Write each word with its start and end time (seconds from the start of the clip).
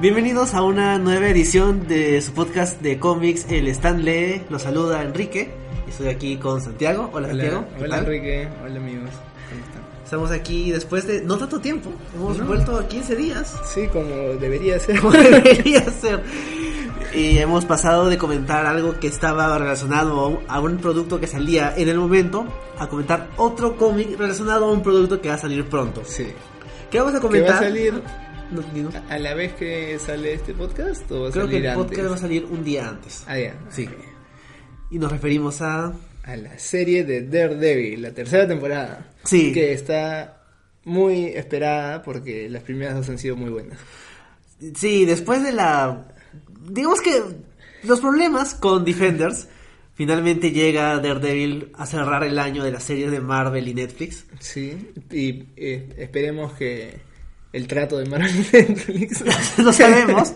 Bienvenidos 0.00 0.54
a 0.54 0.62
una 0.62 0.98
nueva 0.98 1.28
edición 1.28 1.86
de 1.86 2.20
su 2.22 2.32
podcast 2.32 2.80
de 2.80 2.98
cómics, 2.98 3.46
El 3.50 3.68
Stanley. 3.68 4.42
Los 4.48 4.62
saluda 4.62 5.02
Enrique. 5.02 5.50
Estoy 5.88 6.08
aquí 6.08 6.36
con 6.38 6.60
Santiago. 6.62 7.10
Hola, 7.12 7.28
Santiago. 7.28 7.64
Hola, 7.76 7.84
hola 7.84 7.98
Enrique. 7.98 8.48
Hola 8.64 8.76
amigos. 8.76 9.10
¿Cómo 9.50 9.64
están? 9.64 9.82
Estamos 10.04 10.30
aquí 10.30 10.72
después 10.72 11.06
de 11.06 11.22
no 11.22 11.36
tanto 11.36 11.60
tiempo. 11.60 11.90
Hemos 12.14 12.38
No. 12.38 12.46
vuelto 12.46 12.78
a 12.78 12.88
15 12.88 13.14
días. 13.16 13.54
Sí, 13.74 13.88
como 13.88 14.06
debería 14.40 14.78
ser. 14.78 15.00
Como 15.00 15.12
debería 15.18 15.82
ser. 15.90 16.22
Y 17.14 17.38
hemos 17.38 17.64
pasado 17.66 18.08
de 18.08 18.16
comentar 18.16 18.64
algo 18.66 18.98
que 18.98 19.08
estaba 19.08 19.58
relacionado 19.58 20.40
a 20.48 20.60
un, 20.60 20.78
producto 20.78 21.20
que 21.20 21.26
salía 21.26 21.74
en 21.76 21.88
el 21.88 21.98
momento 21.98 22.46
a 22.78 22.88
comentar 22.88 23.28
otro 23.36 23.76
cómic 23.76 24.18
relacionado 24.18 24.66
a 24.66 24.72
un 24.72 24.82
producto 24.82 25.20
que 25.20 25.28
va 25.28 25.34
a 25.34 25.38
salir 25.38 25.68
pronto. 25.68 26.02
Sí. 26.06 26.28
¿Qué 26.90 26.98
vamos 26.98 27.14
a 27.14 27.18
¿Que 27.18 27.22
comentar? 27.22 27.50
va 27.52 27.56
a 27.56 27.62
salir 27.62 28.02
No, 28.50 28.90
a 29.08 29.18
la 29.18 29.34
vez 29.34 29.52
que 29.54 29.98
sale 29.98 30.34
este 30.34 30.54
podcast 30.54 31.10
o 31.12 31.22
va 31.22 31.28
a 31.28 31.32
Creo 31.32 31.48
que 31.48 31.58
el 31.58 31.74
podcast 31.74 32.10
va 32.10 32.14
a 32.14 32.18
salir 32.18 32.44
un 32.44 32.64
día 32.64 32.88
antes. 32.88 33.24
Ah, 33.28 33.38
ya. 33.38 33.54
Sí. 33.70 33.88
Y 34.90 34.98
nos 34.98 35.12
referimos 35.12 35.60
a... 35.62 35.92
A 36.22 36.36
la 36.36 36.58
serie 36.58 37.04
de 37.04 37.22
Daredevil, 37.22 38.02
la 38.02 38.12
tercera 38.12 38.46
temporada. 38.46 39.10
Sí. 39.24 39.52
Que 39.52 39.72
está 39.72 40.42
muy 40.84 41.26
esperada 41.26 42.02
porque 42.02 42.48
las 42.50 42.62
primeras 42.62 42.94
dos 42.94 43.08
han 43.08 43.18
sido 43.18 43.36
muy 43.36 43.50
buenas. 43.50 43.78
Sí, 44.74 45.04
después 45.06 45.42
de 45.42 45.52
la... 45.52 46.12
Digamos 46.68 47.00
que 47.00 47.22
los 47.84 48.00
problemas 48.00 48.54
con 48.54 48.84
Defenders, 48.84 49.48
finalmente 49.94 50.50
llega 50.50 50.98
Daredevil 50.98 51.70
a 51.74 51.86
cerrar 51.86 52.24
el 52.24 52.38
año 52.38 52.64
de 52.64 52.72
las 52.72 52.84
series 52.84 53.10
de 53.10 53.20
Marvel 53.20 53.66
y 53.68 53.74
Netflix. 53.74 54.26
Sí. 54.40 54.92
Y 55.10 55.46
eh, 55.56 55.94
esperemos 55.96 56.52
que 56.52 57.09
el 57.52 57.66
trato 57.66 57.98
de 57.98 58.06
Marvel 58.06 58.30
y 58.34 58.38
Netflix. 58.38 59.24
no 59.58 59.72
sabemos, 59.72 60.34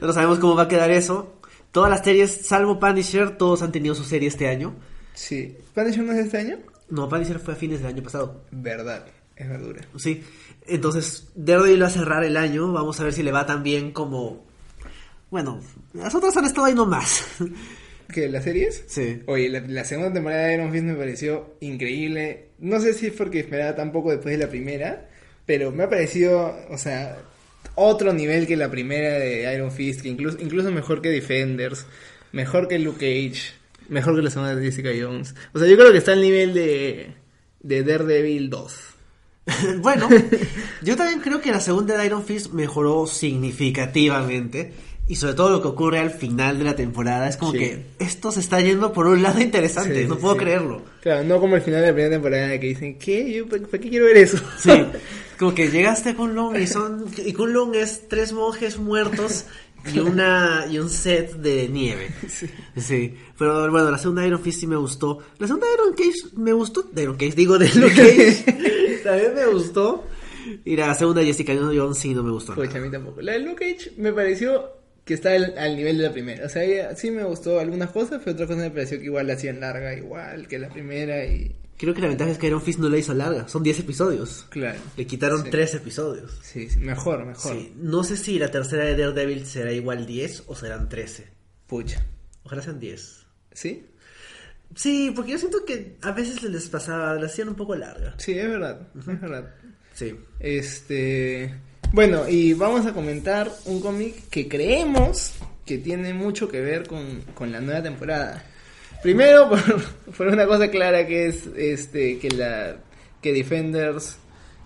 no 0.00 0.12
sabemos 0.12 0.38
cómo 0.38 0.56
va 0.56 0.64
a 0.64 0.68
quedar 0.68 0.90
eso. 0.90 1.40
Todas 1.72 1.90
las 1.90 2.04
series, 2.04 2.30
salvo 2.46 2.78
Punisher, 2.78 3.36
todos 3.36 3.62
han 3.62 3.72
tenido 3.72 3.94
su 3.94 4.04
serie 4.04 4.28
este 4.28 4.48
año. 4.48 4.74
Sí. 5.14 5.56
¿Punisher 5.74 6.04
no 6.04 6.12
es 6.12 6.26
este 6.26 6.38
año? 6.38 6.58
No, 6.88 7.08
Punisher 7.08 7.38
fue 7.38 7.54
a 7.54 7.56
fines 7.56 7.80
del 7.80 7.88
año 7.88 8.02
pasado. 8.02 8.44
Verdad. 8.50 9.06
Es 9.36 9.48
verdura. 9.48 9.80
Sí, 9.96 10.22
entonces 10.66 11.28
Daredevil 11.34 11.82
va 11.82 11.86
a 11.88 11.90
cerrar 11.90 12.24
el 12.24 12.36
año. 12.36 12.70
Vamos 12.72 13.00
a 13.00 13.04
ver 13.04 13.12
si 13.12 13.22
le 13.22 13.32
va 13.32 13.46
tan 13.46 13.62
bien 13.62 13.90
como... 13.90 14.44
Bueno, 15.30 15.60
las 15.92 16.14
otras 16.14 16.36
han 16.36 16.44
estado 16.44 16.66
ahí 16.66 16.74
nomás. 16.74 17.24
¿Qué? 18.12 18.28
¿Las 18.28 18.44
series? 18.44 18.84
Sí. 18.86 19.22
Oye, 19.26 19.48
la, 19.48 19.60
la 19.60 19.84
segunda 19.84 20.12
temporada 20.12 20.46
de 20.46 20.54
Iron 20.54 20.70
Fist 20.70 20.84
me 20.84 20.94
pareció 20.94 21.56
increíble. 21.60 22.50
No 22.60 22.78
sé 22.78 22.92
si 22.92 23.08
es 23.08 23.12
porque 23.12 23.40
esperaba 23.40 23.74
tan 23.74 23.90
poco 23.90 24.12
después 24.12 24.38
de 24.38 24.44
la 24.44 24.50
primera, 24.50 25.08
pero 25.46 25.72
me 25.72 25.84
ha 25.84 25.90
parecido, 25.90 26.56
o 26.70 26.78
sea, 26.78 27.18
otro 27.74 28.12
nivel 28.12 28.46
que 28.46 28.56
la 28.56 28.70
primera 28.70 29.14
de 29.14 29.52
Iron 29.54 29.72
Fist, 29.72 30.00
que 30.00 30.08
incluso, 30.08 30.38
incluso 30.40 30.70
mejor 30.70 31.02
que 31.02 31.10
Defenders, 31.10 31.86
mejor 32.32 32.68
que 32.68 32.78
Luke 32.78 32.98
Cage, 32.98 33.52
mejor 33.88 34.16
que 34.16 34.22
la 34.22 34.30
segunda 34.30 34.54
de 34.54 34.64
Jessica 34.64 34.90
Jones. 34.98 35.34
O 35.52 35.58
sea, 35.58 35.68
yo 35.68 35.76
creo 35.76 35.92
que 35.92 35.98
está 35.98 36.12
al 36.12 36.20
nivel 36.20 36.54
de, 36.54 37.14
de 37.60 37.82
Daredevil 37.82 38.50
2. 38.50 38.80
bueno, 39.78 40.08
yo 40.82 40.96
también 40.96 41.20
creo 41.20 41.40
que 41.40 41.50
la 41.50 41.60
segunda 41.60 41.96
de 41.98 42.06
Iron 42.06 42.24
Fist 42.24 42.52
mejoró 42.52 43.06
significativamente. 43.06 44.72
Y 45.06 45.16
sobre 45.16 45.34
todo 45.34 45.50
lo 45.50 45.60
que 45.60 45.68
ocurre 45.68 45.98
al 45.98 46.10
final 46.10 46.56
de 46.58 46.64
la 46.64 46.74
temporada 46.74 47.28
es 47.28 47.36
como 47.36 47.52
Sí. 47.52 47.58
que 47.58 47.86
esto 47.98 48.32
se 48.32 48.40
está 48.40 48.60
yendo 48.60 48.92
por 48.92 49.06
un 49.06 49.22
lado 49.22 49.38
interesante, 49.40 50.02
Sí, 50.02 50.08
no 50.08 50.16
puedo 50.18 50.34
sí. 50.34 50.40
creerlo. 50.40 50.82
Claro, 51.02 51.24
no 51.24 51.38
como 51.40 51.56
el 51.56 51.62
final 51.62 51.82
de 51.82 51.88
la 51.88 51.92
primera 51.92 52.14
temporada 52.14 52.58
que 52.58 52.66
dicen, 52.68 52.98
¿qué? 52.98 53.32
Yo, 53.32 53.46
¿Para 53.46 53.62
qué 53.62 53.90
quiero 53.90 54.06
ver 54.06 54.16
eso? 54.16 54.38
Sí, 54.58 54.70
como 55.38 55.54
que 55.54 55.68
llegaste 55.68 56.10
a 56.10 56.14
Kunlun 56.16 56.60
y 56.60 56.66
son 56.66 57.04
y 57.24 57.32
Kunlun 57.34 57.74
es 57.74 58.08
tres 58.08 58.32
monjes 58.32 58.78
muertos 58.78 59.44
y 59.92 59.98
una 59.98 60.64
y 60.70 60.78
un 60.78 60.88
set 60.88 61.34
de 61.34 61.68
nieve. 61.68 62.08
Sí. 62.76 63.14
pero 63.38 63.70
bueno, 63.70 63.90
la 63.90 63.98
segunda 63.98 64.26
Iron 64.26 64.40
Fist 64.40 64.60
sí 64.60 64.66
me 64.66 64.76
gustó. 64.76 65.18
La 65.38 65.46
segunda 65.46 65.66
Iron 65.74 65.92
Cage 65.94 66.34
me 66.38 66.54
gustó, 66.54 66.82
de 66.84 67.02
Iron 67.02 67.16
Cage 67.18 67.32
digo 67.36 67.58
de 67.58 67.68
Luke 67.74 67.94
Cage. 67.94 69.00
También 69.04 69.34
me 69.34 69.46
gustó. 69.48 70.04
Y 70.64 70.76
la 70.76 70.94
segunda 70.94 71.22
Jessica 71.22 71.54
Jones 71.54 71.98
sí 71.98 72.14
no 72.14 72.22
me 72.22 72.30
gustó. 72.30 72.54
Pues 72.54 72.74
a 72.74 72.78
mí 72.78 72.90
tampoco. 72.90 73.20
La 73.20 73.32
de 73.32 73.40
Luke 73.40 73.56
Cage 73.76 73.92
me 73.98 74.12
pareció 74.14 74.64
que 75.04 75.14
está 75.14 75.32
al, 75.32 75.56
al 75.58 75.76
nivel 75.76 75.98
de 75.98 76.04
la 76.04 76.12
primera. 76.12 76.46
O 76.46 76.48
sea, 76.48 76.94
sí 76.96 77.10
me 77.10 77.24
gustó 77.24 77.60
algunas 77.60 77.90
cosas, 77.90 78.20
pero 78.24 78.32
otras 78.32 78.48
cosas 78.48 78.62
me 78.64 78.70
pareció 78.70 78.98
que 78.98 79.04
igual 79.04 79.26
la 79.26 79.34
hacían 79.34 79.60
larga, 79.60 79.94
igual 79.94 80.48
que 80.48 80.58
la 80.58 80.68
primera 80.68 81.24
y... 81.26 81.54
Creo 81.76 81.92
que 81.92 82.00
la 82.00 82.06
ventaja 82.08 82.30
es 82.30 82.38
que 82.38 82.46
Iron 82.46 82.62
Fist 82.62 82.78
no 82.78 82.88
la 82.88 82.96
hizo 82.98 83.12
larga, 83.14 83.48
son 83.48 83.62
10 83.64 83.80
episodios. 83.80 84.46
Claro. 84.50 84.78
Le 84.96 85.06
quitaron 85.06 85.42
Sí. 85.42 85.50
3 85.50 85.74
episodios. 85.74 86.38
Sí, 86.42 86.70
sí, 86.70 86.78
mejor, 86.78 87.26
mejor. 87.26 87.52
Sí, 87.52 87.72
no 87.76 88.04
sé 88.04 88.16
si 88.16 88.38
la 88.38 88.50
tercera 88.50 88.84
de 88.84 88.96
Daredevil 88.96 89.44
será 89.44 89.72
igual 89.72 90.06
10 90.06 90.44
o 90.46 90.54
serán 90.54 90.88
13. 90.88 91.26
Pucha. 91.66 92.04
Ojalá 92.44 92.62
sean 92.62 92.78
10. 92.78 93.26
¿Sí? 93.52 93.86
Sí, 94.76 95.12
porque 95.14 95.32
yo 95.32 95.38
siento 95.38 95.64
que 95.64 95.96
a 96.02 96.12
veces 96.12 96.42
les 96.44 96.68
pasaba, 96.68 97.14
la 97.16 97.26
hacían 97.26 97.48
un 97.48 97.54
poco 97.56 97.74
larga. 97.74 98.14
Sí, 98.18 98.38
es 98.38 98.48
verdad, 98.48 98.88
es 98.96 99.20
verdad. 99.20 99.54
Sí. 99.94 100.14
Este... 100.40 101.54
Bueno, 101.94 102.28
y 102.28 102.54
vamos 102.54 102.84
a 102.86 102.92
comentar 102.92 103.52
un 103.66 103.80
cómic 103.80 104.28
que 104.28 104.48
creemos 104.48 105.34
que 105.64 105.78
tiene 105.78 106.12
mucho 106.12 106.48
que 106.48 106.60
ver 106.60 106.88
con, 106.88 107.20
con 107.36 107.52
la 107.52 107.60
nueva 107.60 107.84
temporada. 107.84 108.44
Primero, 109.00 109.48
por, 109.48 109.60
por 110.16 110.26
una 110.26 110.44
cosa 110.44 110.72
clara 110.72 111.06
que 111.06 111.28
es 111.28 111.46
este 111.56 112.18
que 112.18 112.30
la 112.30 112.78
que 113.22 113.32
Defenders 113.32 114.16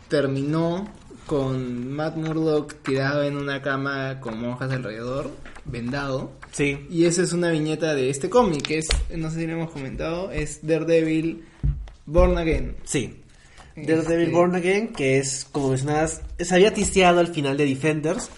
terminó 0.08 0.90
con 1.26 1.92
Matt 1.92 2.16
Murdock 2.16 2.76
tirado 2.82 3.22
en 3.22 3.36
una 3.36 3.60
cama 3.60 4.20
con 4.20 4.40
monjas 4.40 4.72
alrededor, 4.72 5.30
vendado. 5.66 6.32
Sí. 6.52 6.86
Y 6.88 7.04
esa 7.04 7.20
es 7.24 7.34
una 7.34 7.50
viñeta 7.50 7.94
de 7.94 8.08
este 8.08 8.30
cómic, 8.30 8.62
que 8.62 8.78
es, 8.78 8.88
no 9.14 9.30
sé 9.30 9.40
si 9.40 9.46
lo 9.46 9.52
hemos 9.52 9.70
comentado, 9.70 10.32
es 10.32 10.66
Daredevil 10.66 11.44
Born 12.06 12.38
Again. 12.38 12.76
Sí. 12.84 13.20
Daredevil 13.86 14.20
Este- 14.26 14.32
Born 14.32 14.54
Again, 14.54 14.88
que 14.92 15.18
es, 15.18 15.46
como 15.50 15.68
mencionabas, 15.70 16.22
se 16.38 16.54
había 16.54 16.72
tisteado 16.74 17.20
al 17.20 17.28
final 17.28 17.56
de 17.56 17.66
Defenders. 17.66 18.30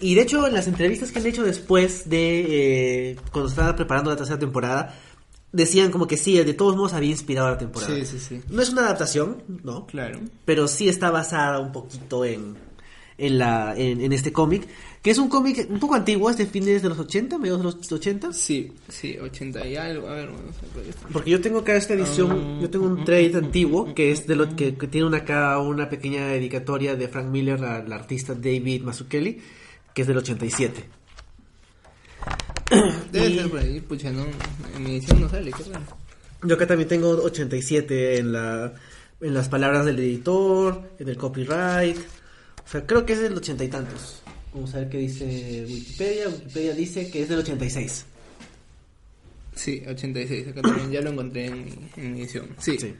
Y 0.00 0.14
de 0.14 0.22
hecho, 0.22 0.46
en 0.46 0.54
las 0.54 0.68
entrevistas 0.68 1.10
que 1.10 1.18
han 1.18 1.26
hecho 1.26 1.42
después 1.42 2.08
de 2.08 3.10
eh, 3.10 3.16
cuando 3.32 3.48
estaban 3.50 3.74
preparando 3.74 4.10
la 4.10 4.16
tercera 4.16 4.38
temporada, 4.38 4.94
decían 5.50 5.90
como 5.90 6.06
que 6.06 6.16
sí, 6.16 6.36
de 6.36 6.54
todos 6.54 6.76
modos 6.76 6.92
había 6.92 7.10
inspirado 7.10 7.50
la 7.50 7.58
temporada. 7.58 7.94
Sí, 7.94 8.04
sí, 8.06 8.18
sí. 8.20 8.40
No 8.48 8.62
es 8.62 8.70
una 8.70 8.82
adaptación, 8.82 9.42
¿no? 9.64 9.86
Claro. 9.86 10.20
pero 10.44 10.68
sí 10.68 10.88
está 10.88 11.10
basada 11.10 11.58
un 11.58 11.72
poquito 11.72 12.24
en, 12.24 12.56
en, 13.18 13.36
la, 13.38 13.74
en, 13.76 14.00
en 14.00 14.12
este 14.12 14.32
cómic, 14.32 14.66
que 15.02 15.10
es 15.10 15.18
un 15.18 15.28
cómic 15.28 15.66
un 15.68 15.78
poco 15.80 15.94
antiguo, 15.96 16.30
es 16.30 16.36
de 16.38 16.46
fines 16.46 16.82
de 16.82 16.88
los 16.88 16.98
80, 16.98 17.36
mediados 17.38 17.60
de 17.60 17.64
los 17.64 17.92
80. 17.92 18.32
Sí, 18.32 18.72
sí, 18.88 19.16
80 19.18 19.66
y 19.66 19.76
algo. 19.76 20.08
A 20.08 20.14
ver, 20.14 20.30
es. 20.88 20.96
Porque 21.12 21.30
yo 21.30 21.40
tengo 21.40 21.58
acá 21.58 21.74
esta 21.76 21.94
edición, 21.94 22.30
Ah, 22.30 22.58
yo 22.62 22.70
tengo 22.70 22.86
un 22.86 23.04
trade 23.04 23.32
antiguo 23.36 23.92
que 23.94 24.10
es 24.12 24.26
de 24.26 24.36
lo 24.36 24.54
que, 24.56 24.74
que 24.76 24.86
tiene 24.86 25.06
una, 25.06 25.18
acá 25.18 25.58
una 25.58 25.88
pequeña 25.90 26.28
dedicatoria 26.28 26.96
de 26.96 27.08
Frank 27.08 27.26
Miller 27.26 27.62
al 27.64 27.92
artista 27.92 28.34
David 28.34 28.82
Mazzucchelli, 28.82 29.40
que 29.94 30.02
es 30.02 30.08
del 30.08 30.18
87. 30.18 30.84
Debe 33.12 33.28
Y- 33.30 33.38
ser 33.38 33.50
por 33.50 33.60
ahí, 33.60 33.80
pucha, 33.80 34.10
no, 34.12 34.24
en 34.76 34.82
mi 34.82 34.90
edición 34.92 35.20
no 35.20 35.28
sale, 35.28 35.50
qué 35.52 35.62
raro. 35.72 35.84
Yo 36.44 36.54
acá 36.54 36.66
también 36.66 36.88
tengo 36.88 37.08
87 37.10 38.18
en 38.18 38.32
la 38.32 38.72
en 39.20 39.34
las 39.34 39.48
palabras 39.48 39.84
del 39.84 39.98
editor, 39.98 40.92
en 41.00 41.08
el 41.08 41.16
copyright. 41.16 41.96
Creo 42.86 43.06
que 43.06 43.12
es 43.14 43.20
del 43.20 43.34
80 43.36 43.64
y 43.64 43.68
tantos. 43.68 44.22
Vamos 44.52 44.74
a 44.74 44.78
ver 44.78 44.88
qué 44.88 44.98
dice 44.98 45.64
Wikipedia. 45.68 46.28
Wikipedia 46.28 46.74
dice 46.74 47.10
que 47.10 47.22
es 47.22 47.28
del 47.28 47.38
86. 47.40 48.04
Sí, 49.54 49.82
86, 49.88 50.48
acá 50.48 50.62
también 50.62 50.90
ya 50.92 51.00
lo 51.00 51.10
encontré 51.10 51.46
en 51.46 52.16
edición. 52.16 52.48
Sí. 52.58 52.76
Sí. 52.78 52.94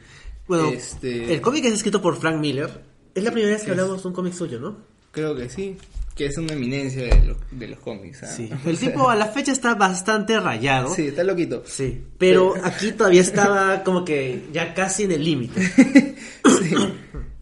Bueno, 0.46 0.70
Este- 0.70 1.32
el 1.32 1.40
cómic 1.40 1.64
es 1.66 1.74
escrito 1.74 2.00
por 2.02 2.18
Frank 2.18 2.40
Miller. 2.40 2.82
Es 3.14 3.22
la 3.22 3.30
primera 3.30 3.52
vez 3.54 3.64
que 3.64 3.70
hablamos 3.72 4.02
de 4.02 4.08
un 4.08 4.14
cómic 4.14 4.32
suyo, 4.32 4.58
¿no? 4.58 4.76
Creo 5.12 5.34
que 5.36 5.48
sí, 5.48 5.76
que 6.14 6.26
es 6.26 6.36
una 6.36 6.52
eminencia 6.54 7.02
de 7.04 7.26
los, 7.26 7.36
de 7.50 7.68
los 7.68 7.78
cómics. 7.80 8.22
¿ah? 8.24 8.26
Sí. 8.26 8.50
El 8.66 8.78
tipo 8.78 9.08
a 9.08 9.14
la 9.16 9.26
fecha 9.26 9.52
está 9.52 9.74
bastante 9.74 10.38
rayado. 10.40 10.94
Sí, 10.94 11.08
está 11.08 11.22
loquito. 11.24 11.62
Sí, 11.66 12.02
pero 12.18 12.54
aquí 12.62 12.92
todavía 12.92 13.20
estaba 13.20 13.82
como 13.84 14.04
que 14.04 14.46
ya 14.52 14.74
casi 14.74 15.04
en 15.04 15.12
el 15.12 15.24
límite. 15.24 15.60
Sí. 16.60 16.74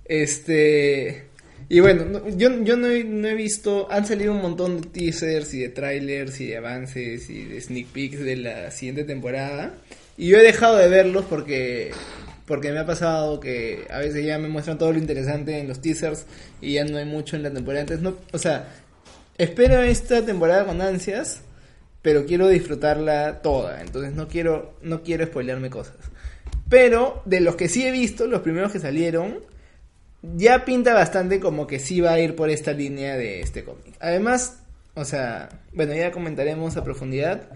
Este. 0.04 1.25
Y 1.68 1.80
bueno, 1.80 2.04
no- 2.04 2.28
yo, 2.36 2.62
yo 2.62 2.76
no, 2.76 2.86
he, 2.88 3.02
no 3.04 3.26
he 3.28 3.34
visto. 3.34 3.88
Han 3.90 4.06
salido 4.06 4.32
un 4.32 4.40
montón 4.42 4.80
de 4.80 4.88
teasers 4.88 5.52
y 5.54 5.60
de 5.60 5.68
trailers 5.70 6.40
y 6.40 6.46
de 6.46 6.56
avances 6.58 7.28
y 7.28 7.44
de 7.44 7.60
sneak 7.60 7.88
peeks 7.88 8.20
de 8.20 8.36
la 8.36 8.70
siguiente 8.70 9.04
temporada. 9.04 9.74
Y 10.16 10.28
yo 10.28 10.38
he 10.38 10.42
dejado 10.42 10.76
de 10.76 10.88
verlos 10.88 11.24
porque. 11.28 11.90
Porque 12.46 12.70
me 12.70 12.78
ha 12.78 12.86
pasado 12.86 13.40
que 13.40 13.86
a 13.90 13.98
veces 13.98 14.24
ya 14.24 14.38
me 14.38 14.46
muestran 14.48 14.78
todo 14.78 14.92
lo 14.92 14.98
interesante 15.00 15.58
en 15.58 15.66
los 15.66 15.80
teasers 15.82 16.26
y 16.60 16.74
ya 16.74 16.84
no 16.84 16.96
hay 16.98 17.04
mucho 17.04 17.34
en 17.34 17.42
la 17.42 17.50
temporada. 17.52 17.80
Entonces, 17.80 18.04
no, 18.04 18.16
o 18.32 18.38
sea, 18.38 18.68
espero 19.36 19.82
esta 19.82 20.24
temporada 20.24 20.64
con 20.64 20.80
ansias, 20.80 21.40
pero 22.02 22.24
quiero 22.24 22.46
disfrutarla 22.46 23.42
toda. 23.42 23.80
Entonces 23.82 24.12
no 24.12 24.28
quiero, 24.28 24.74
no 24.80 25.02
quiero 25.02 25.26
spoilearme 25.26 25.70
cosas. 25.70 25.96
Pero 26.68 27.20
de 27.24 27.40
los 27.40 27.56
que 27.56 27.68
sí 27.68 27.84
he 27.84 27.90
visto, 27.90 28.28
los 28.28 28.42
primeros 28.42 28.70
que 28.70 28.78
salieron, 28.78 29.40
ya 30.34 30.64
pinta 30.64 30.94
bastante 30.94 31.40
como 31.40 31.66
que 31.66 31.78
sí 31.78 32.00
va 32.00 32.12
a 32.12 32.20
ir 32.20 32.34
por 32.34 32.50
esta 32.50 32.72
línea 32.72 33.16
de 33.16 33.40
este 33.40 33.64
cómic. 33.64 33.94
Además, 34.00 34.58
O 34.98 35.04
sea, 35.04 35.50
bueno, 35.74 35.94
ya 35.94 36.10
comentaremos 36.10 36.78
a 36.78 36.82
profundidad, 36.82 37.50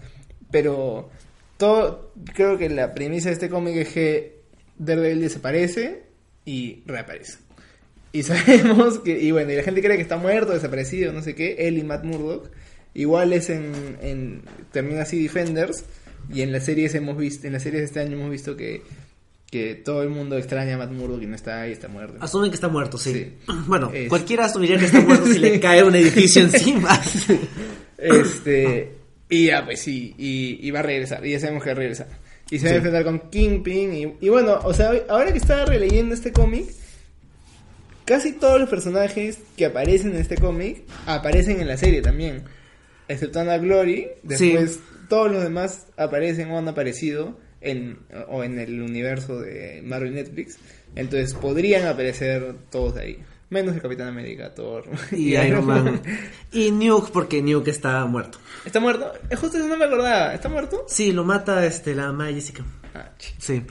pero 0.51 1.09
todo, 1.57 2.13
creo 2.35 2.59
que 2.59 2.69
la 2.69 2.93
premisa 2.93 3.29
de 3.29 3.33
este 3.33 3.49
cómic 3.49 3.77
es 3.77 3.89
que 3.89 4.41
Daredevil 4.77 5.21
desaparece 5.21 6.03
y 6.45 6.83
reaparece. 6.85 7.39
Y 8.13 8.23
sabemos 8.29 8.99
que, 8.99 9.19
y 9.19 9.31
bueno, 9.31 9.51
y 9.51 9.55
la 9.55 9.63
gente 9.63 9.81
cree 9.81 9.95
que 9.95 10.03
está 10.03 10.17
muerto, 10.17 10.53
desaparecido, 10.53 11.13
no 11.13 11.23
sé 11.23 11.33
qué, 11.33 11.67
él 11.67 11.79
y 11.79 11.83
Matt 11.83 12.03
Murdock. 12.03 12.51
Igual 12.93 13.33
es 13.33 13.49
en, 13.49 13.97
en 14.01 14.43
termina 14.71 15.01
así 15.01 15.21
Defenders 15.23 15.85
y 16.31 16.41
en 16.41 16.51
las 16.51 16.65
series 16.65 16.93
hemos 16.93 17.17
visto, 17.17 17.47
en 17.47 17.53
las 17.53 17.63
series 17.63 17.83
este 17.83 18.01
año 18.01 18.17
hemos 18.17 18.29
visto 18.29 18.55
que 18.55 18.83
que 19.51 19.75
todo 19.75 20.01
el 20.01 20.09
mundo 20.09 20.37
extraña 20.37 20.75
a 20.75 20.77
Matt 20.79 20.91
Murdock 20.91 21.21
y 21.21 21.27
no 21.27 21.35
está 21.35 21.61
ahí, 21.61 21.73
está 21.73 21.87
muerto. 21.89 22.17
Asumen 22.21 22.49
que 22.49 22.55
está 22.55 22.69
muerto, 22.69 22.97
sí. 22.97 23.13
Sí. 23.13 23.33
Bueno, 23.67 23.91
Es- 23.93 24.09
cualquiera 24.09 24.45
asumiría 24.45 24.77
que 24.79 24.85
está 24.85 25.01
muerto 25.01 25.25
si 25.27 25.37
le 25.39 25.59
cae 25.59 25.83
un 25.83 25.93
edificio 25.95 26.41
encima. 26.43 26.99
Este, 27.97 28.95
y 29.29 29.47
ya, 29.47 29.63
pues 29.65 29.81
sí, 29.81 30.15
y, 30.17 30.57
y 30.65 30.71
va 30.71 30.79
a 30.79 30.83
regresar, 30.83 31.25
y 31.25 31.31
ya 31.31 31.39
sabemos 31.39 31.63
que 31.63 31.69
va 31.69 31.73
a 31.73 31.79
regresar. 31.79 32.07
Y 32.49 32.57
se 32.59 32.65
va 32.65 32.69
a 32.69 32.73
Sí. 32.73 32.75
enfrentar 32.77 33.03
con 33.03 33.29
Kingpin, 33.29 33.93
y, 33.93 34.25
y 34.25 34.29
bueno, 34.29 34.59
o 34.63 34.73
sea, 34.73 34.91
ahora 35.09 35.31
que 35.31 35.37
estaba 35.37 35.65
releyendo 35.65 36.13
este 36.15 36.31
cómic, 36.31 36.65
casi 38.05 38.33
todos 38.33 38.59
los 38.59 38.69
personajes 38.69 39.39
que 39.55 39.65
aparecen 39.67 40.11
en 40.15 40.21
este 40.21 40.35
cómic 40.37 40.83
aparecen 41.05 41.61
en 41.61 41.67
la 41.67 41.77
serie 41.77 42.01
también. 42.01 42.43
Exceptando 43.07 43.51
a 43.51 43.57
Glory, 43.57 44.07
después 44.23 44.79
todos 45.09 45.31
los 45.31 45.43
demás 45.43 45.87
aparecen 45.97 46.49
o 46.51 46.57
han 46.57 46.67
aparecido 46.67 47.37
en, 47.61 47.99
o 48.29 48.43
en 48.43 48.59
el 48.59 48.81
universo 48.81 49.39
de 49.39 49.81
Marvel 49.85 50.13
Netflix. 50.15 50.57
Entonces 50.95 51.33
podrían 51.33 51.87
aparecer 51.87 52.55
todos 52.69 52.97
ahí. 52.97 53.19
Menos 53.49 53.75
el 53.75 53.81
Capitán 53.81 54.07
América, 54.07 54.53
Thor. 54.53 54.85
Y 55.11 55.35
Iron 55.35 55.65
Man. 55.65 56.01
Y 56.51 56.71
Nuke, 56.71 57.11
porque 57.11 57.41
Nuke 57.41 57.69
está 57.69 58.05
muerto. 58.05 58.37
¿Está 58.65 58.79
muerto? 58.79 59.11
Eh, 59.29 59.35
Justo 59.35 59.57
eso 59.57 59.67
no 59.67 59.77
me 59.77 59.85
acordaba. 59.85 60.33
¿Está 60.33 60.47
muerto? 60.49 60.85
Sí, 60.87 61.11
lo 61.11 61.23
mata 61.23 61.65
este, 61.65 61.93
la 61.95 62.11
Maya 62.11 62.33
Jessica. 62.35 62.63
Ah, 62.93 63.09
Sí. 63.37 63.61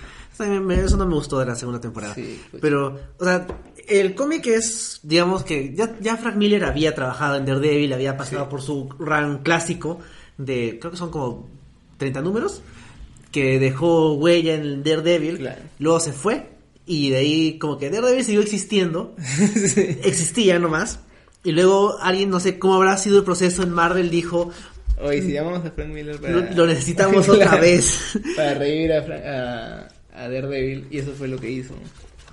Eso, 0.41 0.97
no 0.97 1.07
me 1.07 1.15
gustó 1.15 1.39
de 1.39 1.45
la 1.45 1.55
segunda 1.55 1.83
temporada. 1.83 2.15
Sí, 2.15 2.41
pues. 2.51 2.63
Pero, 2.63 2.99
o 3.19 3.25
sea, 3.25 3.47
el 3.89 4.15
cómic 4.15 4.47
es, 4.47 5.01
digamos 5.03 5.45
que 5.45 5.75
ya, 5.75 5.95
ya 6.01 6.17
Frank 6.17 6.37
Miller 6.37 6.65
había 6.65 6.95
trabajado 6.95 7.37
en 7.37 7.45
Daredevil, 7.45 7.93
había 7.93 8.17
pasado 8.17 8.45
Sí. 8.45 8.51
por 8.51 8.63
su 8.63 8.89
run 8.99 9.39
clásico 9.43 9.99
de, 10.39 10.79
creo 10.81 10.93
que 10.93 10.97
son 10.97 11.11
como 11.11 11.47
30 11.99 12.23
números, 12.23 12.63
que 13.33 13.59
dejó 13.59 14.15
huella 14.15 14.55
en 14.55 14.83
Daredevil, 14.83 15.39
Claro. 15.39 15.63
luego 15.79 16.01
se 16.01 16.13
fue, 16.13 16.49
y 16.87 17.11
de 17.11 17.17
ahí 17.19 17.59
como 17.59 17.79
que 17.79 17.91
Daredevil 17.91 18.25
siguió 18.25 18.41
existiendo, 18.41 19.15
existía 20.05 20.59
nomás, 20.59 21.01
y 21.45 21.53
lugo 21.53 21.99
alguien, 22.01 22.31
no 22.31 22.41
sé 22.41 22.59
cómo 22.59 22.75
habrá 22.75 22.97
sido 22.99 23.19
el 23.19 23.25
proceso 23.25 23.63
en 23.63 23.71
Marvel, 23.71 24.11
dijo, 24.11 24.51
Oye, 25.03 25.23
si 25.23 25.33
llamamos 25.33 25.65
a 25.65 25.71
Frank 25.71 25.89
Miller 25.89 26.21
para... 26.21 26.33
lo, 26.35 26.51
lo 26.55 26.67
necesitamos 26.67 27.27
otra 27.31 27.57
vez. 27.57 28.19
Para 28.37 28.53
revivir 28.55 28.93
a, 28.93 29.03
Frank- 29.03 29.25
a, 29.25 29.89
a 30.15 30.29
Daredevil, 30.29 30.87
y 30.91 30.99
eso 30.99 31.13
fue 31.17 31.27
lo 31.29 31.39
que 31.39 31.51
hizo. 31.51 31.75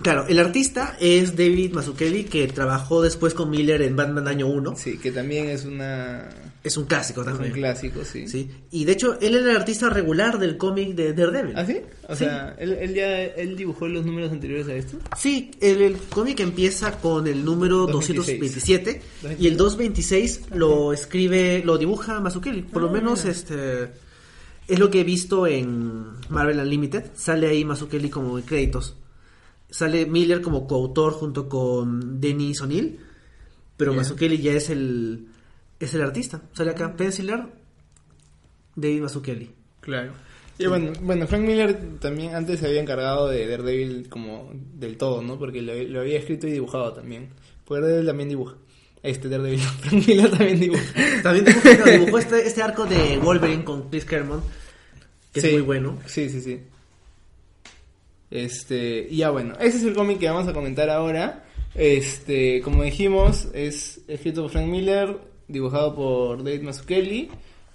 Claro, 0.02 0.26
el 0.28 0.38
artista 0.38 0.98
es 1.00 1.36
David 1.38 1.72
Mazzucchelli, 1.74 2.26
que 2.26 2.46
trabajó 2.50 3.02
después 3.02 3.34
con 3.34 3.50
Miller 3.50 3.82
en 3.82 3.96
Batman 3.96 4.28
Año 4.28 4.48
1. 4.48 4.76
Sí, 4.76 4.98
que 4.98 5.12
también 5.12 5.50
es 5.50 5.64
una... 5.66 6.28
Es 6.68 6.78
un 6.78 6.86
clásico 6.86 7.22
Es 7.22 7.28
un 7.28 7.34
también. 7.34 7.54
clásico, 7.54 8.04
sí. 8.04 8.28
Sí. 8.28 8.50
Y 8.72 8.86
de 8.86 8.92
hecho, 8.92 9.18
él 9.22 9.36
era 9.36 9.52
el 9.52 9.58
artista 9.58 9.90
regular 9.90 10.38
del 10.40 10.58
cómic 10.58 10.96
de 10.96 11.14
Daredevil. 11.14 11.54
¿Ah, 11.58 11.66
sí? 11.66 11.78
O 12.08 12.16
Sí. 12.16 12.26
sea, 12.26 12.56
él, 12.60 12.74
él 12.74 12.94
ya 12.94 13.24
él 13.24 13.56
dibujó 13.56 13.88
los 13.88 14.06
números 14.06 14.32
anteriores 14.32 14.68
a 14.68 14.74
esto. 14.76 14.98
Sí, 15.18 15.52
el, 15.62 15.82
el 15.82 15.98
cómic 15.98 16.40
empieza 16.42 17.00
con 17.00 17.26
el 17.28 17.44
número 17.46 17.88
226. 17.88 18.40
227 18.56 19.02
y 19.40 19.48
el 19.48 19.58
226 19.58 20.42
lo 20.56 20.94
escribe, 20.94 21.62
lo 21.66 21.78
dibuja 21.78 22.20
Mazzucchelli. 22.20 22.64
Por 22.64 22.82
lo 22.82 22.90
Ah, 22.90 22.94
menos 22.94 23.20
mira. 23.24 23.32
este 23.32 23.90
es 24.68 24.80
lo 24.80 24.90
que 24.92 25.02
he 25.02 25.04
visto 25.04 25.48
en 25.48 26.04
Marvel 26.30 26.60
Unlimited. 26.60 27.06
Sale 27.16 27.48
ahí 27.48 27.64
Mazzucchelli 27.64 28.10
como 28.10 28.38
en 28.38 28.44
créditos. 28.46 28.96
Sale 29.70 30.06
Miller 30.06 30.42
como 30.42 30.68
coautor 30.68 31.14
junto 31.14 31.48
con 31.50 32.20
Denis 32.22 32.62
O'Neill, 32.62 33.00
pero 33.76 33.92
Ya. 33.92 33.98
Mazzucchelli 33.98 34.38
ya 34.40 34.54
es 34.54 34.70
el 34.70 35.28
es 35.80 35.94
el 35.94 36.02
artista. 36.02 36.42
Sale 36.54 36.72
acá 36.72 36.96
Penciler 36.96 37.44
David 38.76 39.02
Mazzucchelli. 39.02 39.52
Claro. 39.80 40.12
Y 40.60 40.66
bueno, 40.66 40.92
bueno, 41.02 41.28
Frank 41.28 41.44
Miller 41.44 42.00
también 42.00 42.34
antes 42.34 42.60
se 42.60 42.68
había 42.68 42.82
encargado 42.82 43.28
de 43.30 43.48
Daredevil 43.48 44.10
como 44.10 44.50
del 44.54 44.98
todo, 44.98 45.22
¿no? 45.22 45.38
Porque 45.38 45.62
lo, 45.62 45.74
lo 45.76 46.00
había 46.02 46.18
escrito 46.18 46.48
y 46.48 46.52
dibujado 46.52 46.94
también. 46.94 47.30
Porque 47.66 47.82
Daredevil 47.84 48.08
también 48.08 48.30
dibuja. 48.30 48.56
Este 49.04 49.30
Daredevil, 49.30 49.60
Frank 49.82 50.08
Miller 50.08 50.30
también 50.32 50.60
dibuja. 50.60 50.84
También 51.24 51.46
dibujó, 51.46 51.90
dibujó 51.92 52.18
este, 52.18 52.48
este 52.48 52.64
arco 52.64 52.86
de 52.86 53.18
Wolverine 53.20 53.64
con 53.64 53.90
Chris 53.90 54.06
Claremont, 54.06 54.44
que 55.32 55.42
Sí. 55.42 55.48
es 55.48 55.54
muy 55.54 55.62
bueno. 55.62 56.00
Sí, 56.08 56.30
sí, 56.30 56.42
sí. 56.42 56.60
Este, 58.30 59.08
y 59.10 59.18
ya 59.18 59.30
bueno, 59.30 59.54
ese 59.60 59.78
es 59.78 59.84
el 59.84 59.94
cómic 59.94 60.20
que 60.20 60.28
vamos 60.30 60.48
a 60.48 60.54
comentar 60.54 60.90
ahora. 60.90 61.46
Este, 61.76 62.62
como 62.62 62.84
dijimos, 62.84 63.48
es 63.54 64.02
escrito 64.08 64.42
por 64.42 64.52
Frank 64.52 64.68
Miller, 64.68 65.18
dibujado 65.48 65.96
por 65.96 66.44
David 66.44 66.62
Mazzucchelli. 66.64 67.30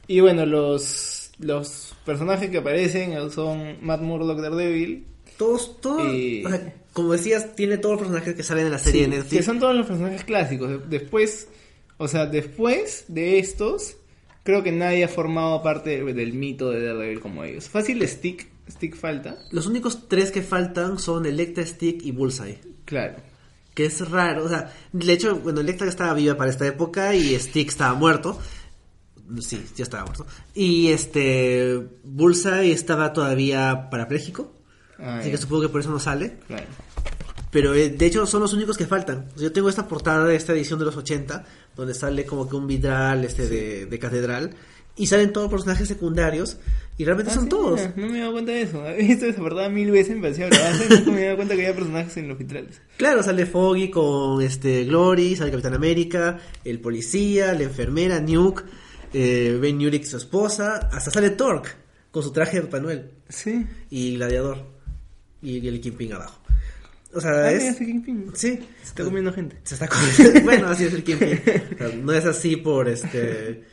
Y 0.08 0.20
bueno, 0.20 0.44
los, 0.46 1.30
los 1.38 1.94
personajes 2.04 2.50
que 2.50 2.58
aparecen 2.58 3.30
son 3.30 3.76
Matt 3.80 4.00
Murdock 4.02 4.40
Daredevil. 4.40 5.06
Todos, 5.38 5.80
todos, 5.80 6.12
Y- 6.14 6.44
o 6.44 6.48
sea, 6.50 6.74
como 6.92 7.12
decías, 7.12 7.54
tiene 7.56 7.78
todos 7.78 7.94
los 7.94 8.00
personajes 8.02 8.34
que 8.34 8.42
salen 8.42 8.66
en 8.66 8.72
la 8.72 8.78
serie 8.78 9.04
Sí, 9.04 9.10
de 9.10 9.16
Netflix. 9.16 9.36
Que 9.38 9.42
son 9.42 9.58
todos 9.60 9.74
los 9.74 9.86
personajes 9.86 10.24
clásicos. 10.24 10.68
De- 10.68 10.98
Después, 10.98 11.48
o 11.96 12.06
sea, 12.08 12.26
después 12.26 13.06
de 13.08 13.38
estos, 13.38 13.96
creo 14.42 14.62
que 14.62 14.72
nadie 14.72 15.04
ha 15.04 15.08
formado 15.08 15.62
parte 15.62 16.02
del 16.04 16.32
mito 16.34 16.70
de 16.70 16.84
Daredevil 16.84 17.20
como 17.20 17.44
ellos. 17.44 17.68
Fácil 17.68 18.06
Stick, 18.06 18.48
Stick 18.70 18.94
falta. 18.94 19.38
Los 19.50 19.66
únicos 19.66 20.08
tres 20.08 20.30
que 20.30 20.42
faltan 20.42 20.98
son 20.98 21.24
Electra, 21.26 21.64
Stick 21.64 22.04
y 22.04 22.10
Bullseye. 22.12 22.58
Claro. 22.84 23.16
Que 23.74 23.86
es 23.86 24.08
raro, 24.10 24.44
o 24.44 24.48
sea, 24.48 24.72
de 24.92 25.12
hecho, 25.12 25.36
bueno, 25.36 25.60
Electra 25.60 25.88
estaba 25.88 26.12
viva 26.12 26.36
para 26.36 26.50
esta 26.50 26.66
época 26.66 27.14
y 27.14 27.38
Stick 27.38 27.68
estaba 27.68 27.94
muerto. 27.94 28.38
Sí, 29.40 29.64
ya 29.74 29.84
estaba 29.84 30.04
muerto. 30.04 30.26
Y 30.54 30.88
este, 30.88 31.80
Bullseye 32.04 32.72
estaba 32.72 33.12
todavía 33.12 33.88
parapléjico. 33.90 34.52
Ah, 34.98 35.18
así 35.18 35.30
que 35.30 35.38
supongo 35.38 35.62
que 35.62 35.68
por 35.70 35.80
eso 35.80 35.90
no 35.90 35.98
sale. 35.98 36.38
Claro. 36.46 36.66
Pero 37.50 37.74
eh, 37.74 37.90
de 37.90 38.06
hecho 38.06 38.26
son 38.26 38.40
los 38.40 38.52
únicos 38.54 38.76
que 38.76 38.86
faltan. 38.86 39.28
Yo 39.36 39.52
tengo 39.52 39.68
esta 39.68 39.86
portada 39.86 40.24
de 40.24 40.36
esta 40.36 40.52
edición 40.52 40.78
de 40.78 40.86
los 40.86 40.96
80, 40.96 41.44
donde 41.76 41.94
sale 41.94 42.24
como 42.24 42.48
que 42.48 42.56
un 42.56 42.66
vidral 42.66 43.24
este 43.24 43.46
de, 43.46 43.86
de 43.86 43.98
catedral, 43.98 44.54
y 44.96 45.06
salen 45.06 45.32
todos 45.32 45.50
personajes 45.50 45.88
secundarios, 45.88 46.58
y 46.98 47.04
realmente 47.04 47.32
Ah, 47.32 47.34
son 47.34 47.44
sí, 47.44 47.48
todos. 47.50 47.80
no 47.96 48.06
me 48.08 48.18
he 48.18 48.20
dado 48.20 48.32
cuenta 48.32 48.52
de 48.52 48.62
eso. 48.62 48.86
He 48.88 49.02
visto 49.02 49.26
esa 49.26 49.40
portada 49.40 49.68
mil 49.68 49.90
veces, 49.90 50.14
me 50.16 50.22
parecía 50.22 50.48
y 50.48 51.10
me 51.10 51.22
he 51.22 51.24
dado 51.24 51.36
cuenta 51.36 51.54
que 51.56 51.62
había 51.66 51.74
personajes 51.74 52.16
en 52.18 52.28
los 52.28 52.38
vitrales. 52.38 52.80
Claro, 52.98 53.22
sale 53.22 53.46
Foggy 53.46 53.90
con 53.90 54.42
este 54.42 54.84
Glory, 54.84 55.34
sale 55.36 55.50
Capitán 55.50 55.74
América, 55.74 56.38
el 56.64 56.80
policía, 56.80 57.54
la 57.54 57.62
enfermera, 57.62 58.20
Nuke, 58.20 58.64
eh, 59.14 59.58
Ben 59.60 59.76
Urich, 59.84 60.04
su 60.04 60.16
esposa, 60.18 60.88
hasta 60.92 61.10
sale 61.10 61.30
Torque 61.30 61.70
con 62.10 62.22
su 62.22 62.30
traje 62.30 62.56
de 62.58 62.62
Papá 62.64 62.80
Noel 62.80 63.10
Sí. 63.28 63.64
y 63.88 64.16
Gladiador 64.16 64.58
y 65.40 65.66
el 65.66 65.80
Kingpin 65.80 66.12
abajo. 66.12 66.38
O 67.14 67.20
sea, 67.20 67.30
Ah, 67.32 67.52
es... 67.52 67.64
ese 67.64 67.84
Kingpin. 67.86 68.30
Sí. 68.34 68.58
Se 68.82 68.88
está 68.88 69.04
comiendo 69.04 69.32
gente. 69.32 69.56
Se 69.64 69.74
está 69.74 69.88
comiendo. 69.88 70.40
bueno, 70.44 70.68
así 70.68 70.84
es 70.84 70.92
el 70.94 71.02
Kingpin. 71.04 71.40
O 71.74 71.78
sea, 71.78 71.88
no 71.96 72.12
es 72.12 72.24
así 72.26 72.56
por 72.56 72.88
este 72.88 73.64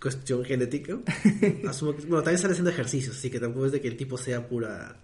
cuestión 0.00 0.44
genética. 0.44 0.98
Asumo 1.68 1.94
que, 1.96 2.02
bueno, 2.02 2.22
también 2.22 2.38
sale 2.38 2.52
haciendo 2.52 2.70
ejercicios, 2.70 3.16
así 3.16 3.30
que 3.30 3.40
tampoco 3.40 3.66
es 3.66 3.72
de 3.72 3.80
que 3.80 3.88
el 3.88 3.96
tipo 3.96 4.18
sea 4.18 4.46
pura, 4.46 4.96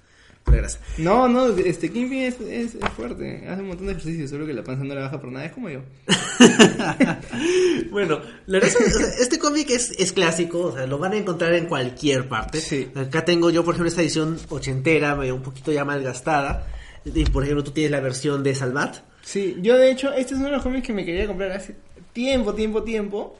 pura 0.44 0.58
grasa. 0.58 0.78
No, 0.98 1.28
no, 1.28 1.48
este 1.56 1.90
Kingpin 1.90 2.22
es, 2.22 2.40
es, 2.40 2.74
es 2.74 2.88
fuerte. 2.94 3.46
Hace 3.48 3.62
un 3.62 3.68
montón 3.68 3.86
de 3.86 3.92
ejercicios, 3.92 4.30
solo 4.30 4.46
que 4.46 4.52
la 4.52 4.62
panza 4.62 4.84
no 4.84 4.94
la 4.94 5.02
baja 5.02 5.20
por 5.20 5.32
nada. 5.32 5.46
Es 5.46 5.52
como 5.52 5.70
yo. 5.70 5.80
bueno, 7.90 8.20
la 8.46 8.58
verdad 8.58 8.70
es 8.70 8.76
que 8.76 8.84
o 8.84 8.90
sea, 8.90 9.08
este 9.20 9.38
cómic 9.38 9.70
es, 9.70 9.92
es 9.98 10.12
clásico, 10.12 10.60
o 10.60 10.72
sea, 10.72 10.86
lo 10.86 10.98
van 10.98 11.12
a 11.12 11.16
encontrar 11.16 11.54
en 11.54 11.66
cualquier 11.66 12.28
parte. 12.28 12.60
Sí. 12.60 12.90
Acá 12.94 13.24
tengo 13.24 13.50
yo, 13.50 13.64
por 13.64 13.74
ejemplo, 13.74 13.88
esta 13.88 14.02
edición 14.02 14.38
ochentera, 14.50 15.16
medio 15.16 15.34
un 15.34 15.42
poquito 15.42 15.72
ya 15.72 15.84
malgastada. 15.84 16.66
Y 17.04 17.24
por 17.24 17.42
ejemplo, 17.42 17.64
tú 17.64 17.72
tienes 17.72 17.90
la 17.90 18.00
versión 18.00 18.42
de 18.42 18.54
Salvat. 18.54 18.98
Sí, 19.22 19.56
yo 19.60 19.76
de 19.76 19.90
hecho, 19.90 20.12
este 20.12 20.34
es 20.34 20.38
uno 20.40 20.46
de 20.46 20.52
los 20.52 20.62
cómics 20.62 20.86
que 20.86 20.92
me 20.92 21.04
quería 21.04 21.26
comprar 21.26 21.52
hace 21.52 21.76
tiempo, 22.12 22.54
tiempo, 22.54 22.82
tiempo. 22.82 23.38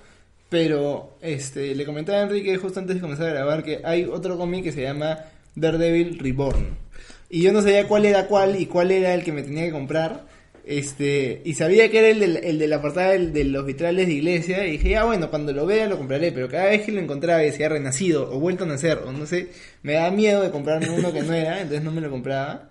Pero 0.52 1.16
este 1.22 1.74
le 1.74 1.86
comentaba 1.86 2.18
a 2.18 2.22
Enrique 2.24 2.54
justo 2.58 2.78
antes 2.78 2.96
de 2.96 3.00
comenzar 3.00 3.28
a 3.28 3.32
grabar 3.32 3.64
que 3.64 3.80
hay 3.84 4.04
otro 4.04 4.36
cómic 4.36 4.62
que 4.64 4.72
se 4.72 4.82
llama 4.82 5.18
Daredevil 5.54 6.18
Reborn. 6.18 6.76
Y 7.30 7.40
yo 7.40 7.52
no 7.54 7.62
sabía 7.62 7.88
cuál 7.88 8.04
era 8.04 8.26
cuál 8.26 8.60
y 8.60 8.66
cuál 8.66 8.90
era 8.90 9.14
el 9.14 9.24
que 9.24 9.32
me 9.32 9.42
tenía 9.42 9.64
que 9.64 9.70
comprar. 9.70 10.26
Este, 10.66 11.40
y 11.46 11.54
sabía 11.54 11.90
que 11.90 12.00
era 12.00 12.08
el 12.10 12.20
de, 12.20 12.26
la- 12.28 12.38
el 12.40 12.58
de 12.58 12.68
la 12.68 12.82
portada 12.82 13.12
del- 13.12 13.32
de 13.32 13.44
los 13.44 13.64
vitrales 13.64 14.06
de 14.06 14.12
iglesia. 14.12 14.66
Y 14.66 14.72
dije, 14.72 14.90
ya 14.90 15.04
bueno, 15.04 15.30
cuando 15.30 15.54
lo 15.54 15.64
vea 15.64 15.88
lo 15.88 15.96
compraré. 15.96 16.32
Pero 16.32 16.48
cada 16.50 16.66
vez 16.66 16.82
que 16.82 16.92
lo 16.92 17.00
encontraba 17.00 17.42
y 17.42 17.46
decía 17.46 17.70
renacido 17.70 18.30
o 18.30 18.38
vuelto 18.38 18.64
a 18.64 18.66
nacer, 18.66 18.98
o 19.06 19.10
no 19.10 19.24
sé, 19.24 19.48
me 19.82 19.94
daba 19.94 20.10
miedo 20.10 20.42
de 20.42 20.50
comprarme 20.50 20.90
uno 20.90 21.14
que 21.14 21.22
no 21.22 21.32
era, 21.32 21.62
entonces 21.62 21.82
no 21.82 21.92
me 21.92 22.02
lo 22.02 22.10
compraba. 22.10 22.68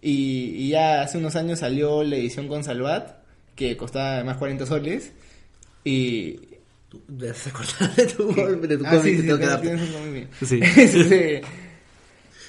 Y, 0.00 0.52
y 0.58 0.68
ya 0.68 1.02
hace 1.02 1.18
unos 1.18 1.34
años 1.34 1.58
salió 1.58 2.04
la 2.04 2.14
edición 2.14 2.46
con 2.46 2.62
Salvat, 2.62 3.16
que 3.56 3.76
costaba 3.76 4.14
además 4.14 4.36
40 4.36 4.64
soles. 4.64 5.10
Y, 5.84 6.40
Tú 6.96 7.02
debes 7.08 7.46
acordar 7.46 7.94
de 7.96 8.06
tu, 8.06 8.32
de 8.32 8.78
tu 8.78 8.86
Ah, 8.86 9.00
sí, 9.02 9.10
que 9.10 9.16
sí, 9.16 9.26
tengo 9.26 9.38
que 9.38 10.28
sí, 10.46 11.40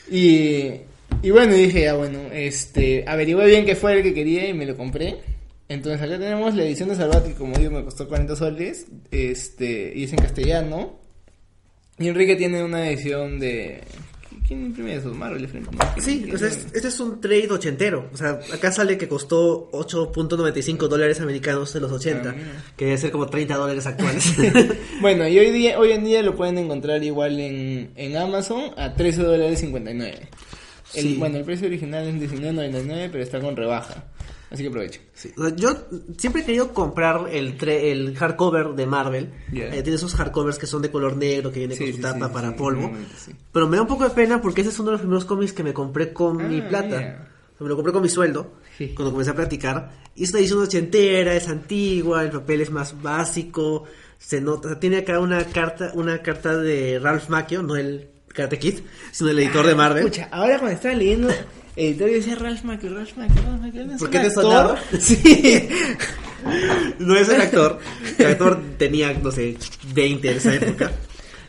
y, 0.09 0.81
y 1.21 1.31
bueno, 1.31 1.53
dije, 1.53 1.81
ya 1.81 1.95
bueno, 1.95 2.19
este, 2.31 3.03
averigué 3.07 3.45
bien 3.45 3.65
qué 3.65 3.75
fue 3.75 3.97
el 3.97 4.03
que 4.03 4.13
quería 4.13 4.47
y 4.47 4.53
me 4.53 4.65
lo 4.65 4.77
compré. 4.77 5.17
Entonces 5.69 6.01
acá 6.01 6.17
tenemos 6.17 6.55
la 6.55 6.63
edición 6.63 6.89
de 6.89 6.95
Salvat 6.95 7.25
que 7.25 7.33
como 7.33 7.57
digo 7.57 7.71
me 7.71 7.83
costó 7.83 8.07
40 8.07 8.35
soles, 8.37 8.87
este, 9.11 9.91
y 9.93 10.05
es 10.05 10.13
en 10.13 10.19
castellano. 10.19 10.99
Y 11.99 12.07
Enrique 12.07 12.35
tiene 12.35 12.63
una 12.63 12.89
edición 12.89 13.39
de... 13.39 13.81
¿Quién 14.47 14.65
imprime 14.67 14.95
eso? 14.95 15.13
Marvel. 15.13 15.47
Sí, 15.99 16.21
¿Quién- 16.23 16.35
o 16.35 16.37
sea, 16.37 16.47
quién- 16.49 16.59
es- 16.61 16.73
este 16.73 16.87
es 16.87 16.99
un 17.01 17.19
trade 17.19 17.47
ochentero. 17.51 18.09
O 18.13 18.17
sea, 18.17 18.39
acá 18.53 18.71
sale 18.71 18.97
que 18.97 19.07
costó 19.07 19.69
8.95 19.73 20.87
dólares 20.87 21.19
americanos 21.19 21.73
de 21.73 21.79
los 21.81 21.91
80, 21.91 22.29
Ah, 22.29 22.63
que 22.77 22.85
debe 22.85 22.97
ser 22.97 23.11
como 23.11 23.27
30 23.27 23.55
dólares 23.57 23.85
actuales. 23.85 24.23
Bueno, 25.01 25.27
y 25.27 25.37
hoy, 25.37 25.51
día, 25.51 25.77
hoy 25.79 25.91
en 25.91 26.05
día 26.05 26.23
lo 26.23 26.35
pueden 26.35 26.57
encontrar 26.57 27.03
igual 27.03 27.39
en, 27.39 27.91
en 27.95 28.15
Amazon 28.17 28.71
a 28.77 28.93
13 28.95 29.21
dólares 29.23 29.59
59. 29.59 30.29
El, 30.93 31.03
Sí. 31.03 31.15
Bueno, 31.19 31.37
el 31.37 31.43
precio 31.43 31.67
original 31.67 32.07
es 32.07 32.15
19.99, 32.31 33.09
pero 33.11 33.21
está 33.23 33.41
con 33.41 33.55
rebaja. 33.57 34.05
Así 34.49 34.63
que 34.63 34.69
aprovechen. 34.69 35.01
Sí, 35.13 35.31
o 35.37 35.43
sea, 35.45 35.55
yo 35.55 35.75
siempre 36.17 36.41
he 36.41 36.45
querido 36.45 36.73
comprar 36.73 37.25
el, 37.31 37.57
tre- 37.57 37.83
el 37.91 38.15
hardcover 38.15 38.69
de 38.69 38.85
Marvel. 38.85 39.33
Eh, 39.51 39.81
tiene 39.83 39.95
esos 39.95 40.13
hardcovers 40.15 40.57
que 40.57 40.65
son 40.67 40.81
de 40.81 40.89
color 40.89 41.17
negro, 41.17 41.51
que 41.51 41.59
viene 41.59 41.75
Sí, 41.75 41.83
con 41.83 41.91
su 41.91 41.97
sí, 41.97 42.01
tapa 42.01 42.31
para 42.31 42.55
polvo. 42.55 42.91
Pero 43.51 43.67
me 43.67 43.75
da 43.75 43.81
un 43.81 43.87
poco 43.89 44.05
de 44.05 44.11
pena 44.11 44.41
porque 44.41 44.61
ese 44.61 44.69
es 44.69 44.79
uno 44.79 44.87
de 44.87 44.91
los 44.93 45.01
primeros 45.01 45.25
cómics 45.25 45.51
que 45.51 45.63
me 45.63 45.73
compré 45.73 46.13
con 46.13 46.39
Ah, 46.39 46.47
mi 46.47 46.61
plata. 46.61 47.27
Me 47.59 47.67
lo 47.67 47.75
compré 47.75 47.91
con 47.91 48.03
mi 48.03 48.09
sueldo 48.09 48.53
cuando 48.95 49.11
comencé 49.11 49.31
a 49.31 49.35
practicar. 49.35 49.91
Y 50.15 50.23
es 50.23 50.29
una 50.29 50.39
edición 50.39 50.59
ochentera, 50.61 51.35
es 51.35 51.47
antigua, 51.49 52.23
el 52.23 52.29
papel 52.31 52.61
es 52.61 52.69
más 52.71 53.01
básico. 53.01 53.83
Se 54.19 54.39
nota, 54.39 54.79
tiene 54.79 54.97
acá 54.99 55.19
una 55.19 55.43
carta, 55.45 55.91
una 55.95 56.21
carta 56.21 56.55
de 56.55 56.99
Ralph 56.99 57.27
Macchio, 57.29 57.63
no 57.63 57.75
el 57.75 58.07
Karate 58.29 58.59
Kid, 58.59 58.79
sino 59.11 59.29
el 59.31 59.39
editor 59.39 59.65
de 59.65 59.75
Marvel. 59.75 60.03
Escucha, 60.05 60.29
ahora 60.31 60.57
cuando 60.59 60.75
estaba 60.75 60.93
leyendo 60.95 61.29
editor 61.77 62.09
yo 62.09 62.15
decía 62.15 62.35
Ralph 62.35 62.63
Macchio, 62.63 62.93
Ralph 62.93 63.15
Macchio, 63.17 63.41
Ralph 63.43 63.61
Macchio. 63.61 63.85
¿no 63.85 63.93
es 63.93 63.99
¿Por 63.99 64.09
qué 64.09 64.19
te 64.19 64.31
sonaba? 64.31 64.79
Sí. 64.99 65.69
No 66.99 67.15
es 67.17 67.29
el 67.29 67.41
actor. 67.41 67.79
El 68.17 68.25
actor 68.25 68.61
tenía, 68.77 69.13
no 69.13 69.31
sé, 69.31 69.57
20 69.93 70.31
en 70.31 70.37
esa 70.37 70.55
época. 70.55 70.91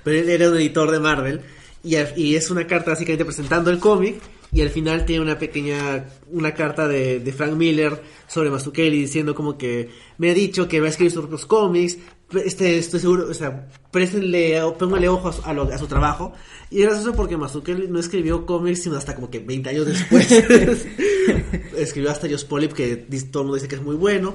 Pero 0.02 0.18
él 0.18 0.28
era 0.28 0.50
un 0.50 0.56
editor 0.56 0.90
de 0.90 1.00
Marvel. 1.00 1.40
Y, 1.84 2.34
es 2.34 2.50
una 2.50 2.66
carta 2.66 2.90
básicamente 2.90 3.24
presentando 3.24 3.70
el 3.70 3.78
cómic. 3.78 4.16
Y 4.50 4.62
al 4.62 4.70
final 4.70 5.04
tiene 5.04 5.22
una 5.22 5.38
pequeña, 5.38 6.06
una 6.30 6.54
carta 6.54 6.88
de, 6.88 7.20
de 7.20 7.32
Frank 7.32 7.52
Miller 7.52 8.00
sobre 8.26 8.50
Mazzucchelli 8.50 8.98
diciendo 8.98 9.34
como 9.34 9.58
que 9.58 9.90
me 10.16 10.30
ha 10.30 10.34
dicho 10.34 10.66
que 10.66 10.80
va 10.80 10.86
a 10.86 10.90
escribir 10.90 11.12
sus 11.12 11.20
propios 11.20 11.44
cómics. 11.44 11.98
Este, 12.44 12.76
estoy 12.78 13.00
seguro, 13.00 13.28
o 13.30 13.34
sea, 13.34 13.68
préstenle, 13.90 14.60
pónganle 14.78 15.08
ojo 15.08 15.28
a 15.28 15.32
su, 15.32 15.42
a 15.44 15.52
lo- 15.54 15.62
a 15.72 15.78
su 15.78 15.86
trabajo. 15.86 16.34
Y 16.70 16.80
es 16.82 16.86
gracioso 16.88 17.14
porque 17.14 17.36
Mazzucchelli 17.38 17.88
no 17.88 17.98
escribió 17.98 18.44
cómics 18.44 18.82
sino 18.82 18.96
hasta 18.96 19.14
como 19.14 19.30
que 19.30 19.38
20 19.38 19.70
años 19.70 19.86
después. 19.86 20.30
escribió 21.76 22.10
hasta 22.10 22.28
Josh 22.28 22.44
Polip 22.44 22.72
que 22.72 22.96
todo 23.30 23.42
el 23.42 23.46
mundo 23.46 23.54
dice 23.54 23.68
que 23.68 23.76
es 23.76 23.82
muy 23.82 23.96
bueno. 23.96 24.34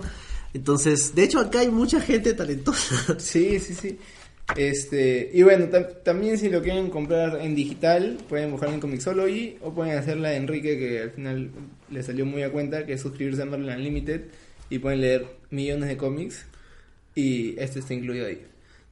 Entonces, 0.54 1.16
de 1.16 1.24
hecho, 1.24 1.40
acá 1.40 1.60
hay 1.60 1.70
mucha 1.70 2.00
gente 2.02 2.34
talentosa. 2.34 3.20
Sí, 3.20 3.60
sí, 3.60 3.74
sí. 3.74 3.98
Este, 4.58 5.32
y 5.34 5.42
bueno, 5.44 5.68
tam- 5.70 5.88
también 6.04 6.38
si 6.38 6.50
lo 6.50 6.62
quieren 6.62 6.90
comprar 6.90 7.40
en 7.42 7.56
digital, 7.56 8.18
pueden 8.28 8.52
buscarlo 8.52 8.76
en 8.76 8.82
Comixology 8.82 9.58
o 9.62 9.74
pueden 9.74 9.98
hacerla 9.98 10.30
de 10.30 10.36
Enrique, 10.38 10.78
que 10.78 11.02
al 11.04 11.12
final 11.12 11.50
le 11.90 12.04
salió 12.04 12.26
muy 12.26 12.44
a 12.44 12.52
cuenta, 12.52 12.86
que 12.86 12.94
es 12.94 13.02
suscribirse 13.02 13.42
a 13.42 13.46
Marvel 13.46 13.70
Unlimited 13.70 14.22
y 14.70 14.80
pueden 14.80 15.02
leer 15.02 15.28
millones 15.50 15.88
de 15.90 15.98
cómics 15.98 16.46
y 17.16 17.56
este 17.60 17.80
está 17.80 17.94
incluido 17.94 18.26
ahí. 18.28 18.46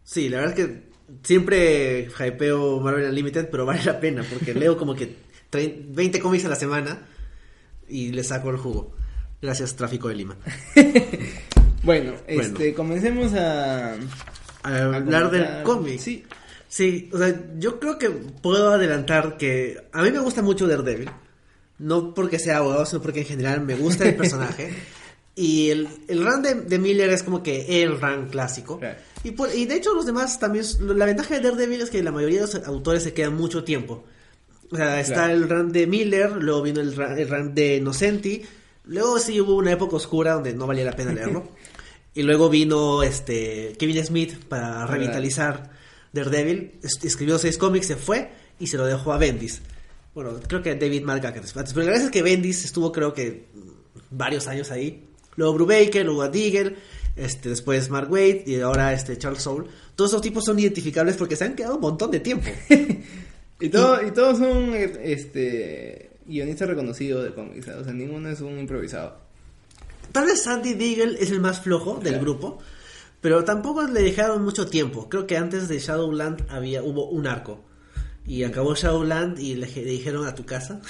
Sí, 0.04 0.30
la 0.30 0.38
verdad 0.40 0.60
es 0.60 0.66
que 0.68 0.82
siempre 1.24 2.08
hypeo 2.20 2.80
Marvel 2.80 3.10
Unlimited, 3.10 3.50
pero 3.50 3.66
vale 3.66 3.84
la 3.84 4.00
pena 4.00 4.24
porque 4.30 4.54
leo 4.54 4.78
como 4.78 4.96
que 4.96 5.16
tre- 5.52 5.84
20 5.90 6.20
cómics 6.20 6.46
a 6.46 6.50
la 6.50 6.56
semana 6.56 7.08
y 7.88 8.12
le 8.12 8.24
saco 8.24 8.50
el 8.50 8.58
jugo. 8.58 8.96
Gracias, 9.42 9.76
Tráfico 9.76 10.08
de 10.08 10.16
Lima. 10.16 10.36
Bueno, 10.76 10.84
Bueno. 11.84 12.14
este, 12.28 12.74
comencemos 12.74 13.34
a... 13.34 13.96
A 14.64 14.78
hablar 14.96 15.32
del 15.32 15.64
cómic. 15.64 16.00
Sí. 16.00 16.24
Sí, 16.68 17.10
o 17.12 17.18
sea, 17.18 17.36
yo 17.58 17.80
creo 17.80 17.98
que 17.98 18.10
puedo 18.12 18.72
adelantar 18.72 19.36
que 19.38 19.78
a 19.92 20.04
mí 20.04 20.12
me 20.12 20.20
gusta 20.20 20.42
mucho 20.42 20.68
Daredevil. 20.68 21.10
No 21.80 22.14
porque 22.14 22.38
sea 22.40 22.58
abogado, 22.58 22.86
sino 22.86 23.02
porque 23.02 23.22
en 23.22 23.26
general 23.26 23.62
me 23.62 23.76
gusta 23.76 24.08
el 24.08 24.16
personaje. 24.18 24.72
Y 25.36 25.70
el, 25.70 25.88
el 26.08 26.26
run 26.26 26.42
de, 26.42 26.56
de 26.56 26.78
Miller 26.80 27.10
es 27.10 27.24
como 27.24 27.42
que 27.42 27.84
el 27.84 28.00
run 28.00 28.28
clásico. 28.30 28.80
Claro. 28.80 28.98
Y, 29.24 29.32
por- 29.32 29.54
y 29.54 29.66
de 29.66 29.76
hecho 29.76 29.94
los 29.94 30.06
demás 30.06 30.40
también... 30.40 30.66
La 30.98 31.06
ventaja 31.06 31.36
de 31.36 31.42
Daredevil 31.42 31.82
es 31.82 31.90
que 31.90 32.02
la 32.04 32.12
mayoría 32.12 32.46
de 32.46 32.48
los 32.48 32.68
autores 32.68 33.04
se 33.04 33.14
quedan 33.14 33.36
mucho 33.36 33.64
tiempo. 33.64 34.04
O 34.72 34.76
sea, 34.76 35.00
está 35.00 35.14
Claro. 35.26 35.34
el 35.34 35.50
run 35.50 35.72
de 35.72 35.86
Miller, 35.88 36.32
luego 36.38 36.62
vino 36.62 36.82
el 36.82 36.96
run, 36.96 37.18
el 37.18 37.30
run 37.30 37.54
de 37.56 37.78
Innocenti. 37.78 38.42
Luego 38.86 39.20
sí 39.20 39.40
hubo 39.40 39.56
una 39.56 39.72
época 39.74 39.96
oscura 39.98 40.34
donde 40.34 40.54
no 40.54 40.66
valía 40.68 40.86
la 40.86 40.94
pena 40.96 41.14
leerlo. 41.14 41.48
y 42.16 42.24
luego 42.24 42.50
vino 42.50 43.04
este 43.04 43.74
Kevin 43.80 44.04
Smith 44.06 44.34
para 44.50 44.86
revitalizar 44.88 45.72
Daredevil. 46.14 46.80
Es- 46.84 47.00
Escribió 47.04 47.38
seis 47.38 47.58
cómics, 47.58 47.88
se 47.88 47.96
fue 47.96 48.32
y 48.60 48.68
se 48.68 48.78
lo 48.78 48.86
dejó 48.86 49.14
a 49.14 49.18
Bendis. 49.18 49.62
Bueno, 50.14 50.40
creo 50.48 50.62
que 50.62 50.76
David 50.76 51.04
después. 51.42 51.74
Pero 51.74 51.86
la 51.86 51.92
verdad 51.92 52.06
es 52.08 52.12
que 52.12 52.22
Bendis 52.22 52.66
estuvo 52.66 52.92
creo 52.92 53.14
que 53.14 53.46
varios 54.10 54.48
años 54.48 54.72
ahí. 54.72 55.08
Luego 55.42 55.56
Brubaker, 55.56 56.06
luego 56.06 56.22
a 56.22 56.30
Diggle, 56.30 56.76
este, 57.16 57.50
después 57.50 57.90
Mark 57.90 58.12
Waid 58.12 58.46
y 58.48 58.60
ahora 58.62 58.94
este 58.94 59.18
Charles 59.18 59.42
Soule. 59.42 59.68
Todos 59.96 60.12
esos 60.12 60.22
tipos 60.22 60.46
son 60.46 60.60
identificables 60.60 61.18
porque 61.18 61.36
se 61.36 61.46
han 61.46 61.56
quedado 61.56 61.76
un 61.76 61.82
montón 61.82 62.12
de 62.12 62.20
tiempo. 62.20 62.48
Y, 63.64 63.70
todo, 63.70 64.04
y 64.04 64.10
todos 64.10 64.40
son 64.40 64.74
este 64.76 66.10
guionistas 66.26 66.68
reconocidos 66.68 67.24
de 67.24 67.32
cómics, 67.34 67.68
o 67.68 67.84
sea, 67.84 67.94
ninguno 67.94 68.28
es 68.30 68.42
un 68.42 68.58
improvisado. 68.58 69.18
Tal 70.12 70.26
vez 70.26 70.42
Sandy 70.42 70.74
Deagle 70.74 71.18
es 71.20 71.30
el 71.30 71.40
más 71.42 71.62
flojo 71.62 71.94
del 71.96 72.14
Claro. 72.14 72.22
grupo, 72.22 72.60
pero 73.22 73.44
tampoco 73.44 73.84
le 73.84 74.02
dejaron 74.02 74.44
mucho 74.44 74.66
tiempo. 74.68 75.08
Creo 75.10 75.28
que 75.28 75.38
antes 75.38 75.68
de 75.68 75.78
Shadowland 75.78 76.44
había 76.50 76.82
hubo 76.82 77.08
un 77.10 77.28
arco. 77.28 77.64
Y 78.26 78.44
acabó 78.44 78.74
Shadowland 78.74 79.38
y 79.40 79.54
le, 79.56 79.68
le 79.68 79.84
dijeron 79.92 80.26
a 80.28 80.34
tu 80.34 80.44
casa. 80.44 80.82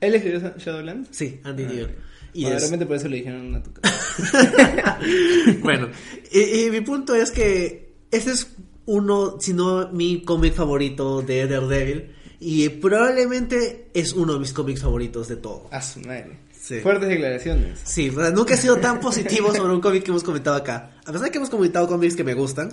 ¿Él 0.00 0.14
escribió 0.14 0.52
Shadowlands? 0.56 1.08
Sí, 1.10 1.40
Andy 1.42 1.64
Ah. 1.64 1.88
Y 2.32 2.42
Bueno, 2.42 2.56
es- 2.56 2.62
de 2.62 2.66
repente 2.68 2.86
por 2.86 2.96
eso 2.96 3.08
le 3.08 3.16
dijeron 3.16 3.54
a 3.56 3.62
tu 3.62 3.72
casa. 3.72 4.98
bueno, 5.62 5.88
y, 6.30 6.64
y 6.66 6.70
mi 6.70 6.80
punto 6.80 7.14
es 7.14 7.30
que 7.30 7.92
este 8.10 8.30
es 8.32 8.48
uno, 8.86 9.36
si 9.40 9.52
no 9.52 9.88
mi 9.92 10.22
cómic 10.22 10.54
favorito 10.54 11.22
de 11.22 11.46
Daredevil. 11.46 12.16
Y 12.42 12.70
probablemente 12.70 13.90
es 13.92 14.14
uno 14.14 14.32
de 14.32 14.38
mis 14.38 14.54
cómics 14.54 14.80
favoritos 14.80 15.28
de 15.28 15.36
todo. 15.36 15.68
A 15.70 15.82
su 15.82 16.00
madre. 16.00 16.38
Sí. 16.58 16.80
Fuertes 16.80 17.08
declaraciones. 17.10 17.78
Sí, 17.84 18.08
o 18.08 18.14
sea, 18.20 18.30
nunca 18.30 18.54
he 18.54 18.56
sido 18.56 18.76
tan 18.78 18.98
positivo 18.98 19.54
sobre 19.54 19.74
un 19.74 19.80
cómic 19.82 20.04
que 20.04 20.10
hemos 20.10 20.22
comentado 20.24 20.56
acá. 20.56 20.96
A 21.04 21.12
pesar 21.12 21.26
de 21.26 21.30
que 21.30 21.36
hemos 21.36 21.50
comentado 21.50 21.86
cómics 21.86 22.16
que 22.16 22.24
me 22.24 22.32
gustan, 22.32 22.72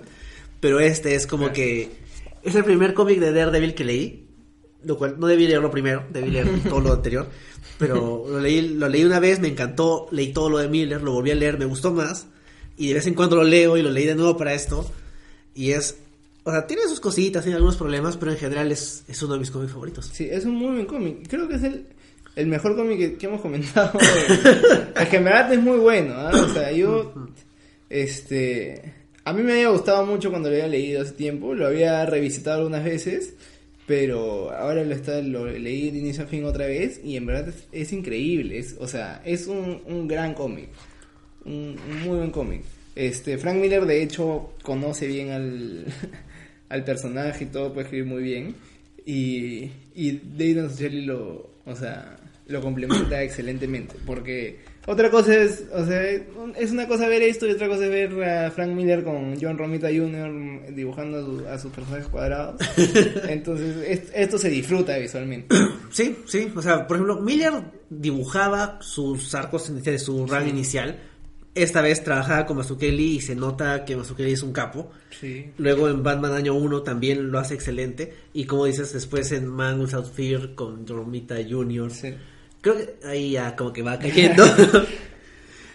pero 0.62 0.80
este 0.80 1.16
es 1.16 1.28
como 1.28 1.44
Claro. 1.48 1.56
que 1.56 1.92
es 2.44 2.56
el 2.56 2.64
primer 2.64 2.94
cómic 2.94 3.20
de 3.20 3.34
Daredevil 3.34 3.74
que 3.76 3.84
leí, 3.84 4.28
lo 4.86 4.98
cual 4.98 5.16
no 5.20 5.28
debí 5.28 5.48
leerlo 5.48 5.70
primero, 5.70 6.06
debí 6.14 6.30
leer 6.32 6.48
todo 6.64 6.80
lo 6.80 6.94
anterior, 6.94 7.28
pero 7.78 8.26
lo 8.30 8.40
leí, 8.40 8.62
lo 8.62 8.88
leí 8.88 9.04
una 9.04 9.20
vez, 9.20 9.40
me 9.40 9.48
encantó, 9.48 10.08
leí 10.12 10.34
todo 10.34 10.50
lo 10.50 10.58
de 10.58 10.68
Miller, 10.68 11.02
lo 11.02 11.14
volví 11.14 11.32
a 11.32 11.36
leer, 11.36 11.58
me 11.58 11.66
gustó 11.66 11.92
más, 11.92 12.28
y 12.78 12.90
de 12.90 12.96
vez 12.96 13.08
en 13.08 13.14
cuando 13.14 13.36
lo 13.38 13.44
leo 13.44 13.78
y 13.78 13.82
lo 13.82 13.90
leí 13.90 14.06
de 14.06 14.16
nuevo 14.16 14.38
para 14.38 14.54
esto, 14.54 14.90
y 15.54 15.72
es, 15.72 15.98
o 16.44 16.52
sea, 16.52 16.68
tiene 16.68 16.84
sus 16.84 17.00
cositas, 17.00 17.44
tiene 17.44 17.56
algunos 17.56 17.78
problemas, 17.78 18.16
pero 18.16 18.32
en 18.32 18.38
general 18.38 18.72
es, 18.72 19.04
es 19.08 19.22
uno 19.24 19.34
de 19.34 19.40
mis 19.40 19.52
cómics 19.52 19.72
favoritos. 19.72 20.10
Sí, 20.14 20.28
es 20.30 20.46
un 20.46 20.56
muy 20.56 20.72
buen 20.76 20.86
cómic. 20.86 21.28
Creo 21.28 21.48
que 21.48 21.56
es 21.56 21.64
el, 21.64 21.88
el 22.38 22.46
mejor 22.46 22.76
cómic 22.76 22.98
que, 23.00 23.18
que 23.18 23.26
hemos 23.26 23.42
comentado. 23.42 24.00
en 25.12 25.24
verdad 25.24 25.52
es 25.52 25.60
muy 25.60 25.80
bueno. 25.80 26.14
¿ah? 26.16 26.32
O 26.34 26.54
sea, 26.54 26.72
yo. 26.72 27.12
Este. 27.90 28.94
A 29.26 29.34
mí 29.34 29.42
me 29.42 29.54
había 29.54 29.70
gustado 29.70 30.06
mucho 30.06 30.30
cuando 30.30 30.50
lo 30.50 30.56
había 30.56 30.68
leído 30.68 31.02
hace 31.02 31.14
tiempo. 31.14 31.56
Lo 31.56 31.66
había 31.66 32.06
revisitado 32.06 32.60
algunas 32.60 32.84
veces. 32.84 33.34
Pero 33.88 34.52
ahora 34.52 34.84
lo, 34.84 34.94
está, 34.94 35.22
lo 35.22 35.48
leí 35.48 35.90
de 35.92 36.00
inicio 36.00 36.26
a 36.26 36.28
fin 36.28 36.44
otra 36.44 36.68
vez. 36.68 37.00
Y 37.04 37.16
en 37.16 37.26
verdad 37.26 37.54
es, 37.72 37.94
increíble. 37.94 38.60
Es, 38.60 38.76
o 38.80 38.88
sea, 38.88 39.22
es 39.26 39.48
un, 39.48 39.82
un 39.86 40.08
gran 40.08 40.34
cómic. 40.34 40.68
Un, 41.46 41.78
muy 42.04 42.18
buen 42.18 42.32
cómic. 42.32 42.64
Este, 42.96 43.38
Frank 43.38 43.58
Miller, 43.58 43.86
de 43.86 44.04
hecho, 44.04 44.54
conoce 44.62 45.08
bien 45.08 45.32
al, 45.32 45.86
al 46.70 46.84
personaje 46.84 47.46
y 47.46 47.48
todo, 47.48 47.74
puede 47.74 47.86
escribir 47.86 48.06
muy 48.06 48.24
bien. 48.24 48.56
Y, 49.06 49.72
y 49.96 50.22
Mazzucchelli 50.38 51.06
lo, 51.06 51.50
o 51.66 51.76
sea, 51.76 52.18
lo 52.48 52.62
complementa 52.62 53.24
excelentemente. 53.24 53.96
Porque 54.06 54.60
otra 54.88 55.12
cosa 55.12 55.36
es, 55.36 55.66
o 55.72 55.86
sea, 55.86 56.02
es 56.12 56.72
una 56.72 56.88
cosa 56.88 57.08
ver 57.08 57.22
esto 57.22 57.46
y 57.46 57.52
otra 57.52 57.68
cosa 57.68 57.84
es 57.86 57.90
ver 57.92 58.24
a 58.24 58.50
Frank 58.50 58.72
Miller 58.72 59.04
con 59.04 59.40
John 59.40 59.58
Romita 59.58 59.90
Jr. 59.90 60.74
dibujando 60.74 61.20
a, 61.20 61.22
su- 61.24 61.48
a 61.48 61.60
sus 61.60 61.72
personajes 61.72 62.08
cuadrados. 62.08 62.56
Entonces, 63.30 63.76
es- 63.86 64.12
esto 64.16 64.38
se 64.38 64.50
disfruta 64.50 64.98
visualmente. 64.98 65.56
Sí, 65.90 66.16
sí, 66.26 66.52
o 66.54 66.62
sea, 66.62 66.86
por 66.86 66.98
ejemplo, 66.98 67.22
Miller 67.22 67.54
dibujaba 67.90 68.78
sus 68.82 69.34
arcos 69.36 69.70
iniciales, 69.70 70.04
su 70.04 70.28
run 70.28 70.48
inicial 70.48 71.00
esta 71.56 71.82
vez 71.82 72.04
trabajaba 72.04 72.46
con 72.46 72.58
Mazukeli 72.58 73.16
y 73.16 73.22
se 73.22 73.36
nota 73.36 73.84
que 73.84 73.96
Mazukeli 73.96 74.34
es 74.34 74.44
un 74.44 74.54
capo. 74.54 74.92
Sí. 75.20 75.46
Luego 75.58 75.90
en 75.90 76.04
Batman 76.04 76.34
Año 76.34 76.54
1 76.54 76.84
también 76.84 77.32
lo 77.32 77.40
hace 77.40 77.56
excelente. 77.56 78.14
Y 78.34 78.44
como 78.46 78.66
dices, 78.66 78.94
después 78.94 79.32
en 79.32 79.48
Man 79.48 79.80
Without 79.80 80.06
Fear 80.14 80.54
con 80.54 80.86
Romita 80.86 81.36
Jr. 81.50 81.90
Sí. 81.90 82.14
Creo 82.62 82.78
que 82.78 82.96
ahí 83.08 83.32
ya 83.32 83.56
como 83.56 83.72
que 83.74 83.82
va 83.84 83.98
cayendo. 84.00 84.44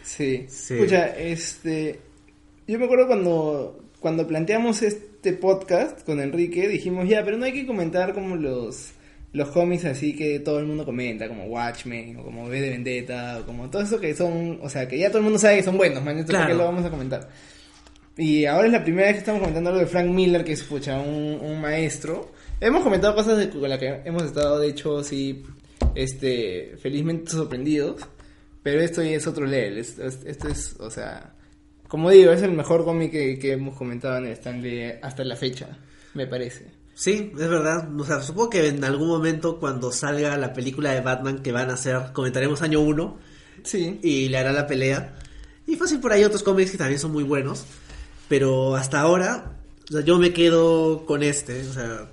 Sí. 0.03 0.47
Sí. 0.49 0.75
Escucha, 0.75 1.17
este. 1.17 2.01
Yo 2.67 2.79
me 2.79 2.85
acuerdo 2.85 3.07
cuando, 3.07 3.85
cuando 4.01 4.27
planteamos 4.27 4.83
este 4.83 5.33
podcast 5.33 6.05
con 6.05 6.21
Enrique, 6.21 6.69
dijimos 6.69 7.09
ya, 7.09 7.25
pero 7.25 7.37
no 7.37 7.45
hay 7.45 7.53
que 7.53 7.67
comentar 7.67 8.13
como 8.15 8.37
los, 8.37 8.91
los 9.33 9.49
cómics 9.51 9.85
así 9.85 10.15
que 10.15 10.39
todo 10.41 10.59
el 10.61 10.67
mundo 10.67 10.85
comenta, 10.85 11.29
como 11.29 11.45
Watchmen, 11.47 12.17
o 12.19 12.25
como 12.25 12.45
V 12.45 12.61
de 12.61 12.71
Vendetta, 12.71 13.39
o 13.41 13.47
como 13.47 13.69
todo 13.69 13.83
eso 13.83 14.01
que 14.01 14.15
son, 14.15 14.61
o 14.63 14.69
sea, 14.71 14.87
que 14.89 14.99
ya 14.99 15.09
todo 15.09 15.19
el 15.19 15.25
mundo 15.25 15.39
sabe 15.39 15.57
que 15.57 15.63
son 15.65 15.77
buenos, 15.77 16.03
man, 16.05 16.19
entonces 16.19 16.37
¿por 16.37 16.47
qué 16.47 16.53
Claro. 16.55 16.59
lo 16.59 16.65
vamos 16.73 16.85
a 16.87 16.91
comentar? 16.91 17.29
Y 18.17 18.45
ahora 18.45 18.67
es 18.67 18.73
la 18.73 18.85
primera 18.85 19.07
vez 19.09 19.15
que 19.17 19.21
estamos 19.21 19.41
comentando 19.41 19.71
algo 19.71 19.81
de 19.81 19.87
Frank 19.89 20.07
Miller, 20.09 20.45
que 20.45 20.53
es 20.53 20.63
pucha, 20.63 21.01
un, 21.01 21.41
un 21.43 21.61
maestro. 21.61 22.31
Hemos 22.61 22.83
comentado 22.83 23.15
cosas 23.15 23.39
de, 23.39 23.49
con 23.51 23.69
las 23.69 23.79
que 23.79 24.03
hemos 24.05 24.23
estado, 24.23 24.61
de 24.61 24.69
hecho, 24.69 25.03
sí, 25.03 25.43
este, 25.95 26.77
felizmente 26.81 27.31
sorprendidos. 27.33 28.03
Pero 28.63 28.81
esto 28.81 29.01
es 29.03 29.27
otro 29.27 29.45
level. 29.47 29.79
Esto, 29.79 30.05
es- 30.05 30.21
esto 30.25 30.49
es, 30.49 30.77
o 30.79 30.91
sea, 30.91 31.35
como 31.89 32.11
digo, 32.11 32.31
es 32.33 32.43
el 32.43 32.53
mejor 32.53 32.85
cómic 32.85 33.11
que, 33.11 33.39
que 33.39 33.53
hemos 33.53 33.77
comentado 33.77 34.17
en 34.19 34.27
el 34.27 34.33
Stanley 34.33 34.99
hasta 35.03 35.25
la 35.25 35.37
fecha, 35.37 35.79
me 36.15 36.27
parece. 36.27 36.67
Sí, 36.95 37.33
es 37.33 37.49
verdad. 37.49 37.89
O 37.99 38.05
sea, 38.05 38.21
supongo 38.21 38.51
que 38.51 38.69
en 38.69 38.85
algún 38.85 39.09
momento 39.09 39.59
cuando 39.59 39.91
salga 39.91 40.37
la 40.37 40.53
película 40.53 40.93
de 40.93 41.01
Batman 41.01 41.41
que 41.43 41.51
van 41.51 41.71
a 41.71 41.75
hacer, 41.75 41.99
comentaremos 42.13 42.63
año 42.63 42.81
1 42.81 43.19
Sí. 43.65 43.99
y 44.03 44.29
le 44.29 44.39
hará 44.39 44.53
la 44.53 44.67
pelea. 44.67 45.17
Y 45.67 45.77
fácil 45.77 46.01
por 46.01 46.13
ahí 46.13 46.23
otros 46.23 46.43
cómics 46.43 46.71
que 46.71 46.79
también 46.79 46.99
son 47.01 47.13
muy 47.13 47.25
buenos. 47.25 47.65
Pero 48.29 48.77
hasta 48.77 49.01
ahora, 49.01 49.57
o 49.89 49.93
sea, 49.93 50.01
yo 50.03 50.19
me 50.19 50.33
quedo 50.33 51.05
con 51.07 51.23
este. 51.23 51.63
O 51.69 51.73
sea, 51.73 52.11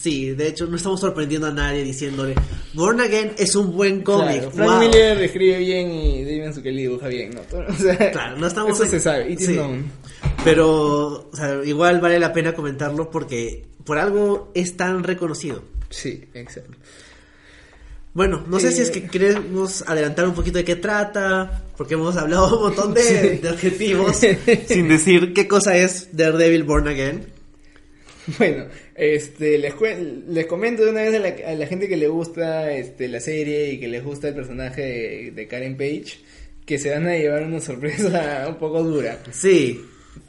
sí, 0.00 0.30
de 0.30 0.48
hecho 0.48 0.66
no 0.66 0.76
estamos 0.76 1.00
sorprendiendo 1.00 1.46
a 1.46 1.50
nadie 1.52 1.82
diciéndole, 1.84 2.34
Born 2.74 3.00
Again 3.00 3.32
es 3.38 3.54
un 3.56 3.72
buen 3.76 4.02
cómic. 4.02 4.36
Claro, 4.38 4.50
Frank 4.52 4.70
wow". 4.70 4.78
Miller 4.80 5.22
escribe 5.22 5.58
bien 5.58 5.90
y 5.90 6.24
David 6.24 6.52
Zucchelli 6.52 6.82
dibuja 6.82 7.08
bien, 7.08 7.30
¿no? 7.34 7.40
O 7.68 7.72
sea, 7.74 8.10
Claro, 8.12 8.36
no 8.38 8.46
estamos 8.46 8.72
Eso 8.74 8.84
en- 8.84 8.90
se 8.90 9.00
sabe, 9.00 9.30
it 9.30 9.40
is 9.40 9.48
known. 9.48 9.90
Pero, 10.44 11.28
o 11.30 11.36
sea, 11.36 11.60
igual 11.64 12.00
vale 12.00 12.18
la 12.20 12.32
pena 12.32 12.52
comentarlo 12.54 13.10
porque 13.10 13.64
por 13.84 13.98
algo 13.98 14.50
es 14.54 14.76
tan 14.76 15.02
reconocido. 15.04 15.62
Sí, 15.90 16.24
exacto. 16.34 16.72
Bueno, 18.14 18.44
no 18.48 18.58
sé 18.58 18.68
Eh, 18.68 18.72
si 18.72 18.80
es 18.82 18.90
que 18.90 19.06
queremos 19.08 19.84
adelantar 19.86 20.26
un 20.26 20.34
poquito 20.34 20.56
de 20.58 20.64
qué 20.64 20.76
trata, 20.76 21.64
porque 21.76 21.94
hemos 21.94 22.16
hablado 22.16 22.56
un 22.56 22.62
montón 22.64 22.94
de, 22.94 23.02
Sí. 23.02 23.38
de 23.42 23.48
adjetivos 23.50 24.16
sin 24.66 24.88
decir 24.88 25.34
qué 25.34 25.46
cosa 25.46 25.76
es 25.76 26.08
Daredevil 26.16 26.64
Born 26.64 26.88
Again. 26.88 27.26
Bueno, 28.38 28.64
este, 28.96 29.58
les, 29.58 29.74
les 30.28 30.46
comento 30.46 30.84
de 30.84 30.90
una 30.90 31.02
vez 31.02 31.14
a 31.14 31.18
la, 31.18 31.50
a 31.50 31.54
la 31.54 31.66
gente 31.66 31.88
que 31.88 31.96
le 31.96 32.08
gusta 32.08 32.72
este, 32.72 33.08
la 33.08 33.20
serie 33.20 33.72
y 33.72 33.78
que 33.80 33.88
les 33.88 34.02
gusta 34.02 34.28
el 34.28 34.34
personaje 34.34 34.82
de, 34.82 35.30
de 35.32 35.46
Karen 35.46 35.76
Page, 35.76 36.18
que 36.64 36.78
se 36.78 36.90
van 36.90 37.06
a 37.06 37.16
llevar 37.16 37.42
una 37.44 37.60
sorpresa 37.60 38.46
un 38.48 38.56
poco 38.56 38.82
dura. 38.82 39.18
Sí, 39.30 39.80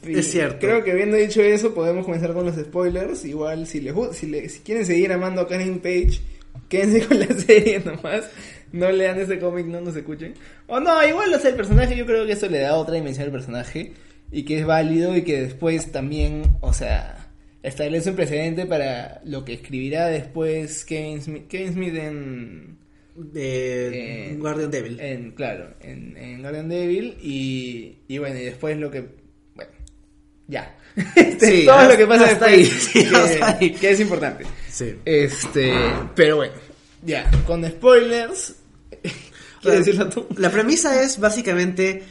Y 0.06 0.18
es 0.18 0.30
cierto. 0.30 0.58
Creo 0.60 0.84
que 0.84 0.92
habiendo 0.92 1.16
dicho 1.16 1.42
eso, 1.42 1.74
podemos 1.74 2.04
comenzar 2.04 2.32
con 2.34 2.44
los 2.46 2.56
spoilers. 2.56 3.24
Igual, 3.24 3.66
si 3.66 3.80
les 3.80 3.94
si, 4.12 4.26
le- 4.26 4.48
si 4.48 4.60
quieren 4.60 4.84
seguir 4.86 5.12
amando 5.12 5.40
a 5.40 5.48
Karen 5.48 5.78
Page, 5.80 6.20
quédense 6.68 7.06
con 7.08 7.18
la 7.18 7.26
serie 7.28 7.80
nomás. 7.80 8.28
No 8.70 8.92
lean 8.92 9.18
ese 9.18 9.38
cómic, 9.38 9.64
no 9.66 9.80
nos 9.80 9.96
escuchen. 9.96 10.34
O 10.66 10.78
no, 10.78 11.02
igual, 11.08 11.32
o 11.32 11.38
sea, 11.40 11.50
el 11.50 11.56
personaje, 11.56 11.96
yo 11.96 12.04
creo 12.04 12.26
que 12.26 12.32
eso 12.32 12.48
le 12.50 12.58
da 12.58 12.74
otra 12.74 12.96
dimensión 12.96 13.24
al 13.24 13.32
personaje. 13.32 13.92
Y 14.30 14.42
que 14.44 14.58
es 14.58 14.66
válido 14.66 15.16
y 15.16 15.22
que 15.22 15.40
después 15.40 15.90
también, 15.90 16.42
o 16.60 16.74
sea, 16.74 17.27
establece 17.62 18.10
un 18.10 18.16
precedente 18.16 18.66
para 18.66 19.20
lo 19.24 19.44
que 19.44 19.54
escribirá 19.54 20.06
después 20.06 20.84
Kevin 20.84 21.22
Smith, 21.22 21.48
Kevin 21.48 21.72
Smith 21.72 21.94
en, 21.96 22.78
De 23.16 24.30
Eh, 24.32 24.36
Guardian 24.38 24.70
Devil. 24.70 25.00
en, 25.00 25.32
claro, 25.32 25.74
en, 25.80 26.16
en 26.16 26.40
Guardian 26.42 26.68
Devil 26.68 27.16
y, 27.22 27.96
y 28.06 28.18
bueno, 28.18 28.38
y 28.38 28.44
después 28.44 28.76
lo 28.78 28.90
que, 28.90 29.06
bueno, 29.54 29.70
ya. 30.46 30.76
Este, 31.16 31.50
Sí, 31.60 31.64
todo 31.64 31.76
hasta- 31.76 31.92
lo 31.92 31.98
que 31.98 32.06
pasa 32.06 32.26
después, 32.28 32.50
ahí, 32.50 32.64
sí, 32.66 33.04
que, 33.04 33.42
ahí. 33.42 33.70
que 33.72 33.90
es 33.90 34.00
importante. 34.00 34.44
sí. 34.68 34.94
Este, 35.04 35.72
pero 36.14 36.36
bueno, 36.36 36.54
ya, 37.04 37.30
con 37.46 37.64
spoilers, 37.68 38.54
¿quieres 39.62 39.80
decirlo 39.84 40.08
tú? 40.08 40.26
La 40.36 40.50
premisa 40.50 41.02
es 41.02 41.18
básicamente, 41.20 42.02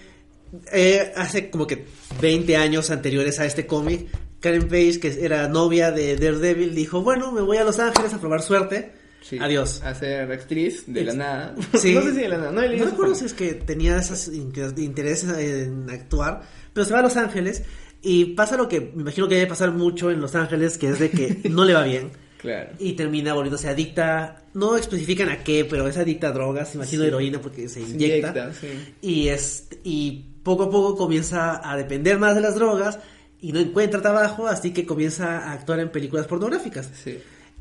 eh, 0.71 1.11
hace 1.15 1.49
como 1.49 1.65
que 1.67 1.85
20 2.21 2.55
años 2.57 2.89
anteriores 2.91 3.39
a 3.39 3.45
este 3.45 3.65
cómic, 3.65 4.07
Karen 4.39 4.67
Page, 4.67 4.99
que 4.99 5.23
era 5.23 5.47
novia 5.47 5.91
de 5.91 6.15
Daredevil, 6.15 6.75
dijo, 6.75 7.01
bueno, 7.01 7.31
me 7.31 7.41
voy 7.41 7.57
a 7.57 7.63
Los 7.63 7.79
Ángeles 7.79 8.13
a 8.13 8.19
probar 8.19 8.41
suerte. 8.41 8.91
Sí, 9.21 9.39
Adiós. 9.39 9.81
A 9.83 9.93
ser 9.95 10.31
actriz 10.31 10.83
de 10.87 11.03
la 11.03 11.13
nada. 11.13 11.55
Sí. 11.73 11.93
no 11.93 12.01
sé 12.01 12.11
si 12.13 12.21
de 12.21 12.29
la 12.29 12.37
nada, 12.37 12.51
no 12.51 12.61
No 12.61 12.85
recuerdo 12.85 13.15
si 13.15 13.25
es 13.25 13.33
que 13.33 13.53
tenía 13.55 13.97
esos 13.97 14.29
intereses 14.77 15.29
en 15.37 15.89
actuar, 15.89 16.43
pero 16.73 16.85
se 16.85 16.93
va 16.93 16.99
a 16.99 17.03
Los 17.03 17.17
Ángeles 17.17 17.63
y 18.01 18.25
pasa 18.35 18.55
lo 18.57 18.69
que 18.69 18.79
me 18.79 19.01
imagino 19.01 19.27
que 19.27 19.35
debe 19.35 19.47
pasar 19.47 19.71
mucho 19.71 20.11
en 20.11 20.21
Los 20.21 20.35
Ángeles, 20.35 20.77
que 20.77 20.89
es 20.89 20.99
de 20.99 21.09
que 21.09 21.41
no 21.49 21.65
le 21.65 21.73
va 21.73 21.83
bien 21.83 22.11
Claro. 22.37 22.69
y 22.79 22.93
termina 22.93 23.33
volviéndose 23.33 23.67
adicta. 23.67 24.43
No 24.53 24.77
especifican 24.77 25.29
a 25.29 25.43
qué, 25.43 25.65
pero 25.65 25.87
es 25.87 25.97
adicta 25.97 26.27
a 26.29 26.31
drogas, 26.31 26.73
imagino 26.75 27.01
Sí. 27.01 27.07
heroína 27.07 27.41
porque 27.41 27.67
se 27.67 27.81
Se 27.83 27.89
inyecta. 27.89 28.29
inyecta, 28.29 28.53
sí. 28.53 28.67
Y, 29.01 29.27
es, 29.29 29.67
y 29.83 30.25
poco 30.43 30.63
a 30.63 30.69
poco 30.69 30.95
comienza 30.95 31.59
a 31.69 31.75
depender 31.75 32.17
más 32.19 32.35
de 32.35 32.41
las 32.41 32.55
drogas 32.55 32.99
y 33.41 33.51
no 33.51 33.59
encuentra 33.59 34.01
trabajo, 34.01 34.47
así 34.47 34.71
que 34.71 34.85
comienza 34.85 35.39
a 35.39 35.53
actuar 35.53 35.79
en 35.79 35.89
películas 35.89 36.27
pornográficas. 36.27 36.89
Sí. 37.03 37.19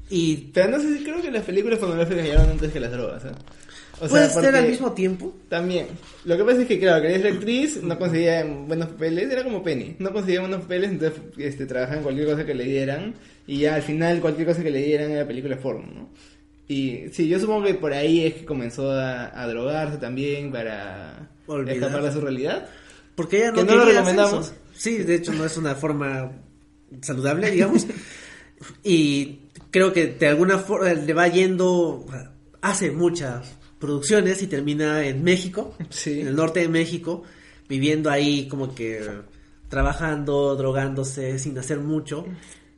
Y 0.09 0.37
Pero 0.53 0.71
no 0.71 0.81
sé 0.81 0.97
si 0.97 1.05
creo 1.05 1.21
que 1.21 1.31
las 1.31 1.45
películas 1.45 1.79
pornográficas 1.79 2.25
llegaron 2.25 2.51
antes 2.51 2.73
que 2.73 2.81
las 2.81 2.93
drogas, 2.93 3.25
¿eh? 3.25 3.33
O 3.99 4.09
puede 4.09 4.29
ser 4.29 4.55
al 4.55 4.69
mismo 4.69 4.93
tiempo. 4.93 5.35
También. 5.49 5.87
Lo 6.27 6.37
que 6.37 6.45
pasa 6.45 6.62
es 6.62 6.69
que, 6.69 6.79
claro, 6.79 7.01
quería 7.01 7.19
ser 7.19 7.33
actriz, 7.33 7.83
no 7.83 7.99
conseguía 7.99 8.45
buenos 8.45 8.89
papeles, 8.91 9.31
era 9.31 9.43
como 9.43 9.62
Penny. 9.62 9.97
No 9.99 10.12
conseguía 10.12 10.41
buenos 10.41 10.61
papeles, 10.62 10.91
entonces 10.91 11.19
este, 11.39 11.65
trabajaba 11.65 11.97
en 11.97 12.03
cualquier 12.03 12.27
cosa 12.29 12.45
que 12.45 12.55
le 12.55 12.65
dieran. 12.65 13.15
Y 13.47 13.61
ya 13.61 13.75
al 13.75 13.83
final, 13.83 14.21
cualquier 14.21 14.47
cosa 14.49 14.62
que 14.62 14.71
le 14.71 14.83
dieran 14.85 15.12
era 15.12 15.27
película 15.27 15.57
porno, 15.57 15.87
¿no? 15.95 16.09
Y 16.69 17.05
sí, 17.12 17.27
yo 17.27 17.39
supongo 17.39 17.65
que 17.65 17.75
por 17.75 17.93
ahí 17.95 18.27
es 18.27 18.35
que 18.35 18.45
comenzó 18.45 18.91
a, 18.91 19.41
a 19.41 19.47
drogarse 19.49 19.97
también 19.97 20.53
para 20.53 21.31
Olvidar. 21.47 21.77
escapar 21.77 22.03
de 22.03 22.12
su 22.12 22.21
realidad. 22.21 22.69
Porque 23.15 23.39
ella 23.39 23.53
no, 23.53 23.55
Que 23.55 23.65
no 23.65 23.77
lo 23.77 23.85
recomendamos. 23.87 24.53
Sí, 24.77 24.99
de 24.99 25.15
hecho 25.17 25.33
no 25.33 25.45
es 25.45 25.57
una 25.57 25.75
forma 25.75 26.33
saludable, 27.03 27.51
digamos. 27.51 27.87
y 28.85 29.41
creo 29.71 29.93
que 29.93 30.07
de 30.09 30.27
alguna 30.29 30.59
forma 30.59 30.93
le 30.93 31.12
va 31.15 31.29
yendo, 31.29 32.07
hace 32.61 32.91
muchas 32.91 33.55
producciones 33.79 34.43
y 34.43 34.47
termina 34.47 35.07
en 35.07 35.23
México, 35.23 35.75
Sí. 35.91 36.21
en 36.21 36.29
el 36.29 36.37
norte 36.37 36.61
de 36.61 36.69
México, 36.69 37.23
viviendo 37.69 38.11
ahí 38.11 38.49
como 38.49 38.75
que 38.75 39.01
trabajando, 39.69 40.55
drogándose 40.57 41.39
sin 41.39 41.59
hacer 41.59 41.81
mucho 41.81 42.25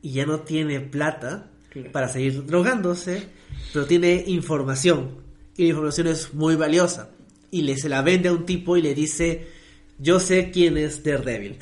y 0.01 0.13
ya 0.13 0.25
no 0.25 0.41
tiene 0.41 0.79
plata 0.79 1.51
Claro. 1.69 1.91
para 1.91 2.07
seguir 2.09 2.45
drogándose, 2.47 3.23
pero 3.71 3.85
tiene 3.85 4.23
información 4.25 5.17
y 5.55 5.63
la 5.63 5.69
información 5.69 6.07
es 6.07 6.33
muy 6.33 6.55
valiosa 6.55 7.11
y 7.51 7.61
le 7.61 7.77
se 7.77 7.89
la 7.89 8.01
vende 8.01 8.29
a 8.29 8.33
un 8.33 8.43
tipo 8.45 8.75
y 8.75 8.81
le 8.81 8.95
dice 8.95 9.47
yo 9.99 10.19
sé 10.19 10.49
quién 10.51 10.77
es 10.77 11.03
Daredevil. 11.03 11.57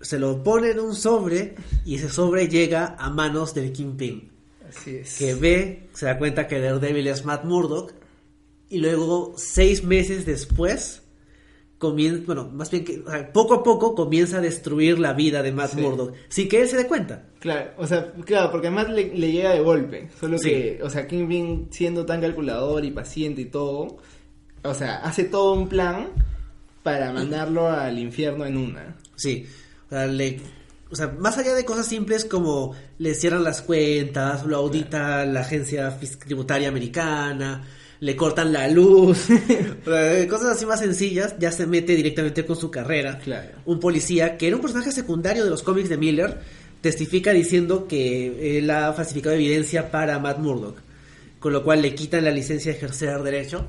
Se 0.00 0.18
lo 0.18 0.42
pone 0.44 0.70
en 0.70 0.80
un 0.80 0.94
sobre 0.94 1.54
y 1.84 1.96
ese 1.96 2.08
sobre 2.08 2.46
llega 2.48 2.94
a 2.98 3.10
manos 3.10 3.52
del 3.54 3.72
Kingpin 3.72 4.30
Así 4.68 4.96
es. 4.96 5.18
que 5.18 5.34
ve, 5.34 5.88
se 5.92 6.06
da 6.06 6.18
cuenta 6.18 6.46
que 6.46 6.60
Daredevil 6.60 7.06
es 7.08 7.24
Matt 7.24 7.44
Murdock 7.44 7.92
y 8.68 8.78
luego 8.78 9.34
seis 9.36 9.82
meses 9.82 10.24
después 10.26 11.02
comienza, 11.78 12.22
bueno, 12.26 12.48
más 12.52 12.70
bien 12.70 12.84
que 12.84 13.00
o 13.00 13.10
sea, 13.10 13.32
poco 13.32 13.54
a 13.54 13.62
poco 13.62 13.94
comienza 13.94 14.38
a 14.38 14.40
destruir 14.40 14.98
la 14.98 15.12
vida 15.14 15.42
de 15.42 15.52
Matt 15.52 15.72
Sí. 15.74 15.80
Murdock 15.80 16.14
sin 16.28 16.48
que 16.48 16.62
él 16.62 16.68
se 16.68 16.76
dé 16.76 16.86
cuenta. 16.86 17.24
Claro, 17.40 17.70
o 17.78 17.86
sea, 17.86 18.12
claro, 18.24 18.50
porque 18.50 18.66
además 18.68 18.90
le, 18.90 19.14
le 19.14 19.32
llega 19.32 19.52
de 19.54 19.60
golpe. 19.60 20.08
Solo 20.20 20.38
Sí. 20.38 20.50
que, 20.50 20.80
o 20.82 20.90
sea, 20.90 21.06
Kingpin 21.08 21.68
siendo 21.70 22.04
tan 22.06 22.20
calculador 22.20 22.84
y 22.84 22.90
paciente 22.90 23.40
y 23.42 23.46
todo, 23.46 23.96
o 24.62 24.74
sea, 24.74 24.96
hace 24.98 25.24
todo 25.24 25.54
un 25.54 25.68
plan 25.68 26.08
para 26.88 27.12
mandarlo 27.12 27.68
al 27.70 27.98
infierno 27.98 28.46
en 28.46 28.56
una. 28.56 28.96
Sí, 29.16 29.46
o 29.86 29.90
sea, 29.90 30.06
le- 30.06 30.40
o 30.90 30.96
sea, 30.96 31.08
más 31.18 31.36
allá 31.36 31.54
de 31.54 31.64
cosas 31.66 31.86
simples 31.86 32.24
como 32.24 32.74
le 32.98 33.14
cierran 33.14 33.44
las 33.44 33.60
cuentas, 33.60 34.46
lo 34.46 34.56
audita 34.56 35.24
la 35.26 35.40
agencia 35.40 35.98
tributaria 36.24 36.68
americana, 36.68 37.62
le 38.00 38.16
cortan 38.16 38.52
la 38.54 38.68
luz, 38.68 39.26
cosas 40.30 40.46
así 40.56 40.64
más 40.64 40.80
sencillas, 40.80 41.34
ya 41.38 41.52
se 41.52 41.66
mete 41.66 41.94
directamente 41.94 42.46
con 42.46 42.56
su 42.56 42.70
carrera. 42.70 43.18
Claro. 43.18 43.50
Un 43.66 43.80
policía 43.80 44.38
que 44.38 44.46
era 44.46 44.56
un 44.56 44.62
personaje 44.62 44.92
secundario 44.92 45.44
de 45.44 45.50
los 45.50 45.62
cómics 45.62 45.88
de 45.90 45.98
Miller, 45.98 46.38
testifica 46.80 47.32
diciendo 47.32 47.86
que 47.86 48.58
él 48.58 48.70
ha 48.70 48.92
falsificado 48.94 49.34
evidencia 49.34 49.90
para 49.90 50.18
Matt 50.18 50.38
Murdock, 50.38 50.78
con 51.38 51.52
lo 51.52 51.62
cual 51.64 51.82
le 51.82 51.94
quitan 51.94 52.24
la 52.24 52.30
licencia 52.30 52.72
de 52.72 52.78
ejercer 52.78 53.22
derecho 53.22 53.66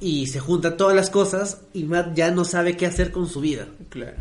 y 0.00 0.26
se 0.26 0.40
juntan 0.40 0.76
todas 0.76 0.96
las 0.96 1.10
cosas 1.10 1.62
y 1.72 1.84
Matt 1.84 2.14
ya 2.14 2.30
no 2.30 2.44
sabe 2.44 2.76
qué 2.76 2.86
hacer 2.86 3.12
con 3.12 3.28
su 3.28 3.40
vida. 3.40 3.66
Claro. 3.88 4.16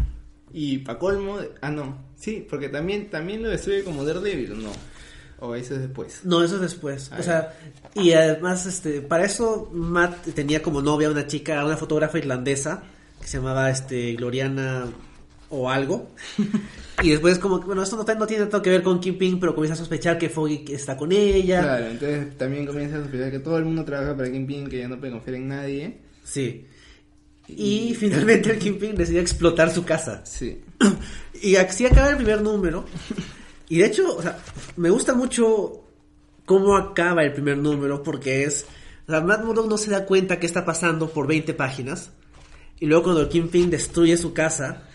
Y 0.51 0.79
pa' 0.79 0.99
colmo, 0.99 1.37
ah 1.61 1.71
no, 1.71 1.97
sí, 2.17 2.45
porque 2.49 2.69
también, 2.69 3.09
también 3.09 3.43
lo 3.43 3.49
destruye 3.49 3.83
como 3.83 4.03
Daredevil, 4.03 4.61
¿no? 4.63 4.71
O 5.41 5.55
eso 5.55 5.75
es 5.75 5.81
después. 5.81 6.21
No, 6.25 6.43
eso 6.43 6.55
es 6.55 6.61
después. 6.61 7.09
Ah, 7.13 7.17
o 7.19 7.23
sea, 7.23 7.53
y 7.95 8.11
además, 8.11 8.65
este, 8.65 9.01
para 9.01 9.25
eso 9.25 9.69
Matt 9.71 10.27
tenía 10.35 10.61
como 10.61 10.81
novia 10.81 11.09
una 11.09 11.27
chica, 11.27 11.63
una 11.63 11.77
fotógrafa 11.77 12.17
irlandesa 12.17 12.83
que 13.21 13.27
se 13.27 13.37
llamaba 13.37 13.69
este 13.69 14.15
Gloriana 14.15 14.87
o 15.49 15.69
algo. 15.69 16.11
y 17.01 17.09
después 17.09 17.39
como 17.39 17.59
que, 17.59 17.65
bueno, 17.65 17.83
esto 17.83 17.95
no, 17.97 18.27
tiene 18.27 18.43
tanto 18.43 18.61
que 18.61 18.69
ver 18.69 18.83
con 18.83 18.99
Kingpin, 18.99 19.39
pero 19.39 19.55
comienza 19.55 19.73
a 19.73 19.77
sospechar 19.77 20.17
que 20.17 20.29
Foggy 20.29 20.65
está 20.69 20.97
con 20.97 21.11
ella. 21.11 21.61
Claro, 21.61 21.85
entonces 21.87 22.37
también 22.37 22.65
comienza 22.65 22.97
a 22.97 23.01
sospechar 23.01 23.31
que 23.31 23.39
todo 23.39 23.57
el 23.57 23.65
mundo 23.65 23.83
trabaja 23.83 24.15
para 24.15 24.31
Kingpin, 24.31 24.67
que 24.69 24.79
ya 24.79 24.87
no 24.87 24.99
puede 24.99 25.13
confiar 25.13 25.35
en 25.35 25.47
nadie. 25.47 25.97
Sí. 26.23 26.65
Y 27.47 27.95
finalmente 27.99 28.51
el 28.51 28.59
Kingpin 28.59 28.95
decide 28.95 29.21
explotar 29.21 29.71
su 29.71 29.83
casa. 29.83 30.25
Sí. 30.25 30.61
Y 31.41 31.55
así 31.55 31.85
acaba 31.85 32.09
el 32.09 32.17
primer 32.17 32.41
número. 32.41 32.83
Y 33.69 33.77
de 33.77 33.85
hecho, 33.85 34.17
o 34.17 34.21
sea, 34.21 34.37
me 34.75 34.89
gusta 34.89 35.13
mucho 35.13 35.85
cómo 36.45 36.75
acaba 36.75 37.23
el 37.23 37.31
primer 37.31 37.57
número 37.57 38.03
porque 38.03 38.43
es... 38.43 38.65
O 39.07 39.11
sea, 39.11 39.21
Matt 39.21 39.45
Murdock 39.45 39.69
no 39.69 39.77
se 39.77 39.89
da 39.89 40.05
cuenta 40.05 40.37
qué 40.37 40.45
está 40.45 40.65
pasando 40.65 41.09
por 41.09 41.27
20 41.27 41.53
páginas. 41.53 42.11
Y 42.79 42.87
luego 42.87 43.03
cuando 43.03 43.21
el 43.21 43.29
Kingpin 43.29 43.69
destruye 43.69 44.17
su 44.17 44.33
casa, 44.33 44.88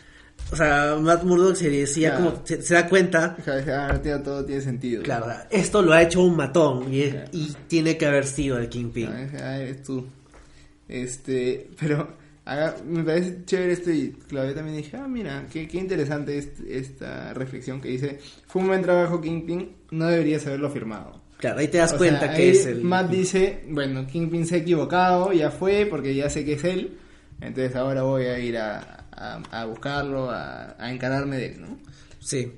o 0.52 0.56
sea, 0.56 0.96
Matt 1.00 1.24
Murdock 1.24 1.56
se 1.56 1.70
decía 1.70 2.10
Claro. 2.16 2.32
como... 2.32 2.46
Se, 2.46 2.62
se 2.62 2.74
da 2.74 2.88
cuenta, 2.88 3.36
Ah, 3.46 3.98
tío, 4.02 4.20
todo 4.22 4.44
tiene 4.44 4.60
sentido. 4.60 5.02
claro, 5.02 5.26
esto 5.50 5.82
lo 5.82 5.92
ha 5.92 6.02
hecho 6.02 6.22
un 6.22 6.36
matón 6.36 6.92
y, 6.92 7.02
y 7.32 7.54
tiene 7.66 7.96
que 7.96 8.06
haber 8.06 8.26
sido 8.26 8.58
el 8.58 8.68
Kingpin. 8.68 9.08
Ah, 9.08 9.22
es- 9.22 9.34
eres 9.34 9.82
tú. 9.82 10.06
Este, 10.88 11.70
pero 11.80 12.08
ah, 12.46 12.74
me 12.86 13.02
parece 13.02 13.44
chévere 13.44 13.72
esto 13.72 13.90
y 13.90 14.10
Claudia 14.28 14.54
también 14.54 14.76
dije, 14.76 14.96
ah, 14.96 15.08
mira, 15.08 15.46
qué, 15.50 15.66
qué 15.66 15.78
interesante 15.78 16.36
est- 16.38 16.60
esta 16.68 17.32
reflexión 17.32 17.80
que 17.80 17.88
dice, 17.88 18.18
fue 18.46 18.62
un 18.62 18.68
buen 18.68 18.82
trabajo 18.82 19.20
Kingpin, 19.20 19.70
no 19.92 20.06
deberías 20.06 20.46
haberlo 20.46 20.70
firmado. 20.70 21.22
Claro, 21.38 21.58
ahí 21.58 21.68
te 21.68 21.78
das 21.78 21.94
O 21.94 21.96
cuenta 21.98 22.26
sea, 22.26 22.34
que 22.34 22.50
es 22.50 22.66
el... 22.66 22.82
Matt 22.82 23.10
dice, 23.10 23.64
bueno, 23.68 24.06
Kingpin 24.06 24.46
se 24.46 24.56
ha 24.56 24.58
equivocado, 24.58 25.32
ya 25.32 25.50
fue, 25.50 25.86
porque 25.86 26.14
ya 26.14 26.30
sé 26.30 26.44
que 26.44 26.52
es 26.54 26.64
él, 26.64 26.96
entonces 27.40 27.74
ahora 27.76 28.02
voy 28.02 28.24
a 28.26 28.38
ir 28.38 28.56
a, 28.56 29.03
a, 29.16 29.42
a 29.50 29.64
buscarlo, 29.66 30.30
a, 30.30 30.76
a 30.78 30.92
encararme 30.92 31.36
de 31.36 31.46
él, 31.46 31.60
¿no? 31.60 31.78
Sí. 32.20 32.52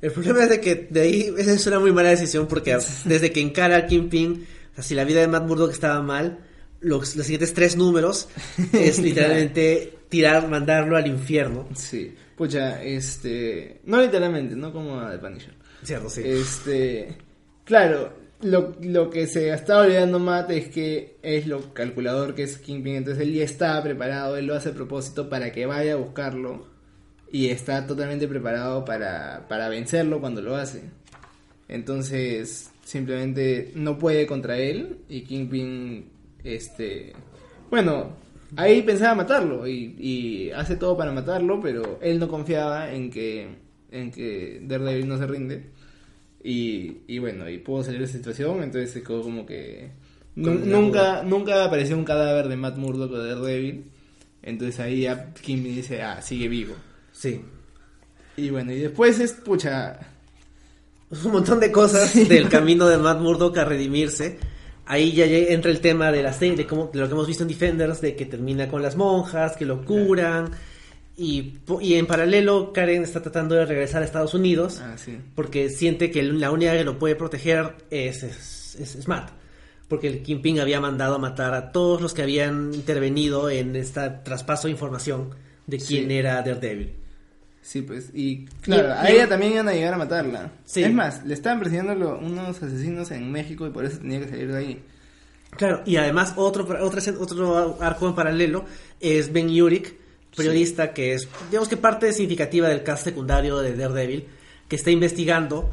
El 0.00 0.12
problema 0.12 0.42
es 0.42 0.50
de 0.50 0.60
que 0.60 0.86
de 0.90 1.00
ahí 1.00 1.34
esa 1.38 1.52
es 1.52 1.66
una 1.66 1.80
muy 1.80 1.92
mala 1.92 2.10
decisión 2.10 2.46
porque 2.46 2.76
desde 3.04 3.32
que 3.32 3.40
encara 3.40 3.76
al 3.76 3.86
Kingpin, 3.86 4.46
o 4.72 4.74
sea, 4.74 4.84
si 4.84 4.94
la 4.94 5.04
vida 5.04 5.20
de 5.20 5.28
Matt 5.28 5.46
Murdock 5.46 5.72
estaba 5.72 6.02
mal, 6.02 6.40
los, 6.80 7.16
los 7.16 7.24
siguientes 7.26 7.54
tres 7.54 7.76
números 7.76 8.28
es 8.72 8.98
literalmente 9.02 9.94
tirar, 10.10 10.48
mandarlo 10.48 10.96
al 10.96 11.06
infierno. 11.06 11.66
Sí, 11.74 12.14
pucha, 12.36 12.82
este, 12.82 13.80
no 13.84 14.00
literalmente, 14.00 14.54
no 14.54 14.72
como 14.72 15.00
a 15.00 15.10
The 15.10 15.18
Punisher. 15.18 15.54
Cierto, 15.82 16.10
sí. 16.10 16.22
Este, 16.24 17.16
claro, 17.64 18.12
lo, 18.44 18.74
lo 18.82 19.08
que 19.08 19.26
se 19.26 19.48
está 19.48 19.78
olvidando 19.78 20.18
Matt 20.18 20.50
es 20.50 20.68
que 20.68 21.16
es 21.22 21.46
lo 21.46 21.72
calculador 21.72 22.34
que 22.34 22.42
es 22.42 22.58
Kingpin, 22.58 22.96
entonces 22.96 23.22
él 23.22 23.32
ya 23.32 23.42
está 23.42 23.82
preparado, 23.82 24.36
él 24.36 24.46
lo 24.46 24.54
hace 24.54 24.68
a 24.68 24.74
propósito 24.74 25.30
para 25.30 25.50
que 25.50 25.64
vaya 25.64 25.94
a 25.94 25.96
buscarlo 25.96 26.66
y 27.32 27.48
está 27.48 27.86
totalmente 27.86 28.28
preparado 28.28 28.84
para, 28.84 29.46
para 29.48 29.70
vencerlo 29.70 30.20
cuando 30.20 30.42
lo 30.42 30.56
hace. 30.56 30.82
Entonces, 31.68 32.70
simplemente 32.84 33.72
no 33.74 33.98
puede 33.98 34.26
contra 34.26 34.58
él 34.58 34.98
y 35.08 35.22
Kingpin, 35.22 36.10
este, 36.44 37.14
bueno, 37.70 38.10
ahí 38.56 38.82
pensaba 38.82 39.14
matarlo 39.14 39.66
y, 39.66 39.96
y 39.98 40.50
hace 40.50 40.76
todo 40.76 40.98
para 40.98 41.12
matarlo, 41.12 41.60
pero 41.62 41.98
él 42.02 42.18
no 42.18 42.28
confiaba 42.28 42.92
en 42.92 43.10
que, 43.10 43.48
en 43.90 44.10
que 44.10 44.60
Daredevil 44.62 45.08
no 45.08 45.16
se 45.16 45.26
rinde. 45.26 45.73
Y, 46.44 46.98
y 47.08 47.18
bueno, 47.18 47.48
y 47.48 47.58
pudo 47.58 47.82
salir 47.82 48.00
de 48.00 48.04
esa 48.04 48.18
situación, 48.18 48.62
entonces 48.62 48.92
se 48.92 49.02
quedó 49.02 49.22
como 49.22 49.44
que... 49.46 49.90
nunca, 50.36 51.24
nunca 51.24 51.64
apareció 51.64 51.96
un 51.96 52.04
cadáver 52.04 52.48
de 52.48 52.56
Matt 52.56 52.76
Murdock 52.76 53.12
o 53.12 53.18
de 53.18 53.34
Daredevil. 53.34 53.84
Entonces 54.42 54.78
ahí 54.78 55.00
ya 55.00 55.32
Kingpin 55.32 55.74
dice, 55.74 56.02
ah, 56.02 56.20
sigue 56.20 56.48
vivo. 56.48 56.74
Sí. 57.12 57.40
Y 58.36 58.50
bueno, 58.50 58.72
y 58.72 58.78
después 58.80 59.18
es, 59.20 59.32
pucha, 59.32 59.98
Un 61.24 61.32
montón 61.32 61.60
de 61.60 61.70
cosas 61.70 62.14
del 62.28 62.48
camino 62.48 62.86
de 62.86 62.98
Matt 62.98 63.20
Murdock 63.20 63.58
a 63.58 63.64
redimirse. 63.64 64.38
Ahí 64.86 65.12
ya 65.12 65.24
entra 65.24 65.70
el 65.70 65.80
tema 65.80 66.12
de 66.12 66.22
la 66.22 66.32
serie, 66.32 66.56
de, 66.56 66.66
cómo, 66.66 66.90
de 66.92 66.98
lo 66.98 67.06
que 67.06 67.12
hemos 67.12 67.26
visto 67.26 67.42
en 67.42 67.48
Defenders, 67.48 68.00
de 68.00 68.14
que 68.16 68.26
termina 68.26 68.68
con 68.68 68.82
las 68.82 68.96
monjas, 68.96 69.56
que 69.56 69.64
lo 69.64 69.84
curan. 69.84 70.50
Y, 71.16 71.58
y 71.80 71.94
en 71.94 72.06
paralelo, 72.06 72.72
Karen 72.72 73.02
está 73.04 73.22
tratando 73.22 73.54
de 73.54 73.64
regresar 73.66 74.02
a 74.02 74.04
Estados 74.04 74.34
Unidos. 74.34 74.80
ah, 74.82 74.96
sí. 74.96 75.16
porque 75.36 75.68
siente 75.70 76.10
que 76.10 76.22
la 76.24 76.50
única 76.50 76.72
que 76.76 76.82
lo 76.84 76.98
puede 76.98 77.14
proteger 77.14 77.76
es, 77.90 78.22
es, 78.24 78.76
es- 78.80 78.94
es 78.96 79.08
Matt. 79.08 79.30
Porque 79.88 80.08
el 80.08 80.22
Kingpin 80.22 80.58
había 80.60 80.80
mandado 80.80 81.14
a 81.16 81.18
matar 81.18 81.54
a 81.54 81.70
todos 81.70 82.00
los 82.00 82.14
que 82.14 82.22
habían 82.22 82.72
intervenido 82.74 83.48
en 83.50 83.76
este 83.76 84.00
traspaso 84.24 84.66
de 84.66 84.72
información 84.72 85.30
de 85.66 85.78
Sí. 85.78 85.98
quién 85.98 86.10
era 86.10 86.42
Daredevil. 86.42 86.94
Sí, 87.62 87.82
pues, 87.82 88.10
y 88.12 88.46
claro, 88.62 88.88
Y- 88.88 88.90
a 88.90 89.10
y- 89.10 89.14
ella 89.14 89.28
también 89.28 89.52
iban 89.52 89.68
a 89.68 89.72
llegar 89.72 89.94
a 89.94 89.98
matarla. 89.98 90.50
Sí. 90.64 90.82
Es 90.82 90.92
más, 90.92 91.24
le 91.24 91.32
estaban 91.34 91.60
persiguiendo 91.60 92.18
unos 92.18 92.60
asesinos 92.62 93.10
en 93.12 93.30
México 93.30 93.66
y 93.66 93.70
por 93.70 93.84
eso 93.84 93.98
tenía 93.98 94.20
que 94.20 94.28
salir 94.28 94.50
de 94.52 94.58
ahí. 94.58 94.82
Claro, 95.56 95.82
y 95.86 95.96
además 95.96 96.32
otro, 96.36 96.66
otro, 96.84 97.00
otro 97.20 97.78
arco 97.80 98.08
en 98.08 98.14
paralelo 98.14 98.64
es 99.00 99.32
Ben 99.32 99.48
Urich, 99.62 99.94
periodista 100.36 100.92
que 100.92 101.14
es, 101.14 101.28
digamos 101.50 101.68
que 101.68 101.76
parte 101.76 102.12
significativa 102.12 102.68
del 102.68 102.82
cast 102.82 103.04
secundario 103.04 103.58
de 103.58 103.76
Daredevil, 103.76 104.26
que 104.68 104.76
está 104.76 104.90
investigando 104.90 105.70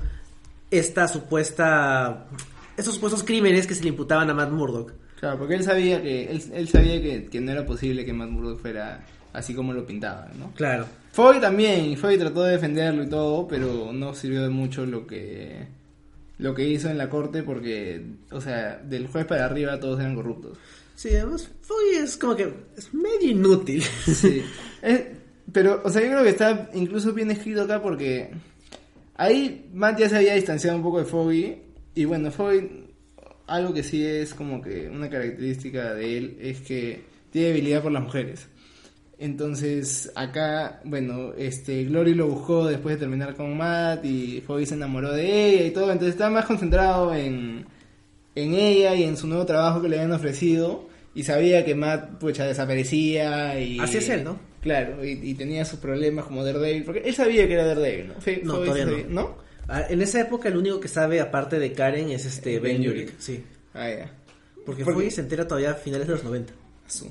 esta 0.70 1.08
supuesta, 1.08 2.28
estos 2.78 2.96
supuestos 2.96 3.24
crímenes 3.24 3.68
que 3.68 3.76
se 3.76 3.84
le 3.84 3.90
imputaban 3.90 4.30
a 4.30 4.34
Matt 4.34 4.52
Murdock. 4.52 4.94
Claro, 5.20 5.38
porque 5.38 5.56
él 5.56 5.64
sabía 5.64 6.02
que 6.02 6.32
él, 6.32 6.44
él 6.54 6.68
sabía 6.68 7.02
que, 7.02 7.26
que 7.26 7.42
no 7.42 7.52
era 7.52 7.66
posible 7.66 8.06
que 8.06 8.14
Matt 8.14 8.30
Murdock 8.30 8.60
fuera 8.62 9.06
así 9.34 9.54
como 9.54 9.74
lo 9.74 9.86
pintaban, 9.86 10.32
¿no? 10.40 10.52
Claro. 10.54 10.86
Foy 11.12 11.40
también, 11.40 11.86
y 11.86 11.96
Foy 11.96 12.18
trató 12.18 12.44
de 12.44 12.54
defenderlo 12.54 13.04
y 13.04 13.10
todo, 13.10 13.48
pero 13.48 13.92
no 13.94 14.14
sirvió 14.14 14.44
de 14.44 14.50
mucho 14.50 14.86
lo 14.86 15.06
que 15.06 15.68
lo 16.38 16.56
que 16.56 16.68
hizo 16.68 16.90
en 16.90 16.98
la 16.98 17.08
corte 17.08 17.44
porque, 17.44 18.04
o 18.32 18.42
sea, 18.42 18.78
del 18.78 19.08
juez 19.08 19.26
para 19.26 19.46
arriba 19.46 19.80
todos 19.80 20.00
eran 20.00 20.16
corruptos. 20.16 20.58
Sí, 21.02 21.16
además 21.16 21.50
Foggy 21.62 21.96
es 22.04 22.16
como 22.16 22.36
que 22.36 22.54
es 22.78 22.94
medio 22.94 23.32
inútil. 23.32 23.82
Sí. 24.06 24.44
Es- 24.84 25.02
pero, 25.52 25.82
o 25.84 25.90
sea, 25.90 26.00
yo 26.02 26.10
creo 26.10 26.24
que 26.24 26.30
está 26.30 26.70
incluso 26.76 27.12
bien 27.12 27.32
escrito 27.32 27.64
acá 27.64 27.82
porque 27.82 28.30
ahí 29.16 29.68
Matt 29.74 30.00
ya 30.00 30.10
se 30.10 30.18
había 30.18 30.36
distanciado 30.36 30.78
un 30.78 30.84
poco 30.84 31.00
de 31.00 31.06
Foggy. 31.06 31.58
Y 31.96 32.06
bueno, 32.06 32.30
Foggy, 32.32 32.70
algo 33.48 33.74
que 33.74 33.82
sí 33.82 34.06
es 34.06 34.36
como 34.36 34.62
que 34.62 34.90
una 34.90 35.10
característica 35.10 35.96
de 35.96 36.18
él 36.20 36.38
es 36.40 36.62
que 36.62 37.02
tiene 37.32 37.48
debilidad 37.48 37.82
por 37.82 37.92
las 37.92 38.04
mujeres. 38.04 38.48
Entonces, 39.18 40.12
acá, 40.16 40.82
bueno, 40.86 41.34
este 41.36 41.84
Glory 41.86 42.14
lo 42.14 42.28
buscó 42.28 42.68
después 42.68 42.96
de 42.96 43.00
terminar 43.00 43.36
con 43.36 43.58
Matt 43.58 44.06
y 44.06 44.42
Foggy 44.46 44.68
se 44.68 44.76
enamoró 44.76 45.12
de 45.14 45.50
ella 45.50 45.66
y 45.66 45.72
todo. 45.72 45.86
Entonces, 45.92 46.14
estaba 46.14 46.30
más 46.30 46.46
concentrado 46.46 47.14
en, 47.16 47.66
en 48.36 48.54
ella 48.54 48.94
y 48.94 49.04
en 49.04 49.18
su 49.18 49.26
nuevo 49.28 49.46
trabajo 49.48 49.82
que 49.82 49.90
le 49.90 49.98
habían 49.98 50.14
ofrecido. 50.14 50.91
Y 51.14 51.24
sabía 51.24 51.66
que 51.66 51.76
Matt, 51.76 52.20
pues, 52.20 52.38
ya 52.38 52.46
desaparecía 52.46 53.60
y... 53.60 53.80
Así 53.80 53.98
es 53.98 54.08
él, 54.10 54.24
¿no? 54.24 54.40
Claro, 54.62 55.04
y, 55.04 55.12
y 55.22 55.34
tenía 55.34 55.66
sus 55.66 55.80
problemas 55.80 56.26
como 56.26 56.44
Daredevil, 56.46 56.84
porque 56.84 57.00
él 57.04 57.14
sabía 57.16 57.48
que 57.48 57.54
era 57.54 57.66
Daredevil, 57.66 58.08
¿no? 58.10 58.22
Fe- 58.22 58.42
No, 58.44 58.60
todavía 58.60 58.86
no. 58.86 58.98
¿No? 59.10 59.38
Ah, 59.68 59.86
En 59.90 60.02
esa 60.02 60.22
época 60.22 60.48
el 60.50 60.58
único 60.58 60.80
que 60.80 60.88
sabe, 60.88 61.20
aparte 61.20 61.60
de 61.60 61.74
Karen, 61.74 62.10
es 62.12 62.26
este 62.26 62.60
Ben 62.60 62.80
Ben 62.82 62.90
Urich. 62.92 63.04
Urich. 63.10 63.20
Sí. 63.20 63.44
Ah, 63.74 63.90
ya. 63.90 64.12
Porque 64.66 64.84
Porque- 64.84 65.00
Foggy 65.02 65.12
se 65.12 65.22
entera 65.22 65.48
todavía 65.48 65.72
a 65.72 65.76
finales 65.76 66.08
de 66.08 66.14
los 66.14 66.24
90. 66.24 66.54
Su. 66.88 67.10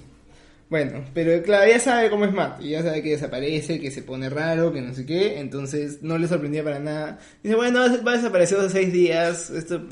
Bueno, 0.69 1.05
pero 1.13 1.43
claro, 1.43 1.69
ya 1.69 1.81
sabe 1.81 2.09
cómo 2.11 2.25
es 2.27 2.33
Matt, 2.33 2.63
y 2.63 2.71
ya 2.71 2.83
sabe 2.85 3.03
que 3.03 3.11
desaparece, 3.11 3.81
que 3.81 3.91
se 3.91 4.03
pone 4.03 4.31
raro, 4.31 4.73
que 4.73 4.81
no 4.81 4.95
sé 4.95 5.05
qué, 5.05 5.41
entonces 5.41 5.99
no 6.03 6.17
le 6.17 6.29
sorprendía 6.29 6.63
para 6.63 6.79
nada. 6.79 7.19
Dice, 7.43 7.57
bueno, 7.57 7.81
va 8.07 8.13
a 8.13 8.17
desaparecer 8.17 8.57
hace 8.61 8.69
seis 8.71 8.93
días, 8.93 9.51
esto 9.51 9.83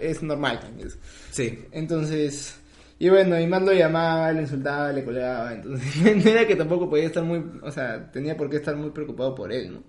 es 0.00 0.22
normal 0.22 0.58
también. 0.60 0.88
Sí. 1.32 1.58
Entonces, 1.72 2.54
y 2.98 3.08
bueno, 3.08 3.38
y 3.38 3.46
Matt 3.46 3.62
lo 3.64 3.72
llamaba, 3.72 4.32
le 4.32 4.42
insultaba, 4.42 4.92
le 4.92 5.04
colgaba, 5.04 5.52
entonces 5.54 6.16
no 6.24 6.30
era 6.30 6.46
que 6.46 6.56
tampoco 6.56 6.88
podía 6.88 7.06
estar 7.06 7.24
muy, 7.24 7.42
o 7.62 7.70
sea, 7.70 8.10
tenía 8.10 8.36
por 8.36 8.48
qué 8.48 8.56
estar 8.56 8.76
muy 8.76 8.90
preocupado 8.90 9.34
por 9.34 9.52
él, 9.52 9.72
¿no? 9.72 9.82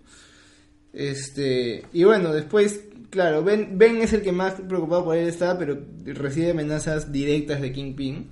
Este, 0.94 1.84
y 1.92 2.04
bueno, 2.04 2.32
después, 2.32 2.86
claro, 3.10 3.44
Ben, 3.44 3.78
ben 3.78 3.98
es 4.02 4.14
el 4.14 4.22
que 4.22 4.32
más 4.32 4.54
preocupado 4.54 5.06
por 5.06 5.18
él 5.18 5.28
está, 5.28 5.58
pero 5.58 5.80
recibe 6.06 6.52
amenazas 6.52 7.12
directas 7.12 7.62
de 7.62 7.72
Kingpin. 7.72 8.30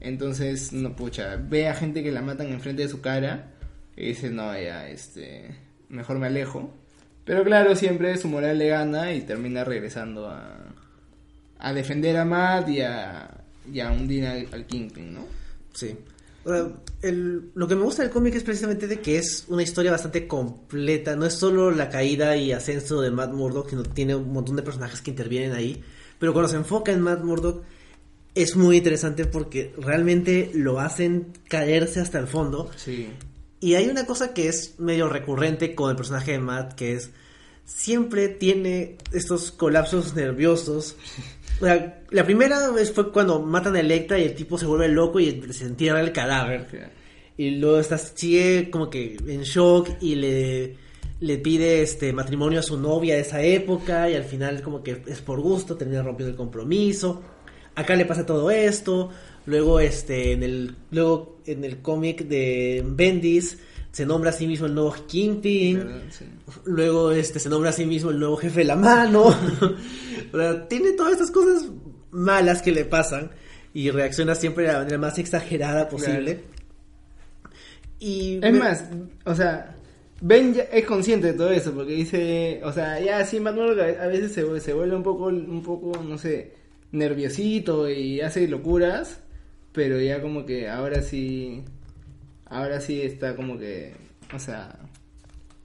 Entonces, 0.00 0.72
no, 0.72 0.94
pucha, 0.94 1.36
ve 1.36 1.68
a 1.68 1.74
gente 1.74 2.02
que 2.02 2.12
la 2.12 2.22
matan 2.22 2.48
enfrente 2.48 2.82
de 2.82 2.88
su 2.88 3.00
cara 3.00 3.52
y 3.96 4.08
dice, 4.08 4.30
no, 4.30 4.52
ya, 4.52 4.88
este, 4.88 5.54
mejor 5.88 6.18
me 6.18 6.26
alejo. 6.26 6.72
Pero 7.24 7.42
claro, 7.44 7.74
siempre 7.74 8.16
su 8.16 8.28
moral 8.28 8.58
le 8.58 8.68
gana 8.68 9.12
y 9.12 9.22
termina 9.22 9.64
regresando 9.64 10.28
a, 10.28 10.58
a 11.58 11.72
defender 11.72 12.16
a 12.16 12.24
Matt 12.24 12.68
y 12.68 12.80
a, 12.80 13.37
y 13.72 13.80
a 13.80 13.90
hundir 13.92 14.26
al, 14.26 14.48
al 14.52 14.66
Kingpin, 14.66 15.14
¿no? 15.14 15.26
Sí. 15.74 15.96
El- 17.02 17.50
lo 17.54 17.68
que 17.68 17.74
me 17.76 17.82
gusta 17.82 18.02
del 18.02 18.10
cómic 18.10 18.34
es 18.34 18.42
precisamente 18.42 18.86
de 18.86 19.00
que 19.00 19.18
es 19.18 19.44
una 19.48 19.62
historia 19.62 19.90
bastante 19.90 20.26
completa. 20.26 21.14
No 21.14 21.26
es 21.26 21.34
solo 21.34 21.70
la 21.70 21.90
caída 21.90 22.36
y 22.36 22.52
ascenso 22.52 23.00
de 23.00 23.10
Matt 23.10 23.32
Murdock, 23.32 23.70
sino 23.70 23.82
tiene 23.82 24.14
un 24.14 24.32
montón 24.32 24.56
de 24.56 24.62
personajes 24.62 25.02
que 25.02 25.10
intervienen 25.10 25.52
ahí. 25.52 25.82
Pero 26.18 26.32
cuando 26.32 26.48
se 26.48 26.56
enfoca 26.56 26.90
en 26.92 27.00
Matt 27.02 27.22
Murdock, 27.22 27.62
es 28.34 28.56
muy 28.56 28.78
interesante 28.78 29.24
porque 29.26 29.74
realmente 29.78 30.50
lo 30.54 30.80
hacen 30.80 31.28
caerse 31.48 32.00
hasta 32.00 32.18
el 32.18 32.26
fondo. 32.28 32.70
Sí. 32.76 33.08
Y 33.60 33.74
hay 33.74 33.88
una 33.88 34.06
cosa 34.06 34.32
que 34.32 34.48
es 34.48 34.78
medio 34.78 35.08
recurrente 35.08 35.74
con 35.74 35.90
el 35.90 35.96
personaje 35.96 36.32
de 36.32 36.38
Matt, 36.38 36.74
que 36.74 36.94
es 36.94 37.10
siempre 37.64 38.28
tiene 38.28 38.96
estos 39.12 39.50
colapsos 39.50 40.14
nerviosos. 40.14 40.96
O 41.60 41.64
sea, 41.64 42.02
la 42.10 42.24
primera 42.24 42.70
vez 42.70 42.92
fue 42.92 43.10
cuando 43.12 43.40
matan 43.40 43.76
a 43.76 43.80
Electra 43.80 44.18
y 44.18 44.24
el 44.24 44.34
tipo 44.34 44.58
se 44.58 44.66
vuelve 44.66 44.88
loco 44.88 45.18
y 45.18 45.52
se 45.52 45.64
entierra 45.64 46.00
el 46.00 46.12
cadáver. 46.12 46.92
Y 47.36 47.50
luego 47.52 47.80
está, 47.80 47.98
sigue 47.98 48.70
como 48.70 48.90
que 48.90 49.16
en 49.26 49.42
shock 49.42 49.90
y 50.00 50.14
le, 50.14 50.76
le 51.20 51.38
pide 51.38 51.82
este 51.82 52.12
matrimonio 52.12 52.60
a 52.60 52.62
su 52.62 52.78
novia 52.78 53.14
de 53.14 53.22
esa 53.22 53.42
época 53.42 54.08
y 54.08 54.14
al 54.14 54.24
final 54.24 54.62
como 54.62 54.82
que 54.82 55.02
es 55.06 55.20
por 55.20 55.40
gusto, 55.40 55.76
termina 55.76 56.02
rompiendo 56.02 56.30
el 56.30 56.36
compromiso. 56.36 57.22
Acá 57.74 57.96
le 57.96 58.04
pasa 58.04 58.26
todo 58.26 58.50
esto. 58.50 59.10
Luego 59.46 59.80
este 59.80 60.32
en 60.32 60.42
el 60.42 60.76
luego 60.90 61.38
en 61.46 61.64
el 61.64 61.78
cómic 61.78 62.24
de 62.24 62.84
Bendis 62.86 63.58
se 63.98 64.06
nombra 64.06 64.30
a 64.30 64.32
sí 64.32 64.46
mismo 64.46 64.66
el 64.66 64.74
nuevo 64.76 64.94
Kingpin. 65.08 65.82
Sí. 66.10 66.24
Luego 66.66 67.10
este 67.10 67.40
se 67.40 67.48
nombra 67.48 67.70
a 67.70 67.72
sí 67.72 67.84
mismo 67.84 68.10
el 68.10 68.20
nuevo 68.20 68.36
jefe 68.36 68.60
de 68.60 68.66
la 68.66 68.76
mano. 68.76 69.24
o 70.32 70.36
sea, 70.36 70.68
tiene 70.68 70.92
todas 70.92 71.14
estas 71.14 71.32
cosas 71.32 71.68
malas 72.12 72.62
que 72.62 72.70
le 72.70 72.84
pasan 72.84 73.32
y 73.74 73.90
reacciona 73.90 74.36
siempre 74.36 74.66
de 74.66 74.72
la 74.72 74.78
manera 74.78 74.98
más 74.98 75.18
exagerada 75.18 75.88
posible. 75.88 76.42
Y 77.98 78.36
Es 78.36 78.52
me- 78.52 78.58
más, 78.60 78.84
o 79.24 79.34
sea, 79.34 79.74
Ben 80.20 80.54
ya 80.54 80.62
es 80.62 80.84
consciente 80.84 81.28
de 81.28 81.32
todo 81.32 81.50
eso, 81.50 81.72
porque 81.72 81.94
dice, 81.94 82.60
o 82.62 82.72
sea, 82.72 83.00
ya 83.00 83.24
sí, 83.24 83.38
a 83.44 83.48
a 83.50 84.06
veces 84.06 84.30
se, 84.32 84.60
se 84.60 84.72
vuelve 84.74 84.94
un 84.94 85.02
poco, 85.02 85.24
un 85.26 85.62
poco, 85.64 86.00
no 86.04 86.18
sé, 86.18 86.52
nerviosito 86.92 87.90
y 87.90 88.20
hace 88.20 88.46
locuras, 88.46 89.18
pero 89.72 90.00
ya 90.00 90.22
como 90.22 90.46
que 90.46 90.68
ahora 90.68 91.02
sí, 91.02 91.64
ahora 92.50 92.80
sí 92.80 93.00
está 93.02 93.34
como 93.36 93.58
que, 93.58 93.94
o 94.34 94.38
sea, 94.38 94.78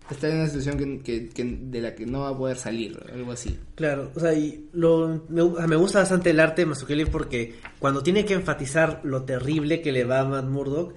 está 0.10 0.28
en 0.30 0.36
una 0.38 0.48
situación 0.48 0.78
que, 0.78 1.02
que- 1.02 1.30
que- 1.30 1.58
de 1.62 1.82
la 1.82 1.96
que 1.96 2.06
no 2.06 2.22
va 2.22 2.30
a 2.30 2.38
poder 2.38 2.58
salir, 2.58 3.00
algo 3.12 3.32
así. 3.32 3.58
Claro, 3.76 4.12
o 4.16 4.20
sea, 4.20 4.34
y 4.34 4.68
lo, 4.74 5.24
me 5.30 5.76
gusta 5.76 6.00
bastante 6.00 6.30
el 6.32 6.40
arte 6.40 6.62
de 6.64 6.66
Mazzucchelli 6.68 7.06
porque 7.06 7.56
cuando 7.80 8.04
tiene 8.04 8.26
que 8.26 8.34
enfatizar 8.36 9.02
lo 9.04 9.24
terrible 9.24 9.82
que 9.82 9.92
le 9.92 10.04
va 10.04 10.20
a 10.20 10.26
Matt 10.26 10.46
Murdock, 10.46 10.94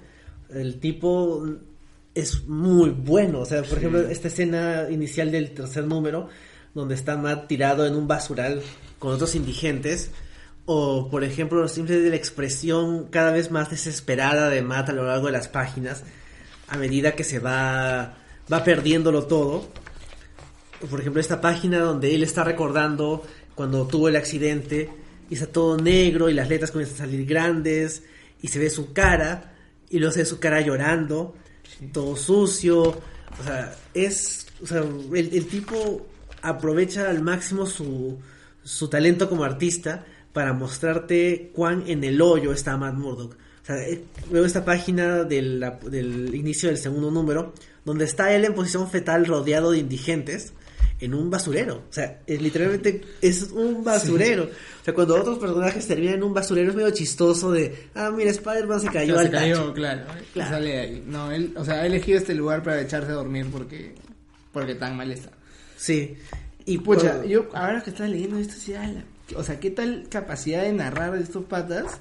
el 0.49 0.79
tipo 0.79 1.45
es 2.13 2.45
muy 2.47 2.89
bueno. 2.89 3.41
O 3.41 3.45
sea, 3.45 3.63
por 3.63 3.77
ejemplo, 3.77 3.99
esta 4.01 4.27
escena 4.27 4.87
inicial 4.89 5.31
del 5.31 5.51
tercer 5.53 5.85
número, 5.85 6.29
donde 6.73 6.95
está 6.95 7.17
Matt 7.17 7.47
tirado 7.47 7.85
en 7.87 7.95
un 7.95 8.07
basural 8.07 8.61
con 8.99 9.13
otros 9.13 9.35
indigentes, 9.35 10.11
o 10.69 11.09
por 11.09 11.23
ejemplo, 11.23 11.65
simplemente 11.69 12.09
la 12.09 12.17
expresión 12.17 13.07
cada 13.09 13.31
vez 13.31 13.51
más 13.51 13.69
desesperada 13.69 14.49
de 14.49 14.61
Matt 14.61 14.89
a 14.89 14.91
lo 14.93 15.05
largo 15.05 15.27
de 15.27 15.31
las 15.31 15.47
páginas, 15.47 16.03
a 16.67 16.75
medida 16.75 17.13
que 17.13 17.23
se 17.23 17.39
va, 17.39 18.17
va 18.51 18.63
perdiéndolo 18.65 19.27
todo. 19.27 19.69
Por 20.89 20.99
ejemplo, 20.99 21.21
esta 21.21 21.39
página 21.39 21.79
donde 21.79 22.13
él 22.13 22.21
está 22.21 22.43
recordando 22.43 23.25
cuando 23.55 23.87
tuvo 23.87 24.09
el 24.09 24.17
accidente 24.17 24.89
y 25.29 25.35
está 25.35 25.47
todo 25.47 25.77
negro 25.77 26.29
y 26.29 26.33
las 26.33 26.49
letras 26.49 26.71
comienzan 26.71 26.97
a 26.97 26.99
salir 27.05 27.25
grandes 27.25 28.03
y 28.41 28.49
se 28.49 28.59
ve 28.59 28.69
su 28.69 28.91
cara 28.91 29.55
y 29.89 29.99
luego 29.99 30.11
se 30.11 30.19
ve 30.19 30.25
su 30.25 30.37
cara 30.37 30.59
llorando, 30.59 31.33
todo 31.93 32.17
sucio, 32.17 32.81
o 32.83 33.43
sea, 33.45 33.73
es, 33.93 34.47
o 34.61 34.67
sea, 34.67 34.79
el, 34.79 35.29
el 35.33 35.47
tipo 35.47 36.05
aprovecha 36.41 37.09
al 37.09 37.21
máximo 37.21 37.65
su, 37.65 38.19
su 38.65 38.89
talento 38.89 39.29
como 39.29 39.45
artista 39.45 40.05
para 40.37 40.53
mostrarte 40.53 41.49
cuán 41.51 41.83
en 41.87 42.03
el 42.03 42.21
hoyo 42.21 42.53
está 42.53 42.77
Matt 42.77 42.93
Murdock. 42.93 43.33
O 43.33 43.65
sea, 43.65 43.75
eh, 43.87 44.03
veo 44.29 44.45
esta 44.45 44.63
página 44.63 45.23
de 45.23 45.41
la- 45.41 45.79
del 45.89 46.35
inicio 46.35 46.69
del 46.69 46.77
segundo 46.77 47.09
número, 47.09 47.55
donde 47.83 48.05
está 48.05 48.31
él 48.35 48.45
en 48.45 48.53
posición 48.53 48.87
fetal 48.87 49.25
rodeado 49.25 49.71
de 49.71 49.79
indigentes 49.79 50.53
en 50.99 51.15
un 51.15 51.31
basurero. 51.31 51.77
O 51.89 51.91
sea, 51.91 52.21
es, 52.27 52.39
literalmente 52.39 53.01
es 53.19 53.49
un 53.51 53.83
basurero. 53.83 54.43
O 54.43 54.83
sea, 54.85 54.93
cuando 54.93 55.15
otros 55.19 55.39
personajes 55.39 55.87
terminan 55.87 56.13
en 56.17 56.23
un 56.23 56.35
basurero 56.35 56.69
es 56.69 56.75
medio 56.75 56.91
chistoso 56.91 57.51
de, 57.51 57.87
ah, 57.95 58.11
mira, 58.15 58.29
Spider-Man 58.29 58.79
se 58.79 58.89
cayó 58.89 59.15
se 59.15 59.21
al 59.21 59.31
cayó, 59.31 59.55
tacho. 59.55 59.73
claro, 59.73 60.01
Claro. 60.33 60.49
sale 60.51 60.69
de 60.69 60.79
ahí. 60.79 61.03
No, 61.07 61.31
él, 61.31 61.51
o 61.57 61.65
sea, 61.65 61.81
ha 61.81 61.85
elegido 61.87 62.19
este 62.19 62.35
lugar 62.35 62.61
para 62.61 62.79
echarse 62.79 63.09
a 63.09 63.15
dormir 63.15 63.47
porque, 63.51 63.95
porque 64.53 64.75
tan 64.75 64.95
mal 64.97 65.11
está. 65.11 65.31
Sí. 65.77 66.15
Y 66.65 66.77
Pucha, 66.77 67.25
yo 67.25 67.49
ahora 67.55 67.81
que 67.81 67.89
estaba 67.89 68.07
leyendo 68.07 68.37
esto, 68.37 68.53
sí, 68.53 68.75
ala, 68.75 69.03
o 69.35 69.43
sea, 69.43 69.59
qué 69.59 69.71
tal 69.71 70.07
capacidad 70.09 70.63
de 70.63 70.73
narrar 70.73 71.13
de 71.13 71.23
estos 71.23 71.45
patas. 71.45 71.99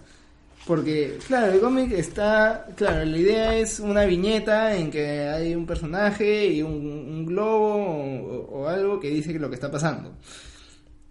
Porque, 0.67 1.19
claro, 1.29 1.53
el 1.53 1.61
cómic 1.61 1.93
está, 1.93 2.67
claro, 2.75 3.05
la 3.05 3.17
idea 3.17 3.57
es 3.57 3.79
una 3.79 4.05
viñeta 4.05 4.77
en 4.77 4.91
que 4.91 5.29
hay 5.29 5.55
un 5.55 5.65
personaje 5.65 6.49
y 6.49 6.61
un, 6.61 6.73
un 6.73 7.25
globo 7.25 7.77
o, 7.77 8.63
o 8.63 8.69
algo 8.69 8.99
que 8.99 9.09
dice 9.11 9.33
lo 9.39 9.49
que 9.49 9.55
está 9.55 9.71
pasando. 9.71 10.17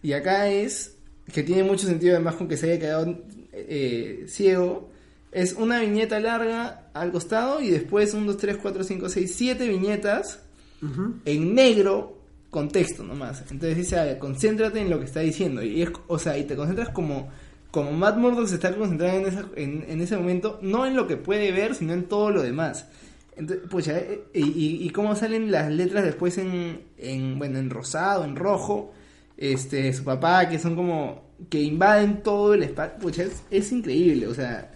Y 0.03 0.11
acá 0.11 0.49
es, 0.49 0.97
que 1.33 1.41
tiene 1.41 1.63
mucho 1.63 1.87
sentido 1.87 2.15
además 2.15 2.35
con 2.35 2.47
que 2.49 2.57
se 2.57 2.71
haya 2.71 2.79
quedado 2.79 3.17
eh, 3.53 4.25
ciego, 4.27 4.91
es 5.31 5.53
una 5.53 5.79
viñeta 5.79 6.19
larga 6.19 6.89
al 6.93 7.11
costado 7.11 7.61
y 7.61 7.69
después 7.69 8.13
un, 8.13 8.27
dos, 8.27 8.37
tres, 8.37 8.57
cuatro, 8.57 8.83
cinco, 8.83 9.09
seis, 9.09 9.33
siete 9.35 9.67
viñetas 9.67 10.39
Ujú. 10.81 11.15
en 11.25 11.55
negro 11.55 12.14
con 12.55 12.69
texto 12.69 13.03
nomás. 13.03 13.41
Entonces 13.51 13.77
dice, 13.77 13.99
"Ah, 13.99 14.17
concéntrate 14.17 14.79
en 14.79 14.89
lo 14.89 14.97
que 14.99 15.05
está 15.05 15.19
diciendo. 15.19 15.61
Y 15.61 15.81
es, 15.83 15.89
o 16.07 16.17
sea, 16.17 16.37
y 16.37 16.45
te 16.45 16.55
concentras 16.55 16.89
como, 16.89 17.29
como 17.69 17.91
Matt 17.91 18.17
Murdock 18.17 18.47
se 18.47 18.55
está 18.55 18.73
concentrando 18.75 19.19
en, 19.19 19.25
esa- 19.33 19.49
en, 19.57 19.85
en 19.87 20.01
ese 20.01 20.15
momento, 20.17 20.57
no 20.61 20.85
en 20.85 20.95
lo 20.95 21.05
que 21.07 21.17
puede 21.17 21.51
ver, 21.51 21.75
sino 21.75 21.93
en 21.93 22.05
todo 22.05 22.31
lo 22.31 22.41
demás. 22.41 22.87
Entonces, 23.37 23.67
pucha, 23.69 23.97
eh, 23.97 24.23
y, 24.33 24.43
y, 24.43 24.85
y 24.85 24.89
cómo 24.91 25.13
salen 25.15 25.51
las 25.51 25.69
letras 25.69 26.05
después 26.05 26.37
en, 26.37 26.79
en, 26.97 27.37
bueno, 27.37 27.59
en 27.59 27.69
rosado, 27.69 28.23
en 28.23 28.37
rojo, 28.37 28.93
este, 29.37 29.91
su 29.91 30.05
papá, 30.05 30.47
que 30.47 30.57
son 30.57 30.75
como, 30.77 31.25
que 31.49 31.61
invaden 31.61 32.23
todo 32.23 32.53
el 32.53 32.63
espacio, 32.63 32.97
pucha, 32.99 33.23
es, 33.23 33.43
es 33.51 33.71
increíble, 33.73 34.27
o 34.27 34.33
sea, 34.33 34.71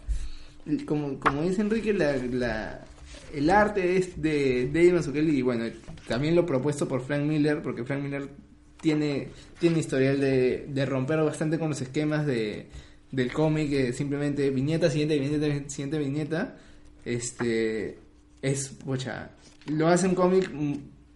como, 0.86 1.18
como 1.20 1.44
dice 1.44 1.62
Enrique, 1.62 1.94
la, 1.94 2.18
la- 2.18 2.86
el 3.34 3.50
arte 3.50 3.98
es 3.98 4.22
de 4.22 4.68
Dave 4.74 4.94
Mazzucchelli 4.94 5.38
y 5.38 5.42
bueno, 5.42 5.66
también 6.08 6.36
lo 6.36 6.46
propuesto 6.46 6.88
por 6.88 7.02
Frank 7.02 7.24
Miller, 7.24 7.62
porque 7.62 7.84
Frank 7.84 8.02
Miller 8.04 8.28
tiene, 8.82 9.28
tiene 9.60 9.80
historial 9.80 10.20
de, 10.20 10.66
de 10.70 10.86
romper 10.86 11.20
bastante 11.20 11.60
con 11.60 11.70
los 11.70 11.82
esquemas 11.82 12.26
de, 12.26 12.68
del 13.12 13.32
cómic, 13.34 13.70
que 13.70 13.94
simplemente 13.94 14.50
viñeta, 14.50 14.90
siguiente 14.90 15.20
viñeta, 15.20 15.70
siguiente 15.70 16.00
viñeta, 16.00 16.58
este, 17.06 17.98
es, 18.42 18.70
pucha, 18.70 19.32
lo 19.68 19.88
hace 19.88 20.08
un 20.08 20.16
cómic 20.16 20.50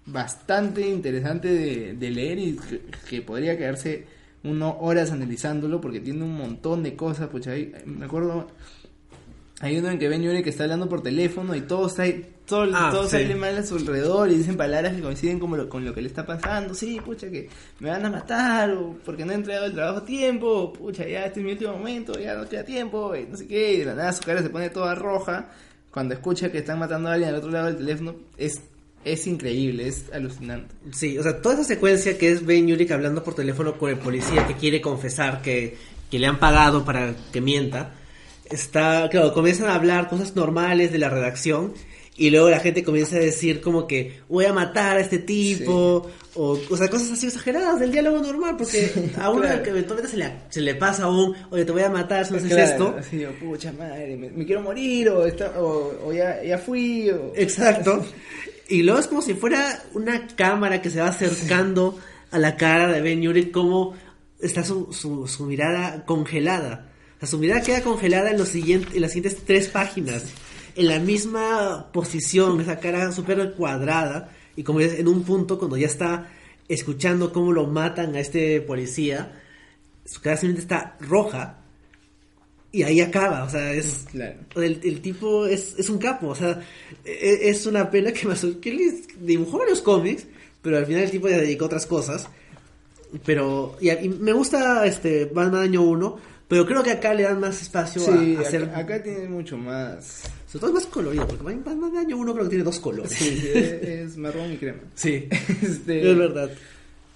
bastante 0.06 0.88
interesante 0.88 1.48
de, 1.94 2.12
leer 2.12 2.40
y 2.40 2.58
que, 2.58 2.82
que 3.10 3.22
podría 3.22 3.58
quedarse 3.58 4.06
uno 4.44 4.78
horas 4.82 5.12
analizándolo 5.12 5.80
porque 5.80 6.02
tiene 6.02 6.24
un 6.24 6.36
montón 6.36 6.84
de 6.84 6.96
cosas, 6.96 7.30
pucha, 7.30 7.52
ahí- 7.52 7.72
me 7.86 8.06
acuerdo 8.06 8.48
hay 9.62 9.78
uno 9.78 9.90
en 9.90 10.00
que 10.00 10.10
Ben 10.10 10.22
Yuri 10.22 10.44
que 10.44 10.50
está 10.50 10.64
hablando 10.64 10.90
por 10.90 11.02
teléfono 11.02 11.56
y 11.56 11.62
todo 11.62 11.88
está 11.88 12.04
todo, 12.46 12.70
Ah, 12.74 12.90
todo 12.92 13.06
sí. 13.06 13.12
sale 13.12 13.36
mal 13.36 13.58
a 13.58 13.64
su 13.66 13.76
alrededor 13.76 14.30
y 14.30 14.36
dicen 14.36 14.58
palabras 14.58 14.94
que 14.94 15.02
coinciden 15.02 15.40
con 15.40 15.56
lo, 15.56 15.70
con 15.70 15.86
lo 15.86 15.94
que 15.94 16.02
le 16.02 16.08
está 16.08 16.26
pasando. 16.26 16.74
Sí, 16.74 17.00
pucha, 17.00 17.30
que 17.30 17.48
me 17.80 17.90
van 17.90 18.06
a 18.06 18.10
matar 18.10 18.72
o 18.72 18.98
porque 19.06 19.24
no 19.24 19.32
he 19.32 19.36
entregado 19.36 19.68
el 19.68 19.74
trabajo 19.74 20.00
a 20.00 20.06
tiempo. 20.06 20.74
Pucha, 20.74 21.08
ya 21.08 21.26
este 21.26 21.40
es 21.40 21.46
mi 21.46 21.54
último 21.54 21.72
momento, 21.78 22.20
ya 22.20 22.36
no 22.36 22.50
queda 22.50 22.66
tiempo, 22.66 23.16
y 23.16 23.26
no 23.28 23.38
sé 23.38 23.48
qué. 23.48 23.74
Y 23.74 23.78
de 23.78 23.86
la 23.86 23.96
nada 23.96 24.12
su 24.12 24.24
cara 24.24 24.42
se 24.42 24.50
pone 24.50 24.70
toda 24.70 24.94
roja 24.96 25.50
cuando 25.92 26.14
escucha 26.16 26.52
que 26.52 26.58
están 26.58 26.80
matando 26.80 27.08
a 27.10 27.14
alguien 27.14 27.30
al 27.30 27.36
otro 27.38 27.52
lado 27.52 27.68
del 27.68 27.78
teléfono. 27.78 28.16
Es, 28.38 28.60
es 29.06 29.26
increíble, 29.28 29.88
es 29.88 30.12
alucinante. 30.12 30.76
Sí, 30.92 31.18
o 31.18 31.24
sea, 31.24 31.42
toda 31.42 31.56
esa 31.56 31.64
secuencia 31.64 32.18
que 32.18 32.32
es 32.32 32.46
Ben 32.46 32.68
Yurik 32.68 32.92
hablando 32.92 33.24
por 33.24 33.36
teléfono 33.36 33.78
con 33.78 33.90
el 33.90 33.98
policía 34.00 34.46
que 34.48 34.56
quiere 34.56 34.82
confesar 34.82 35.42
que, 35.42 35.78
que 36.12 36.20
le 36.20 36.28
han 36.28 36.40
pagado 36.40 36.84
para 36.84 37.14
que 37.32 37.40
mienta, 37.40 37.94
está, 38.50 39.08
claro, 39.10 39.34
comienzan 39.34 39.68
a 39.68 39.76
hablar 39.76 40.10
cosas 40.10 40.36
normales 40.36 40.92
de 40.92 40.98
la 41.00 41.10
redacción 41.10 41.74
y 42.16 42.30
luego 42.30 42.50
la 42.50 42.60
gente 42.60 42.84
comienza 42.84 43.16
a 43.16 43.20
decir 43.20 43.60
como 43.60 43.88
que 43.88 44.20
voy 44.30 44.46
a 44.46 44.54
matar 44.54 44.98
a 44.98 45.00
este 45.00 45.18
tipo, 45.18 46.08
o, 46.36 46.60
o 46.70 46.78
sea, 46.78 46.88
cosas 46.88 47.12
así 47.12 47.26
exageradas 47.26 47.80
del 47.80 47.92
diálogo 47.92 48.20
normal, 48.22 48.56
porque 48.56 48.92
a 49.20 49.32
uno 49.32 49.42
claro. 49.42 49.64
que 49.64 49.70
eventualmente 49.72 50.12
se 50.12 50.18
le, 50.18 50.32
se 50.50 50.62
le 50.62 50.76
pasa 50.76 51.06
a 51.06 51.10
un, 51.10 51.36
oye, 51.50 51.66
te 51.66 51.72
voy 51.72 51.82
a 51.82 51.90
matar 51.90 52.26
si 52.26 52.34
no 52.34 52.38
haces 52.38 52.52
Claro, 52.52 52.72
esto. 52.72 52.96
Así, 53.00 53.20
yo, 53.20 53.32
pucha 53.40 53.72
madre, 53.72 54.16
me, 54.16 54.30
me 54.30 54.46
quiero 54.46 54.62
morir 54.62 55.10
o, 55.10 55.26
está- 55.26 55.60
o, 55.60 56.08
o 56.08 56.14
ya, 56.14 56.44
ya 56.44 56.60
fui. 56.60 57.10
O... 57.10 57.34
Exacto. 57.36 58.06
Y 58.70 58.84
luego 58.84 59.00
es 59.00 59.08
como 59.08 59.22
si 59.24 59.34
fuera 59.34 59.82
una 59.96 60.28
cámara 60.36 60.82
que 60.82 60.90
se 60.92 61.02
va 61.02 61.08
acercando 61.08 61.98
a 62.30 62.38
la 62.38 62.56
cara 62.58 62.92
de 62.92 63.02
Ben 63.02 63.22
Yuri, 63.24 63.50
como 63.52 63.96
está 64.40 64.64
su, 64.64 64.94
su, 64.94 65.26
su 65.28 65.46
mirada 65.46 66.06
congelada. 66.06 66.90
Sea, 67.24 67.28
su 67.32 67.38
mirada 67.40 67.62
queda 67.62 67.82
congelada 67.82 68.32
en, 68.32 68.38
los 68.38 68.50
siguientes, 68.50 68.94
en 68.96 69.02
las 69.02 69.12
siguientes 69.14 69.44
tres 69.46 69.68
páginas. 69.70 70.26
En 70.76 70.88
la 70.88 71.00
misma 71.00 71.92
posición, 71.94 72.60
esa 72.62 72.80
cara 72.80 73.12
súper 73.12 73.54
cuadrada. 73.54 74.32
Y 74.56 74.64
como 74.64 74.80
dices, 74.80 75.00
en 75.00 75.08
un 75.08 75.24
punto, 75.24 75.58
cuando 75.58 75.78
ya 75.78 75.88
está 75.88 76.30
escuchando 76.68 77.32
cómo 77.32 77.52
lo 77.52 77.68
matan 77.68 78.16
a 78.16 78.20
este 78.20 78.60
policía, 78.62 79.42
su 80.06 80.20
cara 80.22 80.38
simplemente 80.38 80.62
está 80.62 80.98
roja. 81.00 81.60
Y 82.72 82.82
ahí 82.84 83.02
acaba, 83.02 83.44
o 83.44 83.50
sea, 83.50 83.72
es... 83.72 84.06
Claro. 84.10 84.36
El, 84.56 84.80
el 84.84 85.00
tipo 85.02 85.46
es, 85.46 85.76
es 85.78 85.90
un 85.92 86.00
capo, 86.00 86.30
o 86.30 86.36
sea, 86.36 86.60
e- 87.06 87.50
es, 87.50 87.68
una 87.68 87.92
pena 87.92 88.12
que 88.12 88.28
Mazzucchelli 88.28 89.04
dibujó 89.20 89.60
varios 89.60 89.80
cómics, 89.82 90.26
pero 90.60 90.78
al 90.78 90.88
final 90.88 91.04
el 91.04 91.12
tipo 91.12 91.30
ya 91.30 91.38
dedicó 91.38 91.66
a 91.66 91.68
otras 91.68 91.86
cosas. 91.86 92.28
Pero, 93.26 93.78
y, 93.80 93.90
a- 93.90 94.02
y 94.02 94.10
me 94.10 94.34
gusta 94.34 94.88
este 94.88 95.26
Batman 95.26 95.62
Año 95.62 95.84
1, 95.84 96.18
pero 96.54 96.66
creo 96.66 96.84
que 96.84 96.92
acá 96.92 97.14
le 97.14 97.24
dan 97.24 97.40
más 97.40 97.62
espacio 97.62 98.02
Sí, 98.02 98.36
a, 98.36 98.40
a 98.40 98.42
hacer... 98.42 98.64
acá, 98.64 98.78
acá 98.80 99.04
tiene 99.04 99.28
mucho 99.28 99.58
más. 99.58 100.24
Sobre 100.48 100.60
todo 100.60 100.68
es 100.70 100.74
más 100.76 100.86
colorido, 100.86 101.28
porque 101.28 101.44
Batman 101.44 101.98
Año 101.98 102.18
1 102.18 102.34
creo 102.34 102.44
que 102.46 102.50
tiene 102.50 102.64
dos 102.64 102.80
colores. 102.80 103.12
Sí, 103.12 103.44
es, 103.54 104.18
marrón 104.18 104.54
y 104.54 104.58
crema. 104.58 104.80
Sí, 104.96 105.28
Este, 105.62 106.12
es 106.12 106.18
verdad. 106.18 106.50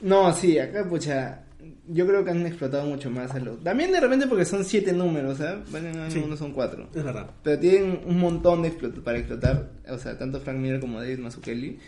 No, 0.02 0.34
sí, 0.34 0.58
acá, 0.60 0.88
pucha, 0.88 1.42
yo 1.88 2.06
creo 2.08 2.24
que 2.24 2.32
han 2.32 2.46
explotado 2.46 2.86
mucho 2.88 3.10
más 3.10 3.32
a 3.32 3.40
los... 3.40 3.64
También 3.64 3.92
de 3.92 4.00
repente 4.00 4.28
porque 4.28 4.46
son 4.46 4.64
siete 4.66 4.92
números, 4.94 5.38
¿sabes? 5.38 5.70
Bueno, 5.72 5.90
Sí. 6.10 6.22
uno 6.24 6.36
son 6.38 6.52
cuatro. 6.54 6.90
Es 6.94 7.04
verdad. 7.04 7.30
Pero 7.44 7.60
tienen 7.60 8.02
un 8.06 8.20
montón 8.20 8.62
de 8.64 8.72
explot- 8.72 9.02
para 9.04 9.18
explotar, 9.20 9.70
o 9.90 9.98
sea, 9.98 10.18
tanto 10.18 10.40
Frank 10.42 10.58
Miller 10.58 10.80
como 10.80 11.00
David 11.00 11.20
Mazzucchelli. 11.20 11.80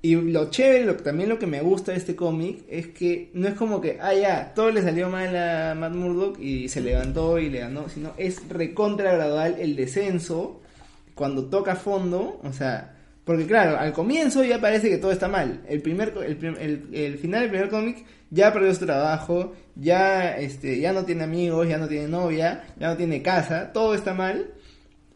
Y 0.00 0.14
lo 0.14 0.50
chévere, 0.50 0.84
lo, 0.84 0.96
también 0.96 1.28
lo 1.28 1.38
que 1.38 1.46
me 1.46 1.60
gusta 1.60 1.92
de 1.92 1.98
este 1.98 2.14
cómic 2.14 2.64
es 2.68 2.88
que 2.88 3.30
no 3.34 3.48
es 3.48 3.54
como 3.54 3.80
que, 3.80 3.98
ah, 4.00 4.14
ya, 4.14 4.54
todo 4.54 4.70
le 4.70 4.82
salió 4.82 5.08
mal 5.08 5.34
a 5.36 5.74
Matt 5.74 5.94
Murdock 5.94 6.38
y 6.38 6.68
se 6.68 6.80
levantó 6.80 7.38
y 7.38 7.50
le 7.50 7.60
ganó, 7.60 7.88
sino 7.88 8.12
es 8.16 8.48
recontra 8.48 9.12
gradual 9.12 9.56
el 9.58 9.74
descenso 9.74 10.60
cuando 11.14 11.46
toca 11.46 11.74
fondo, 11.74 12.40
o 12.44 12.52
sea, 12.52 12.94
porque 13.24 13.44
claro, 13.46 13.76
al 13.76 13.92
comienzo 13.92 14.44
ya 14.44 14.60
parece 14.60 14.88
que 14.88 14.98
todo 14.98 15.10
está 15.10 15.28
mal. 15.28 15.62
El 15.68 15.82
primer 15.82 16.14
el, 16.24 16.42
el, 16.58 16.88
el 16.94 17.18
final 17.18 17.42
del 17.42 17.50
primer 17.50 17.68
cómic 17.68 18.04
ya 18.30 18.52
perdió 18.52 18.72
su 18.74 18.86
trabajo, 18.86 19.52
ya 19.74 20.36
este 20.36 20.80
ya 20.80 20.92
no 20.92 21.04
tiene 21.04 21.24
amigos, 21.24 21.68
ya 21.68 21.76
no 21.76 21.88
tiene 21.88 22.08
novia, 22.08 22.64
ya 22.78 22.88
no 22.88 22.96
tiene 22.96 23.20
casa, 23.20 23.72
todo 23.72 23.94
está 23.94 24.14
mal. 24.14 24.52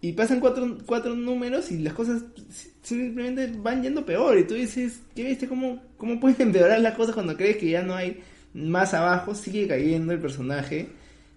Y 0.02 0.12
pasan 0.12 0.40
cuatro, 0.40 0.76
cuatro 0.84 1.14
números 1.14 1.70
y 1.70 1.78
las 1.78 1.94
cosas 1.94 2.22
si- 2.50 2.70
simplemente 2.82 3.50
van 3.56 3.82
yendo 3.82 4.04
peor. 4.04 4.36
Y 4.36 4.44
tú 4.44 4.54
dices, 4.54 5.00
¿qué 5.14 5.24
viste? 5.24 5.48
¿Cómo, 5.48 5.80
¿Cómo 5.96 6.20
pueden 6.20 6.36
empeorar 6.48 6.80
las 6.80 6.94
cosas 6.94 7.14
cuando 7.14 7.36
crees 7.36 7.56
que 7.56 7.70
ya 7.70 7.82
no 7.82 7.94
hay 7.94 8.20
más 8.52 8.92
abajo? 8.94 9.34
Sigue 9.34 9.66
cayendo 9.68 10.12
el 10.12 10.18
personaje 10.20 10.88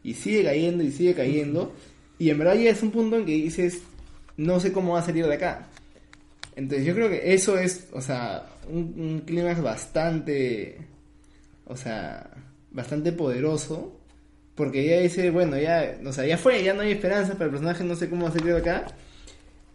y 0.03 0.15
sigue 0.15 0.43
cayendo 0.43 0.83
y 0.83 0.91
sigue 0.91 1.13
cayendo. 1.13 1.73
Y 2.19 2.29
en 2.31 2.39
verdad 2.39 2.55
ya 2.55 2.71
es 2.71 2.81
un 2.83 2.91
punto 2.91 3.17
en 3.17 3.25
que 3.25 3.33
dices, 3.33 3.83
no 4.37 4.59
sé 4.59 4.73
cómo 4.73 4.93
va 4.93 4.99
a 4.99 5.03
salir 5.05 5.25
de 5.27 5.35
acá. 5.35 5.67
Entonces 6.55 6.87
yo 6.87 6.95
creo 6.95 7.09
que 7.09 7.33
eso 7.33 7.57
es, 7.59 7.87
o 7.93 8.01
sea, 8.01 8.47
un, 8.69 8.93
un 8.97 9.19
clímax 9.25 9.61
bastante, 9.61 10.77
o 11.65 11.75
sea, 11.77 12.31
bastante 12.71 13.11
poderoso. 13.11 13.99
Porque 14.55 14.85
ya 14.85 14.99
dice, 14.99 15.31
bueno, 15.31 15.57
ya, 15.57 15.97
o 16.05 16.13
sea, 16.13 16.25
ya 16.25 16.37
fue, 16.37 16.63
ya 16.63 16.73
no 16.73 16.81
hay 16.81 16.91
esperanza 16.93 17.33
para 17.33 17.45
el 17.45 17.51
personaje, 17.51 17.83
no 17.83 17.95
sé 17.95 18.09
cómo 18.09 18.29
de 18.29 18.57
acá. 18.57 18.85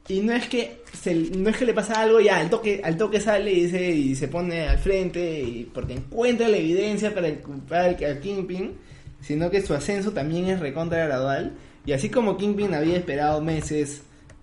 Y 0.08 0.20
no 0.20 0.32
es 0.32 0.48
que 0.48 0.78
se, 0.98 1.14
no 1.14 1.50
es 1.50 1.56
que 1.56 1.66
le 1.66 1.74
pasa 1.74 2.00
algo, 2.00 2.18
ya 2.18 2.38
al 2.38 2.50
toque, 2.50 2.80
al 2.82 2.96
toque 2.96 3.20
sale 3.20 3.52
y 3.52 3.64
dice, 3.66 3.90
y 3.90 4.16
se 4.16 4.26
pone 4.26 4.66
al 4.66 4.78
frente, 4.78 5.40
y 5.40 5.70
porque 5.72 5.92
encuentra 5.92 6.48
la 6.48 6.56
evidencia 6.56 7.14
para 7.14 7.32
culpar 7.36 7.80
al, 7.80 8.04
al 8.04 8.20
Kingpin, 8.20 8.72
sino 9.20 9.50
que 9.50 9.60
su 9.62 9.74
ascenso 9.74 10.12
también 10.12 10.48
es 10.48 10.58
recontra 10.60 11.04
gradual. 11.04 11.52
Y 11.84 11.92
así 11.92 12.08
como 12.08 12.36
Kingpin 12.36 12.74
había 12.74 12.96
esperado 12.96 13.40
meses 13.40 14.02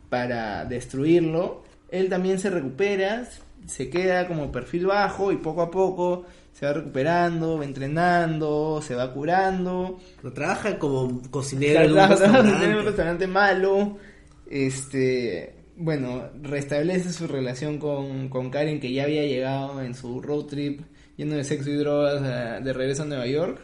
para 0.09 0.65
destruirlo, 0.65 1.63
él 1.89 2.09
también 2.09 2.39
se 2.39 2.49
recupera, 2.49 3.27
se 3.65 3.89
queda 3.89 4.27
como 4.27 4.51
perfil 4.51 4.85
bajo 4.85 5.31
y 5.31 5.37
poco 5.37 5.61
a 5.63 5.71
poco 5.71 6.25
se 6.57 6.65
va 6.65 6.73
recuperando, 6.73 7.57
va 7.59 7.65
entrenando, 7.65 8.81
se 8.81 8.95
va 8.95 9.13
curando. 9.13 9.99
Pero 10.21 10.33
trabaja 10.33 10.79
como 10.79 11.21
cocinero 11.29 11.81
en 11.81 11.91
un 11.91 11.97
en 11.99 12.09
restaurante. 12.09 12.81
restaurante 12.83 13.27
malo. 13.27 13.97
Este, 14.49 15.53
bueno, 15.75 16.29
restablece 16.41 17.13
su 17.13 17.27
relación 17.27 17.77
con, 17.77 18.29
con 18.29 18.49
Karen 18.49 18.79
que 18.79 18.91
ya 18.91 19.03
había 19.03 19.23
llegado 19.25 19.81
en 19.81 19.93
su 19.93 20.21
road 20.21 20.45
trip 20.45 20.81
lleno 21.15 21.35
de 21.35 21.43
sexo 21.43 21.69
y 21.69 21.75
drogas 21.75 22.21
a- 22.23 22.59
de 22.59 22.73
regreso 22.73 23.03
a 23.03 23.05
Nueva 23.05 23.27
York. 23.27 23.59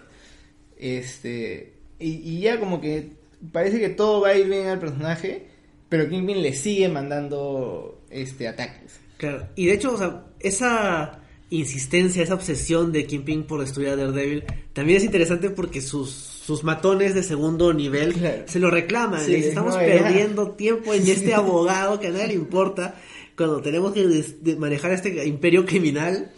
Este, 0.78 1.74
y, 2.00 2.12
y 2.12 2.42
ya 2.42 2.60
como 2.60 2.82
que 2.82 3.14
parece 3.52 3.80
que 3.80 3.90
todo 3.90 4.22
va 4.22 4.30
a 4.30 4.36
ir 4.38 4.48
bien 4.50 4.68
al 4.68 4.80
personaje, 4.80 5.48
pero 5.90 6.10
Kingpin 6.10 6.42
le 6.42 6.54
sigue 6.54 6.90
mandando 6.90 8.04
este 8.10 8.48
ataques. 8.48 9.00
Claro, 9.18 9.48
y 9.56 9.68
de 9.68 9.74
hecho, 9.74 9.94
o 9.94 9.98
sea, 9.98 10.26
esa 10.40 11.20
insistencia, 11.60 12.24
esa 12.24 12.34
obsesión 12.36 12.92
de 12.92 13.06
Kingpin 13.06 13.44
por 13.44 13.62
destruir 13.62 13.90
a 13.90 13.96
Daredevil 13.96 14.44
también 14.74 14.98
es 14.98 15.04
interesante 15.04 15.50
porque 15.50 15.82
sus, 15.82 16.10
sus 16.12 16.64
matones 16.64 17.14
de 17.16 17.24
segundo 17.24 17.74
nivel 17.74 18.14
Claro. 18.14 18.44
se 18.48 18.60
lo 18.60 18.70
reclaman. 18.72 19.24
Sí, 19.26 19.36
estamos 19.36 19.76
no, 19.76 19.82
ya. 19.82 19.88
perdiendo 19.88 20.52
tiempo 20.52 20.94
en 20.94 21.08
este 21.08 21.34
abogado 21.36 22.00
que 22.00 22.08
a 22.08 22.12
nadie 22.12 22.28
le 22.28 22.34
importa 22.36 22.96
cuando 23.38 23.62
tenemos 23.62 23.94
que 23.94 24.56
manejar 24.58 24.92
este 24.92 25.26
imperio 25.28 25.66
criminal. 25.66 26.32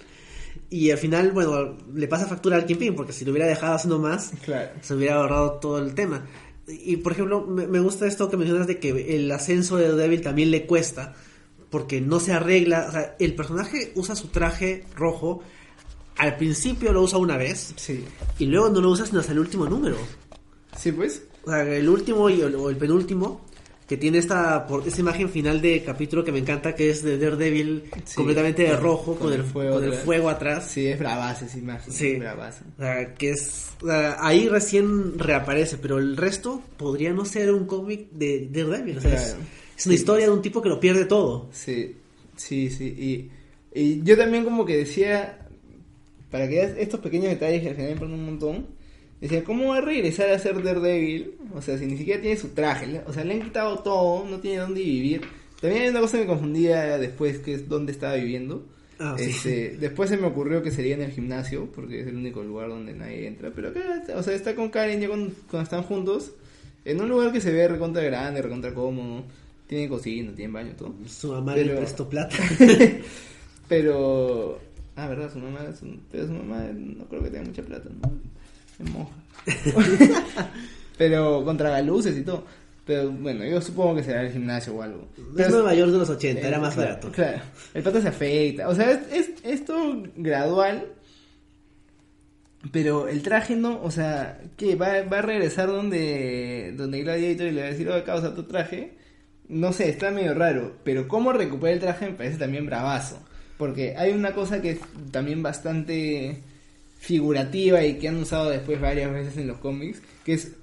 Y 0.69 0.89
al 0.91 0.97
final, 0.97 1.31
bueno, 1.31 1.77
le 1.93 2.07
pasa 2.07 2.25
factura 2.25 2.57
al 2.57 2.65
Kingpin 2.65 2.95
porque 2.95 3.13
si 3.13 3.23
lo 3.23 3.31
hubiera 3.31 3.47
dejado 3.47 3.75
haciendo 3.75 3.99
más, 3.99 4.31
Claro. 4.43 4.69
se 4.81 4.93
hubiera 4.95 5.15
ahorrado 5.15 5.53
todo 5.59 5.77
el 5.79 5.93
tema. 5.93 6.25
Y 6.67 6.97
por 6.97 7.11
ejemplo, 7.11 7.45
me, 7.45 7.67
me 7.67 7.79
gusta 7.79 8.07
esto 8.07 8.29
que 8.29 8.37
mencionas 8.37 8.65
de 8.67 8.79
que 8.79 9.15
el 9.15 9.31
ascenso 9.31 9.77
de 9.77 9.87
Daredevil 9.87 10.21
también 10.21 10.49
le 10.51 10.65
cuesta, 10.65 11.13
porque 11.69 12.01
no 12.01 12.19
se 12.19 12.33
arregla. 12.33 12.85
O 12.87 12.91
sea, 12.91 13.15
el 13.19 13.35
personaje 13.35 13.91
usa 13.95 14.15
su 14.15 14.27
traje 14.29 14.83
rojo, 14.95 15.41
al 16.17 16.37
principio 16.37 16.93
lo 16.93 17.01
usa 17.01 17.17
una 17.17 17.37
vez, 17.37 17.73
Sí. 17.75 18.03
y 18.39 18.45
luego 18.45 18.69
no 18.69 18.81
lo 18.81 18.89
usa 18.89 19.05
sino 19.05 19.19
hasta 19.19 19.31
el 19.33 19.39
último 19.39 19.65
número. 19.65 19.97
Sí, 20.77 20.91
pues. 20.91 21.23
O 21.45 21.49
sea, 21.51 21.61
el 21.63 21.87
último 21.89 22.29
y 22.29 22.41
el, 22.41 22.55
o 22.55 22.69
el 22.69 22.75
penúltimo, 22.77 23.45
que 23.87 23.97
tiene 23.97 24.17
esta, 24.17 24.65
por, 24.65 24.87
esta 24.87 24.99
imagen 24.99 25.29
final 25.29 25.61
de 25.61 25.83
capítulo 25.83 26.23
que 26.23 26.31
me 26.31 26.39
encanta, 26.39 26.73
que 26.73 26.89
es 26.89 27.03
de 27.03 27.19
Daredevil 27.19 27.83
Sí, 28.03 28.15
completamente 28.15 28.63
de 28.63 28.75
rojo, 28.75 29.13
con 29.15 29.27
con, 29.29 29.33
el, 29.33 29.43
fuego 29.43 29.75
con 29.75 29.83
el 29.83 29.93
fuego 29.93 30.29
atrás. 30.29 30.71
Sí, 30.71 30.87
es 30.87 30.97
bravaza 30.97 31.45
esa 31.45 31.57
imagen. 31.59 31.93
Sí. 31.93 32.15
Bravaza. 32.15 32.63
O 32.77 32.81
sea, 32.81 33.13
que 33.13 33.29
es. 33.31 33.67
o 33.83 33.85
sea, 33.85 34.17
ahí 34.21 34.49
recién 34.49 35.19
reaparece, 35.19 35.77
pero 35.77 35.99
el 35.99 36.17
resto 36.17 36.63
podría 36.77 37.13
no 37.13 37.25
ser 37.25 37.51
un 37.53 37.67
cómic 37.67 38.09
de 38.11 38.47
de 38.49 38.63
Daredevil. 38.63 38.97
O 38.97 39.01
sea, 39.01 39.13
es, 39.13 39.21
Claro. 39.21 39.39
es 39.43 39.64
una 39.75 39.93
Sí. 39.93 39.93
historia 39.93 40.25
de 40.27 40.31
un 40.31 40.41
tipo 40.41 40.61
que 40.61 40.69
lo 40.69 40.79
pierde 40.79 41.05
todo. 41.05 41.49
Sí, 41.51 41.95
sí, 42.35 42.69
sí. 42.69 42.85
Y, 43.73 43.79
y 43.79 44.03
yo 44.03 44.17
también 44.17 44.43
como 44.43 44.65
que 44.65 44.77
decía, 44.77 45.39
para 46.31 46.47
que 46.47 46.61
estos 46.79 46.99
pequeños 47.01 47.29
detalles 47.29 47.61
que 47.61 47.69
al 47.69 47.75
final 47.75 47.87
me 47.89 47.93
importan 47.93 48.19
un 48.19 48.25
montón, 48.25 48.67
decía, 49.21 49.43
¿cómo 49.43 49.69
va 49.69 49.77
a 49.77 49.81
regresar 49.81 50.29
a 50.29 50.39
ser 50.39 50.61
Daredevil? 50.63 51.35
O 51.53 51.61
sea, 51.61 51.77
si 51.77 51.85
ni 51.85 51.97
siquiera 51.97 52.21
tiene 52.21 52.37
su 52.37 52.49
traje, 52.49 53.01
o 53.05 53.13
sea, 53.13 53.23
le 53.23 53.33
han 53.33 53.41
quitado 53.41 53.79
todo, 53.79 54.25
no 54.29 54.39
tiene 54.39 54.57
dónde 54.59 54.81
vivir. 54.81 55.21
También 55.61 55.83
hay 55.83 55.89
una 55.89 56.01
cosa 56.01 56.17
que 56.17 56.23
me 56.23 56.29
confundía 56.29 56.97
después, 56.97 57.39
que 57.39 57.53
es 57.53 57.67
dónde 57.69 57.91
estaba 57.91 58.15
viviendo. 58.15 58.65
Ah, 58.99 59.15
sí. 59.17 59.25
Este, 59.25 59.77
después 59.77 60.09
se 60.09 60.15
me 60.17 60.27
ocurrió 60.27 60.61
que 60.63 60.71
sería 60.71 60.95
en 60.95 61.01
el 61.01 61.11
gimnasio, 61.11 61.69
porque 61.73 62.01
es 62.01 62.07
el 62.07 62.15
único 62.15 62.43
lugar 62.43 62.69
donde 62.69 62.93
nadie 62.93 63.27
entra. 63.27 63.51
Pero 63.53 63.69
acá, 63.69 64.03
o 64.15 64.23
sea, 64.23 64.33
está 64.35 64.55
con 64.55 64.69
Karen 64.69 65.01
ya 65.01 65.07
cuando, 65.07 65.33
cuando 65.49 65.63
están 65.63 65.83
juntos, 65.83 66.31
en 66.85 67.01
un 67.01 67.09
lugar 67.09 67.31
que 67.33 67.41
se 67.41 67.51
ve 67.51 67.67
recontra 67.67 68.03
grande, 68.03 68.41
recontra 68.41 68.73
cómodo. 68.73 69.23
Tiene 69.67 69.89
cocina, 69.89 70.31
tiene 70.35 70.53
baño, 70.53 70.73
todo. 70.77 70.93
Su 71.07 71.31
mamá 71.31 71.53
Pero- 71.55 71.73
le 71.73 71.77
prestó 71.79 72.07
plata. 72.09 72.35
Pero. 73.67 74.59
Ah, 74.95 75.07
verdad, 75.07 75.31
su 75.33 75.39
mamá. 75.39 75.59
es 75.69 75.81
un- 75.81 76.01
pero 76.11 76.27
su 76.27 76.33
mamá 76.33 76.67
no 76.71 77.05
creo 77.05 77.23
que 77.23 77.29
tenga 77.29 77.45
mucha 77.45 77.63
plata, 77.63 77.89
¿no? 78.01 78.11
Es 78.79 78.89
monja. 78.91 79.11
pero 80.97 81.43
contra 81.43 81.69
galuces 81.69 82.17
y 82.17 82.21
todo. 82.21 82.45
Pero 82.85 83.11
bueno, 83.11 83.43
yo 83.43 83.59
supongo 83.61 83.95
que 83.95 84.03
será 84.03 84.21
el 84.21 84.31
gimnasio 84.31 84.73
o 84.75 84.81
algo. 84.81 85.07
es 85.17 85.23
Pero- 85.35 85.49
Nueva 85.49 85.73
York 85.73 85.91
de 85.91 85.97
los 85.97 86.09
80, 86.09 86.47
era 86.47 86.57
eh, 86.57 86.59
más 86.61 86.75
claro, 86.75 86.89
barato. 86.89 87.11
Claro, 87.11 87.41
el 87.73 87.83
pata 87.83 88.01
se 88.01 88.07
afecta. 88.07 88.69
O 88.69 88.75
sea, 88.75 88.91
es, 88.91 88.99
es 89.11 89.29
esto 89.43 90.03
gradual. 90.15 90.85
Pero 92.71 93.07
el 93.07 93.21
traje 93.21 93.55
no, 93.55 93.81
o 93.83 93.91
sea, 93.91 94.41
¿qué? 94.57 94.75
¿Va, 94.75 95.01
va 95.03 95.19
a 95.19 95.21
regresar 95.21 95.67
donde, 95.67 96.73
donde 96.75 97.01
Gladiator 97.03 97.47
y 97.47 97.51
le 97.51 97.61
va 97.61 97.67
a 97.67 97.71
decir, 97.71 97.89
oh, 97.89 98.03
causa 98.03 98.33
tu 98.33 98.43
traje? 98.43 98.97
No 99.47 99.73
sé, 99.73 99.89
está 99.89 100.11
medio 100.11 100.33
raro. 100.33 100.73
Pero 100.83 101.07
cómo 101.07 101.33
recupera 101.33 101.73
el 101.73 101.79
traje 101.79 102.07
me 102.07 102.13
parece 102.13 102.37
también 102.37 102.65
bravazo. 102.65 103.19
Porque 103.57 103.95
hay 103.97 104.11
una 104.11 104.33
cosa 104.33 104.61
que 104.61 104.71
es 104.71 104.79
también 105.11 105.41
bastante 105.41 106.41
figurativa 107.05 107.83
y 107.83 107.97
que 107.99 108.07
han 108.07 108.17
usado 108.17 108.49
después 108.49 108.81
varias 108.81 109.11
veces 109.11 109.37
en 109.37 109.47
los 109.47 109.59
cómics, 109.59 110.01
que 110.23 110.33
es 110.33 110.53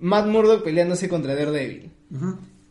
Matt 0.00 0.26
Murdock 0.26 0.64
peleándose 0.64 1.08
contra 1.08 1.34
Daredevil. 1.34 1.90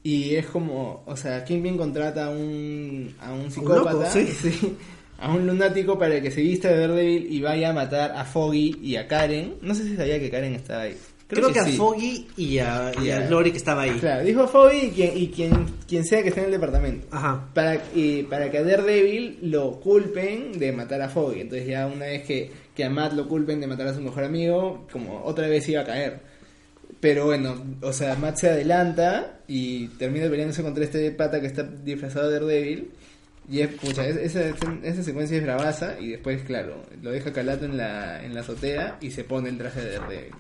Y 0.04 0.36
es 0.36 0.46
como, 0.48 1.04
o 1.06 1.18
sea, 1.18 1.44
Kingpin 1.44 1.78
contrata 1.78 2.26
a 2.26 2.30
un, 2.30 3.16
a 3.20 3.34
un 3.34 3.50
psicópata, 3.50 3.92
loco, 3.92 4.06
sí. 4.12 4.28
sí, 4.42 4.76
a 5.18 5.34
un 5.34 5.48
lunático 5.48 5.98
para 5.98 6.22
que 6.22 6.30
se 6.30 6.42
vista 6.42 6.70
de 6.70 6.80
Daredevil 6.80 7.32
y 7.32 7.42
vaya 7.42 7.70
a 7.70 7.74
matar 7.74 8.12
a 8.12 8.26
Foggy 8.26 8.78
y 8.84 8.98
a 8.98 9.08
Karen. 9.08 9.56
No 9.62 9.74
sé 9.74 9.84
si 9.84 9.96
sabía 9.96 10.20
que 10.20 10.30
Karen 10.30 10.54
estaba 10.54 10.82
ahí. 10.82 10.98
Creo 11.36 11.50
Creo, 11.50 11.54
que, 11.54 11.60
a 11.70 11.72
sí. 11.72 11.78
Foggy 11.78 12.28
y 12.38 12.58
a, 12.60 12.92
y 13.04 13.10
a. 13.12 13.28
Glory 13.28 13.52
que 13.52 13.58
estaba 13.58 13.84
ahí. 13.84 13.92
Claro, 14.00 14.24
dijo 14.24 14.48
Foggy 14.48 14.78
y 14.88 14.90
quien, 14.92 15.18
y 15.18 15.28
quien, 15.30 15.66
quien 15.88 16.04
sea 16.06 16.22
que 16.24 16.30
esté 16.30 16.40
en 16.42 16.46
el 16.48 16.52
departamento. 16.54 17.08
Ajá. 17.12 17.50
Para, 17.54 17.82
y 17.94 18.24
para 18.24 18.50
que 18.50 18.58
a 18.60 18.64
Daredevil 18.64 19.40
lo 19.44 19.80
culpen 19.80 20.58
de 20.58 20.72
matar 20.72 21.02
a 21.02 21.10
Foggy. 21.10 21.42
Entonces 21.42 21.68
ya 21.68 21.86
una 21.88 22.06
vez 22.06 22.24
que, 22.24 22.52
que 22.76 22.84
a 22.84 22.90
Matt 22.90 23.14
lo 23.14 23.28
culpen 23.28 23.60
de 23.60 23.68
matar 23.68 23.88
a 23.88 23.94
su 23.94 24.02
mejor 24.02 24.24
amigo, 24.24 24.88
como 24.92 25.24
otra 25.24 25.48
vez 25.48 25.68
iba 25.70 25.82
a 25.82 25.86
caer. 25.86 26.20
Pero 27.00 27.26
bueno, 27.26 27.56
o 27.82 27.94
sea, 27.94 28.16
Matt 28.16 28.38
se 28.38 28.50
adelanta 28.50 29.40
y 29.48 29.88
termina 29.90 30.28
peleándose 30.30 30.64
contra 30.64 30.84
este 30.84 31.12
pata 31.12 31.40
que 31.42 31.48
está 31.48 31.64
disfrazado 31.64 32.30
de 32.30 32.40
Daredevil. 32.40 32.92
Y 33.48 33.60
es, 33.62 33.68
pucha, 33.76 34.08
es- 34.08 34.16
esa, 34.36 34.54
esa 34.82 35.04
secuencia 35.04 35.38
es 35.38 35.44
bravaza 35.44 36.00
y 36.00 36.10
después, 36.10 36.42
claro, 36.44 36.82
lo 37.04 37.12
deja 37.12 37.32
calato 37.32 37.66
en 37.66 37.78
la, 37.78 38.24
en 38.26 38.34
la 38.34 38.40
azotea 38.42 38.98
y 39.02 39.12
se 39.12 39.24
pone 39.24 39.50
el 39.50 39.58
traje 39.60 39.82
de 39.82 40.00
Daredevil. 40.00 40.32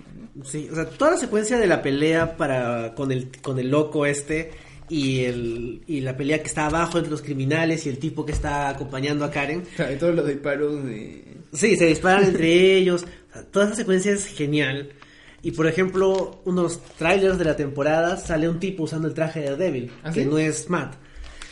Sí, 0.43 0.67
o 0.71 0.75
sea, 0.75 0.85
toda 0.85 1.11
la 1.11 1.17
secuencia 1.17 1.57
de 1.57 1.67
la 1.67 1.81
pelea 1.81 2.35
para 2.35 2.93
con 2.93 3.11
el 3.11 3.29
con 3.41 3.57
el 3.57 3.69
loco 3.69 4.05
este 4.05 4.51
y 4.89 5.21
el 5.23 5.81
y 5.87 6.01
la 6.01 6.17
pelea 6.17 6.39
que 6.41 6.47
está 6.47 6.65
abajo 6.65 6.97
entre 6.97 7.11
los 7.11 7.21
criminales 7.21 7.85
y 7.85 7.89
el 7.89 7.97
tipo 7.99 8.25
que 8.25 8.33
está 8.33 8.69
acompañando 8.69 9.23
a 9.25 9.31
Karen. 9.31 9.63
Y 9.93 9.95
todos 9.97 10.13
los 10.15 10.27
disparos 10.27 10.83
de... 10.83 11.23
Sí, 11.53 11.77
se 11.77 11.85
disparan 11.85 12.25
entre 12.25 12.75
ellos. 12.77 13.03
O 13.29 13.33
sea, 13.33 13.43
toda 13.43 13.65
esa 13.67 13.75
secuencia 13.75 14.11
es 14.11 14.25
genial. 14.25 14.89
Y 15.41 15.51
por 15.51 15.67
ejemplo, 15.67 16.41
uno 16.45 16.63
de 16.63 16.67
los 16.69 16.81
trailers 16.97 17.37
de 17.37 17.45
la 17.45 17.55
temporada 17.55 18.17
sale 18.17 18.49
un 18.49 18.59
tipo 18.59 18.83
usando 18.83 19.07
el 19.07 19.13
traje 19.13 19.41
de 19.41 19.55
Devil, 19.55 19.91
¿Ah, 20.03 20.11
que 20.11 20.23
sí? 20.23 20.29
no 20.29 20.37
es 20.39 20.69
Matt. 20.69 20.95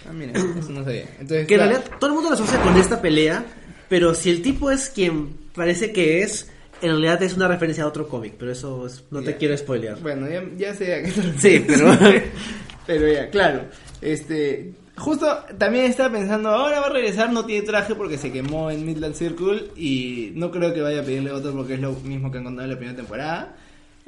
Ah, 0.10 0.12
mira, 0.12 0.34
eso 0.34 0.48
no 0.72 0.84
sabía. 0.84 1.06
Entonces, 1.20 1.48
Que 1.48 1.54
en 1.54 1.60
realidad 1.60 1.84
todo 2.00 2.10
el 2.10 2.16
mundo 2.16 2.30
lo 2.32 2.36
asocia 2.36 2.60
con 2.62 2.76
esta 2.76 3.02
pelea, 3.02 3.46
pero 3.88 4.14
si 4.16 4.30
el 4.32 4.42
tipo 4.42 4.72
es 4.72 4.90
quien 4.90 5.38
parece 5.56 5.94
que 5.94 6.24
es, 6.24 6.50
en 6.84 6.92
realidad 6.92 7.22
es 7.24 7.34
una 7.36 7.48
referencia 7.48 7.84
a 7.84 7.88
otro 7.88 8.08
cómic, 8.08 8.34
pero 8.38 8.52
eso 8.52 8.86
es- 8.86 9.04
no 9.12 9.22
te 9.22 9.36
quiero 9.38 9.58
spoilear. 9.58 10.00
Bueno, 10.02 10.30
ya, 10.30 10.44
ya 10.58 10.74
sé 10.76 10.94
a 10.94 11.04
qué 11.04 11.12
te. 11.12 11.40
Sí, 11.40 11.64
pero- 11.68 11.98
pero 12.86 13.08
ya, 13.12 13.30
claro. 13.30 13.66
Este, 14.02 14.74
justo 14.98 15.26
también 15.58 15.86
estaba 15.86 16.12
pensando, 16.12 16.50
ahora 16.50 16.80
va 16.82 16.88
a 16.88 16.90
regresar, 16.92 17.32
no 17.32 17.46
tiene 17.46 17.66
traje 17.66 17.96
porque 17.96 18.18
se 18.18 18.32
quemó 18.32 18.70
en 18.70 18.86
Midland 18.86 19.16
Circle 19.16 19.70
y 19.76 20.32
no 20.36 20.52
creo 20.52 20.74
que 20.74 20.82
vaya 20.82 21.02
a 21.02 21.04
pedirle 21.04 21.32
otro 21.32 21.54
porque 21.54 21.76
es 21.76 21.80
lo 21.80 21.94
mismo 21.94 22.32
que 22.32 22.38
han 22.40 22.44
contado 22.44 22.66
en 22.66 22.72
la 22.72 22.78
primera 22.78 22.96
temporada. 22.98 23.56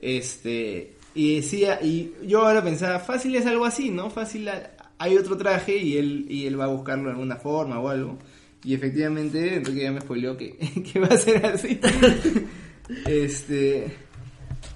Este, 0.02 0.94
y 1.16 1.38
decía, 1.38 1.80
y 1.82 2.12
yo 2.28 2.46
ahora 2.46 2.64
pensaba, 2.64 3.00
fácil 3.00 3.36
es 3.36 3.46
algo 3.46 3.66
así, 3.66 3.90
¿no? 3.90 4.10
Fácil 4.10 4.50
hay 4.98 5.18
otro 5.18 5.38
traje 5.38 5.78
y 5.78 5.98
él, 5.98 6.26
y 6.30 6.46
él 6.46 6.60
va 6.60 6.66
a 6.66 6.68
buscarlo 6.68 7.06
de 7.06 7.12
alguna 7.12 7.38
forma 7.38 7.80
o 7.80 7.90
algo. 7.90 8.18
Y 8.64 8.74
efectivamente, 8.74 9.56
Enrique 9.56 9.82
ya 9.84 9.92
me 9.92 10.02
spoileó 10.02 10.36
que, 10.36 10.58
que 10.94 11.00
va 11.00 11.08
a 11.08 11.18
ser 11.18 11.46
así. 11.46 11.80
este. 13.06 13.96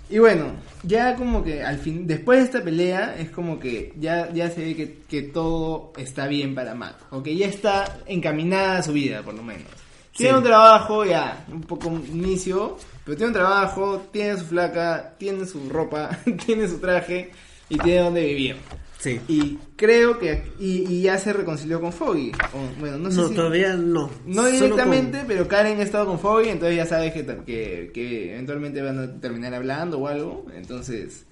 Y 0.10 0.18
bueno, 0.18 0.53
ya 0.84 1.16
como 1.16 1.43
que 1.43 1.62
al 1.64 1.78
fin, 1.78 2.07
después 2.07 2.39
de 2.39 2.45
esta 2.45 2.64
pelea, 2.64 3.16
es 3.18 3.30
como 3.30 3.60
que 3.60 3.93
ya, 3.99 4.32
ya 4.34 4.49
se 4.49 4.62
ve 4.64 4.76
que, 4.76 4.97
que 5.07 5.22
todo 5.24 5.93
está 5.97 6.28
bien 6.28 6.55
para 6.55 6.74
Matt. 6.74 6.95
O 7.12 7.22
que 7.22 7.36
ya 7.36 7.47
está 7.47 7.99
encaminada 8.07 8.78
a 8.80 8.84
su 8.84 8.93
vida, 8.93 9.22
por 9.22 9.34
lo 9.36 9.43
menos. 9.43 9.68
Tiene 10.16 10.34
Sí. 10.34 10.38
un 10.38 10.43
trabajo, 10.43 11.05
ya, 11.05 11.45
un 11.51 11.62
poco 11.62 11.89
un 11.89 12.05
inicio, 12.07 12.78
pero 13.05 13.16
tiene 13.18 13.28
un 13.30 13.34
trabajo, 13.36 14.01
tiene 14.12 14.38
su 14.38 14.45
flaca, 14.45 15.14
tiene 15.18 15.45
su 15.45 15.70
ropa, 15.70 16.10
tiene 16.45 16.68
su 16.68 16.80
traje 16.80 17.32
y 17.70 17.78
tiene 17.78 18.01
donde 18.01 18.24
vivir. 18.26 18.57
Sí. 19.00 19.20
Y 19.30 19.58
creo 19.78 20.20
que, 20.20 20.43
y, 20.60 20.86
y 20.93 21.02
ya 21.04 21.18
se 21.18 21.32
reconcilió 21.32 21.80
con 21.80 21.93
Foggy. 21.93 22.34
O, 22.54 22.80
bueno, 22.80 22.97
no 22.97 23.10
No, 23.10 23.24
sé 23.24 23.30
si... 23.30 23.36
todavía 23.36 23.74
no. 23.76 24.10
No 24.26 24.45
directamente, 24.47 25.20
con- 25.20 25.28
pero 25.28 25.47
Karen 25.47 25.80
ha 25.80 25.84
estado 25.84 26.06
con 26.06 26.20
Foggy, 26.20 26.50
entonces 26.50 26.76
ya 26.76 26.86
sabes 26.86 27.14
que, 27.14 27.26
que, 27.45 27.91
que 27.93 28.34
eventualmente 28.34 28.82
van 28.82 29.00
a 29.00 29.20
terminar 29.22 29.54
hablando 29.54 30.00
o 30.00 30.08
algo. 30.08 30.45
Entonces, 30.54 31.24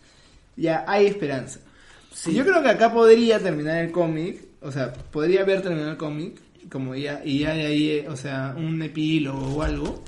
ya 0.55 0.85
hay 0.87 1.07
esperanza. 1.07 1.59
Sí. 2.13 2.33
Yo 2.33 2.45
creo 2.45 2.63
que 2.63 2.69
acá 2.69 2.91
podría 2.93 3.37
terminar 3.39 3.83
el 3.83 3.91
cómic, 3.91 4.45
o 4.61 4.71
sea, 4.71 4.93
podría 4.93 5.41
haber 5.41 5.61
terminado 5.61 5.91
el 5.91 5.97
cómic, 5.97 6.39
como 6.71 6.95
ya, 6.95 7.21
y 7.23 7.39
ya 7.39 7.53
de 7.53 7.65
ahí, 7.65 7.89
eh, 7.91 8.05
o 8.09 8.15
sea, 8.15 8.55
un 8.57 8.81
epílogo 8.81 9.39
o 9.57 9.61
algo, 9.61 10.03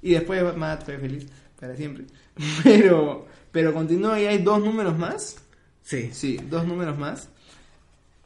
y 0.00 0.12
después 0.12 0.42
Matt 0.56 0.84
fue 0.84 0.96
feliz 0.98 1.26
para 1.58 1.74
siempre. 1.76 2.04
Pero, 2.64 3.26
pero 3.52 3.74
continúa 3.74 4.18
y 4.20 4.26
hay 4.26 4.38
dos 4.38 4.60
números 4.64 4.96
más. 4.96 5.36
Sí. 5.90 6.10
Sí, 6.12 6.38
dos 6.48 6.66
números 6.66 6.96
más. 6.98 7.28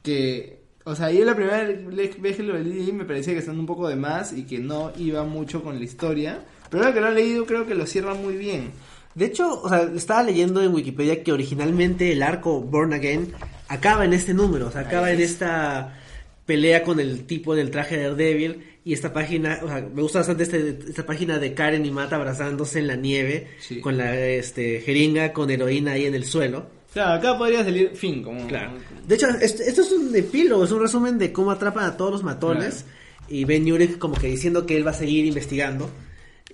Que, 0.02 0.58
o 0.84 0.94
sea, 0.94 1.10
yo 1.10 1.24
la 1.24 1.34
primera 1.34 1.64
vez 1.64 2.36
que 2.36 2.42
lo 2.42 2.58
leí 2.58 2.92
me 2.92 3.04
parecía 3.04 3.32
que 3.32 3.38
están 3.40 3.58
un 3.58 3.66
poco 3.66 3.88
de 3.88 3.96
más 3.96 4.32
y 4.32 4.44
que 4.44 4.58
no 4.58 4.92
iba 4.98 5.24
mucho 5.24 5.62
con 5.62 5.78
la 5.78 5.84
historia. 5.84 6.44
Pero 6.70 6.82
ahora 6.84 6.94
que 6.94 7.00
lo 7.00 7.08
he 7.08 7.14
leído 7.14 7.46
creo 7.46 7.66
que 7.66 7.74
lo 7.74 7.86
cierran 7.86 8.22
muy 8.22 8.36
bien. 8.36 8.70
De 9.14 9.26
hecho, 9.26 9.62
o 9.62 9.68
sea, 9.68 9.82
estaba 9.94 10.22
leyendo 10.24 10.62
en 10.62 10.74
Wikipedia 10.74 11.22
que 11.22 11.32
originalmente 11.32 12.12
el 12.12 12.22
arco 12.22 12.60
Born 12.60 12.92
Again 12.92 13.32
acaba 13.68 14.04
en 14.04 14.12
este 14.12 14.34
número, 14.34 14.66
o 14.66 14.70
sea, 14.72 14.82
acaba 14.82 15.10
en 15.12 15.20
es. 15.20 15.30
esta 15.30 16.00
pelea 16.44 16.82
con 16.82 16.98
el 17.00 17.24
tipo 17.24 17.54
en 17.54 17.60
el 17.60 17.70
traje 17.70 17.96
de 17.96 18.02
Daredevil 18.10 18.64
y 18.84 18.92
esta 18.92 19.12
página, 19.12 19.60
o 19.62 19.68
sea, 19.68 19.80
me 19.80 20.02
gusta 20.02 20.18
bastante 20.18 20.42
este- 20.42 20.78
esta 20.88 21.06
página 21.06 21.38
de 21.38 21.54
Karen 21.54 21.86
y 21.86 21.90
Matt 21.92 22.12
abrazándose 22.12 22.80
en 22.80 22.88
la 22.88 22.96
nieve 22.96 23.46
Sí. 23.60 23.80
con 23.80 23.96
la 23.96 24.18
este, 24.18 24.80
jeringa 24.80 25.32
con 25.32 25.48
heroína 25.48 25.92
ahí 25.92 26.04
en 26.06 26.14
el 26.14 26.24
suelo. 26.24 26.66
Claro, 26.94 27.12
acá 27.14 27.36
podría 27.36 27.62
salir 27.64 27.90
fin, 27.94 28.22
como... 28.22 28.46
Claro. 28.46 28.70
De 29.06 29.14
hecho, 29.16 29.28
esto, 29.28 29.62
esto 29.62 29.82
es 29.82 29.92
un 29.92 30.14
epílogo, 30.16 30.64
es 30.64 30.70
un 30.72 30.80
resumen 30.80 31.18
de 31.18 31.32
cómo 31.32 31.50
atrapan 31.50 31.84
a 31.84 31.96
todos 31.98 32.10
los 32.12 32.22
matones 32.22 32.86
y 33.28 33.44
Ben 33.44 33.70
Urich 33.70 33.98
como 33.98 34.14
que 34.14 34.28
diciendo 34.28 34.64
que 34.64 34.76
él 34.76 34.86
va 34.86 34.92
a 34.92 34.94
seguir 34.94 35.26
investigando 35.26 35.90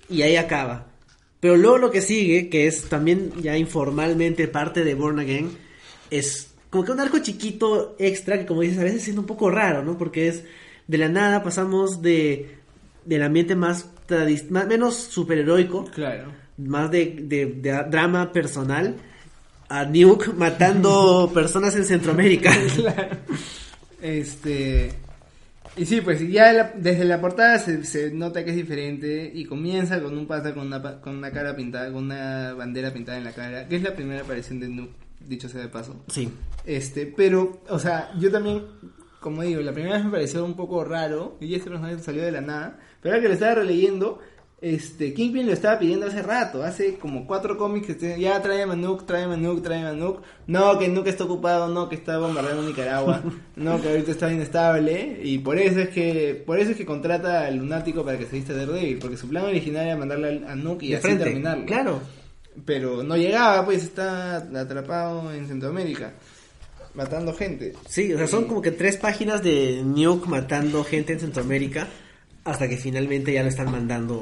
y 0.09 0.23
ahí 0.23 0.35
acaba. 0.35 0.87
Pero 1.39 1.55
luego 1.57 1.77
lo 1.77 1.91
que 1.91 2.01
sigue, 2.01 2.49
que 2.49 2.67
es 2.67 2.83
también 2.89 3.31
ya 3.41 3.55
informalmente 3.57 4.47
parte 4.47 4.83
de 4.83 4.93
Born 4.95 5.19
Again, 5.19 5.49
es 6.09 6.53
como 6.69 6.83
que 6.85 6.91
un 6.91 6.99
arco 6.99 7.19
chiquito 7.19 7.95
extra 7.99 8.37
que 8.39 8.45
como 8.45 8.61
dices 8.61 8.79
a 8.79 8.83
veces 8.83 9.03
siendo 9.03 9.21
un 9.21 9.27
poco 9.27 9.49
raro, 9.49 9.83
¿no? 9.83 9.97
Porque 9.97 10.27
es 10.27 10.43
de 10.87 10.97
la 10.97 11.07
nada 11.09 11.43
pasamos 11.43 12.01
de 12.01 12.57
del 13.05 13.23
ambiente 13.23 13.55
más, 13.55 13.87
más 14.49 14.67
menos 14.67 14.95
superheroico 14.95 15.85
Claro. 15.85 16.31
más 16.57 16.91
de, 16.91 17.17
de- 17.23 17.45
de 17.47 17.71
drama 17.89 18.31
personal 18.31 18.95
a 19.79 19.85
Nuke 19.85 20.33
matando 20.33 21.31
personas 21.33 21.75
en 21.75 21.85
Centroamérica. 21.85 22.51
claro. 22.75 23.07
Este... 24.01 24.93
Y 25.77 25.85
sí, 25.85 26.01
pues 26.01 26.19
ya 26.29 26.51
la- 26.51 26.73
desde 26.75 27.05
la 27.05 27.21
portada 27.21 27.57
se, 27.57 27.85
se 27.85 28.11
nota 28.11 28.43
que 28.43 28.49
es 28.49 28.57
diferente 28.57 29.31
y 29.33 29.45
comienza 29.45 30.01
con 30.03 30.17
un 30.17 30.27
pata 30.27 30.53
con 30.53 30.67
una, 30.67 30.99
con 30.99 31.15
una 31.15 31.31
cara 31.31 31.55
pintada, 31.55 31.85
con 31.93 32.03
una 32.05 32.53
bandera 32.53 32.91
pintada 32.91 33.17
en 33.17 33.23
la 33.23 33.31
cara, 33.31 33.69
que 33.69 33.77
es 33.77 33.81
la 33.83 33.95
primera 33.95 34.19
aparición 34.21 34.59
de 34.59 34.67
Nuke, 34.67 34.91
dicho 35.25 35.47
sea 35.47 35.61
de 35.61 35.69
paso. 35.69 36.03
Sí, 36.09 36.29
Este, 36.65 37.05
pero, 37.05 37.61
o 37.69 37.79
sea, 37.79 38.11
yo 38.19 38.29
también, 38.29 38.63
como 39.21 39.43
digo, 39.43 39.61
la 39.61 39.71
primera 39.71 39.95
vez 39.95 40.03
me 40.03 40.11
pareció 40.11 40.43
un 40.43 40.55
poco 40.57 40.83
raro, 40.83 41.37
y 41.39 41.55
este 41.55 41.69
personaje 41.69 41.99
salió 41.99 42.21
de 42.23 42.33
la 42.33 42.41
nada, 42.41 42.77
pero 43.01 43.15
ahora 43.15 43.21
que 43.21 43.29
lo 43.29 43.33
estaba 43.35 43.55
releyendo, 43.55 44.19
este, 44.61 45.13
Kingpin 45.15 45.47
lo 45.47 45.53
estaba 45.53 45.79
pidiendo 45.79 46.05
hace 46.05 46.21
rato, 46.21 46.61
hace 46.63 46.95
como 46.99 47.25
cuatro 47.25 47.57
cómics 47.57 47.87
que 47.87 47.93
te- 47.95 48.19
ya 48.19 48.39
tráeme 48.41 48.73
a 48.73 48.75
a 48.75 48.77
Nuke, 48.77 49.05
tráeme 49.05 49.33
a 49.33 49.93
Nuke, 49.93 50.21
no, 50.47 50.77
que 50.77 50.87
Nuke 50.87 51.09
está 51.09 51.23
ocupado, 51.23 51.67
no, 51.67 51.89
que 51.89 51.95
está 51.95 52.19
bombardeando 52.19 52.61
Nicaragua, 52.61 53.23
no, 53.55 53.81
que 53.81 53.89
ahorita 53.89 54.11
está 54.11 54.31
inestable, 54.31 55.19
y 55.23 55.39
por 55.39 55.57
eso 55.57 55.79
es 55.79 55.89
que, 55.89 56.43
por 56.45 56.59
eso 56.59 56.71
es 56.71 56.77
que 56.77 56.85
contrata 56.85 57.47
al 57.47 57.55
lunático 57.57 58.05
para 58.05 58.19
que 58.19 58.25
se 58.27 58.35
vista 58.35 58.53
de 58.53 58.65
Daredevil, 58.67 58.99
porque 58.99 59.17
su 59.17 59.27
plan 59.27 59.45
original 59.45 59.85
era 59.87 59.97
mandarle 59.97 60.43
a 60.47 60.55
Nuke 60.55 60.85
y 60.85 60.89
de 60.89 60.95
así 60.97 61.03
frente. 61.07 61.23
terminarlo 61.23 61.65
Claro. 61.65 62.01
pero 62.63 63.01
no 63.01 63.17
llegaba, 63.17 63.65
pues 63.65 63.81
está 63.83 64.37
atrapado 64.37 65.33
en 65.33 65.47
Centroamérica, 65.47 66.13
matando 66.93 67.33
gente. 67.33 67.73
Sí, 67.87 68.13
o 68.13 68.17
sea, 68.17 68.27
son 68.27 68.45
como 68.45 68.61
que 68.61 68.71
tres 68.71 68.97
páginas 68.97 69.41
de 69.41 69.81
Nuke 69.83 70.27
matando 70.27 70.83
gente 70.83 71.13
en 71.13 71.19
Centroamérica 71.19 71.87
hasta 72.43 72.67
que 72.67 72.77
finalmente 72.77 73.33
ya 73.33 73.43
lo 73.43 73.49
están 73.49 73.71
mandando 73.71 74.21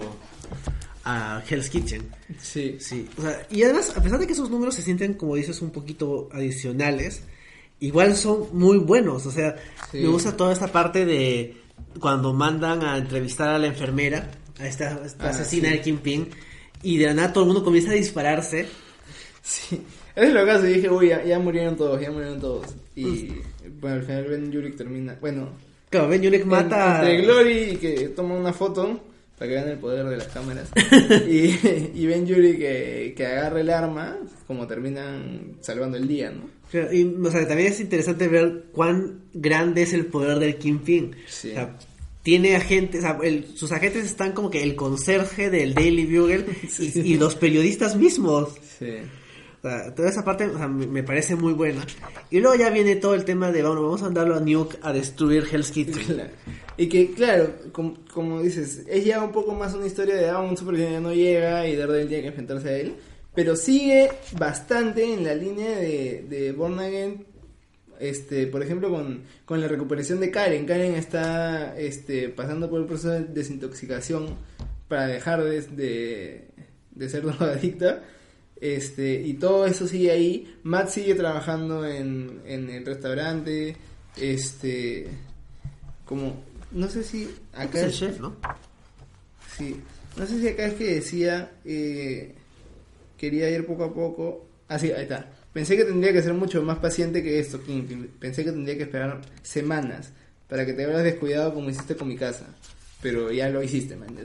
a 1.06 1.42
Hell's 1.50 1.70
Kitchen. 1.70 2.04
Sí, 2.42 2.78
Sí, 2.80 3.08
o 3.18 3.22
sea, 3.22 3.48
y 3.50 3.64
además, 3.64 3.94
a 3.96 4.02
pesar 4.04 4.20
de 4.20 4.28
que 4.28 4.34
esos 4.34 4.50
números 4.50 4.76
se 4.76 4.82
sienten, 4.82 5.14
como 5.14 5.36
dices, 5.36 5.62
un 5.62 5.72
poquito 5.72 6.30
adicionales, 6.34 7.24
igual 7.80 8.16
son 8.18 8.48
muy 8.54 8.78
buenos. 8.78 9.26
O 9.26 9.32
sea, 9.32 9.56
Sí. 9.92 10.00
me 10.00 10.08
gusta 10.10 10.36
toda 10.36 10.54
esta 10.54 10.68
parte 10.68 11.06
de 11.06 11.56
cuando 12.00 12.34
mandan 12.34 12.84
a 12.84 12.98
entrevistar 12.98 13.50
a 13.50 13.58
la 13.58 13.68
enfermera, 13.68 14.30
a 14.60 14.68
esta, 14.68 15.02
esta 15.06 15.28
Ah, 15.28 15.30
asesina 15.30 15.70
sí. 15.70 15.76
de 15.76 15.82
Kingpin, 15.82 16.28
y 16.84 16.98
de 16.98 17.06
la 17.08 17.14
nada 17.14 17.34
todo 17.34 17.44
el 17.46 17.48
mundo 17.48 17.64
comienza 17.64 17.92
a 17.92 17.96
dispararse. 17.96 18.68
sí. 19.42 19.82
Es 20.16 20.34
lo 20.34 20.44
que 20.44 20.52
hace, 20.52 20.68
dije, 20.68 20.90
uy, 20.90 21.10
ya, 21.10 21.24
ya 21.24 21.40
murieron 21.40 21.78
todos, 21.78 22.02
ya 22.02 22.12
murieron 22.12 22.42
todos. 22.42 22.76
Y 22.96 23.30
bueno, 23.80 23.98
al 23.98 24.04
final 24.04 24.26
Ben 24.26 24.52
Yurik 24.52 24.76
termina, 24.76 25.18
bueno, 25.22 25.50
Claro, 25.90 26.08
Ben 26.10 26.26
Urich 26.26 26.46
mata. 26.46 27.00
entre 27.00 27.22
Glory 27.26 27.58
y 27.72 27.76
que 27.78 28.10
toma 28.10 28.36
una 28.36 28.54
foto 28.54 29.00
para 29.38 29.50
que 29.50 29.56
vean 29.56 29.70
el 29.70 29.78
poder 29.78 30.06
de 30.08 30.18
las 30.18 30.28
cámaras. 30.28 30.70
y, 31.28 31.56
y 31.96 32.06
Ben 32.06 32.26
Yuri 32.28 32.58
que, 32.58 33.14
que 33.16 33.26
agarra 33.26 33.62
el 33.62 33.70
arma, 33.70 34.18
como 34.48 34.68
terminan 34.68 35.56
salvando 35.62 35.98
el 35.98 36.08
día, 36.08 36.30
¿no? 36.32 36.50
Claro, 36.70 36.94
Y, 36.94 37.04
o 37.06 37.32
sea, 37.32 37.48
también 37.48 37.72
es 37.72 37.80
interesante 37.80 38.28
ver 38.28 38.66
cuán 38.72 39.22
grande 39.34 39.82
es 39.84 39.94
el 39.94 40.06
poder 40.08 40.40
del 40.40 40.58
Kingpin. 40.58 41.16
Sí. 41.28 41.52
O 41.52 41.54
sea, 41.54 41.78
tiene 42.22 42.56
agentes, 42.56 43.00
o 43.00 43.08
sea, 43.08 43.18
el- 43.24 43.48
sus 43.56 43.72
agentes 43.72 44.04
están 44.06 44.34
como 44.34 44.50
que 44.52 44.62
el 44.62 44.76
conserje 44.76 45.50
del 45.50 45.74
Daily 45.74 46.06
Bugle 46.06 46.46
y, 46.80 47.14
y 47.14 47.18
los 47.18 47.36
periodistas 47.36 47.96
mismos. 47.96 48.50
Sí. 48.78 48.98
O 49.62 49.68
sea, 49.68 49.94
toda 49.94 50.10
esa 50.10 50.24
parte 50.24 50.46
o 50.46 50.58
sea, 50.58 50.68
me, 50.70 51.04
parece 51.04 51.36
muy 51.36 51.54
buena. 51.54 51.86
Y 52.32 52.40
luego 52.40 52.56
ya 52.56 52.70
viene 52.70 52.96
todo 52.96 53.14
el 53.14 53.26
tema 53.26 53.52
de, 53.52 53.62
bueno, 53.62 53.84
vamos 53.84 54.02
a 54.02 54.06
mandarlo 54.06 54.36
a 54.36 54.40
Nuke 54.40 54.78
a 54.82 54.94
destruir 54.94 55.46
Hell's 55.52 55.72
Kitchen. 55.72 56.30
Y 56.78 56.88
que, 56.88 57.12
claro, 57.12 57.54
com- 57.74 57.98
como, 58.14 58.42
dices, 58.42 58.86
es 58.88 59.04
ya 59.04 59.22
un 59.22 59.34
poco 59.34 59.54
más 59.54 59.74
una 59.74 59.86
historia 59.86 60.16
de 60.16 60.30
ah, 60.30 60.40
un 60.40 60.56
supervillano 60.56 60.94
ya 60.94 61.00
no 61.02 61.14
llega 61.14 61.68
y 61.68 61.76
Daredevil 61.76 62.08
tiene 62.08 62.24
que 62.24 62.30
enfrentarse 62.30 62.70
a 62.70 62.78
él. 62.78 62.96
Pero 63.36 63.56
sigue 63.58 64.10
bastante 64.38 65.14
en 65.14 65.26
la 65.26 65.36
línea 65.36 65.78
de, 65.78 66.26
de 66.30 66.52
Born 66.54 66.80
Again. 66.80 67.26
Este, 68.00 68.48
por 68.48 68.64
ejemplo, 68.64 68.90
con, 68.90 69.24
con 69.44 69.60
la 69.60 69.68
recuperación 69.68 70.22
de 70.22 70.32
Karen. 70.32 70.66
Karen 70.66 70.96
está 70.96 71.78
este, 71.78 72.30
pasando 72.30 72.70
por 72.70 72.80
el 72.80 72.86
proceso 72.88 73.10
de 73.10 73.26
desintoxicación 73.26 74.38
para 74.88 75.08
dejar 75.08 75.44
de, 75.44 75.62
de, 75.62 76.48
de 76.92 77.10
ser 77.10 77.24
drogadicta. 77.26 78.04
Este, 78.62 79.22
y 79.22 79.36
todo 79.36 79.66
eso 79.66 79.88
sigue 79.88 80.12
ahí. 80.12 80.56
Matt 80.64 80.90
sigue 80.90 81.16
trabajando 81.16 81.86
en, 81.86 82.42
en 82.46 82.70
el 82.70 82.86
restaurante. 82.86 83.76
Este, 84.18 85.08
como, 86.06 86.44
no 86.72 86.88
sé 86.90 87.04
si 87.04 87.30
acá 87.54 87.80
Es 87.80 87.86
el 87.86 87.92
chef, 87.94 88.20
¿no? 88.20 88.36
Sí, 89.58 89.76
no 90.18 90.26
sé 90.26 90.40
si 90.40 90.48
acá 90.48 90.66
es 90.66 90.74
que 90.74 90.96
decía 90.96 91.52
eh, 91.66 92.36
quería 93.18 93.50
ir 93.50 93.66
poco 93.66 93.84
a 93.86 93.94
poco. 93.94 94.48
Ah, 94.68 94.80
sí, 94.80 94.92
ahí 94.92 95.04
está. 95.04 95.30
Pensé 95.54 95.76
que 95.78 95.86
tendría 95.86 96.14
que 96.14 96.22
ser 96.22 96.34
mucho 96.34 96.62
más 96.62 96.78
paciente 96.80 97.24
que 97.24 97.40
esto, 97.40 97.62
Kingpin. 97.64 98.08
Pensé 98.20 98.44
que 98.44 98.52
tendría 98.52 98.78
que 98.78 98.84
esperar 98.84 99.22
semanas 99.42 100.12
para 100.48 100.66
que 100.66 100.74
te 100.74 100.86
hubieras 100.86 101.04
descuidado 101.04 101.54
como 101.54 101.70
hiciste 101.70 101.96
con 101.96 102.08
mi 102.08 102.18
casa. 102.18 102.48
Pero 103.02 103.32
ya 103.32 103.50
lo 103.50 103.64
hiciste, 103.64 103.96
man. 103.96 104.16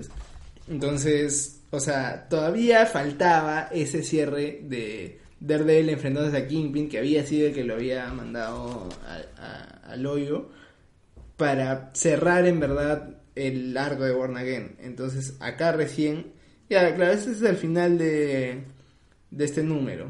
Entonces, 0.69 1.61
o 1.75 1.81
sea, 1.81 2.29
todavía 2.29 2.87
faltaba 2.87 3.69
ese 3.73 4.03
cierre 4.03 4.61
de 4.63 5.19
Daredevil 5.41 5.91
enfrentándose 5.91 6.37
a 6.37 6.47
Kingpin, 6.49 6.89
que 6.89 6.99
había 6.99 7.27
sido 7.27 7.49
el 7.49 7.55
que 7.55 7.65
lo 7.65 7.75
había 7.75 8.07
mandado 8.13 8.89
a- 9.39 9.91
al 9.93 10.07
hoyo 10.07 10.49
para 11.37 11.91
cerrar 11.95 12.47
en 12.47 12.61
verdad 12.61 13.17
el 13.35 13.77
arco 13.77 14.05
de 14.05 14.13
Born 14.13 14.37
Again. 14.37 14.77
Entonces, 14.81 15.35
acá 15.41 15.73
recién, 15.73 16.33
ya, 16.71 16.95
claro, 16.95 17.13
ese 17.13 17.33
es 17.33 17.43
el 17.43 17.57
final 17.57 17.99
de, 17.99 18.63
de 19.31 19.45
este 19.45 19.63
número, 19.63 20.09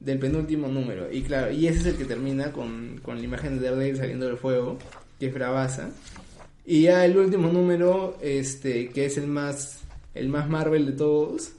del 0.00 0.18
penúltimo 0.18 0.68
número. 0.68 1.10
Y 1.12 1.22
claro, 1.22 1.50
y 1.50 1.66
ese 1.66 1.80
es 1.80 1.86
el 1.86 1.96
que 1.96 2.04
termina 2.04 2.52
con, 2.52 3.00
con 3.02 3.18
la 3.18 3.24
imagen 3.24 3.58
de 3.58 3.64
Daredevil 3.68 3.96
saliendo 3.96 4.26
del 4.26 4.36
fuego, 4.36 4.78
que 5.18 5.28
es. 5.30 5.88
Y 6.64 6.82
ya 6.82 7.04
el 7.04 7.16
último 7.16 7.48
número, 7.48 8.16
este, 8.20 8.88
que 8.90 9.06
es 9.06 9.18
el 9.18 9.26
más, 9.26 9.80
el 10.16 10.28
más 10.28 10.48
Marvel 10.48 10.86
de 10.86 10.92
todos. 10.92 11.52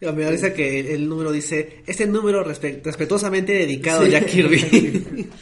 Me 0.00 0.30
risa 0.30 0.52
que 0.52 0.80
el, 0.80 0.86
el 0.86 1.08
número 1.08 1.32
dice, 1.32 1.82
este 1.86 2.06
número 2.06 2.44
respe- 2.44 2.82
respetuosamente 2.82 3.52
dedicado 3.54 4.02
Sí. 4.02 4.08
a 4.14 4.20
Jack 4.20 4.26
Kirby. 4.30 5.28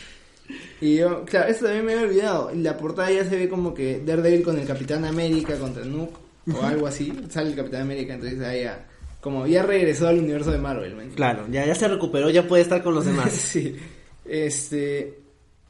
Y 0.81 0.97
yo, 0.97 1.25
claro, 1.25 1.49
eso 1.49 1.65
también 1.67 1.85
me 1.85 1.93
había 1.93 2.07
olvidado. 2.09 2.51
En 2.51 2.65
la 2.65 2.77
portada 2.77 3.09
ya 3.13 3.25
se 3.25 3.37
ve 3.37 3.49
como 3.49 3.73
que 3.73 4.01
Daredevil 4.05 4.43
con 4.43 4.59
el 4.59 4.67
Capitán 4.67 5.05
América 5.05 5.57
contra 5.57 5.85
Nuke 5.85 6.17
o 6.53 6.61
algo 6.63 6.89
así. 6.89 7.13
Sale 7.31 7.51
el 7.51 7.57
Capitán 7.57 7.83
América, 7.83 8.15
entonces 8.15 8.41
ahí 8.41 8.63
ya, 8.65 8.85
como 9.21 9.47
ya 9.47 9.63
regresó 9.63 10.09
al 10.09 10.19
universo 10.19 10.51
de 10.51 10.59
Marvel, 10.59 10.97
¿me 10.97 11.07
claro, 11.11 11.47
ya, 11.53 11.65
ya 11.65 11.77
se 11.77 11.87
recuperó, 11.87 12.31
ya 12.31 12.49
puede 12.49 12.63
estar 12.65 12.83
con 12.83 12.95
los 12.97 13.05
demás. 13.07 13.31
sí. 13.33 13.77
Este. 14.25 15.19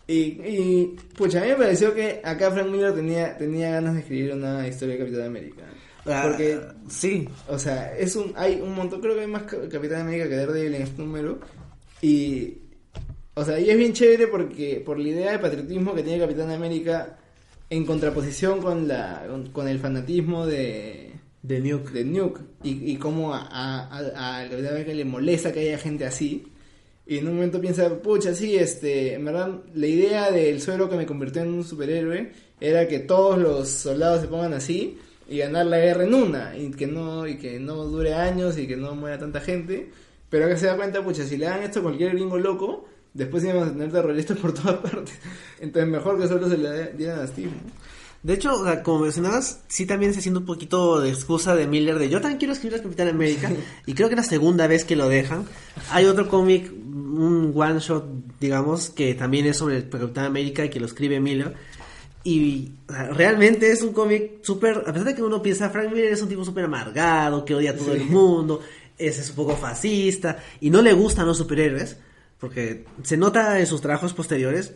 Y, 0.07 0.14
y, 0.18 0.97
pucha, 1.16 1.40
a 1.40 1.43
mí 1.43 1.51
me 1.51 1.57
pareció 1.57 1.95
que 1.95 2.20
acá 2.24 2.51
Frank 2.51 2.68
Miller 2.70 2.95
tenía, 2.95 3.36
tenía 3.36 3.70
ganas 3.70 3.95
de 3.95 4.01
escribir 4.01 4.32
una 4.32 4.66
historia 4.66 4.95
de 4.95 5.01
Capitán 5.01 5.26
América. 5.26 5.62
Ah, 6.07 6.24
Porque, 6.26 6.59
sí, 6.88 7.28
o 7.48 7.59
sea, 7.59 7.96
es 7.96 8.16
un, 8.16 8.32
hay 8.36 8.61
un 8.61 8.74
montón, 8.74 9.00
creo 9.00 9.14
que 9.14 9.20
hay 9.20 9.26
más 9.28 9.44
Cap- 9.44 9.68
Capitán 9.70 10.00
América 10.03 10.28
que 10.28 10.34
Daredevil 10.36 10.74
en 10.74 10.82
este 10.82 11.00
número. 11.03 11.38
Y, 12.00 12.59
o 13.34 13.44
sea, 13.44 13.59
y 13.61 13.70
es 13.70 13.76
bien 13.76 13.92
chévere 13.92 14.26
porque, 14.26 14.82
por 14.84 14.98
la 14.98 15.09
idea 15.09 15.32
de 15.32 15.38
patriotismo 15.38 15.94
que 15.94 16.03
tiene 16.03 16.18
Capitán 16.18 16.50
América 16.50 17.18
en 17.70 17.86
contraposición 17.86 18.61
con 18.61 18.88
la, 18.88 19.24
con, 19.28 19.50
con 19.50 19.68
el 19.68 19.78
fanatismo 19.78 20.44
de, 20.46 21.12
de 21.42 21.61
Nuke. 21.61 21.90
de 21.92 22.05
Nuke 22.05 22.40
y, 22.64 22.92
y 22.92 22.96
cómo 22.96 23.32
a, 23.32 23.46
a, 23.46 23.98
a- 24.40 24.48
Capitán 24.48 24.70
América 24.72 24.92
le 24.94 25.05
molesta 25.05 25.53
que 25.53 25.61
haya 25.61 25.78
gente 25.78 26.05
así. 26.05 26.46
Y 27.07 27.18
en 27.18 27.28
un 27.28 27.34
momento 27.34 27.61
piensa, 27.61 27.88
pucha, 28.00 28.34
sí, 28.34 28.57
este, 28.57 29.14
en 29.14 29.24
verdad, 29.24 29.61
la 29.74 29.86
idea 29.86 30.30
del 30.30 30.61
suero 30.61 30.88
que 30.88 30.96
me 30.96 31.07
convirtió 31.07 31.42
en 31.42 31.48
un 31.55 31.64
superhéroe 31.64 32.32
era 32.61 32.86
que 32.88 33.00
todos 33.00 33.38
los 33.38 33.68
soldados 33.68 34.20
se 34.22 34.28
pongan 34.28 34.53
así 34.55 34.98
y 35.32 35.38
ganar 35.38 35.66
la 35.66 35.78
guerra 35.78 36.04
en 36.04 36.14
una 36.14 36.56
y 36.56 36.70
que 36.70 36.86
no 36.86 37.26
y 37.26 37.38
que 37.38 37.58
no 37.58 37.84
dure 37.84 38.14
años 38.14 38.58
y 38.58 38.66
que 38.66 38.76
no 38.76 38.94
muera 38.94 39.18
tanta 39.18 39.40
gente. 39.40 39.90
Pero 40.28 40.46
que 40.48 40.56
se 40.56 40.66
da 40.66 40.76
cuenta, 40.76 41.02
pucha, 41.02 41.24
si 41.24 41.36
le 41.36 41.46
dan 41.46 41.62
esto 41.62 41.80
a 41.80 41.82
cualquier 41.82 42.12
gringo 42.12 42.38
loco, 42.38 42.86
después 43.14 43.42
íbamos 43.44 43.68
a 43.68 43.72
tener 43.72 43.90
terroristas 43.90 44.38
por 44.38 44.52
todas 44.58 44.76
partes. 44.76 45.18
Entonces 45.58 45.90
mejor 45.90 46.20
que 46.20 46.28
solo 46.28 46.48
se 46.48 46.58
le 46.58 46.92
dieran 46.92 47.20
a 47.20 47.26
Steve. 47.26 47.50
¿no? 47.50 47.72
De 48.22 48.34
hecho, 48.34 48.54
o 48.54 48.64
sea, 48.64 48.84
como 48.84 49.00
mencionabas, 49.00 49.62
sí 49.66 49.84
también 49.84 50.12
se 50.12 50.20
haciendo 50.20 50.40
un 50.40 50.46
poquito 50.46 51.00
de 51.00 51.08
excusa 51.08 51.56
de 51.56 51.66
Miller 51.66 51.98
de 51.98 52.08
yo 52.08 52.20
también 52.20 52.38
quiero 52.38 52.52
escribir 52.52 52.76
al 52.76 52.82
Capitán 52.82 53.08
América 53.08 53.50
y 53.84 53.94
creo 53.94 54.08
que 54.08 54.14
es 54.14 54.20
la 54.20 54.22
segunda 54.22 54.68
vez 54.68 54.84
que 54.84 54.94
lo 54.94 55.08
dejan. 55.08 55.44
Hay 55.90 56.04
otro 56.04 56.28
cómic, 56.28 56.70
un 56.72 57.52
one 57.56 57.80
shot, 57.80 58.06
digamos, 58.38 58.90
que 58.90 59.14
también 59.14 59.46
es 59.46 59.56
sobre 59.56 59.78
el 59.78 59.88
Capitán 59.88 60.26
América 60.26 60.64
y 60.64 60.70
que 60.70 60.78
lo 60.78 60.86
escribe 60.86 61.18
Miller. 61.18 61.54
Y 62.24 62.72
realmente 62.88 63.70
es 63.70 63.82
un 63.82 63.92
cómic 63.92 64.42
súper, 64.42 64.78
a 64.86 64.92
pesar 64.92 65.04
de 65.04 65.14
que 65.14 65.22
uno 65.22 65.42
piensa, 65.42 65.70
Frank 65.70 65.90
Miller 65.90 66.12
es 66.12 66.22
un 66.22 66.28
tipo 66.28 66.44
súper 66.44 66.64
amargado, 66.64 67.44
que 67.44 67.54
odia 67.54 67.72
a 67.72 67.76
todo 67.76 67.92
el 67.94 68.04
mundo, 68.04 68.60
es, 68.96 69.18
es 69.18 69.30
un 69.30 69.36
poco 69.36 69.56
fascista 69.56 70.38
y 70.60 70.70
no 70.70 70.82
le 70.82 70.92
gustan 70.92 71.26
los 71.26 71.38
superhéroes, 71.38 71.96
porque 72.38 72.84
se 73.02 73.16
nota 73.16 73.58
en 73.58 73.66
sus 73.66 73.80
trabajos 73.80 74.14
posteriores. 74.14 74.72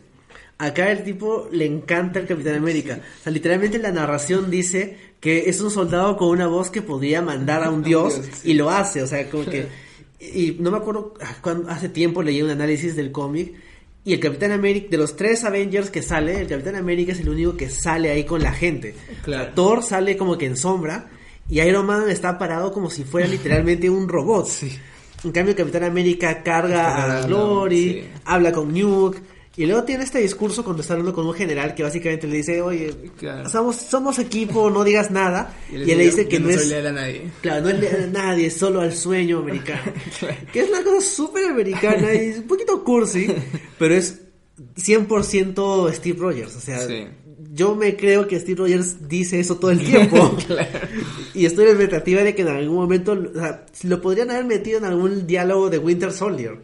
Acá 0.58 0.90
el 0.90 1.04
tipo 1.04 1.48
le 1.52 1.66
encanta 1.66 2.18
el 2.18 2.26
Capitán 2.26 2.54
América. 2.54 2.98
O 3.20 3.22
sea, 3.22 3.32
literalmente 3.32 3.78
la 3.78 3.92
narración 3.92 4.50
dice 4.50 4.96
que 5.20 5.50
es 5.50 5.60
un 5.60 5.70
soldado 5.70 6.16
con 6.16 6.28
una 6.28 6.46
voz 6.46 6.70
que 6.70 6.80
podía 6.80 7.20
mandar 7.20 7.62
a 7.62 7.70
un 7.70 7.82
dios 7.84 8.14
Dios, 8.14 8.26
sí. 8.42 8.52
y 8.52 8.54
lo 8.54 8.70
hace. 8.70 9.02
O 9.02 9.06
sea, 9.06 9.28
como 9.30 9.44
que... 9.44 9.66
Y 10.18 10.56
no 10.58 10.70
me 10.70 10.78
acuerdo, 10.78 11.12
ah, 11.20 11.36
cuando, 11.42 11.68
hace 11.68 11.90
tiempo 11.90 12.22
leí 12.22 12.40
un 12.40 12.48
análisis 12.48 12.96
del 12.96 13.12
cómic 13.12 13.52
y 14.06 14.12
el 14.12 14.20
Capitán 14.20 14.52
América, 14.52 14.86
de 14.88 14.98
los 14.98 15.16
tres 15.16 15.42
Avengers 15.42 15.90
que 15.90 16.00
sale, 16.00 16.40
el 16.40 16.46
Capitán 16.46 16.76
América 16.76 17.10
es 17.10 17.18
el 17.18 17.28
único 17.28 17.56
que 17.56 17.68
sale 17.68 18.08
ahí 18.08 18.22
con 18.22 18.40
la 18.40 18.52
gente. 18.52 18.94
Claro. 19.24 19.50
Thor 19.52 19.82
sale 19.82 20.16
como 20.16 20.38
que 20.38 20.46
en 20.46 20.56
sombra 20.56 21.10
y 21.48 21.60
Iron 21.60 21.84
Man 21.86 22.08
está 22.08 22.38
parado 22.38 22.72
como 22.72 22.88
si 22.88 23.02
fuera 23.02 23.26
literalmente 23.26 23.90
un 23.90 24.08
robot. 24.08 24.48
En 25.24 25.32
cambio, 25.32 25.52
el 25.52 25.56
Capitán 25.56 25.82
América 25.82 26.42
carga 26.44 26.88
Está 26.88 27.18
a 27.18 27.26
Glory, 27.26 27.92
sí. 27.94 28.04
habla 28.26 28.52
con 28.52 28.72
Nuke. 28.72 29.18
Y 29.58 29.64
luego 29.64 29.84
tiene 29.84 30.04
este 30.04 30.18
discurso 30.18 30.62
cuando 30.62 30.82
está 30.82 30.92
hablando 30.94 31.14
con 31.14 31.26
un 31.26 31.32
general 31.32 31.74
que 31.74 31.82
básicamente 31.82 32.26
le 32.26 32.36
dice, 32.36 32.60
oye, 32.60 32.94
Claro. 33.18 33.48
somos, 33.48 33.76
somos 33.76 34.18
equipo, 34.18 34.68
no 34.68 34.84
digas 34.84 35.10
nada. 35.10 35.54
Y, 35.72 35.76
él 35.76 35.90
él 35.90 35.98
le 35.98 36.04
dice 36.04 36.28
que 36.28 36.38
no 36.38 36.46
soy 36.48 36.56
es... 36.56 36.68
leal 36.68 36.86
a 36.88 36.92
nadie. 36.92 37.30
Claro, 37.40 37.62
no 37.62 37.68
es 37.70 37.80
leal 37.80 38.02
a 38.02 38.06
nadie, 38.06 38.46
es 38.48 38.54
solo 38.56 38.80
al 38.82 38.94
sueño 38.94 39.38
americano. 39.42 39.92
Que 40.52 40.60
es 40.60 40.68
una 40.68 40.82
cosa 40.84 41.00
súper 41.00 41.46
americana 41.50 42.14
y 42.14 42.32
un 42.34 42.42
poquito 42.42 42.84
cursi, 42.84 43.28
pero 43.78 43.94
es 43.94 44.20
100% 44.76 45.92
Steve 45.92 46.18
Rogers. 46.18 46.56
O 46.56 46.60
sea, 46.60 46.80
Sí. 46.86 47.06
yo 47.52 47.74
me 47.74 47.96
creo 47.96 48.26
que 48.26 48.38
Steve 48.38 48.58
Rogers 48.58 49.08
dice 49.08 49.40
eso 49.40 49.56
todo 49.56 49.70
el 49.70 49.80
tiempo. 49.84 50.36
Y 51.34 51.44
estoy 51.44 51.64
en 51.66 51.76
la 51.76 51.82
expectativa 51.82 52.22
de 52.22 52.34
que 52.34 52.42
en 52.42 52.48
algún 52.48 52.76
momento 52.76 53.12
o 53.12 53.38
sea, 53.38 53.66
lo 53.82 54.00
podrían 54.00 54.30
haber 54.30 54.46
metido 54.46 54.78
en 54.78 54.84
algún 54.86 55.26
diálogo 55.26 55.68
de 55.68 55.76
Winter 55.76 56.10
Soldier 56.10 56.56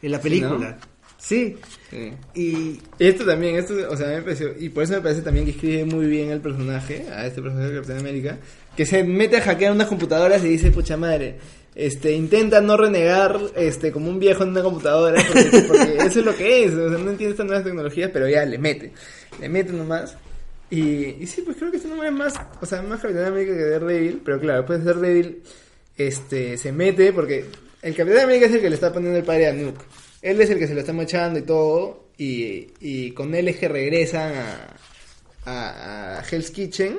en 0.00 0.10
la 0.10 0.20
película. 0.22 0.78
Sí. 1.26 1.56
Sí. 1.90 2.12
Y 2.34 2.80
Esto 3.00 3.24
también, 3.24 3.56
esto, 3.56 3.74
o 3.90 3.96
sea, 3.96 4.06
me 4.08 4.22
pareció, 4.22 4.54
y 4.56 4.68
por 4.68 4.84
eso 4.84 4.92
me 4.92 5.00
parece 5.00 5.22
también 5.22 5.44
que 5.44 5.52
escribe 5.52 5.84
muy 5.84 6.06
bien 6.06 6.30
el 6.30 6.40
personaje, 6.40 7.06
a 7.10 7.26
este 7.26 7.42
personaje 7.42 7.70
de 7.70 7.76
Capitán 7.76 7.98
América, 7.98 8.38
que 8.76 8.86
se 8.86 9.02
mete 9.02 9.38
a 9.38 9.42
hackear 9.42 9.72
unas 9.72 9.88
computadoras 9.88 10.44
y 10.44 10.48
dice, 10.48 10.70
pucha 10.70 10.96
madre, 10.96 11.36
este, 11.74 12.12
intenta 12.12 12.60
no 12.60 12.76
renegar, 12.76 13.40
este, 13.56 13.90
como 13.90 14.08
un 14.08 14.20
viejo 14.20 14.44
en 14.44 14.50
una 14.50 14.62
computadora, 14.62 15.20
porque, 15.26 15.64
porque 15.66 15.96
eso 16.06 16.20
es 16.20 16.24
lo 16.24 16.36
que 16.36 16.64
es, 16.64 16.74
o 16.74 16.90
sea, 16.90 16.98
no 16.98 17.10
entiende 17.10 17.30
estas 17.32 17.46
nuevas 17.46 17.64
tecnologías, 17.64 18.10
pero 18.12 18.28
ya 18.28 18.44
le 18.44 18.58
mete, 18.58 18.92
le 19.40 19.48
mete 19.48 19.72
nomás. 19.72 20.16
Y, 20.70 21.22
y 21.22 21.26
sí, 21.26 21.42
pues 21.42 21.56
creo 21.56 21.72
que 21.72 21.78
este 21.78 21.88
número 21.88 22.08
es 22.08 22.14
más, 22.14 22.34
o 22.60 22.66
sea, 22.66 22.82
más 22.82 23.00
Capitán 23.00 23.26
América 23.26 23.52
que 23.52 23.64
Daredevil, 23.64 24.22
pero 24.24 24.38
claro, 24.38 24.58
después 24.60 24.84
de 24.84 24.94
Daredevil, 24.94 25.42
este, 25.96 26.56
se 26.56 26.70
mete 26.70 27.12
porque 27.12 27.46
el 27.82 27.96
Capitán 27.96 28.24
América 28.24 28.46
es 28.46 28.52
el 28.52 28.60
que 28.60 28.68
le 28.68 28.76
está 28.76 28.92
poniendo 28.92 29.18
el 29.18 29.24
padre 29.24 29.48
a 29.48 29.52
Nuke. 29.52 29.82
Él 30.26 30.40
es 30.40 30.50
el 30.50 30.58
que 30.58 30.66
se 30.66 30.74
lo 30.74 30.80
está 30.80 30.92
mochando 30.92 31.38
y 31.38 31.42
todo, 31.42 32.06
y, 32.18 32.68
y 32.80 33.12
con 33.12 33.34
él 33.34 33.46
es 33.48 33.56
que 33.58 33.68
regresan 33.68 34.32
a, 34.34 34.76
a, 35.44 36.18
a 36.18 36.24
Hell's 36.28 36.50
Kitchen, 36.50 36.98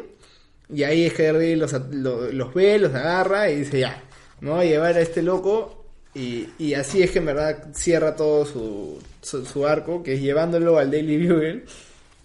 y 0.73 0.83
ahí 0.83 1.05
es 1.05 1.13
que 1.13 1.23
Daredevil 1.23 1.59
los, 1.59 1.73
los 1.91 2.53
ve, 2.53 2.79
los 2.79 2.93
agarra 2.93 3.49
y 3.49 3.57
dice 3.59 3.79
ya, 3.81 4.01
me 4.39 4.51
voy 4.51 4.65
a 4.67 4.69
llevar 4.69 4.95
a 4.95 5.01
este 5.01 5.21
loco, 5.21 5.85
y, 6.15 6.47
y 6.57 6.73
así 6.73 7.03
es 7.03 7.11
que 7.11 7.19
en 7.19 7.25
verdad 7.25 7.67
cierra 7.75 8.15
todo 8.15 8.45
su, 8.45 8.99
su, 9.21 9.45
su 9.45 9.67
arco, 9.67 10.01
que 10.01 10.13
es 10.13 10.21
llevándolo 10.21 10.77
al 10.77 10.89
Daily 10.89 11.27
Bugle 11.27 11.65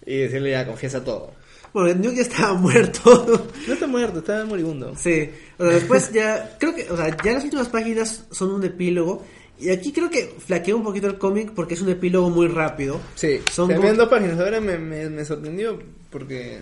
y 0.05 0.17
decirle 0.19 0.51
ya, 0.51 0.65
confiesa 0.65 1.03
todo. 1.03 1.33
bueno, 1.73 1.93
Nuke 1.95 2.15
ya 2.15 2.21
estaba 2.21 2.53
muerto. 2.67 3.43
No 3.67 3.73
está 3.73 3.87
muerto, 3.87 4.19
está 4.19 4.45
moribundo. 4.45 4.95
Sí, 4.97 5.29
o 5.57 5.65
sea, 5.65 5.73
después 5.73 6.11
ya, 6.13 6.55
creo 6.59 6.73
que, 6.73 6.89
o 6.89 6.95
sea, 6.95 7.15
ya 7.23 7.33
las 7.33 7.43
últimas 7.43 7.67
páginas 7.69 8.25
son 8.31 8.51
un 8.51 8.63
epílogo 8.63 9.23
Y 9.59 9.69
aquí 9.69 9.91
creo 9.93 10.09
que 10.09 10.33
flaquea 10.45 10.75
un 10.75 10.83
poquito 10.83 11.07
el 11.07 11.17
cómic 11.17 11.51
porque 11.55 11.75
es 11.75 11.81
un 11.81 11.89
epílogo 11.89 12.29
muy 12.29 12.47
rápido. 12.47 12.99
Sí, 13.15 13.39
Son 13.51 13.73
como- 13.73 13.93
dos 13.93 14.09
páginas. 14.09 14.39
Ahora 14.39 14.59
me, 14.59 14.77
me, 14.77 15.09
me 15.09 15.23
sorprendió 15.25 15.79
porque... 16.09 16.59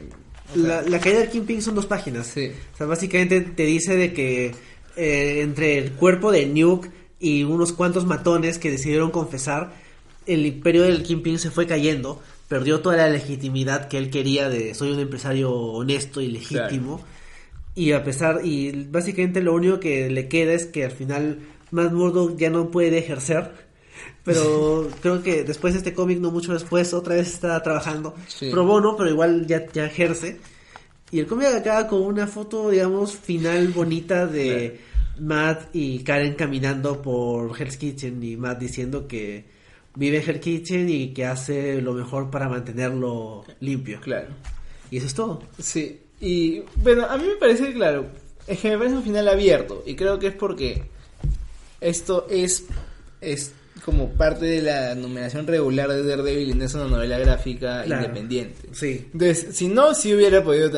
o 0.51 0.53
sea, 0.55 0.63
La, 0.63 0.81
la 0.83 0.99
caída 0.99 1.19
del 1.19 1.29
Kingpin 1.29 1.61
son 1.61 1.75
dos 1.75 1.85
páginas. 1.85 2.27
Sí. 2.27 2.51
O 2.73 2.77
sea, 2.77 2.85
básicamente 2.87 3.41
te 3.41 3.63
dice 3.63 3.95
de 3.95 4.13
que 4.13 4.51
eh, 4.97 5.39
entre 5.41 5.77
el 5.77 5.91
cuerpo 5.93 6.31
de 6.31 6.45
Nuke 6.45 6.89
y 7.19 7.43
unos 7.43 7.71
cuantos 7.73 8.05
matones 8.05 8.57
que 8.59 8.69
decidieron 8.69 9.09
confesar, 9.09 9.73
el 10.27 10.45
imperio 10.45 10.83
del 10.83 11.01
Kingpin 11.01 11.39
se 11.39 11.49
fue 11.49 11.65
cayendo, 11.65 12.21
perdió 12.47 12.81
toda 12.81 12.97
la 12.97 13.09
legitimidad 13.09 13.87
que 13.87 13.97
él 13.97 14.09
quería 14.09 14.49
de 14.49 14.75
soy 14.75 14.91
un 14.91 14.99
empresario 14.99 15.51
honesto 15.51 16.21
y 16.21 16.27
legítimo. 16.27 17.01
Y 17.73 17.93
a 17.93 18.03
pesar, 18.03 18.41
y 18.43 18.85
básicamente 18.89 19.41
lo 19.41 19.53
único 19.53 19.79
que 19.79 20.09
le 20.09 20.27
queda 20.27 20.51
es 20.53 20.65
que 20.65 20.83
al 20.83 20.91
final 20.91 21.39
Matt 21.71 21.91
Murdock 21.93 22.37
ya 22.37 22.49
no 22.49 22.69
puede 22.69 22.97
ejercer. 22.99 23.51
Pero 24.23 24.87
creo 25.01 25.23
que 25.23 25.43
después 25.43 25.73
de 25.73 25.79
este 25.79 25.93
cómic, 25.93 26.19
no 26.19 26.31
mucho 26.31 26.53
después, 26.53 26.93
otra 26.93 27.15
vez 27.15 27.27
está 27.33 27.61
trabajando 27.63 28.13
Sí. 28.27 28.49
pro 28.51 28.65
bono, 28.65 28.95
pero 28.95 29.09
igual 29.09 29.47
ya, 29.47 29.65
ya 29.71 29.85
ejerce. 29.85 30.39
Y 31.11 31.19
el 31.19 31.27
cómic 31.27 31.47
acaba 31.47 31.87
con 31.87 32.01
una 32.03 32.27
foto, 32.27 32.69
digamos, 32.69 33.15
final 33.15 33.69
bonita 33.69 34.27
de 34.27 34.79
Matt 35.19 35.69
y 35.75 35.99
Karen 36.03 36.35
caminando 36.35 37.01
por 37.01 37.59
Hell's 37.59 37.77
Kitchen 37.77 38.23
y 38.23 38.37
Matt 38.37 38.59
diciendo 38.59 39.07
que 39.07 39.45
vive 39.95 40.17
en 40.21 40.29
Hell's 40.29 40.39
Kitchen 40.39 40.89
y 40.89 41.13
que 41.13 41.25
hace 41.25 41.81
lo 41.81 41.93
mejor 41.93 42.29
para 42.29 42.47
mantenerlo 42.47 43.43
limpio. 43.59 43.99
Claro. 44.01 44.27
Y 44.89 44.97
eso 44.97 45.07
es 45.07 45.13
todo. 45.13 45.41
Sí, 45.59 45.99
y 46.19 46.61
bueno, 46.77 47.05
a 47.05 47.17
mí 47.17 47.25
me 47.25 47.35
parece, 47.35 47.73
claro, 47.73 48.05
es 48.47 48.59
que 48.59 48.69
me 48.69 48.77
parece 48.77 48.95
un 48.97 49.03
final 49.03 49.27
abierto 49.27 49.83
y 49.85 49.95
creo 49.95 50.17
que 50.19 50.27
es 50.27 50.33
porque 50.35 50.83
esto 51.81 52.27
es, 52.29 52.65
es 53.19 53.53
como 53.83 54.09
parte 54.09 54.45
de 54.45 54.61
la 54.61 54.93
numeración 54.93 55.47
regular 55.47 55.89
de 55.89 56.03
Daredevil 56.03 56.51
y 56.51 56.53
no 56.53 56.65
es 56.65 56.73
una 56.75 56.87
novela 56.87 57.17
gráfica 57.17 57.83
Claro. 57.83 58.03
independiente. 58.03 58.69
Sí. 58.73 59.07
Entonces, 59.11 59.55
si 59.55 59.67
no, 59.67 59.95
sí 59.95 60.13
hubiera 60.13 60.43
podido 60.43 60.69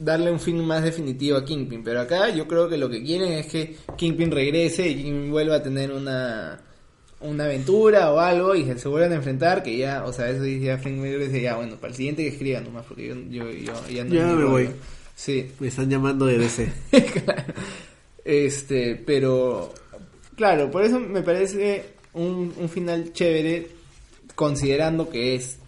darle 0.00 0.30
un 0.30 0.38
fin 0.38 0.64
más 0.64 0.84
definitivo 0.84 1.36
a 1.38 1.44
Kingpin, 1.44 1.82
pero 1.82 2.00
acá 2.00 2.30
yo 2.30 2.46
creo 2.46 2.68
que 2.68 2.76
lo 2.78 2.88
que 2.88 3.02
quieren 3.02 3.32
es 3.32 3.46
que 3.46 3.76
Kingpin 3.96 4.30
regrese 4.30 4.88
y 4.88 4.94
Kingpin 5.02 5.30
vuelva 5.32 5.56
a 5.56 5.62
tener 5.62 5.90
una 5.92 6.60
una 7.20 7.44
aventura 7.44 8.10
o 8.12 8.18
algo 8.18 8.52
y 8.56 8.64
se 8.76 8.88
vuelvan 8.88 9.12
a 9.12 9.16
enfrentar 9.16 9.62
que 9.62 9.76
ya, 9.76 10.04
o 10.04 10.12
sea, 10.12 10.28
eso 10.28 10.42
dice 10.42 10.76
Frank 10.78 10.96
Miller 10.96 11.20
dice 11.20 11.40
ya, 11.40 11.54
bueno, 11.54 11.76
para 11.76 11.90
el 11.92 11.96
siguiente 11.96 12.22
que 12.24 12.30
escriba 12.30 12.60
nomás 12.60 12.84
porque 12.84 13.06
yo, 13.06 13.14
yo, 13.30 13.48
yo 13.48 13.72
ya 13.88 14.02
no 14.04 14.12
Ya 14.14 14.26
me 14.26 14.32
rollo". 14.34 14.50
voy. 14.50 14.68
Sí, 15.14 15.46
Me 15.60 15.68
están 15.68 15.88
llamando 15.88 16.26
de 16.26 16.38
DC. 16.38 16.72
Claro. 17.24 17.44
Este, 18.24 18.96
pero 18.96 19.72
claro, 20.36 20.70
por 20.70 20.84
eso 20.84 21.00
me 21.00 21.22
parece 21.22 21.94
un, 22.12 22.52
un 22.56 22.68
final 22.68 23.12
chévere 23.12 23.68
considerando 24.34 25.08
que 25.08 25.34
es 25.34 25.58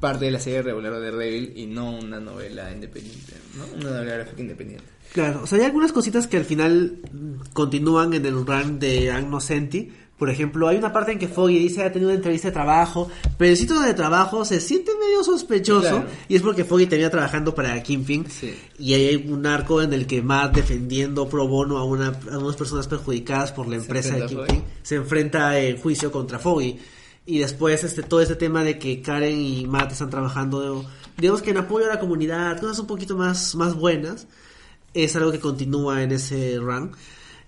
parte 0.00 0.26
de 0.26 0.30
la 0.30 0.40
serie 0.40 0.62
regular 0.62 0.92
de 0.92 1.00
Daredevil 1.00 1.52
y 1.56 1.66
no 1.66 1.90
una 1.90 2.20
novela 2.20 2.70
independiente, 2.72 3.34
¿no? 3.56 3.64
Una 3.76 3.96
novela 3.96 4.14
gráfica 4.16 4.40
independiente. 4.40 4.84
Claro, 5.12 5.42
o 5.42 5.46
sea, 5.46 5.58
hay 5.58 5.64
algunas 5.64 5.92
cositas 5.92 6.26
que 6.26 6.36
al 6.36 6.44
final 6.44 6.98
continúan 7.52 8.14
en 8.14 8.26
el 8.26 8.46
run 8.46 8.78
de 8.78 9.10
Agno 9.10 9.40
Senti. 9.40 9.92
Por 10.20 10.30
ejemplo, 10.30 10.68
hay 10.68 10.76
una 10.76 10.92
parte 10.92 11.10
en 11.12 11.18
que 11.18 11.26
Foggy 11.26 11.58
dice 11.58 11.82
ha 11.82 11.90
tenido 11.90 12.10
una 12.10 12.16
entrevista 12.16 12.48
de 12.48 12.52
trabajo, 12.52 13.10
pero 13.36 13.50
el 13.50 13.56
sitio 13.56 13.80
de 13.80 13.94
trabajo 13.94 14.44
se 14.44 14.60
siente 14.60 14.92
medio 15.00 15.24
sospechoso 15.24 15.80
Claro. 15.80 16.04
y 16.28 16.36
es 16.36 16.42
porque 16.42 16.64
Foggy 16.64 16.86
termina 16.86 17.10
trabajando 17.10 17.54
para 17.54 17.82
Kingpin 17.82 18.30
Sí. 18.30 18.54
y 18.78 18.92
hay 18.94 19.16
un 19.16 19.46
arco 19.46 19.80
en 19.82 19.92
el 19.94 20.06
que 20.06 20.20
Matt 20.22 20.54
defendiendo 20.56 21.26
pro 21.28 21.48
bono 21.48 21.78
a, 21.78 21.84
una, 21.84 22.12
a 22.30 22.38
unas 22.38 22.54
personas 22.54 22.86
perjudicadas 22.86 23.50
por 23.50 23.66
la 23.66 23.76
empresa 23.76 24.14
de 24.14 24.26
Kingpin 24.26 24.62
se 24.82 24.96
enfrenta 24.96 25.58
en 25.58 25.78
juicio 25.78 26.12
contra 26.12 26.38
Foggy 26.38 26.78
y 27.26 27.38
después 27.38 27.82
este 27.82 28.02
todo 28.02 28.20
este 28.20 28.36
tema 28.36 28.62
de 28.62 28.78
que 28.78 29.00
Karen 29.02 29.40
y 29.40 29.66
Matt 29.66 29.92
están 29.92 30.10
trabajando 30.10 30.84
digamos 31.16 31.40
que 31.42 31.50
en 31.50 31.56
apoyo 31.56 31.86
a 31.86 31.94
la 31.94 31.98
comunidad 32.00 32.60
cosas 32.60 32.78
un 32.78 32.86
poquito 32.86 33.16
más 33.16 33.54
más 33.54 33.74
buenas 33.74 34.26
es 34.92 35.16
algo 35.16 35.32
que 35.32 35.38
continúa 35.40 36.02
en 36.02 36.12
ese 36.12 36.58
run. 36.58 36.92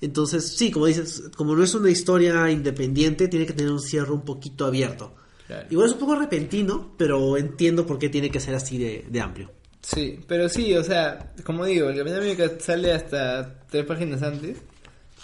Entonces, 0.02 0.56
sí, 0.56 0.70
como 0.70 0.86
dices, 0.86 1.30
como 1.36 1.54
no 1.54 1.62
es 1.62 1.74
una 1.74 1.88
historia 1.88 2.50
independiente, 2.50 3.28
tiene 3.28 3.46
que 3.46 3.52
tener 3.52 3.72
un 3.72 3.80
cierre 3.80 4.12
un 4.12 4.24
poquito 4.24 4.66
abierto. 4.66 5.14
Claro. 5.46 5.66
Igual 5.70 5.86
es 5.86 5.94
un 5.94 6.00
poco 6.00 6.16
repentino, 6.16 6.92
pero 6.98 7.36
entiendo 7.36 7.86
por 7.86 7.98
qué 7.98 8.08
tiene 8.08 8.28
que 8.28 8.40
ser 8.40 8.54
así 8.54 8.78
de, 8.78 9.06
de 9.08 9.20
amplio. 9.20 9.50
Sí, 9.80 10.18
pero 10.26 10.48
sí, 10.48 10.74
o 10.74 10.82
sea, 10.82 11.32
como 11.44 11.64
digo, 11.64 11.88
el 11.88 11.96
Capitán 11.96 12.18
América 12.18 12.50
sale 12.58 12.92
hasta 12.92 13.60
tres 13.68 13.84
páginas 13.84 14.22
antes 14.22 14.58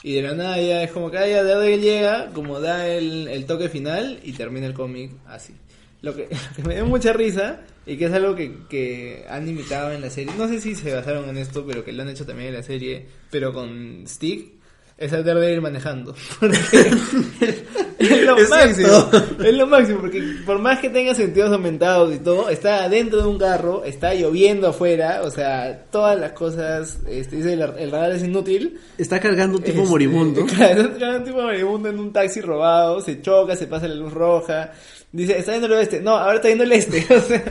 y 0.02 0.14
de 0.14 0.22
la 0.22 0.34
nada 0.34 0.60
ya 0.60 0.82
es 0.84 0.92
como 0.92 1.10
que 1.10 1.18
ah, 1.18 1.26
ya 1.26 1.42
Daredevil 1.42 1.80
llega, 1.80 2.30
como 2.32 2.60
da 2.60 2.86
el, 2.86 3.26
el 3.28 3.46
toque 3.46 3.68
final 3.68 4.20
y 4.22 4.32
termina 4.32 4.66
el 4.66 4.74
cómic 4.74 5.12
así. 5.26 5.54
Lo 6.02 6.14
que, 6.14 6.22
lo 6.30 6.56
que 6.56 6.62
me 6.62 6.74
dio 6.74 6.86
mucha 6.86 7.12
risa 7.12 7.62
y 7.86 7.96
que 7.96 8.04
es 8.06 8.12
algo 8.12 8.34
que, 8.34 8.52
que 8.68 9.24
han 9.28 9.48
imitado 9.48 9.92
en 9.92 10.00
la 10.00 10.10
serie, 10.10 10.32
no 10.36 10.46
sé 10.46 10.60
si 10.60 10.74
se 10.74 10.92
basaron 10.92 11.28
en 11.28 11.38
esto, 11.38 11.64
pero 11.66 11.84
que 11.84 11.92
lo 11.92 12.02
han 12.02 12.08
hecho 12.08 12.26
también 12.26 12.48
en 12.48 12.54
la 12.54 12.62
serie, 12.62 13.06
pero 13.30 13.52
con 13.52 14.04
Stick, 14.06 14.57
es 14.98 15.12
a 15.12 15.22
Daredevil 15.22 15.62
manejando. 15.62 16.14
Es 17.98 18.22
lo 18.22 18.36
máximo. 18.48 19.10
Es 19.44 19.54
lo 19.54 19.66
máximo, 19.66 20.00
porque 20.00 20.22
por 20.46 20.58
más 20.60 20.78
que 20.78 20.88
tenga 20.88 21.14
sentidos 21.14 21.52
aumentados 21.52 22.14
y 22.14 22.18
todo, 22.18 22.48
está 22.48 22.88
dentro 22.88 23.20
de 23.20 23.28
un 23.28 23.38
carro, 23.38 23.84
está 23.84 24.14
lloviendo 24.14 24.68
afuera, 24.68 25.22
o 25.24 25.30
sea, 25.30 25.86
todas 25.90 26.18
las 26.18 26.32
cosas, 26.32 26.98
este, 27.08 27.36
dice 27.36 27.54
el, 27.54 27.62
el 27.62 27.90
radar 27.90 28.12
es 28.12 28.22
inútil. 28.22 28.78
Está 28.96 29.18
cargando 29.18 29.58
un 29.58 29.64
tipo 29.64 29.78
Este, 29.78 29.90
moribundo. 29.90 30.46
Claro, 30.58 30.82
está 30.82 30.98
cargando 30.98 31.18
un 31.18 31.24
tipo 31.24 31.42
moribundo 31.42 31.88
en 31.88 31.98
un 31.98 32.12
taxi 32.12 32.40
robado, 32.40 33.00
se 33.00 33.20
choca, 33.20 33.56
se 33.56 33.66
pasa 33.66 33.88
la 33.88 33.96
luz 33.96 34.12
roja, 34.12 34.72
dice, 35.10 35.36
está 35.36 35.52
yendo 35.52 35.66
el 35.66 35.72
oeste, 35.74 36.00
no, 36.00 36.16
ahora 36.16 36.36
está 36.36 36.48
yendo 36.48 36.64
el 36.64 36.72
este, 36.72 37.04
o 37.14 37.20
sea, 37.20 37.42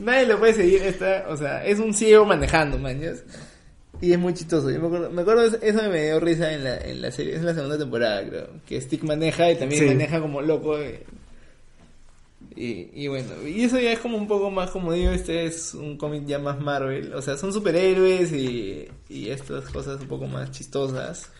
nadie 0.00 0.26
lo 0.26 0.38
puede 0.38 0.52
seguir, 0.52 0.82
está, 0.82 1.24
o 1.30 1.36
sea, 1.36 1.64
es 1.64 1.78
un 1.78 1.94
ciego 1.94 2.26
manejando, 2.26 2.78
mañas. 2.78 3.22
Y 4.04 4.12
es 4.12 4.18
muy 4.18 4.34
chistoso. 4.34 4.70
Yo 4.70 4.80
me 4.80 4.86
acuerdo, 4.86 5.10
me 5.10 5.22
acuerdo 5.22 5.44
eso 5.60 5.82
me 5.90 6.04
dio 6.04 6.20
risa 6.20 6.52
en 6.52 6.64
la, 6.64 6.76
en 6.78 7.00
la 7.00 7.10
serie, 7.10 7.32
es 7.34 7.40
en 7.40 7.46
la 7.46 7.54
segunda 7.54 7.78
temporada, 7.78 8.26
creo. 8.28 8.48
Que 8.66 8.80
Stick 8.80 9.02
maneja 9.02 9.50
y 9.50 9.56
también 9.56 9.80
Sí. 9.82 9.86
maneja 9.88 10.20
como 10.20 10.42
loco. 10.42 10.78
eh. 10.78 11.02
Y, 12.56 12.90
y 12.94 13.08
bueno, 13.08 13.30
y 13.46 13.62
eso 13.64 13.80
ya 13.80 13.92
es 13.92 13.98
como 13.98 14.16
un 14.16 14.28
poco 14.28 14.50
más, 14.50 14.70
como 14.70 14.92
digo, 14.92 15.10
este 15.10 15.44
es 15.46 15.74
un 15.74 15.96
cómic 15.96 16.24
ya 16.26 16.38
más 16.38 16.60
Marvel. 16.60 17.12
O 17.14 17.22
sea, 17.22 17.36
son 17.36 17.52
superhéroes 17.52 18.30
y, 18.32 18.86
y 19.08 19.30
estas 19.30 19.64
cosas 19.70 20.00
un 20.00 20.08
poco 20.08 20.26
más 20.26 20.50
chistosas. 20.52 21.30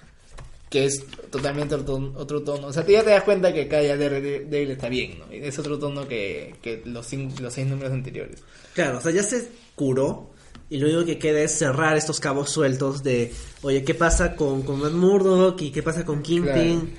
Que 0.70 0.86
es 0.86 1.04
totalmente 1.30 1.76
otro 1.76 1.86
tono, 1.86 2.12
otro 2.16 2.42
tono. 2.42 2.66
O 2.66 2.72
sea, 2.72 2.84
tú 2.84 2.90
ya 2.90 3.04
te 3.04 3.10
das 3.10 3.22
cuenta 3.22 3.52
que 3.52 3.62
acá 3.62 3.80
ya 3.80 3.96
Daredevil 3.96 4.72
está 4.72 4.88
bien, 4.88 5.20
¿no? 5.20 5.26
Es 5.30 5.56
otro 5.60 5.78
tono 5.78 6.08
que, 6.08 6.56
que 6.62 6.82
los, 6.84 7.12
los 7.12 7.52
seis 7.52 7.66
números 7.68 7.92
anteriores. 7.92 8.42
Claro, 8.74 8.98
o 8.98 9.00
sea, 9.00 9.12
ya 9.12 9.22
se 9.22 9.48
curó 9.76 10.30
y 10.74 10.78
lo 10.78 10.86
único 10.88 11.04
que 11.04 11.18
queda 11.18 11.40
es 11.40 11.52
cerrar 11.52 11.96
estos 11.96 12.18
cabos 12.18 12.50
sueltos 12.50 13.02
de, 13.04 13.32
oye, 13.62 13.84
¿qué 13.84 13.94
pasa 13.94 14.34
con, 14.34 14.62
con 14.62 14.80
Matt 14.80 14.92
Murdock 14.92 15.60
y 15.62 15.70
qué 15.70 15.82
pasa 15.82 16.04
con 16.04 16.20
Kingpin? 16.22 16.80
Claro. 16.80 16.98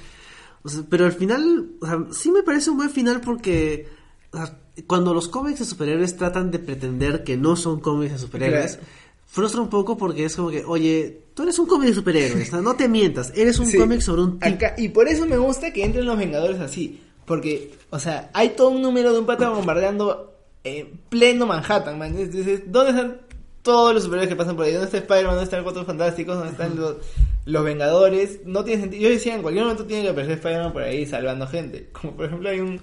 O 0.64 0.70
sea, 0.70 0.84
pero 0.90 1.06
al 1.06 1.12
final, 1.14 1.72
o 1.82 1.86
sea, 1.86 2.06
sí 2.12 2.32
me 2.32 2.42
parece 2.44 2.70
un 2.70 2.78
buen 2.78 2.90
final 2.90 3.20
porque 3.22 3.88
o 4.32 4.38
sea, 4.38 4.58
cuando 4.88 5.14
los 5.14 5.28
cómics 5.28 5.60
de 5.60 5.66
superhéroes 5.66 6.16
tratan 6.18 6.52
de 6.52 6.60
pretender 6.60 7.24
que 7.24 7.38
no 7.38 7.56
son 7.56 7.80
cómics 7.82 8.14
de 8.14 8.20
superhéroes, 8.20 8.76
Claro. 8.78 8.88
frustra 9.28 9.62
un 9.62 9.70
poco 9.70 9.98
porque 9.98 10.26
es 10.26 10.36
como 10.36 10.50
que, 10.50 10.64
oye, 10.66 11.22
tú 11.34 11.44
eres 11.44 11.60
un 11.60 11.66
cómic 11.68 11.90
de 11.90 11.96
superhéroes, 11.96 12.54
¿no? 12.54 12.76
te 12.76 12.88
mientas, 12.88 13.32
eres 13.36 13.60
un 13.60 13.68
Sí. 13.68 13.78
cómic 13.78 14.00
sobre 14.02 14.22
un. 14.24 14.38
Acá- 14.42 14.76
y 14.78 14.90
por 14.90 15.08
eso 15.10 15.26
me 15.26 15.38
gusta 15.38 15.72
que 15.74 15.84
entren 15.84 16.06
los 16.06 16.18
Vengadores 16.18 16.60
así. 16.62 17.02
Porque, 17.26 17.74
o 17.90 18.00
sea, 18.00 18.30
hay 18.34 18.50
todo 18.50 18.70
un 18.70 18.82
número 18.82 19.12
de 19.12 19.20
un 19.20 19.26
pata 19.26 19.50
bombardeando 19.50 20.32
en 20.64 21.00
pleno 21.10 21.46
Manhattan, 21.46 21.98
man. 21.98 22.16
Dices, 22.16 22.62
¿dónde 22.68 22.92
están 22.92 23.22
todos 23.66 23.94
los 23.94 24.04
superhéroes 24.04 24.30
que 24.30 24.38
pasan 24.38 24.56
por 24.56 24.64
ahí? 24.66 24.72
¿Dónde 24.72 24.86
está 24.86 25.00
Spider-Man? 25.00 25.34
¿Dónde 25.36 25.44
están 25.44 25.60
los 25.60 25.66
Cuatro 25.66 25.86
Fantásticos? 25.86 26.36
¿Dónde 26.38 26.52
están 26.52 26.78
los, 26.78 27.64
Vengadores? 27.64 28.40
No 28.46 28.64
tiene 28.64 28.82
sentido. 28.84 29.04
Yo 29.04 29.10
decía, 29.10 29.36
en 29.36 29.42
cualquier 29.42 29.66
momento 29.66 29.86
tiene 29.86 30.04
que 30.04 30.10
aparecer 30.10 30.36
Spider-Man 30.38 30.72
por 30.72 30.84
ahí 30.84 31.06
salvando 31.06 31.48
gente. 31.48 31.90
Como 31.92 32.16
por 32.16 32.28
ejemplo 32.28 32.48
hay 32.50 32.62
un... 32.62 32.80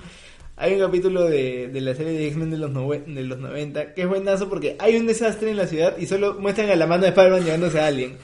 Hay 0.54 0.74
un 0.74 0.80
capítulo 0.80 1.24
de, 1.24 1.68
de 1.68 1.80
la 1.80 1.94
serie 1.94 2.12
de 2.12 2.26
X-Men 2.28 2.50
de 2.50 2.58
los, 2.58 2.70
nove- 2.70 3.06
de 3.06 3.22
los 3.22 3.38
90 3.38 3.94
que 3.94 4.02
es 4.02 4.06
buenazo 4.08 4.50
porque 4.50 4.76
hay 4.78 4.96
un 4.96 5.06
desastre 5.06 5.50
en 5.50 5.56
la 5.56 5.66
ciudad 5.66 5.96
y 5.96 6.04
solo 6.06 6.34
muestran 6.38 6.68
a 6.68 6.76
la 6.76 6.86
mano 6.86 7.04
de 7.04 7.08
Spider-Man 7.08 7.42
llevándose 7.44 7.80
a 7.80 7.86
alguien. 7.86 8.16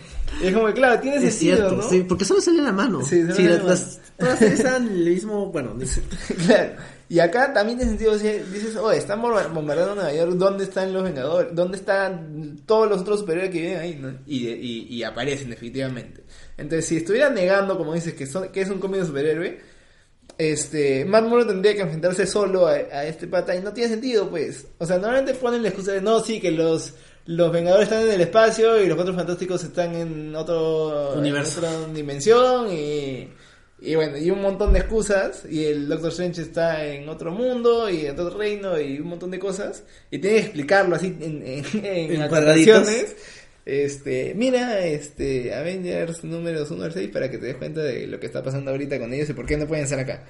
Y 0.42 0.46
es 0.46 0.54
como 0.54 0.66
que, 0.66 0.74
claro, 0.74 1.00
tiene 1.00 1.16
Es 1.16 1.34
sentido, 1.34 1.56
cierto, 1.56 1.76
¿no? 1.76 1.88
sí, 1.88 2.04
porque 2.08 2.24
solo 2.24 2.40
sale 2.40 2.62
la 2.62 2.72
mano. 2.72 3.02
Sí, 3.04 3.22
solo 3.22 3.34
Sí, 3.34 3.42
sale 3.44 3.56
las, 3.56 3.64
la 3.64 3.70
las- 3.70 4.00
todas 4.18 4.42
están 4.42 4.86
el 4.88 5.04
mismo, 5.10 5.46
bueno, 5.46 5.76
Claro. 6.46 6.72
Y 7.10 7.20
acá 7.20 7.52
también 7.54 7.78
tiene 7.78 7.92
sentido, 7.92 8.12
o 8.12 8.18
sea, 8.18 8.32
dices, 8.34 8.76
oye, 8.76 8.98
están 8.98 9.22
bomba- 9.22 9.48
bombardeando 9.48 9.94
Nueva 9.94 10.12
York, 10.12 10.32
¿dónde 10.32 10.64
están 10.64 10.92
los 10.92 11.02
Vengadores? 11.02 11.54
¿Dónde 11.54 11.78
están 11.78 12.58
todos 12.66 12.86
los 12.88 13.00
otros 13.00 13.20
superhéroes 13.20 13.50
que 13.50 13.60
viven 13.62 13.78
ahí? 13.78 13.94
no? 13.98 14.12
Y, 14.26 14.46
y, 14.48 14.86
y 14.90 15.02
aparecen, 15.04 15.50
efectivamente. 15.52 16.22
Entonces, 16.58 16.84
si 16.84 16.98
estuviera 16.98 17.30
negando, 17.30 17.78
como 17.78 17.94
dices, 17.94 18.12
que, 18.12 18.26
son, 18.26 18.48
que 18.48 18.60
es 18.60 18.68
un 18.68 18.78
cómic 18.78 19.00
de 19.00 19.06
superhéroe, 19.06 19.58
este, 20.36 21.04
Matt 21.04 21.24
Murdock 21.24 21.48
tendría 21.48 21.74
que 21.74 21.80
enfrentarse 21.80 22.26
solo 22.26 22.66
a, 22.66 22.72
a 22.72 23.06
este 23.06 23.26
pata 23.26 23.56
y 23.56 23.60
no 23.62 23.72
tiene 23.72 23.90
sentido, 23.90 24.28
pues. 24.28 24.66
O 24.78 24.86
sea, 24.86 24.98
normalmente 24.98 25.34
ponen 25.34 25.62
la 25.62 25.68
excusa 25.68 25.92
de, 25.92 26.00
no, 26.00 26.20
sí, 26.20 26.40
que 26.40 26.50
los... 26.50 26.94
Los 27.28 27.52
Vengadores 27.52 27.88
están 27.88 28.04
en 28.04 28.12
el 28.12 28.22
espacio 28.22 28.82
y 28.82 28.86
los 28.86 28.96
Cuatro 28.96 29.12
Fantásticos 29.12 29.62
están 29.62 29.94
en 29.94 30.34
otro 30.34 31.12
Universo. 31.12 31.58
en 31.58 31.66
otra 31.66 31.92
dimensión 31.92 32.72
y 32.72 33.28
Y 33.82 33.94
bueno, 33.96 34.16
y 34.16 34.30
un 34.30 34.40
montón 34.40 34.72
de 34.72 34.78
excusas, 34.78 35.44
y 35.48 35.66
el 35.66 35.88
Doctor 35.88 36.10
Strange 36.10 36.40
está 36.40 36.86
en 36.86 37.06
otro 37.06 37.30
mundo, 37.30 37.90
y 37.90 38.06
en 38.06 38.18
otro 38.18 38.38
reino, 38.38 38.80
y 38.80 38.98
un 38.98 39.08
montón 39.08 39.30
de 39.30 39.38
cosas, 39.38 39.84
y 40.10 40.20
tiene 40.20 40.38
que 40.38 40.42
explicarlo 40.44 40.96
así 40.96 41.14
en, 41.20 41.42
en, 41.46 41.64
en. 41.84 42.10
Este, 43.66 44.32
mira, 44.34 44.86
este, 44.86 45.52
Avengers 45.52 46.24
números 46.24 46.70
1 46.70 46.82
al 46.82 46.92
6 46.94 47.10
para 47.10 47.30
que 47.30 47.36
te 47.36 47.44
des 47.44 47.56
cuenta 47.56 47.82
de 47.82 48.06
lo 48.06 48.18
que 48.18 48.24
está 48.24 48.42
pasando 48.42 48.70
ahorita 48.70 48.98
con 48.98 49.12
ellos 49.12 49.28
y 49.28 49.34
por 49.34 49.44
qué 49.44 49.58
no 49.58 49.66
pueden 49.66 49.84
estar 49.84 49.98
acá. 49.98 50.24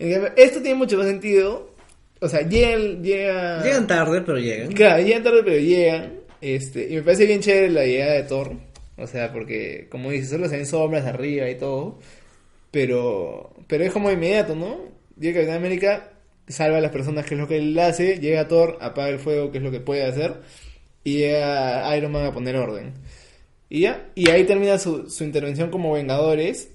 Esto 0.00 0.60
tiene 0.60 0.74
mucho 0.74 0.98
más 0.98 1.06
sentido. 1.06 1.70
O 2.18 2.28
sea, 2.28 2.42
llegan, 2.42 3.02
llega... 3.02 3.62
Llegan 3.62 3.86
tarde, 3.86 4.20
pero 4.22 4.38
llegan. 4.38 4.72
Claro, 4.72 5.00
llegan 5.02 5.22
tarde, 5.22 5.42
pero 5.44 5.56
llegan. 5.56 6.19
Este, 6.40 6.88
y 6.90 6.96
me 6.96 7.02
parece 7.02 7.26
bien 7.26 7.40
chévere 7.40 7.70
la 7.70 7.84
llegada 7.84 8.14
de 8.14 8.22
Thor. 8.24 8.52
O 8.96 9.06
sea, 9.06 9.32
porque, 9.32 9.88
como 9.90 10.10
dices, 10.10 10.30
solo 10.30 10.48
se 10.48 10.56
ven 10.56 10.66
sombras 10.66 11.06
arriba 11.06 11.48
y 11.48 11.56
todo. 11.56 11.98
Pero, 12.70 13.54
pero 13.66 13.84
es 13.84 13.92
como 13.92 14.10
inmediato, 14.10 14.54
¿no? 14.54 14.78
Llega 15.18 15.40
Capitán 15.40 15.56
América, 15.56 16.12
salva 16.48 16.78
a 16.78 16.80
las 16.80 16.92
personas, 16.92 17.26
que 17.26 17.34
es 17.34 17.40
lo 17.40 17.48
que 17.48 17.58
él 17.58 17.78
hace. 17.78 18.18
Llega 18.18 18.48
Thor, 18.48 18.78
apaga 18.80 19.08
el 19.08 19.18
fuego, 19.18 19.50
que 19.50 19.58
es 19.58 19.64
lo 19.64 19.70
que 19.70 19.80
puede 19.80 20.04
hacer. 20.04 20.40
Y 21.04 21.18
llega 21.18 21.96
Iron 21.96 22.12
Man 22.12 22.26
a 22.26 22.32
poner 22.32 22.56
orden. 22.56 22.94
Y 23.68 23.80
ya, 23.82 24.10
y 24.14 24.30
ahí 24.30 24.44
termina 24.44 24.78
su, 24.78 25.08
su 25.10 25.24
intervención 25.24 25.70
como 25.70 25.92
Vengadores. 25.92 26.70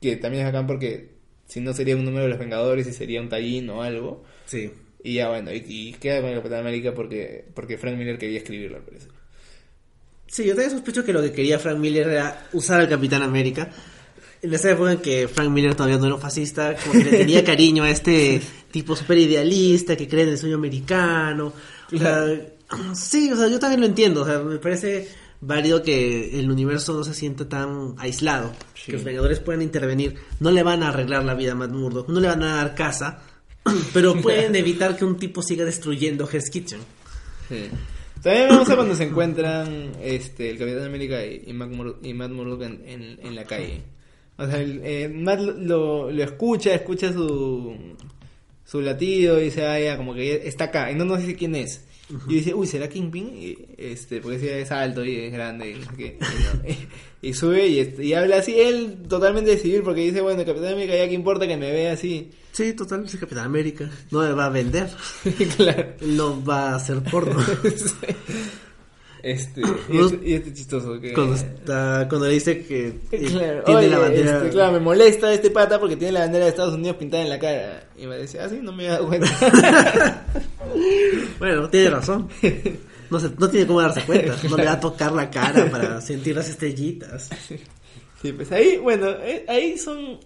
Que 0.00 0.16
también 0.16 0.44
es 0.44 0.48
acá 0.50 0.66
porque 0.66 1.10
si 1.46 1.60
no 1.60 1.72
sería 1.72 1.96
un 1.96 2.04
número 2.04 2.24
de 2.24 2.30
los 2.30 2.38
Vengadores 2.38 2.86
y 2.86 2.92
sería 2.92 3.20
un 3.20 3.28
tallín 3.28 3.70
o 3.70 3.82
algo. 3.82 4.24
Sí. 4.46 4.70
Y 5.08 5.14
ya 5.14 5.30
bueno, 5.30 5.50
y, 5.50 5.64
y 5.66 5.92
queda 5.94 6.20
con 6.20 6.28
el 6.28 6.36
Capitán 6.36 6.60
América 6.60 6.92
porque, 6.94 7.46
porque 7.54 7.78
Frank 7.78 7.96
Miller 7.96 8.18
quería 8.18 8.36
escribirlo, 8.36 8.76
al 8.76 8.82
parecer. 8.82 9.08
Sí, 10.26 10.44
yo 10.44 10.50
también 10.50 10.70
sospecho 10.70 11.02
que 11.02 11.14
lo 11.14 11.22
que 11.22 11.32
quería 11.32 11.58
Frank 11.58 11.78
Miller 11.78 12.08
era 12.08 12.46
usar 12.52 12.80
al 12.82 12.90
Capitán 12.90 13.22
América. 13.22 13.70
En 14.42 14.52
esa 14.52 14.70
época 14.70 14.92
en 14.92 14.98
que 14.98 15.26
Frank 15.26 15.48
Miller 15.48 15.74
todavía 15.74 15.96
no 15.96 16.04
era 16.04 16.16
un 16.16 16.20
fascista, 16.20 16.76
como 16.76 16.92
que 16.92 17.10
le 17.10 17.18
tenía 17.20 17.42
cariño 17.42 17.84
a 17.84 17.90
este 17.90 18.42
tipo 18.70 18.94
súper 18.94 19.16
idealista 19.16 19.96
que 19.96 20.06
cree 20.06 20.24
en 20.24 20.28
el 20.28 20.36
sueño 20.36 20.56
americano. 20.56 21.54
O 21.90 21.96
sea, 21.96 22.26
sí, 22.94 23.32
o 23.32 23.36
sea, 23.36 23.48
yo 23.48 23.58
también 23.58 23.80
lo 23.80 23.86
entiendo. 23.86 24.24
O 24.24 24.26
sea, 24.26 24.40
me 24.40 24.58
parece 24.58 25.08
válido 25.40 25.82
que 25.82 26.38
el 26.38 26.50
universo 26.50 26.92
no 26.92 27.02
se 27.02 27.14
sienta 27.14 27.48
tan 27.48 27.94
aislado. 27.96 28.52
Sí. 28.74 28.86
Que 28.86 28.92
los 28.92 29.04
Vengadores 29.04 29.40
puedan 29.40 29.62
intervenir. 29.62 30.16
No 30.38 30.50
le 30.50 30.62
van 30.62 30.82
a 30.82 30.90
arreglar 30.90 31.24
la 31.24 31.32
vida 31.32 31.52
a 31.52 31.54
Matt 31.54 31.70
Murdock, 31.70 32.10
no 32.10 32.20
le 32.20 32.28
van 32.28 32.42
a 32.42 32.56
dar 32.56 32.74
casa, 32.74 33.22
pero 33.92 34.14
pueden 34.20 34.54
evitar 34.56 34.96
que 34.96 35.04
un 35.04 35.16
tipo 35.18 35.42
siga 35.42 35.64
destruyendo 35.64 36.28
Hell's 36.30 36.50
Kitchen. 36.50 36.80
También 38.22 38.48
me 38.48 38.58
gusta 38.58 38.74
cuando 38.74 38.94
se 38.96 39.04
encuentran 39.04 39.92
este, 40.02 40.50
el 40.50 40.58
Capitán 40.58 40.84
América 40.84 41.24
y, 41.24 41.44
y, 41.46 41.52
Matt 41.52 41.70
Mur- 41.70 41.98
y 42.02 42.14
Matt 42.14 42.30
Murdock 42.32 42.62
en, 42.62 42.82
en, 42.86 43.18
en 43.22 43.34
la 43.34 43.44
calle. 43.44 43.82
O 44.36 44.46
sea, 44.46 44.60
el, 44.60 44.80
eh, 44.84 45.08
Matt 45.08 45.40
lo- 45.40 46.10
lo, 46.10 46.22
escucha, 46.24 46.74
escucha 46.74 47.12
su, 47.12 47.76
su 48.64 48.80
latido 48.80 49.40
y 49.40 49.44
dice, 49.44 49.64
ah, 49.66 49.78
ya, 49.78 49.96
como 49.96 50.14
que 50.14 50.48
está 50.48 50.64
acá. 50.64 50.90
Y 50.90 50.96
no 50.96 51.04
nos 51.04 51.20
dice 51.20 51.36
quién 51.36 51.54
es. 51.54 51.84
Y 52.28 52.34
dice, 52.36 52.54
uy, 52.54 52.66
¿será 52.66 52.88
Kingpin? 52.88 53.30
Y, 53.36 53.56
este, 53.76 54.20
porque 54.20 54.38
sí, 54.40 54.48
es 54.48 54.70
alto 54.72 55.04
y 55.04 55.14
es 55.16 55.32
grande 55.32 55.70
y 55.70 55.74
no 55.74 55.84
sé 55.90 55.96
qué. 55.96 56.18
Y, 56.18 56.68
no. 56.70 56.76
Y 57.20 57.34
sube 57.34 57.66
y, 57.66 57.80
este, 57.80 58.04
y 58.04 58.14
habla 58.14 58.36
así, 58.38 58.54
él 58.60 58.96
totalmente 59.08 59.50
de 59.50 59.58
civil, 59.58 59.82
porque 59.82 60.02
dice, 60.02 60.20
bueno, 60.20 60.44
Capitán 60.44 60.72
América, 60.74 60.96
ya 60.96 61.08
que 61.08 61.14
importa 61.14 61.48
que 61.48 61.56
me 61.56 61.72
vea 61.72 61.92
así. 61.92 62.30
Sí, 62.58 62.72
total, 62.72 63.04
es 63.04 63.14
Capitán 63.14 63.44
América. 63.44 63.88
No 64.10 64.18
me 64.18 64.32
va 64.32 64.46
a 64.46 64.48
vender. 64.48 64.90
claro. 65.56 65.92
No 66.00 66.44
va 66.44 66.70
a 66.70 66.74
hacer 66.74 67.00
porno. 67.04 67.40
Este, 69.20 69.60
y, 69.90 69.98
este, 69.98 70.20
y 70.22 70.34
este 70.34 70.54
chistoso 70.54 71.00
que... 71.00 71.12
cuando, 71.12 71.34
está, 71.34 72.06
cuando 72.08 72.28
le 72.28 72.34
dice 72.34 72.64
que 72.64 73.00
eh, 73.10 73.26
Claro, 73.26 73.64
tiene 73.64 73.80
oye, 73.80 73.88
la 73.90 73.98
bandera. 73.98 74.36
este, 74.36 74.50
claro, 74.50 74.72
me 74.72 74.78
molesta 74.78 75.34
este 75.34 75.50
pata 75.50 75.80
porque 75.80 75.96
tiene 75.96 76.12
la 76.12 76.20
bandera 76.20 76.44
de 76.44 76.50
Estados 76.50 76.74
Unidos 76.74 76.96
pintada 76.98 77.24
en 77.24 77.28
la 77.28 77.38
cara. 77.38 77.88
Y 77.96 78.06
me 78.06 78.16
dice, 78.16 78.40
ah, 78.40 78.48
sí, 78.48 78.60
no 78.62 78.72
me 78.72 78.86
he 78.86 78.88
dado 78.88 79.06
cuenta. 79.06 80.24
Bueno, 81.38 81.68
tiene 81.68 81.90
razón. 81.90 82.28
No, 83.10 83.18
se, 83.20 83.30
no 83.38 83.48
tiene 83.48 83.66
cómo 83.66 83.80
darse 83.80 84.02
cuenta. 84.02 84.36
No 84.48 84.56
le 84.56 84.64
va 84.64 84.72
a 84.72 84.80
tocar 84.80 85.12
la 85.12 85.30
cara 85.30 85.68
para 85.70 86.00
sentir 86.00 86.36
las 86.36 86.48
estrellitas. 86.48 87.28
sí, 88.22 88.32
pues 88.32 88.50
ahí, 88.52 88.78
bueno, 88.78 89.10
eh, 89.22 89.44
ahí 89.48 89.78
son... 89.78 90.18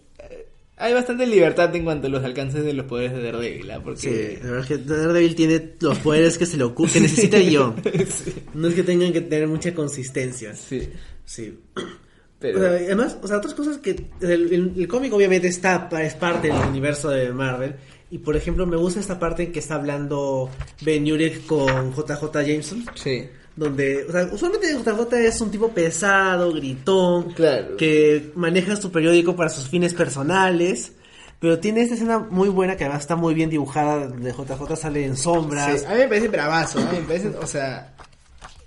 Hay 0.82 0.92
bastante 0.94 1.26
libertad 1.26 1.74
en 1.76 1.84
cuanto 1.84 2.08
a 2.08 2.10
los 2.10 2.24
alcances 2.24 2.64
de 2.64 2.72
los 2.72 2.86
poderes 2.86 3.12
de 3.12 3.22
Daredevil, 3.22 3.70
¿ah? 3.70 3.76
Sí, 3.76 3.82
Porque... 3.84 4.38
la 4.42 4.50
verdad 4.50 4.60
es 4.60 4.66
que 4.66 4.78
Daredevil 4.84 5.34
tiene 5.34 5.70
los 5.80 5.98
poderes 5.98 6.38
que 6.38 6.46
se 6.46 6.56
le 6.56 6.64
ocurre, 6.64 6.92
que 6.92 7.00
necesita 7.00 7.36
el 7.36 7.48
guion. 7.50 7.74
sí, 8.08 8.34
No 8.54 8.68
es 8.68 8.74
que 8.74 8.82
tengan 8.82 9.12
que 9.12 9.20
tener 9.20 9.46
mucha 9.48 9.72
consistencia. 9.74 10.54
sí, 10.54 10.88
Sí. 11.24 11.58
pero... 12.40 12.58
O 12.58 12.60
sea, 12.62 12.70
además, 12.70 13.16
o 13.22 13.28
sea, 13.28 13.36
otras 13.36 13.54
cosas 13.54 13.78
que 13.78 13.90
el, 14.20 14.52
el- 14.52 14.72
el 14.76 14.88
cómic 14.88 15.12
obviamente 15.12 15.46
está 15.48 15.88
es 16.02 16.14
parte 16.14 16.48
del 16.48 16.56
universo 16.68 17.10
de 17.10 17.32
Marvel 17.32 17.76
y 18.10 18.18
por 18.18 18.34
ejemplo 18.36 18.66
me 18.66 18.76
gusta 18.76 18.98
esta 19.00 19.18
parte 19.20 19.44
en 19.44 19.52
que 19.52 19.60
está 19.60 19.76
hablando 19.76 20.50
Ben 20.82 21.10
Urich 21.10 21.46
con 21.46 21.92
JJ 21.94 22.24
Jameson 22.44 22.84
sí, 22.94 23.22
donde, 23.56 24.04
o 24.08 24.12
sea, 24.12 24.28
usualmente 24.32 24.72
JJ 24.72 25.12
es 25.26 25.40
un 25.40 25.50
tipo 25.50 25.68
pesado, 25.70 26.52
gritón, 26.52 27.32
Claro. 27.32 27.76
que 27.76 28.32
maneja 28.34 28.76
su 28.76 28.90
periódico 28.90 29.36
para 29.36 29.50
sus 29.50 29.68
fines 29.68 29.92
personales, 29.94 30.92
pero 31.38 31.58
tiene 31.58 31.82
esta 31.82 31.94
escena 31.94 32.18
muy 32.18 32.48
buena 32.48 32.76
que 32.76 32.84
además 32.84 33.02
está 33.02 33.16
muy 33.16 33.34
bien 33.34 33.50
dibujada, 33.50 34.06
de 34.08 34.32
JJ 34.32 34.76
sale 34.76 35.04
en 35.04 35.16
sombras. 35.16 35.80
Sí, 35.80 35.86
a 35.86 35.90
mí 35.90 35.98
me 35.98 36.08
parece 36.08 36.28
bravazo, 36.28 36.78
a 36.78 36.82
mí 36.92 36.98
me 37.00 37.04
parece, 37.06 37.28
o 37.28 37.46
sea, 37.46 37.91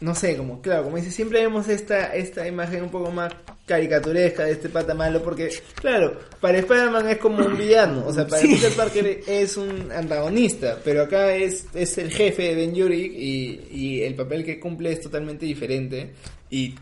no 0.06 0.14
sé, 0.16 0.38
como, 0.38 0.62
claro, 0.62 0.84
como 0.84 0.98
dice, 0.98 1.10
siempre 1.12 1.42
vemos 1.42 1.68
esta, 1.68 2.14
esta 2.16 2.48
imagen 2.48 2.84
un 2.84 2.90
poco 2.92 3.12
más 3.12 3.34
caricaturesca 3.66 4.44
de 4.46 4.52
este 4.52 4.70
pata 4.70 4.94
malo, 4.94 5.22
porque, 5.24 5.50
claro, 5.82 6.20
para 6.40 6.60
Spider-Man 6.60 7.10
es 7.10 7.18
como 7.18 7.44
un 7.46 7.58
villano, 7.58 8.06
o 8.06 8.14
sea, 8.14 8.28
para 8.28 8.42
Sí. 8.42 8.50
Peter 8.56 8.72
Parker 8.74 9.22
es 9.28 9.58
un 9.58 9.92
antagonista, 9.92 10.78
pero 10.84 11.02
acá 11.02 11.36
es, 11.36 11.66
es 11.74 11.98
el 11.98 12.12
jefe 12.12 12.44
de 12.44 12.56
Ben 12.56 12.82
Urich 12.82 13.12
y, 13.14 13.62
y 13.72 14.02
el 14.04 14.14
papel 14.16 14.46
que 14.46 14.60
cumple 14.60 14.92
es 14.92 15.02
totalmente 15.02 15.46
diferente 15.46 16.12
y, 16.50 16.76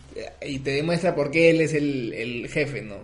y 0.45 0.59
te 0.59 0.71
demuestra 0.71 1.15
por 1.15 1.31
qué 1.31 1.49
él 1.49 1.61
es 1.61 1.73
el, 1.73 2.13
el 2.13 2.49
jefe, 2.49 2.81
¿no? 2.81 2.97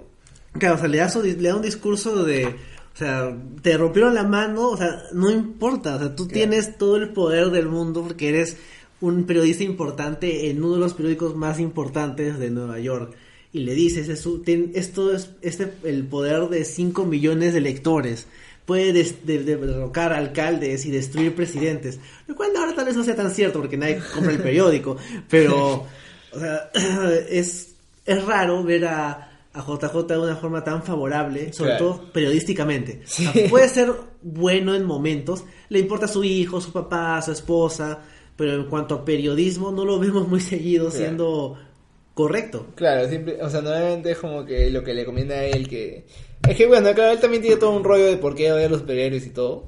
Claro, 0.59 0.76
o 0.76 0.78
sea, 0.80 0.88
le 0.89 0.97
da, 0.97 1.09
su- 1.09 1.24
le 1.24 1.36
da 1.47 1.55
un 1.55 1.61
discurso 1.61 2.24
de, 2.26 2.45
o 2.47 2.97
sea, 2.97 3.34
te 3.61 3.78
rompieron 3.78 4.13
la 4.13 4.24
mano, 4.24 4.72
o 4.72 4.78
sea, 4.78 5.03
no 5.13 5.30
importa, 5.32 5.95
o 5.95 5.99
sea, 5.99 6.15
tú 6.15 6.28
Claro. 6.28 6.34
tienes 6.34 6.78
todo 6.78 6.97
el 6.97 7.09
poder 7.13 7.49
del 7.51 7.67
mundo 7.70 8.03
porque 8.05 8.30
eres 8.30 8.57
un 9.02 9.24
periodista 9.26 9.64
importante 9.64 10.50
en 10.50 10.64
uno 10.64 10.74
de 10.76 10.80
los 10.80 10.93
periódicos 10.93 11.36
más 11.36 11.60
importantes 11.60 12.38
de 12.39 12.50
Nueva 12.50 12.80
York. 12.80 13.14
Y 13.54 13.60
le 13.62 13.74
dices, 13.74 14.10
es 14.10 14.28
ten- 14.43 14.72
esto 14.76 15.14
es 15.16 15.32
este, 15.41 15.72
el 15.84 16.04
poder 16.06 16.50
de 16.50 16.66
5 16.66 17.06
millones 17.06 17.54
de 17.54 17.62
lectores. 17.62 18.28
Puede 18.66 18.93
des- 18.93 19.26
de- 19.26 19.43
de- 19.43 19.58
derrocar 19.58 20.14
alcaldes 20.14 20.86
y 20.86 20.91
destruir 20.91 21.34
presidentes. 21.34 22.00
Lo 22.28 22.36
cual 22.36 22.52
ahora 22.56 22.76
tal 22.76 22.86
vez 22.86 22.95
no 22.95 23.04
sea 23.04 23.16
tan 23.16 23.32
cierto 23.32 23.60
porque 23.60 23.78
nadie 23.78 24.02
compra 24.14 24.32
el 24.34 24.39
periódico. 24.39 24.97
Pero, 25.30 25.86
o 26.32 26.39
sea, 26.39 26.70
es, 27.30 27.74
es 28.06 28.24
raro 28.26 28.64
ver 28.64 28.86
a, 28.86 29.32
a 29.54 29.62
JJ 29.66 30.04
de 30.08 30.20
una 30.20 30.36
forma 30.36 30.64
tan 30.64 30.84
favorable, 30.84 31.52
sobre 31.52 31.72
Claro. 31.72 31.86
todo 31.95 32.12
periodísticamente. 32.14 33.02
Sí. 33.06 33.26
O 33.26 33.32
sea, 33.34 33.50
puede 33.50 33.70
ser 33.70 33.91
bueno 34.22 34.76
en 34.76 34.84
momentos, 34.86 35.43
le 35.70 35.80
importa 35.80 36.06
a 36.06 36.10
su 36.10 36.24
hijo, 36.24 36.62
su 36.62 36.72
papá, 36.72 37.20
su 37.24 37.32
esposa, 37.32 38.00
pero 38.40 38.54
en 38.56 38.64
cuanto 38.68 38.96
a 38.96 39.04
periodismo 39.04 39.70
no 39.70 39.84
lo 39.84 40.00
vemos 40.00 40.26
muy 40.30 40.40
seguido 40.40 40.86
Claro. 40.86 40.98
siendo 40.98 41.58
correcto. 42.14 42.68
Claro, 42.74 43.06
siempre, 43.10 43.38
o 43.42 43.50
sea, 43.50 43.60
normalmente 43.62 44.12
es 44.12 44.18
como 44.18 44.46
que 44.46 44.70
lo 44.70 44.82
que 44.82 44.94
le 44.94 45.04
conviene 45.04 45.34
a 45.34 45.44
él 45.44 45.68
que... 45.68 46.06
Es 46.48 46.56
que 46.56 46.66
bueno, 46.66 46.88
acá 46.88 47.12
él 47.12 47.20
también 47.20 47.42
tiene 47.42 47.58
todo 47.58 47.72
un 47.72 47.84
rollo 47.84 48.06
de 48.06 48.16
por 48.16 48.36
qué 48.36 48.54
odia 48.54 48.68
a 48.68 48.70
los 48.70 48.80
superhéroes 48.80 49.26
y 49.26 49.32
todo, 49.32 49.66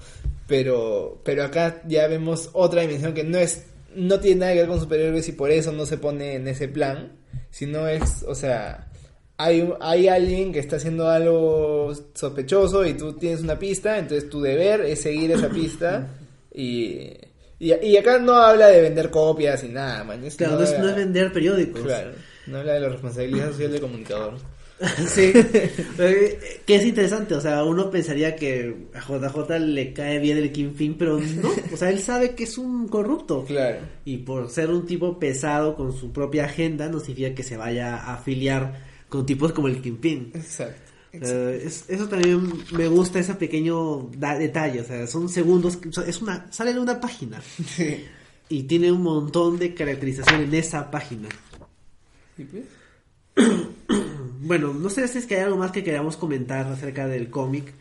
pero, 0.47 1.19
pero 1.25 1.43
acá 1.43 1.81
ya 1.85 2.07
vemos 2.07 2.49
otra 2.53 2.79
dimensión 2.81 3.13
que 3.13 3.25
no 3.25 3.37
es, 3.37 3.65
no 3.93 4.21
tiene 4.21 4.39
nada 4.39 4.53
que 4.53 4.59
ver 4.59 4.69
con 4.69 4.79
superhéroes 4.79 5.27
y 5.27 5.33
por 5.33 5.51
eso 5.51 5.73
no 5.73 5.85
se 5.85 5.97
pone 5.97 6.35
en 6.35 6.47
ese 6.47 6.69
plan, 6.69 7.11
sino 7.49 7.89
es, 7.89 8.23
o 8.25 8.35
sea, 8.35 8.87
hay, 9.35 9.69
hay 9.81 10.07
alguien 10.07 10.53
que 10.53 10.59
está 10.59 10.77
haciendo 10.77 11.09
algo 11.09 11.91
sospechoso 12.13 12.85
y 12.85 12.93
tú 12.93 13.11
tienes 13.17 13.41
una 13.41 13.59
pista, 13.59 13.97
entonces 13.97 14.29
tu 14.29 14.39
deber 14.39 14.79
es 14.79 15.01
seguir 15.01 15.29
esa 15.31 15.49
pista 15.49 16.07
y... 16.55 17.09
Y, 17.61 17.73
y 17.85 17.95
acá 17.95 18.17
no 18.17 18.33
habla 18.33 18.67
de 18.69 18.81
vender 18.81 19.11
copias 19.11 19.63
y 19.63 19.67
nada, 19.69 20.03
man. 20.03 20.23
es- 20.23 20.35
Claro, 20.35 20.53
no, 20.59 20.65
habla- 20.65 20.79
no 20.79 20.89
es 20.89 20.95
vender 20.95 21.31
periódicos. 21.31 21.81
Claro, 21.83 22.11
no 22.47 22.57
habla 22.57 22.73
de 22.73 22.79
la 22.79 22.89
responsabilidad 22.89 23.51
social 23.51 23.71
del 23.71 23.81
comunicador. 23.81 24.33
sí, 25.07 25.31
Eh, 25.99 26.39
que 26.65 26.75
es 26.75 26.85
interesante, 26.85 27.35
o 27.35 27.41
sea, 27.41 27.63
uno 27.63 27.91
pensaría 27.91 28.35
que 28.35 28.87
a 28.95 28.99
JJ 28.99 29.59
le 29.59 29.93
cae 29.93 30.17
bien 30.17 30.39
el 30.39 30.51
Kingpin, 30.51 30.97
pero 30.97 31.19
no, 31.19 31.49
o 31.71 31.77
sea, 31.77 31.91
él 31.91 31.99
sabe 31.99 32.33
que 32.33 32.45
es 32.45 32.57
un 32.57 32.87
corrupto. 32.87 33.45
Claro. 33.45 33.77
Y 34.05 34.17
por 34.17 34.49
ser 34.49 34.71
un 34.71 34.87
tipo 34.87 35.19
pesado 35.19 35.75
con 35.75 35.93
su 35.93 36.11
propia 36.11 36.45
agenda, 36.45 36.89
no 36.89 36.99
significa 36.99 37.35
que 37.35 37.43
se 37.43 37.57
vaya 37.57 37.95
a 37.95 38.15
afiliar 38.15 38.89
con 39.07 39.23
tipos 39.25 39.51
como 39.51 39.67
el 39.67 39.81
Kingpin. 39.83 40.31
Exacto. 40.33 40.90
Eh, 41.13 41.63
es- 41.65 41.85
eso 41.89 42.07
también 42.07 42.51
me 42.71 42.87
gusta, 42.87 43.19
ese 43.19 43.35
pequeño 43.35 44.09
da- 44.17 44.37
detalle, 44.37 44.81
o 44.81 44.85
sea, 44.85 45.05
son 45.07 45.27
segundos, 45.27 45.77
es 46.07 46.21
una, 46.21 46.49
sale 46.51 46.71
en 46.71 46.79
una 46.79 47.01
página 47.01 47.41
Sí. 47.75 48.05
y 48.47 48.63
tiene 48.63 48.91
un 48.91 49.01
montón 49.03 49.59
de 49.59 49.73
caracterización 49.73 50.41
en 50.41 50.53
esa 50.53 50.89
página. 50.89 51.27
¿Y 52.37 52.43
pues? 52.45 52.63
bueno, 54.41 54.73
no 54.73 54.89
sé 54.89 55.07
si 55.07 55.17
es 55.19 55.25
que 55.25 55.35
hay 55.35 55.41
algo 55.41 55.57
más 55.57 55.71
que 55.71 55.83
queramos 55.83 56.17
comentar 56.17 56.65
acerca 56.67 57.07
del 57.07 57.29
cómic. 57.29 57.73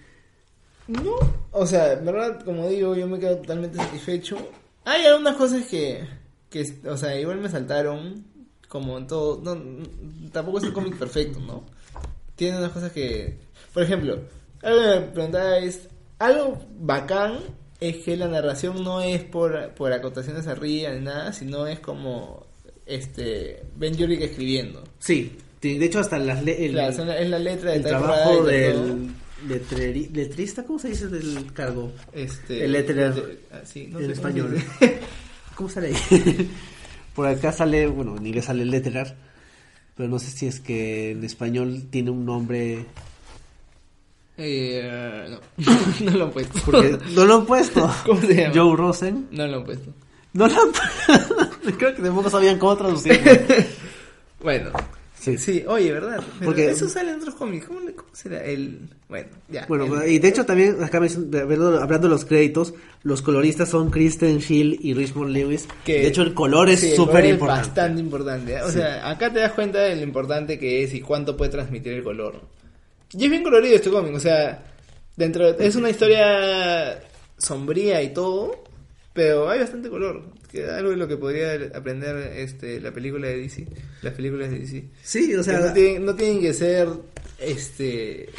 No, 0.89 1.14
o 1.53 1.66
sea, 1.66 1.93
en 1.93 2.05
verdad, 2.05 2.45
como 2.45 2.68
digo, 2.68 2.97
yo 2.97 3.07
me 3.07 3.18
quedo 3.20 3.37
totalmente 3.39 3.76
satisfecho. 3.76 4.37
Hay 4.85 5.05
algunas 5.07 5.37
cosas 5.37 5.64
que, 5.66 6.05
que 6.49 6.66
o 6.89 6.97
sea, 6.97 7.18
igual 7.20 7.39
me 7.39 7.49
saltaron, 7.49 8.24
como 8.68 8.99
en 8.99 9.07
todo, 9.07 9.41
no, 9.43 9.57
tampoco 10.33 10.59
es 10.59 10.64
un 10.64 10.72
cómic 10.72 10.97
perfecto, 10.97 11.39
¿no? 11.41 11.62
Tiene 12.41 12.57
unas 12.57 12.72
cosas 12.72 12.91
que, 12.93 13.36
por 13.74 13.82
ejemplo, 13.82 14.18
algo 14.62 14.80
que 14.80 14.88
me 15.01 15.07
preguntabais, 15.12 15.88
algo 16.18 16.59
bacán 16.78 17.34
es 17.80 17.99
que 17.99 18.16
la 18.16 18.28
narración 18.28 18.82
no 18.82 19.03
es 19.03 19.22
por, 19.22 19.74
por 19.74 19.93
acotaciones 19.93 20.47
arriba 20.47 20.91
ni 20.93 21.05
nada, 21.05 21.34
sino 21.34 21.66
es 21.66 21.80
como 21.80 22.47
este 22.86 23.62
Ben 23.76 23.95
Yurik 23.95 24.22
escribiendo. 24.22 24.82
Sí, 25.01 25.36
de 25.61 25.84
hecho 25.84 25.99
hasta 25.99 26.18
las 26.18 26.43
le- 26.43 26.64
el, 26.64 26.72
Claro, 26.72 26.95
son 26.95 27.09
la- 27.09 27.18
es 27.18 27.28
la 27.28 27.38
letra 27.38 27.74
el 27.74 27.82
del 27.82 27.91
trabajo 27.93 28.43
del 28.45 29.11
letrista, 30.14 30.64
¿cómo 30.64 30.78
se 30.78 30.88
dice 30.88 31.09
del 31.09 31.53
cargo? 31.53 31.93
Este, 32.14 32.64
el 32.64 32.72
letterer. 32.72 33.14
de- 33.14 33.38
ah, 33.53 33.61
sí, 33.64 33.86
no 33.93 34.01
en 34.01 34.11
español. 34.12 34.57
¿Cómo 35.55 35.68
sale 35.68 35.88
ahí? 35.88 36.51
Por 37.14 37.26
acá 37.26 37.53
sale, 37.53 37.86
bueno, 37.86 38.16
en 38.16 38.26
inglés 38.26 38.47
sale 38.47 38.64
letterer, 38.64 39.14
pero 40.01 40.09
no 40.09 40.18
sé 40.18 40.30
si 40.30 40.46
es 40.46 40.61
que 40.61 41.11
en 41.11 41.22
español 41.24 41.82
tiene 41.90 42.11
un 42.11 42.24
nombre 42.24 42.86
Eh, 44.38 45.28
no, 45.59 45.72
no 46.11 46.16
lo 46.16 46.24
han 46.24 46.30
puesto. 46.30 46.59
porque 46.64 46.98
no 47.14 47.26
lo 47.26 47.34
han 47.34 47.44
puesto. 47.44 47.90
¿Cómo 48.07 48.18
se 48.22 48.34
llama? 48.34 48.55
Joe 48.55 48.76
Rosen. 48.76 49.28
No 49.30 49.46
lo 49.46 49.59
han 49.59 49.64
puesto. 49.64 49.92
No 50.32 50.48
lo 50.48 50.55
han 50.55 50.68
puesto. 50.72 51.51
Creo 51.78 51.94
que 51.94 52.01
tampoco 52.03 52.30
sabían 52.30 52.59
cómo 52.59 52.78
traducirlo. 52.78 53.30
Bueno, 54.42 54.70
Sí. 55.20 55.36
sí, 55.36 55.64
oye, 55.68 55.92
¿verdad? 55.92 56.22
Pero 56.38 56.50
Porque- 56.50 56.70
eso 56.70 56.88
sale 56.88 57.10
en 57.10 57.16
otros 57.18 57.34
cómics. 57.34 57.66
¿Cómo, 57.66 57.80
cómo 57.80 58.08
será? 58.14 58.42
El... 58.42 58.78
Bueno, 59.06 59.28
ya. 59.50 59.66
Bueno, 59.68 60.02
el- 60.02 60.10
y 60.12 60.18
de 60.18 60.28
hecho 60.28 60.46
también, 60.46 60.82
acá 60.82 60.96
hablando 60.96 61.98
de 61.98 62.08
los 62.08 62.24
créditos, 62.24 62.72
los 63.02 63.20
coloristas 63.20 63.68
son 63.68 63.90
Kristen 63.90 64.40
Schill 64.40 64.78
y 64.80 64.94
Richmond 64.94 65.30
Lewis. 65.32 65.68
que- 65.84 66.00
de 66.00 66.06
hecho, 66.06 66.22
el 66.22 66.32
color 66.32 66.70
es 66.70 66.80
sí, 66.80 66.96
súper 66.96 67.26
importante. 67.26 67.66
bastante 67.68 68.00
importante. 68.00 68.52
¿eh? 68.54 68.62
O 68.62 68.68
Sí. 68.68 68.78
sea, 68.78 69.10
acá 69.10 69.30
te 69.30 69.40
das 69.40 69.52
cuenta 69.52 69.80
de 69.80 69.96
lo 69.96 70.02
importante 70.02 70.58
que 70.58 70.84
es 70.84 70.94
y 70.94 71.02
cuánto 71.02 71.36
puede 71.36 71.50
transmitir 71.50 71.92
el 71.92 72.02
color. 72.02 72.40
Y 73.12 73.22
es 73.24 73.30
bien 73.30 73.42
colorido 73.42 73.76
este 73.76 73.90
cómic, 73.90 74.14
o 74.14 74.20
sea, 74.20 74.62
dentro 75.16 75.48
es 75.50 75.76
una 75.76 75.90
historia 75.90 76.98
sombría 77.36 78.02
y 78.02 78.14
todo, 78.14 78.64
pero 79.20 79.50
hay 79.50 79.58
bastante 79.60 79.90
color. 79.90 80.22
Que 80.50 80.64
algo 80.68 80.90
de 80.90 80.96
lo 80.96 81.06
que 81.06 81.16
podría 81.18 81.52
aprender 81.74 82.16
este 82.38 82.80
la 82.80 82.90
película 82.90 83.28
de 83.28 83.36
DC, 83.36 83.66
las 84.02 84.14
películas 84.14 84.50
de 84.50 84.58
DC. 84.60 84.84
Sí, 85.02 85.34
o 85.34 85.38
Que 85.38 85.44
sea, 85.44 85.60
no, 85.60 85.72
tienen, 85.74 86.04
no 86.06 86.14
tienen 86.14 86.40
que 86.40 86.54
ser 86.54 86.88
este 87.38 88.30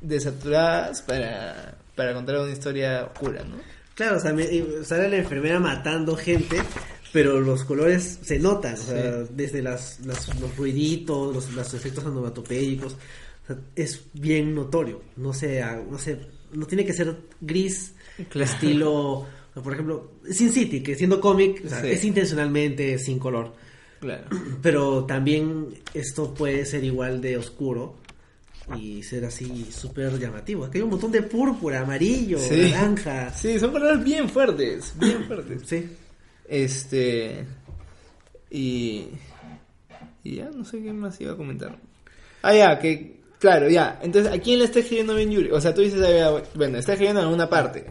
desaturadas 0.00 1.02
para, 1.02 1.76
para 1.94 2.12
contar 2.14 2.38
una 2.38 2.52
historia 2.52 3.04
oscura, 3.04 3.42
¿no? 3.44 3.56
claro, 3.94 4.18
o 4.18 4.20
sea, 4.20 4.32
me- 4.34 4.46
sale 4.84 5.08
la 5.08 5.16
enfermera 5.16 5.58
matando 5.58 6.14
gente, 6.16 6.58
pero 7.12 7.40
los 7.40 7.64
colores 7.64 8.18
se 8.22 8.38
notan, 8.38 8.74
o 8.74 8.76
sea, 8.76 9.12
desde 9.30 9.62
las, 9.62 10.00
las- 10.04 10.38
los 10.38 10.54
ruiditos, 10.56 11.34
los, 11.34 11.50
los 11.54 11.72
efectos 11.74 12.04
onomatopédicos, 12.04 12.92
o 12.92 13.46
sea, 13.46 13.56
es 13.74 14.02
bien 14.12 14.54
notorio, 14.54 15.00
no 15.16 15.32
sé, 15.32 15.62
ah, 15.62 15.80
no 15.90 15.98
sé, 15.98 16.18
no 16.52 16.66
tiene 16.66 16.84
que 16.84 16.92
ser 16.92 17.16
gris, 17.40 17.92
Claro. 18.30 18.50
estilo, 18.50 19.26
sea, 19.56 19.62
por 19.62 19.72
ejemplo, 19.72 20.12
Sin 20.30 20.52
City, 20.52 20.82
que 20.82 20.94
siendo 20.94 21.20
cómic, 21.20 21.62
o 21.64 21.68
sea, 21.68 21.80
Sí. 21.82 21.88
es 21.88 22.04
intencionalmente 22.04 22.98
sin 22.98 23.18
color. 23.18 23.54
Claro. 24.00 24.24
Pero 24.62 25.04
también 25.04 25.68
esto 25.94 26.32
puede 26.34 26.64
ser 26.66 26.84
igual 26.84 27.20
de 27.20 27.36
oscuro 27.38 27.96
y 28.78 29.02
ser 29.02 29.24
así 29.24 29.66
súper 29.70 30.18
llamativo. 30.18 30.64
Aquí 30.64 30.78
hay 30.78 30.82
un 30.84 30.90
montón 30.90 31.12
de 31.12 31.22
púrpura, 31.22 31.80
amarillo, 31.80 32.38
Sí. 32.38 32.70
naranja. 32.72 33.32
Sí, 33.32 33.58
son 33.58 33.70
colores 33.72 34.02
bien 34.04 34.28
fuertes, 34.28 34.92
bien 34.98 35.24
fuertes. 35.24 35.62
Sí. 35.66 35.88
Este. 36.48 37.44
Y. 38.50 39.06
Y 40.24 40.36
ya, 40.36 40.50
no 40.50 40.64
sé 40.64 40.82
qué 40.82 40.92
más 40.92 41.20
iba 41.20 41.32
a 41.32 41.36
comentar. 41.36 41.78
Ah, 42.42 42.54
ya, 42.54 42.78
que. 42.78 43.16
Claro, 43.38 43.68
ya. 43.68 44.00
Entonces, 44.02 44.32
¿a 44.32 44.38
quién 44.40 44.58
le 44.58 44.64
está 44.64 44.80
escribiendo 44.80 45.14
Ben 45.14 45.30
Yuri? 45.30 45.50
O 45.50 45.60
sea, 45.60 45.72
tú 45.74 45.82
dices, 45.82 46.00
ah, 46.02 46.42
bueno, 46.54 46.78
está 46.78 46.92
escribiendo 46.94 47.20
en 47.20 47.26
alguna 47.26 47.48
parte. 47.48 47.86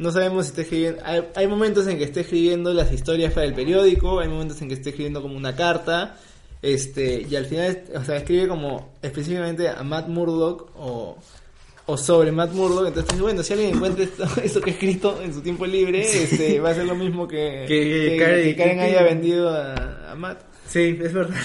No 0.00 0.10
sabemos 0.12 0.46
si 0.46 0.50
está 0.50 0.62
escribiendo. 0.62 1.00
Hay, 1.04 1.22
hay 1.34 1.46
momentos 1.46 1.86
en 1.86 1.98
que 1.98 2.04
está 2.04 2.20
escribiendo 2.20 2.72
las 2.72 2.90
historias 2.92 3.32
para 3.32 3.46
el 3.46 3.54
periódico, 3.54 4.18
hay 4.20 4.28
momentos 4.28 4.60
en 4.62 4.68
que 4.68 4.74
está 4.74 4.88
escribiendo 4.88 5.20
como 5.22 5.36
una 5.36 5.54
carta. 5.54 6.16
Este, 6.62 7.26
y 7.30 7.36
al 7.36 7.46
final, 7.46 7.84
o 7.94 8.04
sea, 8.04 8.16
escribe 8.16 8.48
como 8.48 8.92
específicamente 9.02 9.68
a 9.68 9.82
Matt 9.82 10.08
Murdock 10.08 10.70
o, 10.76 11.16
o 11.86 11.96
sobre 11.96 12.32
Matt 12.32 12.52
Murdock. 12.52 12.88
Entonces, 12.88 13.20
bueno, 13.20 13.42
si 13.42 13.52
alguien 13.52 13.76
encuentra 13.76 14.04
esto, 14.04 14.24
esto 14.42 14.60
que 14.60 14.70
he 14.70 14.72
escrito 14.74 15.20
en 15.22 15.32
su 15.34 15.40
tiempo 15.42 15.66
libre, 15.66 16.00
este, 16.02 16.60
va 16.60 16.70
a 16.70 16.74
ser 16.74 16.84
lo 16.86 16.94
mismo 16.94 17.28
que, 17.28 17.64
Que- 17.68 17.80
que, 18.08 18.16
Karen- 18.18 18.42
que 18.44 18.56
Karen 18.56 18.76
que- 18.78 18.82
haya 18.84 19.02
vendido 19.02 19.50
a, 19.50 20.12
a 20.12 20.14
Matt. 20.14 20.40
Sí, 20.66 20.98
es 21.02 21.12
verdad. 21.12 21.36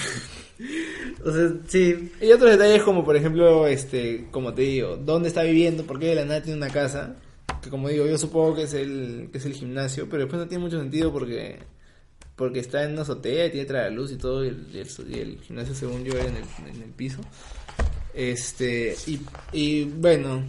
o 1.24 1.32
sea, 1.32 1.50
sí. 1.66 2.12
Y 2.20 2.32
otros 2.32 2.50
detalles 2.52 2.82
como, 2.82 3.04
por 3.04 3.16
ejemplo, 3.16 3.66
este, 3.66 4.26
como 4.30 4.54
te 4.54 4.62
digo, 4.62 4.96
dónde 4.96 5.28
está 5.28 5.42
viviendo, 5.42 5.84
por 5.84 5.98
qué 5.98 6.06
de 6.06 6.14
la 6.16 6.24
nada 6.24 6.42
tiene 6.42 6.56
una 6.58 6.68
casa, 6.70 7.16
que 7.66 7.70
como 7.70 7.88
digo, 7.88 8.06
yo 8.06 8.16
supongo 8.16 8.54
que 8.54 8.62
es 8.62 8.74
el, 8.74 9.28
que 9.30 9.38
es 9.38 9.46
el 9.46 9.52
gimnasio, 9.52 10.08
pero 10.08 10.22
después 10.22 10.40
no 10.40 10.48
tiene 10.48 10.64
mucho 10.64 10.78
sentido 10.78 11.12
porque 11.12 11.58
porque 12.36 12.60
está 12.60 12.84
en 12.84 12.92
una 12.92 13.02
azotea 13.02 13.46
y 13.46 13.50
tiene 13.50 13.66
tragaluz 13.66 14.12
y 14.12 14.16
todo, 14.16 14.44
y 14.44 14.48
el, 14.48 14.66
y 14.74 15.38
gimnasio 15.38 15.74
según 15.74 16.04
yo 16.04 16.12
era 16.12 16.28
en 16.28 16.36
el, 16.36 16.44
en 16.74 16.82
el 16.82 16.90
piso. 16.90 17.20
Este, 18.12 18.94
y, 19.06 19.20
y 19.52 19.84
bueno, 19.84 20.44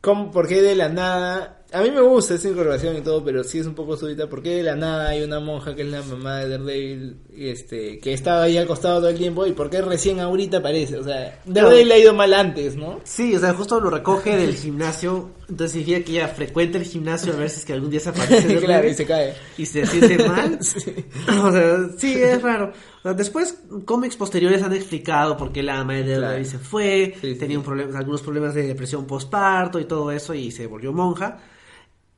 ¿cómo, 0.00 0.30
¿por 0.32 0.48
qué 0.48 0.62
de 0.62 0.74
la 0.74 0.88
nada? 0.88 1.59
A 1.72 1.82
mí 1.82 1.90
me 1.92 2.00
gusta 2.00 2.34
esa 2.34 2.48
incorporación 2.48 2.96
y 2.96 3.00
todo, 3.00 3.22
pero 3.24 3.44
sí 3.44 3.60
es 3.60 3.66
un 3.66 3.74
poco 3.74 3.96
súbita. 3.96 4.28
¿Por 4.28 4.42
qué 4.42 4.56
de 4.56 4.62
la 4.64 4.74
nada 4.74 5.08
hay 5.10 5.22
una 5.22 5.38
monja 5.38 5.74
que 5.76 5.82
es 5.82 5.88
la 5.88 6.02
mamá 6.02 6.38
de 6.38 6.48
Daredevil, 6.48 7.16
este, 7.36 7.98
que 8.00 8.12
estaba 8.12 8.42
ahí 8.42 8.56
al 8.58 8.66
costado 8.66 8.98
todo 8.98 9.08
el 9.08 9.16
tiempo? 9.16 9.46
¿Y 9.46 9.52
por 9.52 9.70
qué 9.70 9.80
recién 9.80 10.18
ahorita 10.18 10.56
aparece? 10.58 10.96
O 10.98 11.04
sea, 11.04 11.40
Daredevil 11.44 11.88
le 11.88 11.94
ha 11.94 11.98
ido 11.98 12.12
mal 12.12 12.34
antes, 12.34 12.74
¿no? 12.74 13.00
Sí, 13.04 13.36
o 13.36 13.38
sea, 13.38 13.54
justo 13.54 13.78
lo 13.80 13.88
recoge 13.88 14.36
del 14.36 14.54
gimnasio. 14.56 15.30
Entonces 15.48 15.72
significa 15.72 16.04
que 16.04 16.12
ella 16.12 16.28
frecuenta 16.28 16.78
el 16.78 16.84
gimnasio 16.84 17.32
a 17.32 17.36
ver 17.36 17.50
si 17.50 17.60
es 17.60 17.64
que 17.64 17.72
algún 17.72 17.90
día 17.90 18.00
se 18.00 18.08
aparece. 18.08 18.56
claro, 18.64 18.88
y 18.88 18.94
se 18.94 19.06
cae. 19.06 19.34
y 19.56 19.66
se 19.66 19.86
siente 19.86 20.26
mal. 20.28 20.58
Sí. 20.62 20.92
O 21.42 21.52
sea, 21.52 21.78
sí, 21.98 22.14
es 22.14 22.42
raro. 22.42 22.72
Después, 23.16 23.58
cómics 23.84 24.16
posteriores 24.16 24.62
han 24.62 24.72
explicado 24.74 25.36
por 25.36 25.52
qué 25.52 25.62
la 25.62 25.78
ama 25.80 25.94
de 25.94 26.00
Daredevil 26.00 26.20
Claro. 26.20 26.44
se 26.44 26.58
fue, 26.58 27.14
Sí, 27.20 27.32
sí. 27.34 27.38
tenía 27.38 27.58
un 27.58 27.64
problema, 27.64 27.96
algunos 27.98 28.22
problemas 28.22 28.54
de 28.54 28.66
depresión 28.66 29.06
postparto 29.06 29.78
y 29.78 29.84
todo 29.84 30.10
eso, 30.10 30.34
y 30.34 30.50
se 30.50 30.66
volvió 30.66 30.92
monja. 30.92 31.38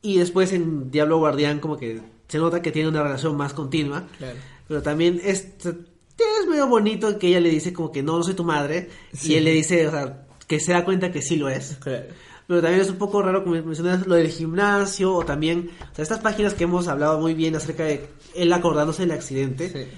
Y 0.02 0.18
después 0.18 0.52
en 0.52 0.90
Diablo 0.90 1.18
Guardián, 1.18 1.60
como 1.60 1.78
que 1.78 2.00
se 2.28 2.38
nota 2.38 2.60
que 2.60 2.72
tiene 2.72 2.88
una 2.88 3.02
relación 3.02 3.36
más 3.36 3.54
continua. 3.54 4.06
Claro. 4.18 4.36
Pero 4.66 4.82
también 4.82 5.20
es, 5.22 5.48
es 5.62 6.48
medio 6.48 6.66
bonito 6.66 7.18
que 7.18 7.28
ella 7.28 7.40
le 7.40 7.50
dice 7.50 7.72
como 7.72 7.92
que 7.92 8.02
no, 8.02 8.18
no 8.18 8.24
soy 8.24 8.34
tu 8.34 8.44
madre. 8.44 8.90
Sí. 9.12 9.32
Y 9.32 9.36
él 9.36 9.44
le 9.44 9.52
dice, 9.52 9.86
o 9.86 9.90
sea, 9.90 10.26
que 10.46 10.60
se 10.60 10.72
da 10.72 10.84
cuenta 10.84 11.12
que 11.12 11.22
sí 11.22 11.36
lo 11.36 11.48
es. 11.48 11.76
Claro. 11.80 12.06
Pero 12.46 12.60
también 12.60 12.82
es 12.82 12.90
un 12.90 12.96
poco 12.96 13.22
raro, 13.22 13.44
como 13.44 13.54
mencionas, 13.62 14.06
lo 14.06 14.14
del 14.14 14.28
gimnasio 14.28 15.14
o 15.14 15.24
también, 15.24 15.70
o 15.80 15.94
sea, 15.94 16.02
estas 16.02 16.18
páginas 16.18 16.54
que 16.54 16.64
hemos 16.64 16.88
hablado 16.88 17.20
muy 17.20 17.34
bien 17.34 17.54
acerca 17.54 17.84
de 17.84 18.08
él 18.34 18.52
acordándose 18.52 19.02
del 19.02 19.12
accidente. 19.12 19.70
Sí. 19.70 19.88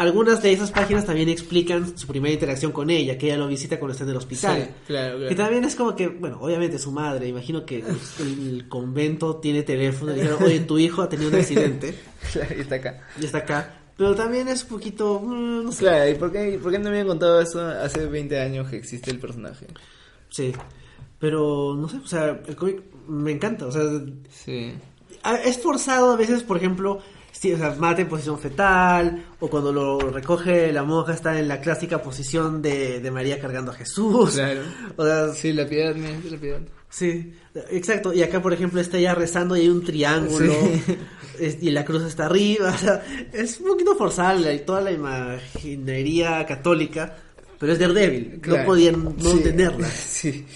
Algunas 0.00 0.42
de 0.42 0.50
esas 0.52 0.70
páginas 0.70 1.04
también 1.04 1.28
explican 1.28 1.98
su 1.98 2.06
primera 2.06 2.32
interacción 2.32 2.72
con 2.72 2.88
ella, 2.88 3.18
que 3.18 3.26
ella 3.26 3.36
lo 3.36 3.46
visita 3.48 3.78
cuando 3.78 3.92
está 3.92 4.04
en 4.04 4.10
el 4.10 4.16
hospital. 4.16 4.62
Sí, 4.64 4.70
claro, 4.86 5.16
claro. 5.16 5.28
Que 5.28 5.34
también 5.34 5.64
es 5.64 5.74
como 5.76 5.94
que, 5.94 6.08
bueno, 6.08 6.38
obviamente 6.40 6.78
su 6.78 6.90
madre, 6.90 7.28
imagino 7.28 7.66
que 7.66 7.84
el 8.20 8.66
convento 8.66 9.36
tiene 9.36 9.62
teléfono, 9.62 10.12
y 10.12 10.16
le 10.16 10.22
dijeron, 10.22 10.42
oye, 10.42 10.60
tu 10.60 10.78
hijo 10.78 11.02
ha 11.02 11.08
tenido 11.10 11.28
un 11.28 11.36
accidente 11.36 11.94
Claro, 12.32 12.54
y 12.56 12.60
está 12.62 12.74
acá. 12.76 13.06
y 13.20 13.24
está 13.26 13.38
acá. 13.38 13.76
Pero 13.98 14.14
también 14.14 14.48
es 14.48 14.62
un 14.62 14.68
poquito, 14.70 15.20
mm, 15.20 15.64
no 15.64 15.72
sé. 15.72 15.80
Claro, 15.80 16.10
¿y 16.10 16.14
por 16.14 16.32
qué, 16.32 16.58
por 16.62 16.72
qué 16.72 16.78
no 16.78 16.84
me 16.84 16.90
habían 16.90 17.06
contado 17.08 17.38
eso 17.42 17.60
hace 17.66 18.06
20 18.06 18.40
años 18.40 18.70
que 18.70 18.76
existe 18.76 19.10
el 19.10 19.18
personaje? 19.18 19.66
Sí. 20.30 20.52
Pero, 21.18 21.74
no 21.76 21.86
sé, 21.90 21.98
o 21.98 22.06
sea, 22.06 22.40
el 22.48 22.56
cómic 22.56 22.80
me 23.06 23.32
encanta, 23.32 23.66
o 23.66 23.70
sea, 23.72 23.82
Sí. 24.30 24.72
es 25.44 25.58
forzado 25.62 26.12
a 26.12 26.16
veces, 26.16 26.42
por 26.42 26.56
ejemplo, 26.56 27.00
si, 27.32 27.52
o 27.52 27.58
sea, 27.58 27.74
mate 27.78 28.02
en 28.02 28.08
posición 28.08 28.38
fetal, 28.38 29.24
o 29.38 29.48
cuando 29.48 29.72
lo 29.72 29.98
recoge 30.10 30.72
la 30.72 30.82
monja 30.82 31.14
está 31.14 31.38
en 31.38 31.48
la 31.48 31.60
clásica 31.60 32.02
posición 32.02 32.60
de, 32.62 33.00
de 33.00 33.10
María 33.10 33.40
cargando 33.40 33.70
a 33.72 33.74
Jesús. 33.74 34.32
Claro. 34.34 34.60
O 34.96 35.04
sea, 35.04 35.32
Sí, 35.32 35.52
la 35.52 35.66
piedad, 35.66 35.94
mira, 35.94 36.18
la 36.30 36.36
piedad. 36.38 36.60
sí, 36.88 37.32
exacto. 37.70 38.12
Y 38.12 38.22
acá, 38.22 38.42
por 38.42 38.52
ejemplo, 38.52 38.80
está 38.80 38.98
ella 38.98 39.14
rezando 39.14 39.56
y 39.56 39.60
hay 39.62 39.68
un 39.68 39.84
triángulo, 39.84 40.52
Sí. 40.52 40.96
es- 41.40 41.62
y 41.62 41.70
la 41.70 41.84
cruz 41.84 42.02
está 42.04 42.26
arriba. 42.26 42.70
O 42.74 42.78
sea, 42.78 43.02
es 43.32 43.60
un 43.60 43.68
poquito 43.68 43.94
forzada 43.96 44.38
toda 44.66 44.80
la 44.82 44.90
imaginería 44.92 46.44
católica, 46.46 47.16
pero 47.58 47.72
es 47.72 47.78
Daredevil, 47.78 48.32
no 48.36 48.40
Claro. 48.40 48.64
podían 48.66 49.04
no 49.04 49.32
Sí. 49.36 49.40
tenerla. 49.42 49.88
Sí. 49.90 50.46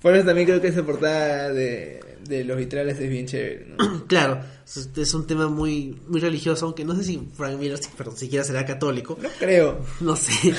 Por 0.00 0.16
eso 0.16 0.26
también 0.26 0.48
creo 0.48 0.60
que 0.60 0.68
esa 0.68 0.82
portada 0.82 1.50
de, 1.52 2.00
de 2.32 2.44
los 2.44 2.56
vitrales 2.56 2.98
es 2.98 3.08
bien 3.10 3.26
chévere, 3.26 3.66
¿no? 3.78 4.04
claro, 4.06 4.40
es, 4.66 4.88
es 4.96 5.14
un 5.14 5.26
tema 5.26 5.48
muy, 5.48 6.00
muy 6.08 6.20
religioso, 6.20 6.66
aunque 6.66 6.84
no 6.84 6.94
sé 6.96 7.04
si 7.04 7.28
Frank 7.34 7.58
Miller 7.58 7.78
perdón, 7.96 8.16
siquiera 8.16 8.44
será 8.44 8.64
católico. 8.66 9.18
No 9.20 9.28
creo. 9.38 9.84
No 10.00 10.16
sé, 10.16 10.54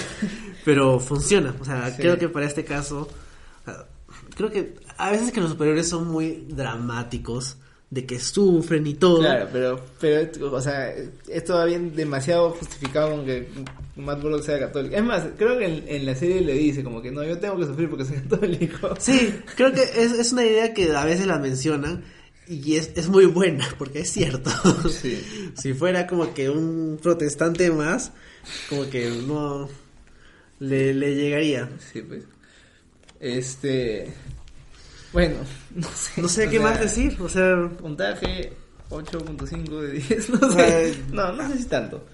pero 0.64 1.00
funciona. 1.00 1.56
O 1.60 1.66
sea, 1.66 1.90
Sí. 1.92 1.98
creo 2.02 2.18
que 2.18 2.30
para 2.30 2.46
este 2.46 2.64
caso, 2.64 3.08
creo 4.36 4.50
que 4.52 4.76
a 4.98 5.12
veces 5.12 5.32
que 5.32 5.42
los 5.42 5.52
superiores 5.52 5.88
son 5.90 6.08
muy 6.08 6.46
dramáticos, 6.50 7.58
de 7.90 8.08
que 8.08 8.20
sufren 8.20 8.88
y 8.88 8.96
todo. 8.96 9.20
Claro, 9.20 9.50
pero, 9.54 9.80
pero, 10.00 10.52
o 10.52 10.62
sea, 10.62 10.92
esto 11.28 11.54
va 11.54 11.66
bien 11.66 11.96
demasiado 11.96 12.50
justificado 12.52 13.12
con 13.12 13.26
que 13.26 13.48
Matt 13.96 14.24
Murdock 14.24 14.44
sea 14.44 14.60
católico. 14.60 14.96
Es 14.96 15.04
más, 15.04 15.24
creo 15.38 15.58
que 15.58 15.66
en, 15.66 15.84
en 15.88 16.06
la 16.06 16.16
serie 16.16 16.42
le 16.42 16.54
dice 16.54 16.84
como 16.84 17.02
que 17.02 17.12
no, 17.12 17.24
yo 17.24 17.38
tengo 17.38 17.58
que 17.58 17.66
sufrir 17.66 17.90
porque 17.90 18.06
soy 18.06 18.18
católico. 18.30 18.96
Sí, 19.00 19.40
creo 19.56 19.72
que 19.72 19.84
es, 19.84 20.12
es 20.14 20.32
una 20.32 20.46
idea 20.46 20.74
que 20.74 20.92
a 20.96 21.06
veces 21.06 21.28
la 21.28 21.40
mencionan 21.40 22.04
y 22.48 22.76
es, 22.76 22.92
es 22.96 23.08
muy 23.08 23.26
buena, 23.26 23.68
porque 23.78 24.00
es 24.00 24.12
cierto. 24.12 24.50
Sí. 24.90 25.24
si 25.56 25.74
fuera 25.74 26.08
como 26.08 26.34
que 26.34 26.50
un 26.50 27.00
protestante 27.02 27.72
más, 27.72 28.12
como 28.70 28.90
que 28.90 29.10
no 29.28 29.70
le, 30.60 30.94
le 30.94 31.16
llegaría. 31.16 31.70
Sí, 31.92 32.02
pues. 32.02 32.24
Este. 33.20 34.14
Bueno, 35.12 35.36
no 35.76 35.88
sé. 35.90 36.22
No 36.22 36.28
sé 36.28 36.46
qué 36.50 36.58
sea, 36.58 36.62
más 36.62 36.80
decir, 36.80 37.18
o 37.20 37.30
sea, 37.30 37.70
Puntaje 37.80 38.54
8.5 38.90 39.82
de 39.82 39.92
10, 39.94 40.30
no 40.30 40.52
sé. 40.52 40.96
No, 41.12 41.32
no 41.34 41.50
sé 41.50 41.58
si 41.58 41.66
tanto. 41.66 42.06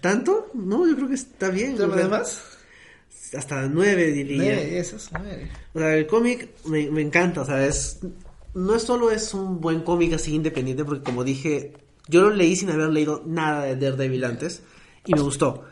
¿Tanto? 0.00 0.50
No, 0.54 0.86
yo 0.86 0.96
creo 0.96 1.08
que 1.08 1.14
está 1.14 1.50
bien. 1.50 1.76
¿Te 1.76 1.84
o 1.84 1.94
sea, 1.94 2.08
más? 2.08 2.42
Hasta 3.36 3.68
nueve 3.68 4.12
diría. 4.12 4.38
Nueve, 4.38 4.78
esos, 4.78 5.10
nueve. 5.12 5.50
O 5.72 5.78
sea, 5.78 5.96
el 5.96 6.06
cómic 6.06 6.48
me, 6.64 6.90
me 6.90 7.00
encanta, 7.00 7.42
o 7.42 7.44
sea, 7.44 7.64
es, 7.64 8.00
no 8.54 8.74
es 8.74 8.82
solo 8.82 9.10
es 9.10 9.34
un 9.34 9.60
buen 9.60 9.82
cómic 9.82 10.14
así 10.14 10.34
independiente, 10.34 10.84
porque 10.84 11.04
como 11.04 11.22
dije, 11.22 11.74
yo 12.08 12.22
lo 12.22 12.30
leí 12.30 12.56
sin 12.56 12.70
haber 12.70 12.88
leído 12.90 13.22
nada 13.26 13.64
de 13.64 13.76
Daredevil 13.76 14.24
antes, 14.24 14.62
y 15.06 15.14
me 15.14 15.20
gustó. 15.20 15.64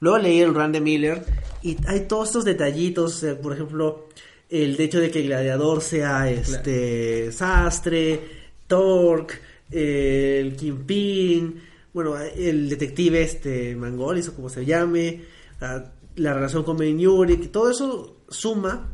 Luego 0.00 0.18
leí 0.18 0.40
el 0.40 0.54
run 0.54 0.72
de 0.72 0.80
Miller, 0.80 1.24
y 1.62 1.78
hay 1.86 2.00
todos 2.00 2.28
estos 2.28 2.44
detallitos, 2.44 3.22
eh, 3.22 3.34
por 3.34 3.54
ejemplo, 3.54 4.08
el 4.50 4.78
hecho 4.78 5.00
de 5.00 5.10
que 5.10 5.20
el 5.20 5.26
gladiador 5.26 5.80
sea 5.80 6.30
este 6.30 7.32
sastre, 7.32 8.20
Torque, 8.66 9.36
eh, 9.70 10.38
el 10.42 10.56
Kingpin, 10.56 11.62
bueno, 11.96 12.14
el 12.18 12.68
detective 12.68 13.22
este 13.22 13.74
Mangolis 13.74 14.28
o 14.28 14.34
como 14.34 14.50
se 14.50 14.66
llame, 14.66 15.22
la 15.58 16.34
relación 16.34 16.62
con 16.62 16.76
Ben 16.76 17.06
Urich, 17.06 17.50
todo 17.50 17.70
eso 17.70 18.18
suma 18.28 18.90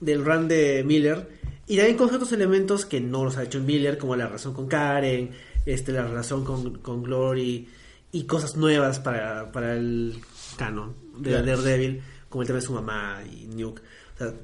del 0.00 0.24
run 0.24 0.48
de 0.48 0.82
Miller 0.84 1.28
y 1.68 1.76
también 1.76 1.96
con 1.96 2.12
otros 2.12 2.32
elementos 2.32 2.86
que 2.86 3.00
no 3.00 3.22
los 3.22 3.36
ha 3.36 3.44
hecho 3.44 3.60
Miller, 3.60 3.98
como 3.98 4.16
la 4.16 4.26
relación 4.26 4.52
con 4.52 4.66
Karen, 4.66 5.30
este, 5.64 5.92
la 5.92 6.02
relación 6.02 6.44
con, 6.44 6.78
con 6.78 7.04
Glory 7.04 7.68
y 8.10 8.24
cosas 8.24 8.56
nuevas 8.56 8.98
para, 8.98 9.52
para 9.52 9.76
el 9.76 10.16
canon 10.56 10.96
de 11.18 11.30
Claro. 11.30 11.46
Daredevil, 11.46 12.02
como 12.28 12.42
el 12.42 12.48
tema 12.48 12.58
de 12.58 12.66
su 12.66 12.72
mamá 12.72 13.22
y 13.30 13.46
Nuke. 13.46 13.80
O 14.16 14.18
sea, 14.18 14.34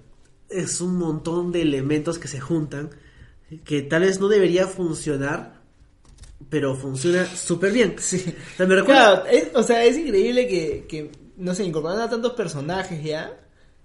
es 0.48 0.80
un 0.80 0.96
montón 0.96 1.50
de 1.50 1.62
elementos 1.62 2.20
que 2.20 2.28
se 2.28 2.38
juntan 2.38 2.90
que 3.64 3.82
tal 3.82 4.02
vez 4.02 4.20
no 4.20 4.28
debería 4.28 4.68
funcionar, 4.68 5.55
pero 6.48 6.74
funciona 6.74 7.24
súper 7.26 7.72
bien. 7.72 7.96
Sí. 8.00 8.24
O 8.54 8.56
sea, 8.56 8.66
me 8.66 8.74
recuerda... 8.76 9.22
Claro, 9.22 9.26
es- 9.26 9.48
o 9.54 9.62
sea, 9.62 9.84
es 9.84 9.96
increíble 9.96 10.46
que, 10.46 10.86
que, 10.88 11.10
no 11.36 11.54
sé, 11.54 11.64
incorporando 11.64 12.02
a 12.04 12.10
tantos 12.10 12.32
personajes 12.34 13.02
ya, 13.02 13.38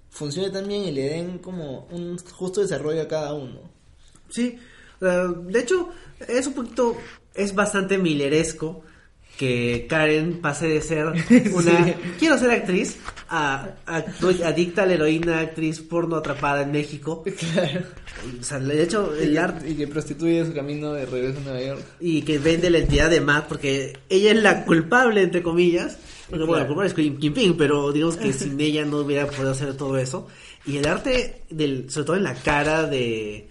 funcione 0.09 0.49
tan 0.49 0.67
bien 0.67 0.83
y 0.83 0.91
le 0.91 1.09
den 1.09 1.39
como 1.39 1.87
un 1.91 2.17
justo 2.17 2.61
desarrollo 2.61 3.01
a 3.01 3.07
cada 3.07 3.33
uno. 3.33 3.61
Sí, 4.29 4.57
eh, 5.01 5.27
de 5.45 5.59
hecho, 5.59 5.89
es 6.27 6.47
un 6.47 6.53
poquito, 6.53 6.95
es 7.33 7.53
bastante 7.55 7.97
milleresco 7.97 8.83
que 9.41 9.87
Karen 9.89 10.39
pase 10.39 10.67
de 10.67 10.81
ser 10.81 11.07
una, 11.53 11.85
Sí. 11.85 11.93
quiero 12.19 12.37
ser 12.37 12.51
actriz, 12.51 12.97
a, 13.27 13.69
a- 13.87 14.05
adicta 14.45 14.83
a 14.83 14.85
la 14.85 14.93
heroína, 14.93 15.39
actriz 15.39 15.79
porno 15.79 16.15
atrapada 16.17 16.61
en 16.61 16.71
México. 16.71 17.23
Claro. 17.53 17.81
O 18.39 18.43
sea, 18.43 18.59
de 18.59 18.83
hecho, 18.83 19.15
el 19.19 19.35
arte, 19.37 19.67
Y 19.71 19.73
que 19.73 19.87
prostituye 19.87 20.45
su 20.45 20.53
camino 20.53 20.93
de 20.93 21.07
regreso 21.07 21.39
a 21.39 21.43
Nueva 21.43 21.61
York. 21.61 21.81
y 21.99 22.21
que 22.21 22.37
vende 22.37 22.69
la 22.69 22.77
entidad 22.77 23.09
de 23.09 23.19
Matt, 23.19 23.47
porque 23.47 23.97
ella 24.09 24.31
es 24.31 24.43
la 24.43 24.63
culpable, 24.63 25.23
entre 25.23 25.41
comillas. 25.41 25.97
Porque, 26.29 26.45
bueno, 26.45 26.59
la 26.61 26.67
Claro. 26.67 26.67
culpable 26.85 27.09
es 27.11 27.31
Ping, 27.33 27.53
pero 27.57 27.91
digamos 27.91 28.17
que 28.17 28.31
sin 28.33 28.59
ella 28.61 28.85
no 28.85 28.99
hubiera 28.99 29.25
podido 29.25 29.51
hacer 29.51 29.75
todo 29.75 29.97
eso. 29.97 30.27
Y 30.67 30.77
el 30.77 30.87
arte, 30.87 31.41
del, 31.49 31.89
sobre 31.89 32.05
todo 32.05 32.15
en 32.17 32.23
la 32.25 32.35
cara 32.35 32.83
de, 32.85 33.47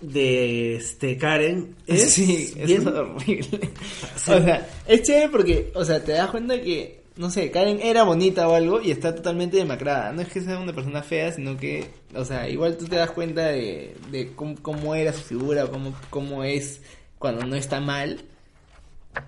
de 0.00 0.76
este 0.76 1.16
Karen, 1.16 1.74
es 1.86 2.12
sí, 2.12 2.52
es 2.56 2.86
horrible. 2.86 3.70
Sí. 4.16 4.32
O 4.32 4.42
sea, 4.42 4.68
es 4.86 5.02
chévere 5.02 5.28
porque, 5.28 5.70
o 5.74 5.84
sea, 5.84 6.02
te 6.02 6.12
das 6.12 6.30
cuenta 6.30 6.60
que, 6.60 7.02
no 7.16 7.30
sé, 7.30 7.50
Karen 7.50 7.80
era 7.80 8.02
bonita 8.02 8.48
o 8.48 8.54
algo 8.54 8.80
y 8.80 8.90
está 8.90 9.14
totalmente 9.14 9.56
demacrada. 9.56 10.12
No 10.12 10.22
es 10.22 10.28
que 10.28 10.40
sea 10.40 10.58
una 10.58 10.72
persona 10.72 11.02
fea, 11.02 11.32
sino 11.32 11.56
que, 11.56 11.86
o 12.14 12.24
sea, 12.24 12.48
igual 12.48 12.76
tú 12.76 12.86
te 12.86 12.96
das 12.96 13.10
cuenta 13.12 13.46
de, 13.46 13.96
de 14.10 14.32
cómo, 14.34 14.56
cómo 14.60 14.94
era 14.94 15.12
su 15.12 15.22
figura, 15.22 15.66
cómo, 15.68 15.94
cómo 16.10 16.44
es 16.44 16.80
cuando 17.18 17.46
no 17.46 17.56
está 17.56 17.80
mal. 17.80 18.20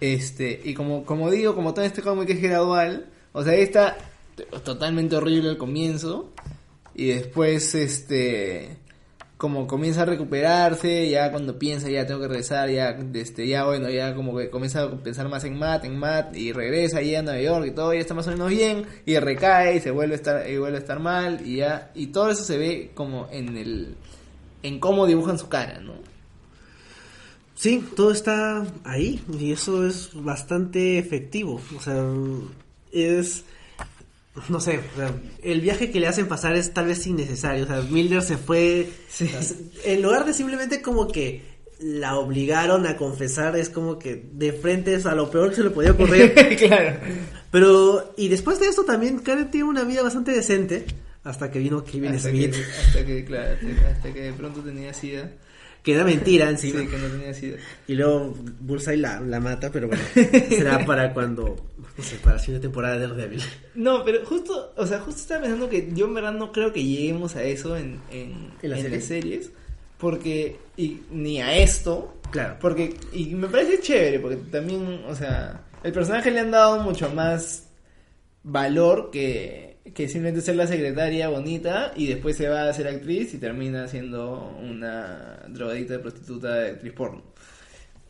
Este, 0.00 0.60
y 0.64 0.74
como, 0.74 1.04
como 1.04 1.30
digo, 1.30 1.54
como 1.54 1.74
todo 1.74 1.84
este 1.84 2.02
cómic 2.02 2.28
es 2.30 2.42
gradual, 2.42 3.06
o 3.32 3.42
sea, 3.42 3.54
está 3.54 3.96
totalmente 4.64 5.16
horrible 5.16 5.50
al 5.50 5.56
comienzo 5.56 6.30
y 6.94 7.08
después, 7.08 7.74
este, 7.74 8.76
como 9.38 9.66
comienza 9.68 10.02
a 10.02 10.04
recuperarse, 10.04 11.08
ya 11.08 11.30
cuando 11.30 11.58
piensa 11.58 11.88
ya 11.88 12.06
tengo 12.06 12.20
que 12.20 12.28
regresar, 12.28 12.68
ya, 12.70 12.90
este, 13.14 13.46
ya 13.46 13.64
bueno, 13.64 13.88
ya 13.88 14.14
como 14.14 14.36
que 14.36 14.50
comienza 14.50 14.82
a 14.82 14.90
pensar 14.90 15.28
más 15.28 15.44
en 15.44 15.58
Matt, 15.58 15.84
en 15.84 15.96
Matt, 15.96 16.36
y 16.36 16.52
regresa 16.52 17.00
ya 17.00 17.20
a 17.20 17.22
Nueva 17.22 17.40
York 17.40 17.66
y 17.68 17.70
todo 17.70 17.94
ya 17.94 18.00
está 18.00 18.14
más 18.14 18.26
o 18.26 18.32
menos 18.32 18.50
bien, 18.50 18.84
y 19.06 19.16
recae 19.18 19.76
y 19.76 19.80
se 19.80 19.92
vuelve 19.92 20.14
a 20.14 20.16
estar, 20.16 20.50
y 20.50 20.58
vuelve 20.58 20.76
a 20.78 20.80
estar 20.80 20.98
mal, 20.98 21.40
y 21.46 21.56
ya, 21.58 21.92
y 21.94 22.08
todo 22.08 22.30
eso 22.30 22.42
se 22.44 22.58
ve 22.58 22.90
como 22.94 23.28
en 23.30 23.56
el, 23.56 23.94
en 24.64 24.80
cómo 24.80 25.06
dibujan 25.06 25.38
su 25.38 25.48
cara, 25.48 25.80
¿no? 25.80 25.94
Sí, 27.54 27.84
todo 27.96 28.12
está 28.12 28.64
ahí 28.84 29.20
y 29.36 29.50
eso 29.50 29.84
es 29.84 30.10
bastante 30.14 30.96
efectivo. 30.98 31.60
O 31.76 31.80
sea, 31.80 32.04
es... 32.92 33.44
No 34.48 34.60
sé, 34.60 34.80
o 34.94 34.96
sea, 34.96 35.12
el 35.42 35.60
viaje 35.60 35.90
que 35.90 36.00
le 36.00 36.06
hacen 36.06 36.28
pasar 36.28 36.56
es 36.56 36.72
tal 36.72 36.86
vez 36.86 37.06
innecesario. 37.06 37.64
O 37.64 37.66
sea, 37.66 37.82
Milner 37.82 38.22
se 38.22 38.36
fue... 38.36 38.88
Sí. 39.08 39.30
En 39.84 40.02
lugar 40.02 40.24
de 40.24 40.34
simplemente 40.34 40.82
como 40.82 41.08
que 41.08 41.58
la 41.80 42.16
obligaron 42.16 42.86
a 42.86 42.96
confesar, 42.96 43.56
es 43.56 43.68
como 43.68 43.98
que 43.98 44.28
de 44.32 44.52
frente 44.52 44.94
es 44.94 45.06
a 45.06 45.14
lo 45.14 45.30
peor 45.30 45.50
que 45.50 45.56
se 45.56 45.64
le 45.64 45.70
podía 45.70 45.92
ocurrir. 45.92 46.34
claro. 46.58 46.98
Pero, 47.50 48.14
y 48.16 48.28
después 48.28 48.58
de 48.60 48.66
esto 48.66 48.84
también 48.84 49.18
Karen 49.20 49.50
tiene 49.50 49.68
una 49.68 49.84
vida 49.84 50.02
bastante 50.02 50.32
decente. 50.32 50.86
Hasta 51.24 51.50
que 51.50 51.58
vino 51.58 51.84
Kevin 51.84 52.14
Hasta 52.14 52.30
Smith. 52.30 52.54
que, 52.54 52.62
hasta 52.62 53.04
que, 53.04 53.24
claro, 53.24 53.54
hasta, 53.54 53.88
hasta 53.90 54.12
que 54.12 54.20
de 54.22 54.32
pronto 54.32 54.60
tenía 54.60 54.94
sida. 54.94 55.30
Que 55.88 55.94
era 55.94 56.04
mentira 56.04 56.44
Sí, 56.58 56.68
encima. 56.68 56.90
que 56.90 56.98
no 56.98 57.06
tenía 57.08 57.32
sida. 57.32 57.56
Y 57.86 57.94
luego 57.94 58.34
Bullseye 58.60 58.98
la, 58.98 59.20
la 59.20 59.40
mata, 59.40 59.72
pero 59.72 59.88
bueno, 59.88 60.02
será 60.50 60.84
para 60.86 61.14
cuando, 61.14 61.56
no 61.96 62.04
sé, 62.04 62.16
para 62.16 62.36
la 62.36 62.38
siguiente 62.42 62.66
temporada 62.66 62.98
de 62.98 63.06
Daredevil. 63.08 63.40
No, 63.74 64.04
pero 64.04 64.22
justo, 64.26 64.74
o 64.76 64.86
sea, 64.86 65.00
justo 65.00 65.22
estaba 65.22 65.40
pensando 65.40 65.66
que 65.66 65.88
yo 65.94 66.04
en 66.04 66.12
verdad 66.12 66.34
no 66.34 66.52
creo 66.52 66.74
que 66.74 66.84
lleguemos 66.84 67.36
a 67.36 67.42
eso 67.42 67.74
en, 67.74 68.02
en, 68.10 68.52
¿En 68.60 68.70
la 68.70 68.76
en 68.76 68.82
serie? 68.82 68.96
las 68.98 69.04
series. 69.06 69.50
Porque, 69.96 70.58
y 70.76 71.00
ni 71.10 71.40
a 71.40 71.56
esto. 71.56 72.20
Claro. 72.30 72.58
Porque, 72.60 72.94
y 73.14 73.28
me 73.34 73.48
parece 73.48 73.80
chévere, 73.80 74.18
porque 74.20 74.36
también, 74.36 75.00
o 75.08 75.14
sea, 75.14 75.62
el 75.82 75.92
personaje 75.92 76.30
le 76.30 76.40
han 76.40 76.50
dado 76.50 76.82
mucho 76.82 77.08
más 77.14 77.64
valor 78.42 79.10
que, 79.10 79.77
que 79.94 80.08
simplemente 80.08 80.40
ser 80.40 80.56
la 80.56 80.66
secretaria 80.66 81.28
bonita 81.28 81.92
y 81.96 82.06
después 82.06 82.36
se 82.36 82.48
va 82.48 82.68
a 82.68 82.72
ser 82.72 82.88
actriz 82.88 83.34
y 83.34 83.38
termina 83.38 83.88
siendo 83.88 84.56
una 84.62 85.44
drogadita 85.48 85.94
de 85.94 85.98
prostituta 86.00 86.54
de 86.54 86.70
actriz 86.70 86.92
porno. 86.92 87.22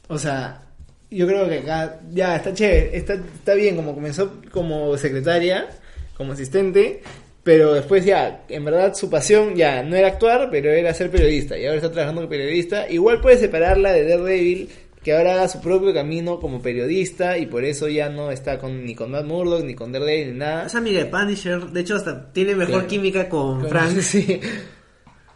O 0.08 0.18
sea, 0.18 0.62
yo 1.10 1.26
creo 1.26 1.48
que 1.48 1.58
acá 1.58 2.00
ya 2.10 2.36
está 2.36 2.52
chévere, 2.52 2.96
está, 2.96 3.14
está 3.14 3.54
bien 3.54 3.76
como 3.76 3.94
comenzó 3.94 4.40
como 4.50 4.96
secretaria, 4.96 5.68
como 6.16 6.32
asistente, 6.32 7.02
pero 7.42 7.74
después 7.74 8.04
ya, 8.04 8.44
en 8.48 8.64
verdad 8.64 8.94
su 8.94 9.08
pasión 9.08 9.54
ya 9.54 9.82
no 9.82 9.96
era 9.96 10.08
actuar, 10.08 10.48
pero 10.50 10.70
era 10.70 10.92
ser 10.92 11.10
periodista 11.10 11.56
y 11.56 11.64
ahora 11.64 11.76
está 11.76 11.90
trabajando 11.90 12.20
como 12.20 12.30
periodista. 12.30 12.90
Igual 12.90 13.20
puede 13.20 13.38
separarla 13.38 13.92
de 13.92 14.06
Daredevil, 14.06 14.68
que 15.09 15.14
ahora 15.16 15.32
haga 15.32 15.48
su 15.48 15.61
propio 15.62 15.94
camino 15.94 16.38
como 16.38 16.61
periodista 16.61 17.38
y 17.38 17.46
por 17.46 17.64
eso 17.64 17.88
ya 17.88 18.11
no 18.11 18.30
está 18.30 18.59
con, 18.59 18.84
ni 18.84 18.94
con 18.94 19.11
Matt 19.11 19.24
Murdock, 19.24 19.64
ni 19.64 19.74
con 19.74 19.90
Daredevil, 19.90 20.32
ni 20.32 20.38
nada. 20.38 20.66
Es 20.66 20.74
amiga 20.74 20.98
de 21.02 21.06
Punisher, 21.06 21.61
de 21.70 21.80
hecho 21.80 21.96
hasta 21.96 22.30
tiene 22.32 22.54
mejor 22.54 22.74
Claro. 22.74 22.88
química 22.88 23.28
con 23.30 23.61
Con- 23.62 23.70
Frank. 23.70 23.98
Sí. 24.02 24.38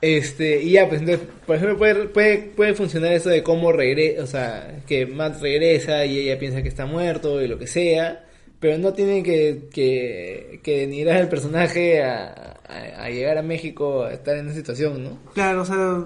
Este, 0.01 0.61
y 0.62 0.73
ya, 0.73 0.89
pues 0.89 1.01
entonces, 1.01 1.27
por 1.47 1.57
ejemplo, 1.57 1.79
puede, 1.79 1.95
puede, 2.09 2.39
puede 2.39 2.75
funcionar 2.75 3.12
eso 3.12 3.31
de 3.31 3.43
cómo 3.43 3.70
regresa, 3.73 4.23
o 4.23 4.27
sea, 4.27 4.83
que 4.87 5.07
Matt 5.07 5.41
regresa 5.41 6.05
y 6.05 6.18
ella 6.18 6.39
piensa 6.39 6.61
que 6.62 6.68
está 6.68 6.87
muerto 6.87 7.41
y 7.41 7.47
lo 7.47 7.57
que 7.59 7.68
sea, 7.68 8.25
pero 8.59 8.79
no 8.79 8.93
tienen 8.93 9.23
que, 9.23 9.68
que, 9.73 10.61
que 10.62 10.79
denigrar 10.81 11.18
al 11.18 11.29
personaje 11.29 12.03
a, 12.03 12.59
a, 12.68 13.05
a 13.05 13.11
llegar 13.11 13.39
a 13.39 13.43
México 13.43 14.03
a 14.03 14.12
estar 14.12 14.37
en 14.37 14.47
esa 14.49 14.57
situación, 14.57 15.05
¿no? 15.05 15.18
Claro, 15.35 15.62
o 15.62 15.64
sea, 15.64 16.05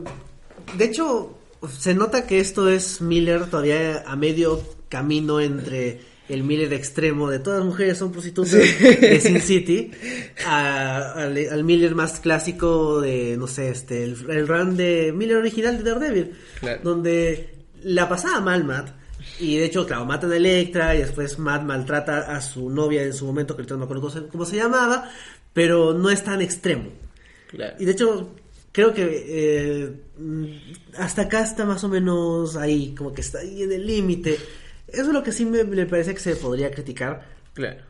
de 0.76 0.84
hecho, 0.84 1.35
se 1.68 1.94
nota 1.94 2.26
que 2.26 2.40
esto 2.40 2.68
es 2.68 3.00
Miller 3.00 3.46
todavía 3.46 4.02
a 4.06 4.16
medio 4.16 4.60
camino 4.88 5.40
entre 5.40 6.00
el 6.28 6.42
Miller 6.42 6.72
extremo 6.72 7.30
de 7.30 7.38
todas 7.38 7.60
las 7.60 7.66
mujeres 7.68 7.98
son 7.98 8.10
prostitutas 8.12 8.52
de 8.52 9.20
Sin 9.20 9.40
City 9.40 9.90
a- 10.44 11.12
al, 11.12 11.36
al 11.50 11.64
Miller 11.64 11.94
más 11.94 12.20
clásico 12.20 13.00
de 13.00 13.36
no 13.36 13.46
sé 13.46 13.68
este 13.70 14.02
el, 14.04 14.16
el 14.30 14.48
run 14.48 14.76
de 14.76 15.12
Miller 15.14 15.36
original 15.36 15.78
de 15.82 15.84
Daredevil 15.90 16.32
Claro. 16.60 16.80
donde 16.82 17.54
la 17.82 18.08
pasaba 18.08 18.40
mal 18.40 18.64
Matt 18.64 18.88
y 19.38 19.56
de 19.56 19.66
hecho 19.66 19.86
claro 19.86 20.04
matan 20.04 20.32
a 20.32 20.36
Electra 20.36 20.94
y 20.94 20.98
después 20.98 21.38
Matt 21.38 21.62
maltrata 21.62 22.34
a 22.36 22.40
su 22.40 22.70
novia 22.70 23.02
en 23.02 23.12
su 23.12 23.24
momento 23.26 23.54
que 23.54 23.62
ahorita 23.62 23.74
no 23.74 23.78
me 23.80 23.84
acuerdo 23.84 24.02
cómo 24.02 24.12
se, 24.14 24.26
cómo 24.28 24.44
se 24.44 24.56
llamaba 24.56 25.10
pero 25.52 25.94
no 25.94 26.10
es 26.10 26.22
tan 26.24 26.42
extremo 26.42 26.90
Claro. 27.48 27.76
y 27.78 27.84
de 27.84 27.92
hecho, 27.92 28.34
creo 28.76 28.92
que 28.92 29.24
eh, 29.26 29.90
hasta 30.98 31.22
acá 31.22 31.42
está 31.42 31.64
más 31.64 31.82
o 31.82 31.88
menos 31.88 32.56
ahí, 32.56 32.94
como 32.94 33.14
que 33.14 33.22
está 33.22 33.38
ahí 33.38 33.62
en 33.62 33.72
el 33.72 33.86
límite. 33.86 34.36
Eso 34.86 35.04
es 35.04 35.08
lo 35.14 35.22
que 35.22 35.32
sí 35.32 35.46
me, 35.46 35.64
me 35.64 35.86
parece 35.86 36.12
que 36.12 36.20
se 36.20 36.36
podría 36.36 36.70
criticar. 36.70 37.24
Claro. 37.54 37.80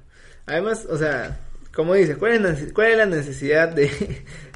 Además, 0.47 0.87
o 0.89 0.97
sea, 0.97 1.41
como 1.75 1.95
dices, 1.95 2.17
¿cuál 2.17 2.47
es 2.47 2.73
cuál 2.73 2.93
es 2.93 2.99
la 2.99 3.07
necesidad 3.07 3.69
de, 3.71 3.91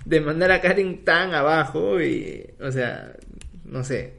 de 0.05 0.21
mandar 0.21 0.53
a 0.53 0.61
Karen 0.61 1.05
tan 1.05 1.35
abajo 1.35 2.01
y, 2.01 2.49
o 2.61 2.71
sea, 2.71 3.13
no 3.65 3.83
sé, 3.83 4.13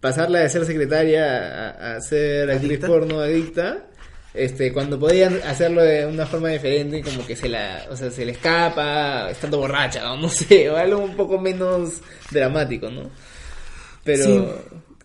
pasarla 0.00 0.38
de 0.38 0.48
ser 0.48 0.64
secretaria 0.64 1.68
a, 1.68 1.96
a 1.96 2.00
ser 2.00 2.50
actriz 2.50 2.78
porno 2.78 3.20
adicta? 3.20 3.88
Este, 4.36 4.72
cuando 4.72 4.98
podían 4.98 5.40
hacerlo 5.44 5.82
de 5.82 6.04
una 6.06 6.26
forma 6.26 6.50
diferente, 6.50 7.02
como 7.02 7.26
que 7.26 7.34
se 7.36 7.48
la, 7.48 7.86
o 7.90 7.96
sea, 7.96 8.10
se 8.10 8.24
le 8.26 8.32
escapa, 8.32 9.30
estando 9.30 9.58
borracha, 9.58 10.12
o 10.12 10.16
no 10.16 10.28
sé, 10.30 10.68
o 10.70 10.76
algo 10.76 10.98
un 10.98 11.16
poco 11.16 11.38
menos 11.40 12.00
dramático, 12.30 12.90
¿no? 12.90 13.10
Pero, 14.04 14.24
Sí. 14.24 14.44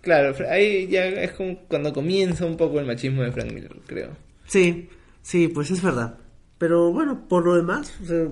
claro, 0.01 0.35
ahí 0.49 0.87
ya 0.87 1.05
es 1.07 1.31
como 1.31 1.57
cuando 1.67 1.93
comienza 1.93 2.45
un 2.45 2.57
poco 2.57 2.79
el 2.79 2.85
machismo 2.85 3.23
de 3.23 3.31
Frank 3.31 3.51
Miller, 3.51 3.75
creo. 3.87 4.09
Sí, 4.47 4.89
sí, 5.21 5.47
pues 5.47 5.71
es 5.71 5.81
verdad. 5.81 6.17
Pero 6.57 6.91
bueno, 6.91 7.25
por 7.27 7.43
lo 7.43 7.55
demás, 7.55 7.91
o 8.03 8.05
sea, 8.05 8.27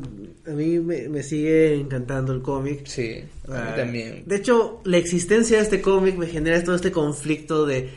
a 0.45 0.55
mí 0.55 0.77
me, 0.77 1.09
me 1.09 1.23
sigue 1.23 1.73
encantando 1.73 2.31
el 2.31 2.43
cómic. 2.43 2.85
Sí, 2.85 3.23
a 3.47 3.51
mí 3.51 3.57
Ah, 3.57 3.73
también. 3.75 4.23
De 4.27 4.35
hecho, 4.35 4.81
la 4.85 4.97
existencia 4.97 5.57
de 5.57 5.63
este 5.63 5.81
cómic 5.81 6.15
me 6.15 6.27
genera 6.27 6.63
todo 6.63 6.75
este 6.75 6.91
conflicto 6.91 7.65
de, 7.65 7.89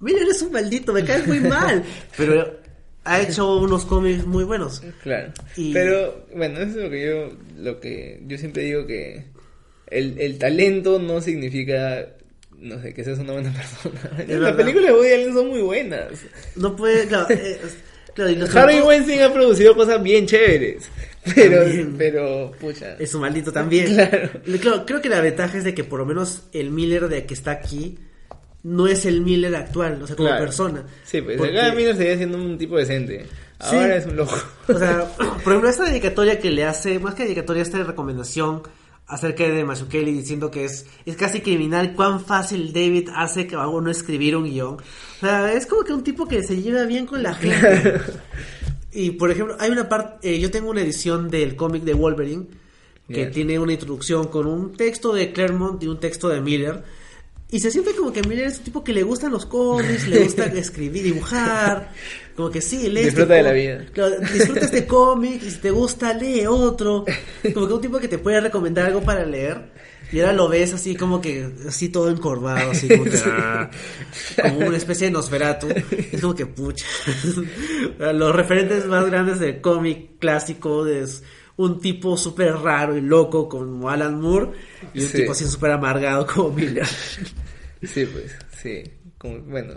mira, 0.00 0.20
eres 0.22 0.42
un 0.42 0.52
maldito, 0.52 0.92
me 0.92 1.04
caes 1.04 1.26
muy 1.26 1.40
mal. 1.40 1.82
Pero 2.16 2.58
ha 3.04 3.20
hecho 3.20 3.58
unos 3.58 3.84
cómics 3.84 4.26
muy 4.26 4.44
buenos. 4.44 4.82
Claro. 5.02 5.32
Y- 5.56 5.72
Pero, 5.72 6.26
bueno, 6.34 6.58
eso 6.60 6.70
es 6.78 6.84
lo 6.84 6.90
que 6.90 7.06
yo, 7.06 7.30
lo 7.58 7.80
que 7.80 8.20
yo 8.26 8.36
siempre 8.38 8.64
digo 8.64 8.86
que 8.86 9.24
el, 9.88 10.18
el 10.20 10.38
talento 10.38 10.98
no 10.98 11.20
significa, 11.20 12.06
no 12.58 12.80
sé, 12.80 12.92
que 12.94 13.02
seas 13.04 13.18
una 13.18 13.32
buena 13.32 13.52
persona. 13.54 14.00
Las 14.28 14.54
películas 14.54 14.88
de 14.88 14.92
Woody 14.92 15.12
Allen 15.12 15.34
son 15.34 15.48
muy 15.48 15.62
buenas. 15.62 16.08
No 16.56 16.76
puede, 16.76 17.06
claro, 17.06 17.26
eh, 17.30 17.58
claro, 18.14 18.30
y 18.30 18.36
los 18.36 18.54
Harvey 18.54 18.76
tiempos- 18.76 18.88
Weinstein 18.88 19.22
ha 19.22 19.32
producido 19.32 19.74
cosas 19.74 20.02
bien 20.02 20.26
chéveres. 20.26 20.88
Pero, 21.34 21.62
También. 21.64 21.94
pero, 21.98 22.52
pucha. 22.60 22.96
Es 22.98 23.14
un 23.14 23.20
maldito 23.22 23.52
también. 23.52 23.86
Claro. 23.94 24.30
Claro, 24.60 24.86
creo 24.86 25.02
que 25.02 25.08
la 25.10 25.20
ventaja 25.20 25.58
es 25.58 25.64
de 25.64 25.74
que 25.74 25.84
por 25.84 25.98
lo 25.98 26.06
menos 26.06 26.44
el 26.52 26.70
Miller 26.70 27.08
de 27.08 27.26
que 27.26 27.34
está 27.34 27.50
aquí 27.50 27.98
no 28.62 28.86
es 28.86 29.06
el 29.06 29.20
Miller 29.22 29.54
actual, 29.56 30.00
o 30.02 30.06
sea, 30.06 30.16
como 30.16 30.28
Claro. 30.28 30.44
persona. 30.44 30.84
Sí, 31.04 31.20
pues 31.22 31.38
Porque- 31.38 31.58
acá 31.58 31.74
Miller 31.74 31.96
seguía 31.96 32.16
siendo 32.16 32.38
un 32.38 32.58
tipo 32.58 32.76
decente. 32.76 33.26
Sí. 33.60 33.76
Ahora 33.76 33.96
es 33.96 34.06
un 34.06 34.16
loco. 34.16 34.36
O 34.68 34.78
sea, 34.78 35.04
por 35.16 35.52
ejemplo, 35.52 35.68
esta 35.68 35.84
dedicatoria 35.84 36.38
que 36.38 36.50
le 36.50 36.64
hace, 36.64 36.98
más 36.98 37.14
que 37.14 37.24
dedicatoria, 37.24 37.62
esta 37.62 37.82
recomendación 37.82 38.62
acerca 39.06 39.42
de 39.44 39.64
Mazzucchelli 39.64 40.12
diciendo 40.12 40.50
que 40.52 40.64
es, 40.64 40.86
es 41.04 41.16
casi 41.16 41.40
criminal 41.40 41.94
cuán 41.94 42.20
fácil 42.24 42.72
David 42.72 43.08
hace 43.14 43.46
que 43.48 43.56
a 43.56 43.66
uno 43.66 43.90
escribir 43.90 44.36
un 44.36 44.44
guion. 44.44 44.74
O 44.76 44.80
sea, 45.20 45.52
es 45.52 45.66
como 45.66 45.82
que 45.82 45.92
un 45.92 46.04
tipo 46.04 46.28
que 46.28 46.42
se 46.44 46.62
lleva 46.62 46.84
bien 46.84 47.06
con 47.06 47.22
la 47.22 47.34
gente. 47.34 47.94
Y 48.92 49.12
por 49.12 49.30
ejemplo, 49.30 49.56
hay 49.60 49.70
una 49.70 49.88
parte, 49.88 50.40
yo 50.40 50.50
tengo 50.50 50.68
una 50.70 50.80
edición 50.82 51.28
del 51.30 51.54
cómic 51.54 51.84
de 51.84 51.94
Wolverine 51.94 52.46
que 53.08 53.26
tiene 53.26 53.56
una 53.60 53.72
introducción 53.72 54.26
con 54.26 54.46
un 54.48 54.72
texto 54.76 55.12
de 55.12 55.32
Claremont 55.32 55.80
y 55.82 55.86
un 55.86 56.00
texto 56.00 56.28
de 56.28 56.40
Miller. 56.40 56.82
Y 57.52 57.58
se 57.58 57.70
siente 57.70 57.94
como 57.96 58.12
que 58.12 58.22
Miller 58.22 58.46
es 58.46 58.58
un 58.58 58.64
tipo 58.64 58.84
que 58.84 58.92
le 58.92 59.02
gustan 59.02 59.32
los 59.32 59.44
cómics, 59.46 60.06
le 60.06 60.22
gusta 60.22 60.44
escribir, 60.54 61.02
dibujar, 61.02 61.92
como 62.36 62.50
que 62.50 62.60
sí, 62.60 62.88
lee 62.88 63.00
este 63.00 63.10
Disfruta 63.10 63.34
de 63.34 63.42
la 63.42 63.52
vida. 63.52 63.86
Claro, 63.92 64.20
disfruta 64.20 64.60
este 64.60 64.86
cómic 64.86 65.42
y 65.42 65.50
si 65.50 65.58
te 65.58 65.70
gusta, 65.70 66.14
lee 66.14 66.46
otro. 66.46 67.04
Como 67.52 67.66
que 67.66 67.72
un 67.74 67.80
tipo 67.80 67.98
que 67.98 68.08
te 68.08 68.18
puede 68.18 68.40
recomendar 68.40 68.86
algo 68.86 69.02
para 69.02 69.24
leer. 69.24 69.72
Y 70.12 70.20
ahora 70.20 70.32
lo 70.32 70.48
ves 70.48 70.72
así 70.74 70.96
como 70.96 71.20
que, 71.20 71.48
así 71.68 71.88
todo 71.88 72.10
encorvado, 72.10 72.70
así 72.70 72.88
como 72.88 73.04
que, 73.04 73.18
ah, 73.26 73.70
como 74.42 74.66
una 74.66 74.76
especie 74.76 75.06
de 75.06 75.12
Nosferatu. 75.12 75.68
Es 75.68 76.20
como 76.20 76.34
que, 76.34 76.46
pucha. 76.46 76.84
Los 77.98 78.34
referentes 78.34 78.86
más 78.86 79.06
grandes 79.06 79.38
del 79.38 79.60
cómic 79.60 80.18
clásico 80.18 80.86
es 80.86 81.22
un 81.60 81.78
tipo 81.78 82.16
súper 82.16 82.54
raro 82.56 82.96
y 82.96 83.02
loco 83.02 83.48
como 83.48 83.90
Alan 83.90 84.18
Moore 84.20 84.48
y 84.94 85.00
un 85.00 85.06
Sí. 85.06 85.18
tipo 85.18 85.32
así 85.32 85.46
súper 85.46 85.72
amargado 85.72 86.26
como 86.26 86.50
Miller. 86.50 86.86
Sí, 87.82 88.04
pues, 88.04 88.36
sí. 88.62 88.82
Como, 89.16 89.38
bueno, 89.40 89.72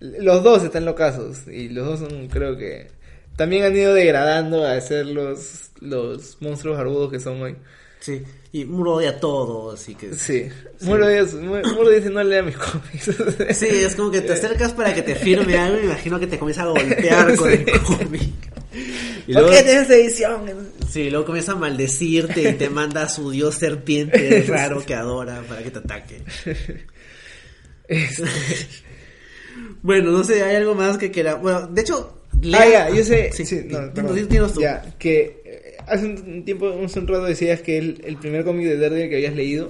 los 0.00 0.42
dos 0.42 0.64
están 0.64 0.84
locazos 0.84 1.46
y 1.46 1.68
los 1.68 1.86
dos 1.86 2.00
son, 2.00 2.26
creo 2.26 2.56
que, 2.56 2.88
también 3.36 3.62
han 3.64 3.76
ido 3.76 3.94
degradando 3.94 4.66
a 4.66 4.80
ser 4.80 5.06
los, 5.06 5.70
los 5.80 6.38
monstruos 6.40 6.76
barbudos 6.76 7.12
que 7.12 7.20
son 7.20 7.40
hoy. 7.40 7.56
Sí, 8.00 8.20
y 8.50 8.64
Moore 8.64 8.90
odia 8.90 9.20
todo, 9.20 9.70
así 9.70 9.94
que... 9.94 10.12
Sí. 10.12 10.48
Muro, 10.80 11.06
dice, 11.06 11.36
Muro 11.36 11.88
dice 11.88 12.10
no 12.10 12.20
lea 12.24 12.42
mis 12.42 12.56
cómics. 12.58 13.10
Sí, 13.56 13.66
es 13.68 13.94
como 13.94 14.10
que 14.10 14.22
te 14.22 14.32
acercas 14.32 14.72
para 14.72 14.92
que 14.92 15.02
te 15.02 15.14
firme 15.14 15.56
algo 15.56 15.78
y 15.78 15.82
me 15.82 15.86
imagino 15.86 16.18
que 16.18 16.26
te 16.26 16.36
comienza 16.36 16.62
a 16.62 16.66
golpear 16.66 17.36
con 17.36 17.48
el 17.48 17.64
cómic. 17.82 18.32
Y 19.26 19.32
¿Por 19.34 19.42
luego, 19.42 19.50
qué 19.56 19.62
tienes 19.62 19.88
edición? 19.90 20.42
sí, 20.90 21.08
luego 21.10 21.26
comienza 21.26 21.52
a 21.52 21.56
maldecirte 21.56 22.42
y 22.50 22.52
te 22.54 22.68
manda 22.70 23.02
a 23.02 23.08
su 23.08 23.30
dios 23.30 23.54
serpiente 23.54 24.42
raro 24.48 24.84
que 24.84 24.94
adora 24.94 25.42
para 25.48 25.62
que 25.62 25.70
te 25.70 25.78
ataque. 25.78 26.22
Este, 27.88 28.24
Bueno, 29.82 30.10
no 30.12 30.24
sé, 30.24 30.42
hay 30.42 30.56
algo 30.56 30.74
más 30.74 30.96
que 30.98 31.10
quiera. 31.10 31.34
Bueno, 31.34 31.66
de 31.66 31.82
hecho, 31.82 32.18
Ah, 32.32 32.38
lea- 32.66 32.88
ya, 32.88 32.96
yo 32.96 33.04
sé. 33.04 33.30
Sí, 33.32 33.44
Sí, 33.44 33.60
di- 33.60 33.74
no, 33.74 33.92
tú. 34.54 34.60
Ya, 34.60 34.82
que 34.98 35.42
eh, 35.44 35.76
hace 35.86 36.06
un 36.06 36.44
tiempo, 36.44 36.72
hace 36.84 36.98
un 37.00 37.06
rato 37.08 37.24
decías 37.24 37.60
que 37.60 37.78
el, 37.78 38.00
el 38.04 38.16
primer 38.16 38.44
cómic 38.44 38.66
de 38.66 38.78
Daredevil 38.78 39.10
que 39.10 39.16
habías 39.16 39.34
leído. 39.34 39.68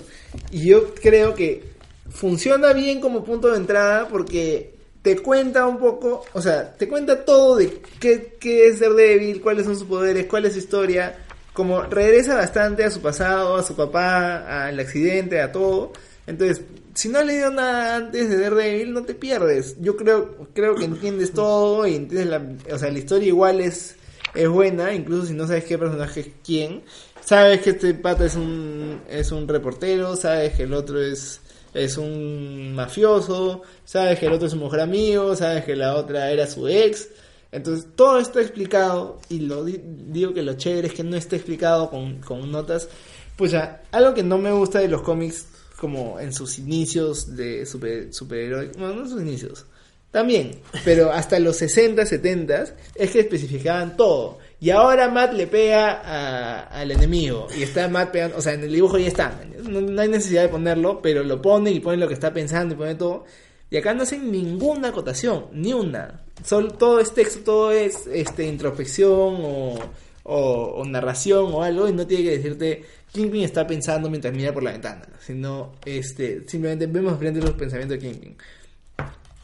Y 0.51 0.67
yo 0.69 0.95
creo 0.95 1.35
que 1.35 1.65
funciona 2.11 2.73
bien 2.73 3.01
como 3.01 3.25
punto 3.25 3.51
de 3.51 3.57
entrada 3.57 4.09
porque 4.09 4.75
te 5.03 5.19
cuenta 5.19 5.67
un 5.67 5.79
poco, 5.79 6.25
o 6.33 6.41
sea, 6.41 6.73
te 6.73 6.89
cuenta 6.89 7.25
todo 7.25 7.57
de 7.57 7.83
qué, 7.99 8.37
qué 8.39 8.69
es 8.69 8.81
Daredevil, 8.81 9.43
cuáles 9.43 9.67
son 9.67 9.77
sus 9.77 9.89
poderes, 9.89 10.27
cuál 10.27 10.47
es 10.47 10.53
su 10.53 10.61
historia. 10.61 11.19
Como 11.53 11.83
regresa 11.83 12.35
bastante 12.35 12.83
a 12.85 12.91
su 12.91 13.03
pasado, 13.03 13.57
a 13.57 13.63
su 13.63 13.77
papá, 13.77 14.67
al 14.67 14.81
accidente, 14.81 15.43
a 15.43 15.53
todo. 15.53 15.93
Entonces, 16.27 16.63
si 16.95 17.09
no 17.09 17.19
has 17.19 17.27
leído 17.27 17.51
nada 17.51 17.97
antes 17.97 18.31
de 18.31 18.39
Daredevil, 18.39 18.95
no 18.95 19.03
te 19.03 19.15
pierdes. 19.15 19.77
Yo 19.81 19.97
creo, 19.97 20.49
creo 20.55 20.77
que 20.77 20.85
entiendes 20.85 21.33
todo 21.35 21.87
y 21.87 21.97
entiendes 21.97 22.29
la, 22.29 22.75
o 22.75 22.79
sea, 22.79 22.91
la 22.91 22.99
historia 22.99 23.29
igual 23.29 23.61
es, 23.61 23.97
es 24.35 24.49
buena, 24.49 24.95
incluso 24.95 25.27
si 25.27 25.35
no 25.35 25.47
sabes 25.47 25.65
qué 25.65 25.77
personaje 25.77 26.21
es 26.21 26.29
quién. 26.43 26.83
Sabes 27.23 27.61
que 27.61 27.71
este 27.71 27.93
pata 27.95 28.25
es 28.25 28.35
un, 28.35 29.03
es 29.11 29.31
un 29.31 29.47
reportero, 29.47 30.17
sabes 30.17 30.55
que 30.55 30.63
el 30.63 30.73
otro 30.73 31.01
es, 31.01 31.42
es 31.75 31.97
un 31.99 32.75
mafioso, 32.75 33.63
sabes 33.85 34.19
que 34.19 34.27
el 34.27 34.33
otro 34.33 34.47
es 34.47 34.53
un 34.53 34.61
mejor 34.61 34.81
amigo, 34.81 35.35
sabes 35.37 35.65
que 35.65 35.75
la 35.77 35.97
otra 35.97 36.31
era 36.31 36.47
su 36.47 36.69
ex. 36.69 37.09
Entonces, 37.51 37.87
todo 37.97 38.19
está 38.19 38.41
explicado 38.41 39.21
y 39.29 39.41
lo 39.41 39.65
di- 39.65 39.81
digo 39.83 40.33
que 40.33 40.43
lo 40.43 40.55
chévere 40.55 40.89
es 40.89 40.95
que 40.95 41.03
no 41.05 41.17
está 41.17 41.37
explicado 41.37 41.91
con, 41.91 42.21
con 42.21 42.51
notas. 42.51 42.89
Pues 43.37 43.51
ya, 43.53 43.83
algo 43.93 44.15
que 44.15 44.23
no 44.23 44.39
me 44.39 44.53
gusta 44.53 44.79
de 44.81 44.89
los 44.89 45.03
cómics 45.03 45.47
como 45.79 46.19
en 46.21 46.33
sus 46.33 46.59
inicios 46.59 47.35
de 47.37 47.67
super, 47.67 48.13
superhéroes, 48.15 48.77
bueno, 48.79 48.95
no 48.95 49.03
en 49.03 49.09
sus 49.11 49.21
inicios, 49.21 49.67
también, 50.13 50.61
pero 50.85 51.11
hasta 51.11 51.39
los 51.41 51.57
60, 51.57 52.07
70 52.07 52.65
es 52.95 53.11
que 53.11 53.21
especificaban 53.21 53.97
todo. 53.97 54.39
Y 54.63 54.71
ahora 54.71 55.11
Matt 55.11 55.33
le 55.33 55.49
pega 55.49 55.91
a- 56.05 56.61
al 56.69 56.93
enemigo 56.93 57.49
y 57.59 57.65
está 57.65 57.89
Matt 57.89 58.13
pegando, 58.13 58.37
o 58.37 58.41
sea, 58.41 58.53
en 58.53 58.63
el 58.63 58.73
dibujo 58.73 58.97
ya 58.97 59.09
está, 59.09 59.41
no, 59.69 60.01
hay 60.01 60.09
necesidad 60.09 60.43
de 60.43 60.49
ponerlo, 60.51 61.03
pero 61.03 61.25
lo 61.25 61.43
pone 61.43 61.73
y 61.73 61.81
pone 61.81 61.97
lo 61.97 62.07
que 62.07 62.15
está 62.15 62.33
pensando 62.33 62.75
y 62.75 62.79
pone 62.79 62.95
todo. 62.95 63.25
Y 63.71 63.77
acá 63.77 63.93
no 63.93 64.05
hacen 64.05 64.31
ninguna 64.31 64.89
acotación, 64.91 65.47
ni 65.53 65.73
una. 65.73 66.21
Solo, 66.45 66.71
todo 66.75 67.01
es 67.01 67.13
texto, 67.13 67.41
todo 67.41 67.73
es 67.73 68.07
este, 68.07 68.45
introspección 68.47 69.81
o, 70.25 70.85
narración 70.87 71.53
o 71.53 71.63
algo 71.65 71.89
y 71.89 71.93
no 71.93 72.07
tiene 72.07 72.23
que 72.23 72.37
decirte 72.37 72.85
Kingpin 73.13 73.43
está 73.43 73.67
pensando 73.67 74.09
mientras 74.09 74.33
mira 74.33 74.53
por 74.53 74.63
la 74.63 74.71
ventana, 74.71 75.03
sino 75.21 75.73
este, 75.85 76.45
simplemente 76.47 76.87
vemos 76.87 77.19
frente 77.19 77.41
los 77.41 77.53
pensamientos 77.55 77.99
de 77.99 78.09
Kingpin. 78.09 78.37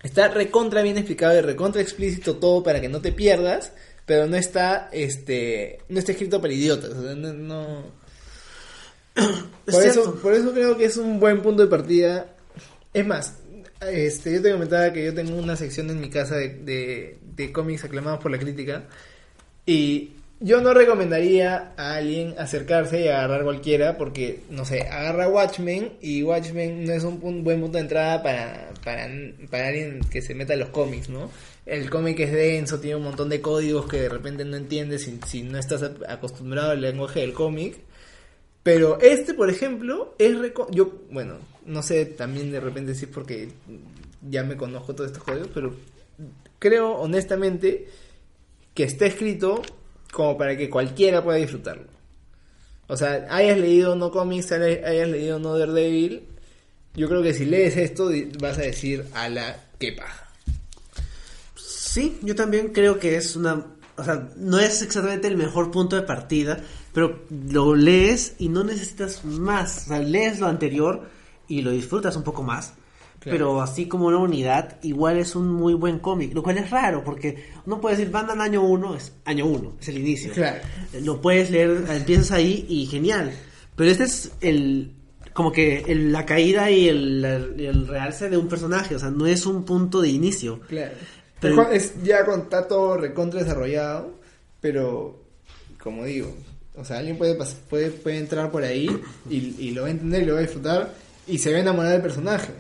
Está 0.01 0.29
recontra 0.29 0.83
bien 0.83 0.97
explicado 0.97 1.37
y 1.37 1.41
recontra 1.41 1.83
explícito 1.83 2.37
todo 2.37 2.63
para 2.63 2.81
que 2.81 2.89
no 2.89 3.01
te 3.01 3.11
pierdas, 3.11 3.73
pero 4.09 4.27
no 4.27 4.35
está 4.37 4.89
este 4.91 5.79
no 5.89 6.01
está 6.01 6.11
escrito 6.13 6.41
para 6.41 6.53
idiotas, 6.53 6.91
o 6.91 7.03
sea, 7.03 7.15
no, 7.15 7.33
no- 7.35 7.85
Es 9.15 9.75
Por 9.75 9.85
eso, 9.85 10.15
por 10.23 10.33
eso 10.35 10.53
creo 10.53 10.77
que 10.77 10.85
es 10.87 10.97
un 10.97 11.19
buen 11.21 11.43
punto 11.43 11.63
de 11.63 11.69
partida. 11.69 12.27
Es 12.95 13.05
más, 13.07 13.35
este, 13.81 14.33
yo 14.35 14.43
te 14.43 14.53
comentaba 14.53 14.93
que 14.93 15.05
yo 15.05 15.13
tengo 15.15 15.37
una 15.37 15.57
sección 15.57 15.91
en 15.91 16.01
mi 16.01 16.09
casa 16.09 16.37
de, 16.37 16.49
de, 16.51 17.19
de 17.37 17.53
cómics 17.53 17.85
aclamados 17.85 18.21
por 18.21 18.31
la 18.31 18.39
crítica. 18.39 18.85
Y 19.67 20.13
yo 20.41 20.61
no 20.61 20.73
recomendaría 20.73 21.73
a 21.77 21.97
alguien 21.97 22.35
acercarse 22.39 23.01
y 23.03 23.09
agarrar 23.09 23.43
cualquiera 23.43 23.99
porque, 23.99 24.41
no 24.51 24.65
sé, 24.65 24.83
agarra 24.83 25.29
Watchmen 25.29 25.95
y 26.01 26.23
Watchmen 26.23 26.85
no 26.85 26.93
es 26.93 27.03
un 27.03 27.21
pun- 27.21 27.43
buen 27.43 27.61
punto 27.61 27.77
de 27.79 27.83
entrada 27.83 28.23
para, 28.23 28.71
para, 28.85 29.09
para 29.51 29.67
alguien 29.69 30.01
que 30.11 30.23
se 30.23 30.35
meta 30.35 30.53
a 30.55 30.57
los 30.57 30.69
cómics, 30.69 31.09
¿no? 31.09 31.31
El 31.69 31.91
cómic 31.91 32.19
es 32.21 32.33
denso, 32.33 32.81
tiene 32.81 32.97
un 32.97 33.05
montón 33.05 33.29
de 33.29 33.43
códigos 33.43 33.87
que 33.87 34.01
de 34.01 34.09
repente 34.09 34.43
no 34.47 34.57
entiendes 34.57 35.11
si, 35.27 35.43
no 35.43 35.59
estás 35.59 35.83
acostumbrado 36.09 36.71
al 36.71 36.81
lenguaje 36.81 37.21
del 37.21 37.35
cómic. 37.35 37.77
Pero 38.63 38.99
este, 39.01 39.35
por 39.35 39.51
ejemplo, 39.51 40.15
es 40.19 40.35
yo, 40.71 41.03
bueno, 41.11 41.35
no 41.67 41.83
sé 41.83 42.07
también 42.07 42.51
de 42.51 42.61
repente 42.61 42.95
si 42.95 43.05
es 43.05 43.11
porque 43.11 43.51
ya 44.27 44.45
me 44.45 44.57
conozco 44.57 44.95
todos 44.95 45.11
estos 45.11 45.25
códigos, 45.25 45.49
pero 45.53 45.75
creo 46.59 46.93
honestamente 46.93 47.89
que 48.73 48.85
está 48.85 49.05
escrito 49.05 49.61
como 50.11 50.39
para 50.39 50.57
que 50.57 50.71
cualquiera 50.71 51.23
pueda 51.23 51.37
disfrutarlo. 51.37 51.89
O 52.87 52.97
sea, 52.97 53.27
hayas 53.29 53.59
leído 53.59 53.95
no 53.95 54.11
cómics, 54.11 54.53
hayas 54.53 55.09
leído 55.09 55.39
no 55.39 55.59
Daredevil, 55.59 56.23
yo 56.95 57.09
creo 57.09 57.23
que 57.23 57.35
si 57.35 57.45
lees 57.45 57.77
esto 57.77 58.11
vas 58.41 58.57
a 58.57 58.63
decir 58.63 59.05
a 59.13 59.29
la 59.29 59.65
que 59.79 59.93
paja. 59.93 60.28
Sí, 61.99 62.19
yo 62.23 62.35
también 62.35 62.69
creo 62.73 62.99
que 62.99 63.17
es 63.17 63.37
una... 63.37 63.65
O 63.97 64.05
sea, 64.05 64.29
no 64.37 64.59
es 64.61 64.81
exactamente 64.83 65.27
el 65.27 65.37
mejor 65.37 65.73
punto 65.73 65.97
de 65.97 66.03
partida, 66.03 66.61
pero 66.93 67.25
lo 67.51 67.75
lees 67.75 68.35
y 68.39 68.49
no 68.49 68.63
necesitas 68.63 69.25
más. 69.25 69.79
O 69.87 69.89
sea, 69.89 69.99
lees 69.99 70.39
lo 70.39 70.47
anterior 70.47 71.09
y 71.49 71.63
lo 71.63 71.73
disfrutas 71.73 72.15
un 72.15 72.23
poco 72.23 72.45
más. 72.45 72.75
Claro. 73.19 73.37
Pero 73.37 73.61
así 73.61 73.89
como 73.89 74.07
una 74.07 74.19
unidad, 74.19 74.79
igual 74.85 75.19
es 75.19 75.35
un 75.35 75.49
muy 75.53 75.75
buen 75.75 75.99
cómic. 75.99 76.33
Lo 76.33 76.45
cual 76.45 76.59
es 76.59 76.71
raro, 76.71 77.03
porque 77.03 77.47
uno 77.67 77.81
puede 77.81 77.97
decir, 77.97 78.13
Batman 78.13 78.41
año 78.41 78.63
1 78.63 78.95
es 78.95 79.13
año 79.25 79.47
1, 79.47 79.79
es 79.81 79.89
el 79.89 79.99
inicio. 79.99 80.33
Claro. 80.33 80.61
Lo 81.03 81.21
puedes 81.21 81.51
leer, 81.51 81.85
empiezas 81.91 82.31
ahí 82.31 82.65
y 82.69 82.87
genial. 82.87 83.33
Pero 83.75 83.91
este 83.91 84.05
es 84.05 84.31
el... 84.41 84.93
Como 85.33 85.51
que 85.51 85.79
el- 85.89 86.13
la 86.13 86.25
caída 86.25 86.71
y 86.71 86.89
el, 86.89 87.25
el, 87.25 87.61
el 87.61 87.89
realce 87.89 88.31
de 88.31 88.37
un 88.37 88.47
personaje. 88.47 88.95
O 88.95 88.99
sea, 89.01 89.11
no 89.11 89.27
es 89.27 89.45
un 89.47 89.65
punto 89.65 90.01
de 90.01 90.09
inicio. 90.11 90.61
Claro. 90.69 90.93
Es 91.73 92.03
ya 92.03 92.25
con 92.25 92.41
está 92.41 92.67
todo 92.67 92.97
recontra 92.97 93.41
desarrollado, 93.41 94.15
pero 94.61 95.21
como 95.83 96.05
digo, 96.05 96.35
o 96.77 96.85
sea, 96.85 96.99
alguien 96.99 97.17
puede 97.17 97.39
puede, 97.69 97.91
puede 97.91 98.19
entrar 98.19 98.51
por 98.51 98.65
ahí 98.65 98.89
y, 99.29 99.55
y 99.59 99.71
lo 99.71 99.83
va 99.83 99.89
a 99.89 99.91
entender 99.93 100.23
y 100.23 100.27
lo 100.27 100.35
va 100.35 100.41
a 100.41 100.43
disfrutar 100.43 100.95
y 101.27 101.39
se 101.39 101.53
va 101.53 101.59
a 101.59 101.61
enamorar 101.61 101.93
del 101.93 102.03
personaje. 102.03 102.53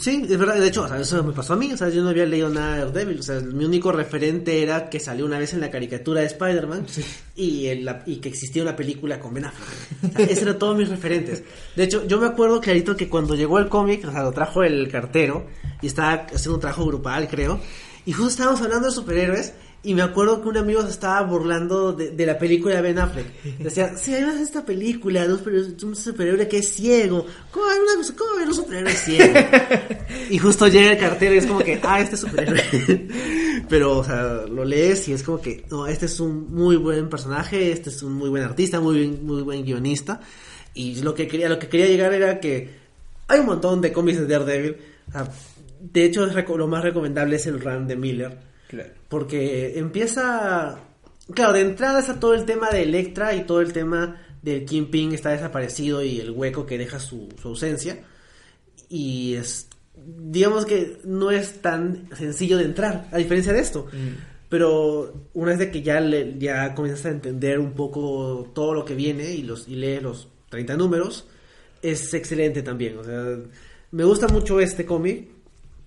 Sí, 0.00 0.22
es 0.30 0.38
verdad, 0.38 0.60
de 0.60 0.68
hecho, 0.68 0.84
o 0.84 0.88
sea, 0.88 1.00
eso 1.00 1.24
me 1.24 1.32
pasó 1.32 1.54
a 1.54 1.56
mí, 1.56 1.72
o 1.72 1.76
sea, 1.76 1.88
yo 1.88 2.02
no 2.04 2.10
había 2.10 2.24
leído 2.24 2.48
nada 2.48 2.76
de 2.76 2.80
Daredevil, 2.84 3.18
o 3.18 3.22
sea, 3.22 3.40
mi 3.40 3.64
único 3.64 3.90
referente 3.90 4.62
era 4.62 4.88
que 4.88 5.00
salió 5.00 5.26
una 5.26 5.40
vez 5.40 5.54
en 5.54 5.60
la 5.60 5.72
caricatura 5.72 6.20
de 6.20 6.28
Spider-Man 6.28 6.86
y, 7.34 7.66
en 7.66 7.84
la- 7.84 8.04
y 8.06 8.16
que 8.18 8.28
existía 8.28 8.62
una 8.62 8.76
película 8.76 9.18
con 9.18 9.34
Ben 9.34 9.46
Affleck. 9.46 10.14
O 10.14 10.16
sea, 10.16 10.26
esos 10.26 10.42
eran 10.42 10.58
todos 10.60 10.76
mis 10.78 10.88
referentes. 10.88 11.42
De 11.74 11.82
hecho, 11.82 12.06
yo 12.06 12.20
me 12.20 12.28
acuerdo 12.28 12.60
clarito 12.60 12.96
que 12.96 13.08
cuando 13.08 13.34
llegó 13.34 13.58
el 13.58 13.68
cómic, 13.68 14.06
o 14.06 14.12
sea, 14.12 14.22
lo 14.22 14.30
trajo 14.30 14.62
el 14.62 14.88
cartero 14.88 15.46
y 15.82 15.88
estaba 15.88 16.12
haciendo 16.32 16.54
un 16.54 16.60
trabajo 16.60 16.86
grupal, 16.86 17.26
creo, 17.26 17.58
y 18.06 18.12
justo 18.12 18.28
estábamos 18.30 18.62
hablando 18.62 18.86
de 18.86 18.94
superhéroes 18.94 19.54
y 19.82 19.94
me 19.94 20.02
acuerdo 20.02 20.42
que 20.42 20.48
un 20.48 20.56
amigo 20.56 20.82
se 20.82 20.90
estaba 20.90 21.22
burlando 21.22 21.92
de, 21.92 22.10
de 22.10 22.26
la 22.26 22.36
película 22.38 22.74
de 22.76 22.82
Ben 22.82 22.98
Affleck. 22.98 23.26
Decía, 23.58 23.96
sí, 23.96 24.12
hay 24.14 24.24
una- 24.24 24.40
esta 24.42 24.64
película 24.66 25.26
de 25.26 25.34
un 25.84 25.94
superhéroe, 25.96 26.48
que 26.48 26.58
es 26.58 26.68
ciego. 26.74 27.24
¿Cómo 27.50 27.66
hay 27.70 27.78
una, 27.78 28.06
cómo 28.16 28.30
va 28.30 28.32
a 28.32 28.36
haber 28.36 28.48
un 28.48 28.54
superhéroe 28.54 28.92
ciego? 28.92 29.34
Y 30.30 30.38
justo 30.38 30.66
llega 30.68 30.92
el 30.92 30.98
cartero 30.98 31.34
y 31.34 31.38
es 31.38 31.46
como 31.46 31.60
que, 31.60 31.78
ah, 31.82 32.00
este 32.00 32.16
es 32.16 32.20
superhéroe. 32.22 33.08
Pero, 33.68 33.98
o 33.98 34.04
sea, 34.04 34.42
lo 34.48 34.64
lees 34.64 35.08
y 35.08 35.12
es 35.12 35.22
como 35.22 35.40
que, 35.40 35.64
no, 35.70 35.86
este 35.86 36.06
es 36.06 36.18
un 36.20 36.52
muy 36.52 36.76
buen 36.76 37.08
personaje, 37.08 37.70
este 37.72 37.90
es 37.90 38.02
un 38.02 38.14
muy 38.14 38.28
buen 38.30 38.42
artista, 38.42 38.80
muy, 38.80 38.98
bien- 38.98 39.24
muy 39.24 39.42
buen 39.42 39.64
guionista. 39.64 40.20
Y 40.74 41.00
lo 41.02 41.14
que 41.14 41.26
quería, 41.28 41.48
lo 41.48 41.58
que 41.58 41.68
quería 41.68 41.86
llegar 41.86 42.12
era 42.12 42.40
que 42.40 42.70
hay 43.28 43.40
un 43.40 43.46
montón 43.46 43.80
de 43.80 43.92
cómics 43.92 44.18
de 44.20 44.26
Daredevil. 44.26 44.76
O 45.08 45.12
sea, 45.12 45.28
de 45.80 46.04
hecho, 46.04 46.26
es 46.26 46.34
lo 46.48 46.66
más 46.66 46.82
recomendable 46.82 47.36
es 47.36 47.46
el 47.46 47.60
run 47.60 47.86
de 47.86 47.96
Miller. 47.96 48.47
Claro. 48.68 48.90
Porque 49.08 49.78
empieza. 49.78 50.78
Claro, 51.34 51.52
de 51.52 51.60
entrada 51.62 52.00
está 52.00 52.20
todo 52.20 52.34
el 52.34 52.44
tema 52.44 52.70
de 52.70 52.82
Electra 52.82 53.34
y 53.34 53.44
todo 53.44 53.60
el 53.60 53.72
tema 53.72 54.22
del 54.42 54.64
Kingpin 54.64 55.12
está 55.12 55.30
desaparecido 55.30 56.02
y 56.02 56.20
el 56.20 56.30
hueco 56.30 56.64
que 56.64 56.78
deja 56.78 57.00
su, 57.00 57.28
su 57.40 57.48
ausencia. 57.48 57.98
Y 58.88 59.34
es. 59.34 59.68
Digamos 59.96 60.64
que 60.64 60.98
no 61.04 61.30
es 61.30 61.60
tan 61.60 62.08
sencillo 62.16 62.56
de 62.56 62.64
entrar, 62.64 63.08
a 63.10 63.18
diferencia 63.18 63.52
de 63.52 63.60
esto. 63.60 63.86
Pero 64.48 65.26
una 65.34 65.50
vez 65.50 65.58
de 65.58 65.70
que 65.70 65.82
ya, 65.82 66.00
le- 66.00 66.38
ya 66.38 66.74
comienzas 66.74 67.06
a 67.06 67.10
entender 67.10 67.58
un 67.58 67.72
poco 67.72 68.50
todo 68.54 68.72
lo 68.74 68.84
que 68.84 68.94
viene 68.94 69.32
y, 69.32 69.42
los, 69.42 69.68
y 69.68 69.74
lees 69.74 70.02
los 70.02 70.28
30 70.50 70.76
números, 70.76 71.26
es 71.82 72.14
excelente 72.14 72.62
también. 72.62 72.96
O 72.96 73.04
sea, 73.04 73.22
me 73.90 74.04
gusta 74.04 74.28
mucho 74.28 74.60
este 74.60 74.86
cómic, 74.86 75.28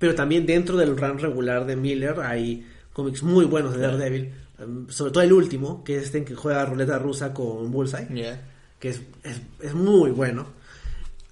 pero 0.02 0.15
también 0.15 0.48
dentro 0.48 0.76
del 0.78 0.98
run 0.98 1.19
regular 1.19 1.65
de 1.68 1.76
Miller 1.76 2.19
hay 2.22 2.65
cómics 2.91 3.22
muy 3.22 3.45
buenos 3.45 3.76
de 3.76 3.82
Daredevil. 3.82 4.34
um, 4.60 4.90
Sobre 4.90 5.11
todo 5.11 5.23
el 5.23 5.32
último, 5.32 5.84
que 5.84 5.98
es 5.98 6.06
este 6.06 6.18
en 6.18 6.26
que 6.26 6.34
juega 6.34 6.65
ruleta 6.65 6.98
rusa 6.98 7.32
con 7.34 7.72
Bullseye 7.72 8.07
Ya. 8.14 8.41
que 8.80 8.90
es, 8.90 9.02
es, 9.23 9.40
es 9.61 9.73
muy 9.76 10.10
bueno. 10.10 10.48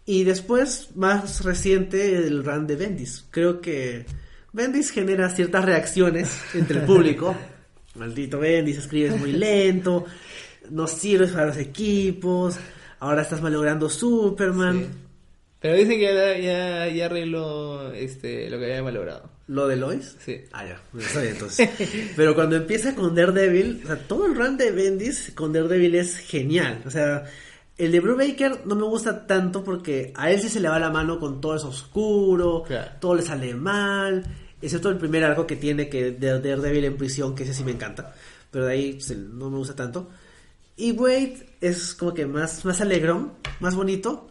Y 0.06 0.24
después, 0.24 0.90
más 0.96 1.44
reciente, 1.44 2.16
el 2.16 2.44
run 2.44 2.68
de 2.68 2.76
Bendis. 2.76 3.26
Creo 3.32 3.60
que 3.60 4.06
Bendis 4.54 4.92
genera 4.92 5.30
ciertas 5.30 5.66
reacciones 5.66 6.30
entre 6.54 6.80
el 6.82 6.86
público. 6.86 7.36
Maldito 7.96 8.38
Bendis, 8.40 8.78
escribes 8.78 9.20
muy 9.20 9.32
lento, 9.34 10.06
no 10.70 10.86
sirves 10.86 11.32
para 11.32 11.48
los 11.48 11.58
equipos, 11.58 12.56
ahora 13.00 13.24
estás 13.24 13.42
malogrando 13.42 13.90
Superman. 13.90 14.78
Sí. 14.80 14.88
Pero 15.62 15.76
dicen 15.76 16.00
que 16.00 16.04
ya, 16.04 16.38
ya, 16.38 16.88
ya 16.88 17.06
arregló 17.08 17.92
este, 17.94 18.50
lo 18.50 18.58
que 18.60 18.66
había 18.66 18.82
malogrado. 18.84 19.30
¿Lo 19.48 19.68
de 19.68 19.76
Lois? 19.76 20.16
Sí. 20.24 20.42
Ah, 20.54 20.66
ya, 20.66 20.82
está 20.98 21.20
bien 21.22 21.34
entonces. 21.34 21.70
Pero 22.16 22.34
cuando 22.36 22.56
empieza 22.56 22.96
con 22.96 23.14
Daredevil, 23.14 23.82
o 23.84 23.88
sea, 23.88 23.98
todo 24.08 24.26
el 24.26 24.36
run 24.36 24.56
de 24.58 24.72
Bendis 24.72 25.32
con 25.36 25.52
Daredevil 25.52 25.96
es 25.96 26.18
genial. 26.18 26.82
O 26.86 26.90
sea, 26.92 27.26
el 27.78 27.92
de 27.92 28.00
Brubaker 28.00 28.66
no 28.66 28.76
me 28.76 28.84
gusta 28.84 29.26
tanto 29.28 29.64
porque 29.64 30.14
a 30.16 30.32
él 30.32 30.40
sí 30.40 30.48
se 30.50 30.60
le 30.62 30.70
va 30.70 30.80
la 30.80 30.92
mano 30.92 31.20
con 31.20 31.42
todo 31.42 31.56
eso 31.56 31.70
oscuro, 31.70 32.64
Claro. 32.66 32.92
todo 33.02 33.16
le 33.16 33.22
sale 33.24 33.54
mal, 33.56 34.24
excepto 34.62 34.90
el 34.90 34.98
primer 34.98 35.24
arco 35.26 35.46
que 35.48 35.56
tiene 35.58 35.90
que 35.90 36.12
de 36.12 36.40
Daredevil 36.40 36.86
en 36.86 36.98
prisión, 36.98 37.36
que 37.36 37.44
ese 37.44 37.54
sí 37.54 37.64
me 37.66 37.72
encanta. 37.72 38.14
Pero 38.52 38.66
de 38.66 38.74
ahí 38.74 38.94
pues, 38.94 39.18
no 39.18 39.50
me 39.50 39.58
gusta 39.58 39.76
tanto. 39.76 40.10
Y 40.78 40.92
Wade 40.94 41.50
es 41.60 41.94
como 41.96 42.14
que 42.14 42.26
más, 42.26 42.64
más 42.64 42.80
alegrón, 42.80 43.34
más 43.60 43.76
bonito. 43.76 44.28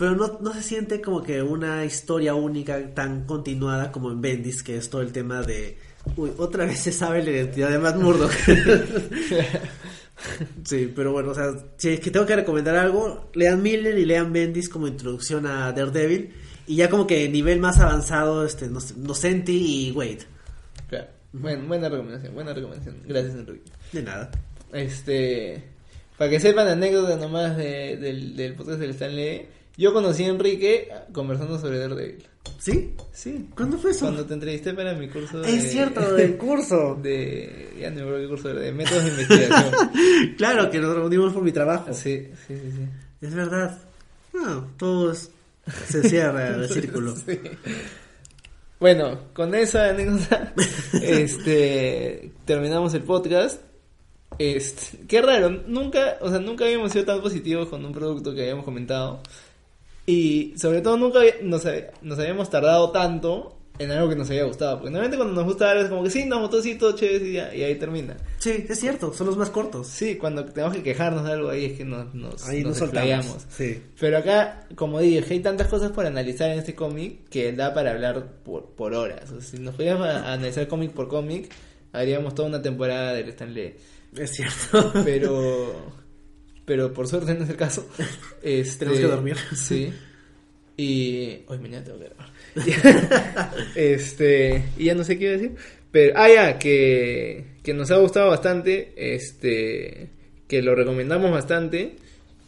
Pero 0.00 0.16
no, 0.16 0.38
no 0.40 0.52
se 0.54 0.62
siente 0.62 1.00
como 1.02 1.22
que 1.22 1.42
una 1.42 1.84
historia 1.84 2.34
única 2.34 2.94
tan 2.94 3.26
continuada 3.26 3.92
como 3.92 4.10
en 4.10 4.20
Bendis, 4.22 4.62
que 4.64 4.76
es 4.76 4.88
todo 4.90 5.02
el 5.02 5.12
tema 5.12 5.42
de. 5.42 5.76
Uy, 6.16 6.32
otra 6.38 6.64
vez 6.64 6.80
se 6.80 6.90
sabe 6.90 7.22
la 7.22 7.30
identidad 7.30 7.70
de 7.70 7.78
Matt 7.78 7.96
Murdock. 7.96 8.32
sí, 10.64 10.92
pero 10.94 11.12
bueno, 11.12 11.30
o 11.30 11.34
sea, 11.34 11.52
si 11.76 11.90
es 11.90 12.00
que 12.00 12.10
tengo 12.10 12.26
que 12.26 12.36
recomendar 12.36 12.76
algo, 12.76 13.30
lean 13.34 13.62
Miller 13.62 13.98
y 13.98 14.04
lean 14.04 14.32
Bendis 14.32 14.68
como 14.68 14.86
introducción 14.88 15.46
a 15.46 15.72
Daredevil. 15.72 16.32
Y 16.66 16.76
ya 16.76 16.88
como 16.88 17.06
que 17.06 17.28
nivel 17.28 17.58
más 17.58 17.80
avanzado, 17.80 18.44
este, 18.46 18.68
Nocenti 18.68 19.88
y 19.88 19.92
Wade. 19.92 20.20
Claro. 20.88 21.08
Bueno, 21.32 21.66
buena 21.66 21.88
recomendación, 21.88 22.34
buena 22.34 22.54
recomendación. 22.54 22.96
Gracias, 23.06 23.34
Enrique. 23.34 23.70
De 23.92 24.02
nada. 24.02 24.30
Este, 24.72 25.64
para 26.16 26.30
que 26.30 26.38
sepan 26.38 26.68
anécdotas 26.68 27.18
nomás 27.18 27.56
de- 27.56 27.96
del, 27.96 28.36
del 28.36 28.54
podcast 28.54 28.78
del 28.78 28.90
Stanley, 28.90 29.48
yo 29.80 29.92
conocí 29.94 30.24
a 30.24 30.28
Enrique 30.28 30.88
conversando 31.12 31.58
sobre 31.58 31.78
Daredevil. 31.78 32.22
¿Sí? 32.58 32.94
Sí. 33.12 33.48
¿Cuándo 33.54 33.78
fue 33.78 33.92
eso? 33.92 34.00
Cuando 34.06 34.26
te 34.26 34.34
entrevisté 34.34 34.74
para 34.74 34.92
mi 34.94 35.08
curso 35.08 35.40
de... 35.40 35.54
Es 35.56 35.70
cierto, 35.70 36.14
del 36.14 36.36
curso. 36.36 36.94
De... 37.02 37.74
Ya 37.80 37.88
no 37.90 37.96
me 37.96 38.02
acuerdo 38.02 38.20
qué 38.20 38.28
curso 38.28 38.50
era, 38.50 38.60
de 38.60 38.72
métodos 38.72 39.04
de 39.04 39.10
investigación. 39.10 39.90
claro, 40.36 40.70
que 40.70 40.78
nos 40.78 40.94
reunimos 40.94 41.32
por 41.32 41.42
mi 41.42 41.52
trabajo. 41.52 41.92
sí, 41.94 42.28
sí, 42.46 42.58
sí, 42.58 42.70
sí. 42.72 42.86
Es 43.26 43.34
verdad. 43.34 43.78
No, 44.34 44.68
todo 44.76 45.12
es- 45.12 45.30
se 45.88 46.02
cierra 46.08 46.48
el 46.48 46.68
círculo. 46.72 47.14
Sí. 47.16 47.38
Bueno, 48.78 49.18
con 49.34 49.54
esa 49.54 49.90
anécdota, 49.90 50.52
este, 51.02 52.32
terminamos 52.44 52.94
el 52.94 53.02
podcast. 53.02 53.60
Este, 54.38 55.06
qué 55.06 55.20
raro, 55.20 55.50
nunca, 55.50 56.16
o 56.20 56.30
sea, 56.30 56.38
nunca 56.38 56.64
habíamos 56.64 56.92
sido 56.92 57.04
tan 57.04 57.20
positivos 57.20 57.68
con 57.68 57.84
un 57.84 57.92
producto 57.92 58.34
que 58.34 58.42
habíamos 58.42 58.64
comentado. 58.64 59.22
Y 60.10 60.54
sobre 60.58 60.80
todo 60.80 60.96
nunca 60.96 61.20
había- 61.20 61.36
nos, 61.42 61.64
hab- 61.66 61.90
nos 62.02 62.18
habíamos 62.18 62.50
tardado 62.50 62.90
tanto 62.90 63.56
en 63.78 63.90
algo 63.92 64.10
que 64.10 64.16
nos 64.16 64.28
haya 64.28 64.44
gustado. 64.44 64.76
Porque 64.76 64.90
normalmente 64.90 65.16
cuando 65.16 65.34
nos 65.34 65.44
gusta 65.44 65.70
algo 65.70 65.82
es 65.84 65.88
como 65.88 66.02
que 66.04 66.10
sí, 66.10 66.24
nos 66.26 66.40
gustó, 66.40 66.60
sí, 66.60 66.74
todo 66.74 66.92
chévere 66.92 67.28
y, 67.28 67.32
ya, 67.32 67.54
y 67.54 67.62
ahí 67.62 67.74
termina. 67.76 68.14
Sí, 68.38 68.66
es 68.68 68.78
cierto, 68.78 69.12
son 69.14 69.26
los 69.28 69.38
más 69.38 69.48
cortos. 69.48 69.86
Sí, 69.86 70.16
cuando 70.16 70.44
tenemos 70.44 70.76
que 70.76 70.82
quejarnos 70.82 71.24
de 71.24 71.32
algo 71.32 71.48
ahí 71.48 71.64
es 71.64 71.78
que 71.78 71.84
nos, 71.86 72.14
nos, 72.14 72.46
Ahí 72.46 72.62
nos. 72.62 73.46
Sí. 73.48 73.82
Pero 73.98 74.18
acá, 74.18 74.66
como 74.74 75.00
dije, 75.00 75.24
hay 75.32 75.40
tantas 75.40 75.68
cosas 75.68 75.92
por 75.92 76.04
analizar 76.04 76.50
en 76.50 76.58
este 76.58 76.74
cómic 76.74 77.28
que 77.30 77.52
da 77.52 77.72
para 77.72 77.92
hablar 77.92 78.26
por, 78.44 78.66
por 78.74 78.92
horas. 78.94 79.30
O 79.30 79.40
sea, 79.40 79.50
si 79.52 79.58
nos 79.58 79.74
pudiéramos 79.76 80.06
a- 80.08 80.30
analizar 80.32 80.68
cómic 80.68 80.90
por 80.92 81.08
cómic, 81.08 81.50
haríamos 81.92 82.34
toda 82.34 82.48
una 82.48 82.60
temporada 82.60 83.14
del 83.14 83.30
Stanley. 83.30 83.76
Es 84.14 84.30
cierto. 84.32 84.92
Pero, 85.04 85.72
pero 86.70 86.92
por 86.92 87.08
suerte 87.08 87.34
no 87.34 87.42
es 87.42 87.50
el 87.50 87.56
caso. 87.56 87.84
Este, 88.44 88.86
Tenemos 88.86 89.00
que 89.00 89.06
dormir. 89.06 89.36
Sí. 89.56 89.92
Y 90.76 91.42
hoy 91.48 91.58
mañana 91.58 91.84
tengo 91.84 91.98
que 91.98 92.06
grabar. 92.06 92.30
este, 93.74 94.64
y 94.78 94.84
ya 94.84 94.94
no 94.94 95.02
sé 95.02 95.18
qué 95.18 95.24
iba 95.24 95.34
a 95.34 95.36
decir. 95.36 95.56
Pero, 95.90 96.12
ah, 96.16 96.28
ya, 96.28 96.58
que, 96.58 97.44
que 97.64 97.74
nos 97.74 97.90
ha 97.90 97.96
gustado 97.96 98.30
bastante. 98.30 98.94
Este, 98.96 100.10
que 100.46 100.62
lo 100.62 100.76
recomendamos 100.76 101.32
bastante. 101.32 101.96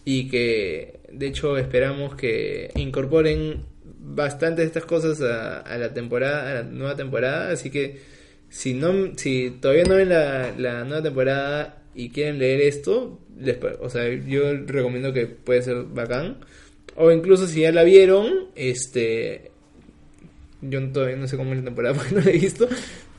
Y 0.04 0.28
que, 0.28 1.00
de 1.10 1.26
hecho, 1.26 1.58
esperamos 1.58 2.14
que 2.14 2.70
incorporen 2.76 3.64
bastante 3.84 4.62
de 4.62 4.68
estas 4.68 4.86
cosas 4.86 5.20
a, 5.20 5.58
a 5.58 5.76
la 5.76 5.92
temporada, 5.92 6.48
a 6.48 6.54
la 6.54 6.62
nueva 6.62 6.94
temporada. 6.94 7.50
Así 7.50 7.70
que, 7.70 8.00
si 8.48 8.72
no, 8.72 9.14
si 9.16 9.50
todavía 9.60 9.84
no 9.84 9.96
ven 9.96 10.10
la, 10.10 10.54
la 10.56 10.84
nueva 10.84 11.02
temporada 11.02 11.82
y 11.94 12.10
quieren 12.10 12.38
leer 12.38 12.62
esto, 12.62 13.18
pa- 13.60 13.76
o 13.80 13.88
sea, 13.90 14.08
yo 14.26 14.54
recomiendo 14.66 15.12
que 15.12 15.26
puede 15.26 15.62
ser 15.62 15.84
bacán. 15.84 16.38
O 16.96 17.10
incluso 17.10 17.46
si 17.46 17.60
ya 17.62 17.72
la 17.72 17.84
vieron, 17.84 18.48
este, 18.54 19.50
yo 20.60 20.86
todavía 20.90 21.16
no 21.16 21.26
sé 21.26 21.36
cómo 21.36 21.52
es 21.52 21.58
la 21.58 21.64
temporada 21.64 21.94
porque 21.98 22.14
no 22.14 22.20
la 22.20 22.30
he 22.30 22.38
visto, 22.38 22.68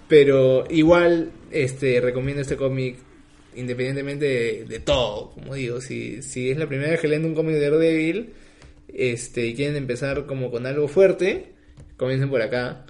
pero 0.07 0.65
igual, 0.69 1.31
este, 1.52 1.99
recomiendo 2.02 2.41
este 2.41 2.56
cómic 2.56 2.98
independientemente 3.56 4.26
de, 4.26 4.65
de 4.65 4.80
todo, 4.80 5.31
como 5.31 5.53
digo, 5.56 5.80
si, 5.81 6.22
si 6.23 6.49
es 6.49 6.57
la 6.57 6.68
primera 6.68 6.91
vez 6.91 6.99
que 6.99 7.07
leen 7.07 7.26
un 7.26 7.35
cómic 7.35 7.56
de 7.56 7.61
Daredevil, 7.69 8.34
este, 8.94 9.48
y 9.48 9.56
quieren 9.56 9.76
empezar 9.76 10.26
como 10.26 10.52
con 10.52 10.65
algo 10.65 10.88
fuerte, 10.88 11.48
comiencen 11.98 12.30
por 12.30 12.41
acá. 12.41 12.85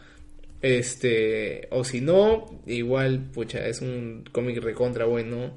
Este, 0.61 1.67
o 1.71 1.83
si 1.83 1.99
no, 1.99 2.61
igual, 2.65 3.19
pucha, 3.33 3.67
es 3.67 3.81
un 3.81 4.23
cómic 4.31 4.61
recontra 4.63 5.05
bueno 5.05 5.51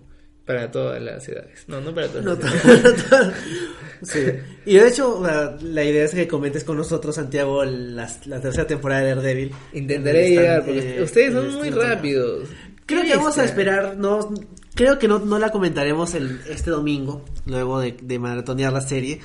para 0.47 0.71
todas 0.71 1.03
las 1.03 1.29
edades. 1.29 1.65
No, 1.67 1.81
no 1.81 1.95
para 1.95 2.07
todas 2.09 2.25
No, 2.25 2.35
las 2.37 2.65
edades. 2.65 3.35
sí. 4.03 4.21
Y 4.65 4.77
de 4.77 4.89
hecho, 4.89 5.21
la, 5.61 5.85
idea 5.85 6.05
es 6.05 6.13
que 6.15 6.29
comentes 6.29 6.65
con 6.65 6.77
nosotros, 6.77 7.17
Santiago, 7.17 7.65
las- 7.65 8.27
la, 8.27 8.41
tercera 8.41 8.67
temporada 8.67 9.03
de 9.03 9.15
Daredevil. 9.17 9.53
Intentaré 9.73 10.31
llegar, 10.31 10.65
porque 10.65 10.99
eh, 10.99 11.03
ustedes 11.03 11.33
son 11.35 11.53
muy 11.55 11.71
rápidos. 11.71 12.49
Creo 12.87 13.03
¿Qué 13.03 13.09
que 13.09 13.17
vamos 13.17 13.37
a 13.37 13.45
esperar, 13.45 13.97
no, 13.97 14.33
creo 14.77 14.97
que 15.01 15.09
no, 15.09 15.19
no 15.19 15.41
la 15.41 15.51
comentaremos 15.51 16.15
el, 16.15 16.41
este 16.49 16.71
domingo, 16.71 17.25
luego 17.47 17.81
de, 17.81 17.97
de 18.01 18.19
maratonear 18.21 18.73
la 18.73 18.81
serie, 18.81 19.21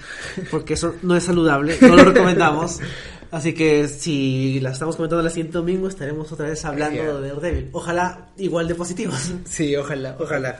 porque 0.49 0.73
eso 0.73 0.95
no 1.03 1.15
es 1.15 1.23
saludable, 1.25 1.77
no 1.79 1.95
lo 1.95 2.05
recomendamos. 2.05 2.79
Así 3.29 3.53
que 3.53 3.87
si 3.87 4.59
la 4.61 4.71
estamos 4.71 4.95
comentando 4.95 5.23
el 5.23 5.29
siguiente 5.29 5.59
domingo, 5.59 5.87
estaremos 5.87 6.31
otra 6.31 6.47
vez 6.47 6.65
hablando 6.65 6.97
Ya. 7.03 7.13
de 7.19 7.29
Daredevil. 7.29 7.69
Ojalá 7.71 8.31
igual 8.37 8.67
de 8.67 8.73
positivos. 8.75 9.31
Sí, 9.45 9.75
ojalá, 9.75 10.17
ojalá. 10.19 10.59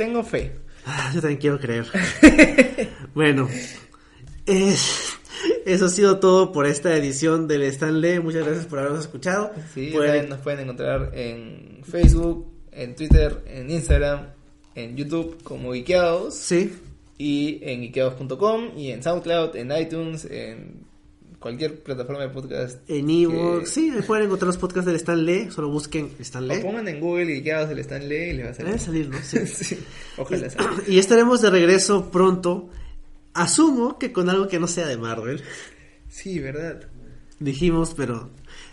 Tengo 0.00 0.24
fe. 0.24 0.52
Ah, 0.86 1.10
Yo 1.14 1.20
también 1.20 1.38
quiero 1.38 1.58
creer. 1.60 1.84
bueno, 3.14 3.46
es- 4.46 5.12
eso 5.66 5.84
ha 5.84 5.88
sido 5.90 6.18
todo 6.20 6.52
por 6.52 6.64
esta 6.66 6.96
edición 6.96 7.46
del 7.46 7.62
Stanley. 7.64 8.18
Muchas 8.18 8.46
gracias 8.46 8.64
por 8.64 8.78
habernos 8.78 9.00
escuchado. 9.02 9.52
Sí, 9.74 9.90
Pueden- 9.92 10.30
nos 10.30 10.38
pueden 10.38 10.60
encontrar 10.60 11.10
en 11.12 11.82
Facebook, 11.84 12.50
en 12.72 12.94
Twitter, 12.94 13.42
en 13.46 13.70
Instagram, 13.70 14.28
en 14.74 14.96
YouTube 14.96 15.42
como 15.42 15.74
Ikeados 15.74 16.34
Sí, 16.34 16.72
y 17.18 17.58
en 17.62 17.84
Ikeados.com 17.84 18.70
y 18.74 18.90
en 18.92 19.02
SoundCloud, 19.02 19.56
en 19.56 19.72
iTunes, 19.76 20.24
en 20.24 20.86
cualquier 21.40 21.82
plataforma 21.82 22.22
de 22.22 22.28
podcast. 22.28 22.78
en 22.88 23.10
Evox. 23.10 23.60
que- 23.60 23.66
Sí, 23.66 23.92
pueden 24.06 24.26
encontrar 24.26 24.46
los 24.46 24.58
podcasts 24.58 24.86
del 24.86 24.96
Stanley. 24.96 25.50
Solo 25.50 25.68
busquen 25.70 26.10
O 26.18 26.22
Stanley. 26.22 26.62
pongan 26.62 26.86
en 26.86 27.00
Google 27.00 27.34
Ikeados 27.36 27.70
del 27.70 27.78
Stanley 27.80 28.30
y 28.30 28.32
les 28.34 28.46
va 28.46 28.50
a 28.50 28.54
salir. 28.54 28.66
Debe 28.72 28.78
salir, 28.84 29.08
¿no? 29.08 29.18
Sí. 29.22 29.38
Sí, 29.46 29.78
ojalá 30.18 30.48
salga. 30.50 30.82
Y 30.86 30.98
estaremos 30.98 31.40
de 31.42 31.50
regreso 31.50 32.10
pronto. 32.10 32.68
Asumo 33.34 33.98
que 33.98 34.12
con 34.12 34.28
algo 34.28 34.48
que 34.48 34.58
no 34.60 34.66
sea 34.66 34.86
de 34.86 34.96
Marvel. 34.96 35.42
Sí, 36.08 36.38
verdad. 36.40 36.82
Dijimos, 37.38 37.94
pero 37.96 38.28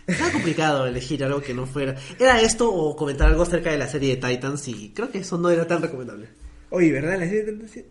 era 0.06 0.30
complicado 0.32 0.86
elegir 0.86 1.24
algo 1.24 1.40
que 1.40 1.54
no 1.54 1.64
fuera. 1.64 1.96
Era 2.18 2.40
esto 2.42 2.70
o 2.70 2.94
comentar 2.96 3.28
algo 3.28 3.44
acerca 3.44 3.70
de 3.70 3.78
la 3.78 3.86
serie 3.88 4.16
de 4.16 4.28
Titans 4.28 4.66
y 4.68 4.90
creo 4.90 5.10
que 5.10 5.18
eso 5.18 5.38
no 5.38 5.48
era 5.48 5.66
tan 5.66 5.80
recomendable. 5.80 6.28
Oye, 6.70 6.92
¿verdad? 6.92 7.18
La 7.18 7.24
serie 7.26 7.44
de- 7.44 7.86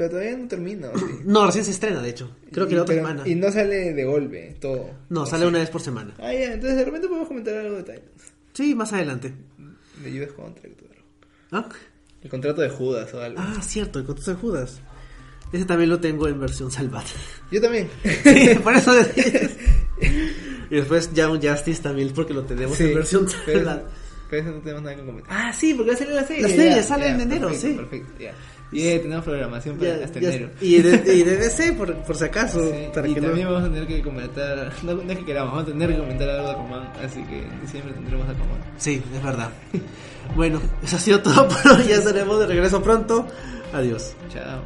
Pero 0.00 0.10
todavía 0.12 0.34
no 0.34 0.48
termina. 0.48 0.88
¿o 0.88 0.98
sí? 0.98 1.04
No, 1.26 1.44
recién 1.44 1.62
se 1.62 1.72
estrena, 1.72 2.00
de 2.00 2.08
hecho. 2.08 2.34
Creo 2.50 2.66
que 2.66 2.72
Y- 2.72 2.76
la 2.76 2.82
otra 2.84 2.94
pero- 2.94 3.06
semana. 3.06 3.28
Y 3.28 3.34
no 3.34 3.52
sale 3.52 3.92
de 3.92 4.04
golpe 4.06 4.56
todo. 4.58 4.90
No, 5.10 5.22
¿O 5.22 5.26
sale 5.26 5.46
una 5.46 5.58
vez 5.58 5.68
por 5.68 5.82
semana. 5.82 6.14
Ah, 6.18 6.32
ya, 6.32 6.54
entonces 6.54 6.78
de 6.78 6.84
repente 6.86 7.06
podemos 7.06 7.28
comentar 7.28 7.54
algo 7.54 7.76
de 7.76 7.82
Titans. 7.82 8.32
Sí, 8.54 8.74
más 8.74 8.90
adelante. 8.94 9.34
De 10.02 10.10
Judas 10.10 10.32
Contract. 10.32 10.80
¿Ah? 11.52 11.68
El 12.22 12.30
contrato 12.30 12.62
de 12.62 12.70
Judas 12.70 13.12
o 13.12 13.20
algo. 13.20 13.38
Ah, 13.42 13.60
cierto, 13.60 13.98
el 13.98 14.06
contrato 14.06 14.30
de 14.30 14.36
Judas. 14.38 14.80
Ese 15.52 15.66
también 15.66 15.90
lo 15.90 16.00
tengo 16.00 16.26
en 16.28 16.40
versión 16.40 16.70
salvada. 16.70 17.04
Yo 17.52 17.60
también. 17.60 17.90
Sí, 18.22 18.54
por 18.64 18.74
eso 18.74 18.94
decías. 18.94 19.50
Y 20.70 20.76
después 20.76 21.12
Young 21.12 21.44
Justice 21.46 21.82
también, 21.82 22.10
porque 22.14 22.32
lo 22.32 22.44
tenemos 22.44 22.78
Sí, 22.78 22.84
en 22.84 22.94
versión 22.94 23.26
pero, 23.44 23.58
salvada. 23.58 23.90
pero 24.30 24.42
eso 24.44 24.50
no 24.52 24.60
tenemos 24.62 24.82
nada 24.82 24.96
que 24.96 25.04
comentar. 25.04 25.30
Ah, 25.30 25.52
sí, 25.52 25.74
porque 25.74 25.90
va 25.90 25.94
a 25.94 25.98
salir 25.98 26.14
la 26.14 26.24
serie. 26.26 26.42
La 26.42 26.48
serie 26.48 26.70
ya, 26.70 26.82
sale 26.82 27.04
ya, 27.04 27.10
en 27.16 27.20
enero, 27.20 27.48
perfecto, 27.48 27.68
sí. 27.68 27.74
Perfecto, 27.76 28.22
ya. 28.22 28.34
Y 28.72 28.86
eh, 28.86 28.98
tenemos 29.00 29.24
programación 29.24 29.76
para 29.78 29.98
Ya- 29.98 30.04
hasta 30.04 30.20
ya- 30.20 30.28
enero. 30.28 30.50
y, 30.60 30.80
de, 30.80 31.14
y 31.14 31.22
de 31.24 31.36
DC, 31.38 31.72
por, 31.72 31.94
por 32.04 32.16
si 32.16 32.24
acaso. 32.24 32.62
Sí, 32.70 32.88
para 32.94 33.08
y 33.08 33.14
que 33.14 33.20
también 33.20 33.46
no... 33.48 33.54
vamos 33.54 33.68
a 33.68 33.72
tener 33.72 33.88
que 33.88 34.00
comentar, 34.02 34.72
no, 34.84 34.94
no 34.94 35.12
es 35.12 35.18
que 35.18 35.24
queramos, 35.24 35.52
vamos 35.52 35.68
a 35.68 35.72
tener 35.72 35.88
que 35.90 35.98
comentar 35.98 36.28
algo 36.30 36.46
de 36.46 36.52
Aquaman, 36.52 36.92
así 37.04 37.22
que 37.24 37.38
en 37.42 37.60
diciembre 37.60 37.92
tendremos 37.94 38.28
Aquaman. 38.28 38.58
Sí, 38.78 39.02
es 39.14 39.22
verdad. 39.24 39.50
bueno, 40.36 40.60
eso 40.84 40.96
ha 40.96 40.98
sido 41.00 41.20
todo 41.20 41.48
por 41.48 41.72
hoy. 41.72 41.86
Ya 41.88 41.96
estaremos 41.96 42.38
de 42.38 42.46
regreso 42.46 42.80
pronto. 42.82 43.26
Adiós. 43.72 44.14
Chao. 44.32 44.60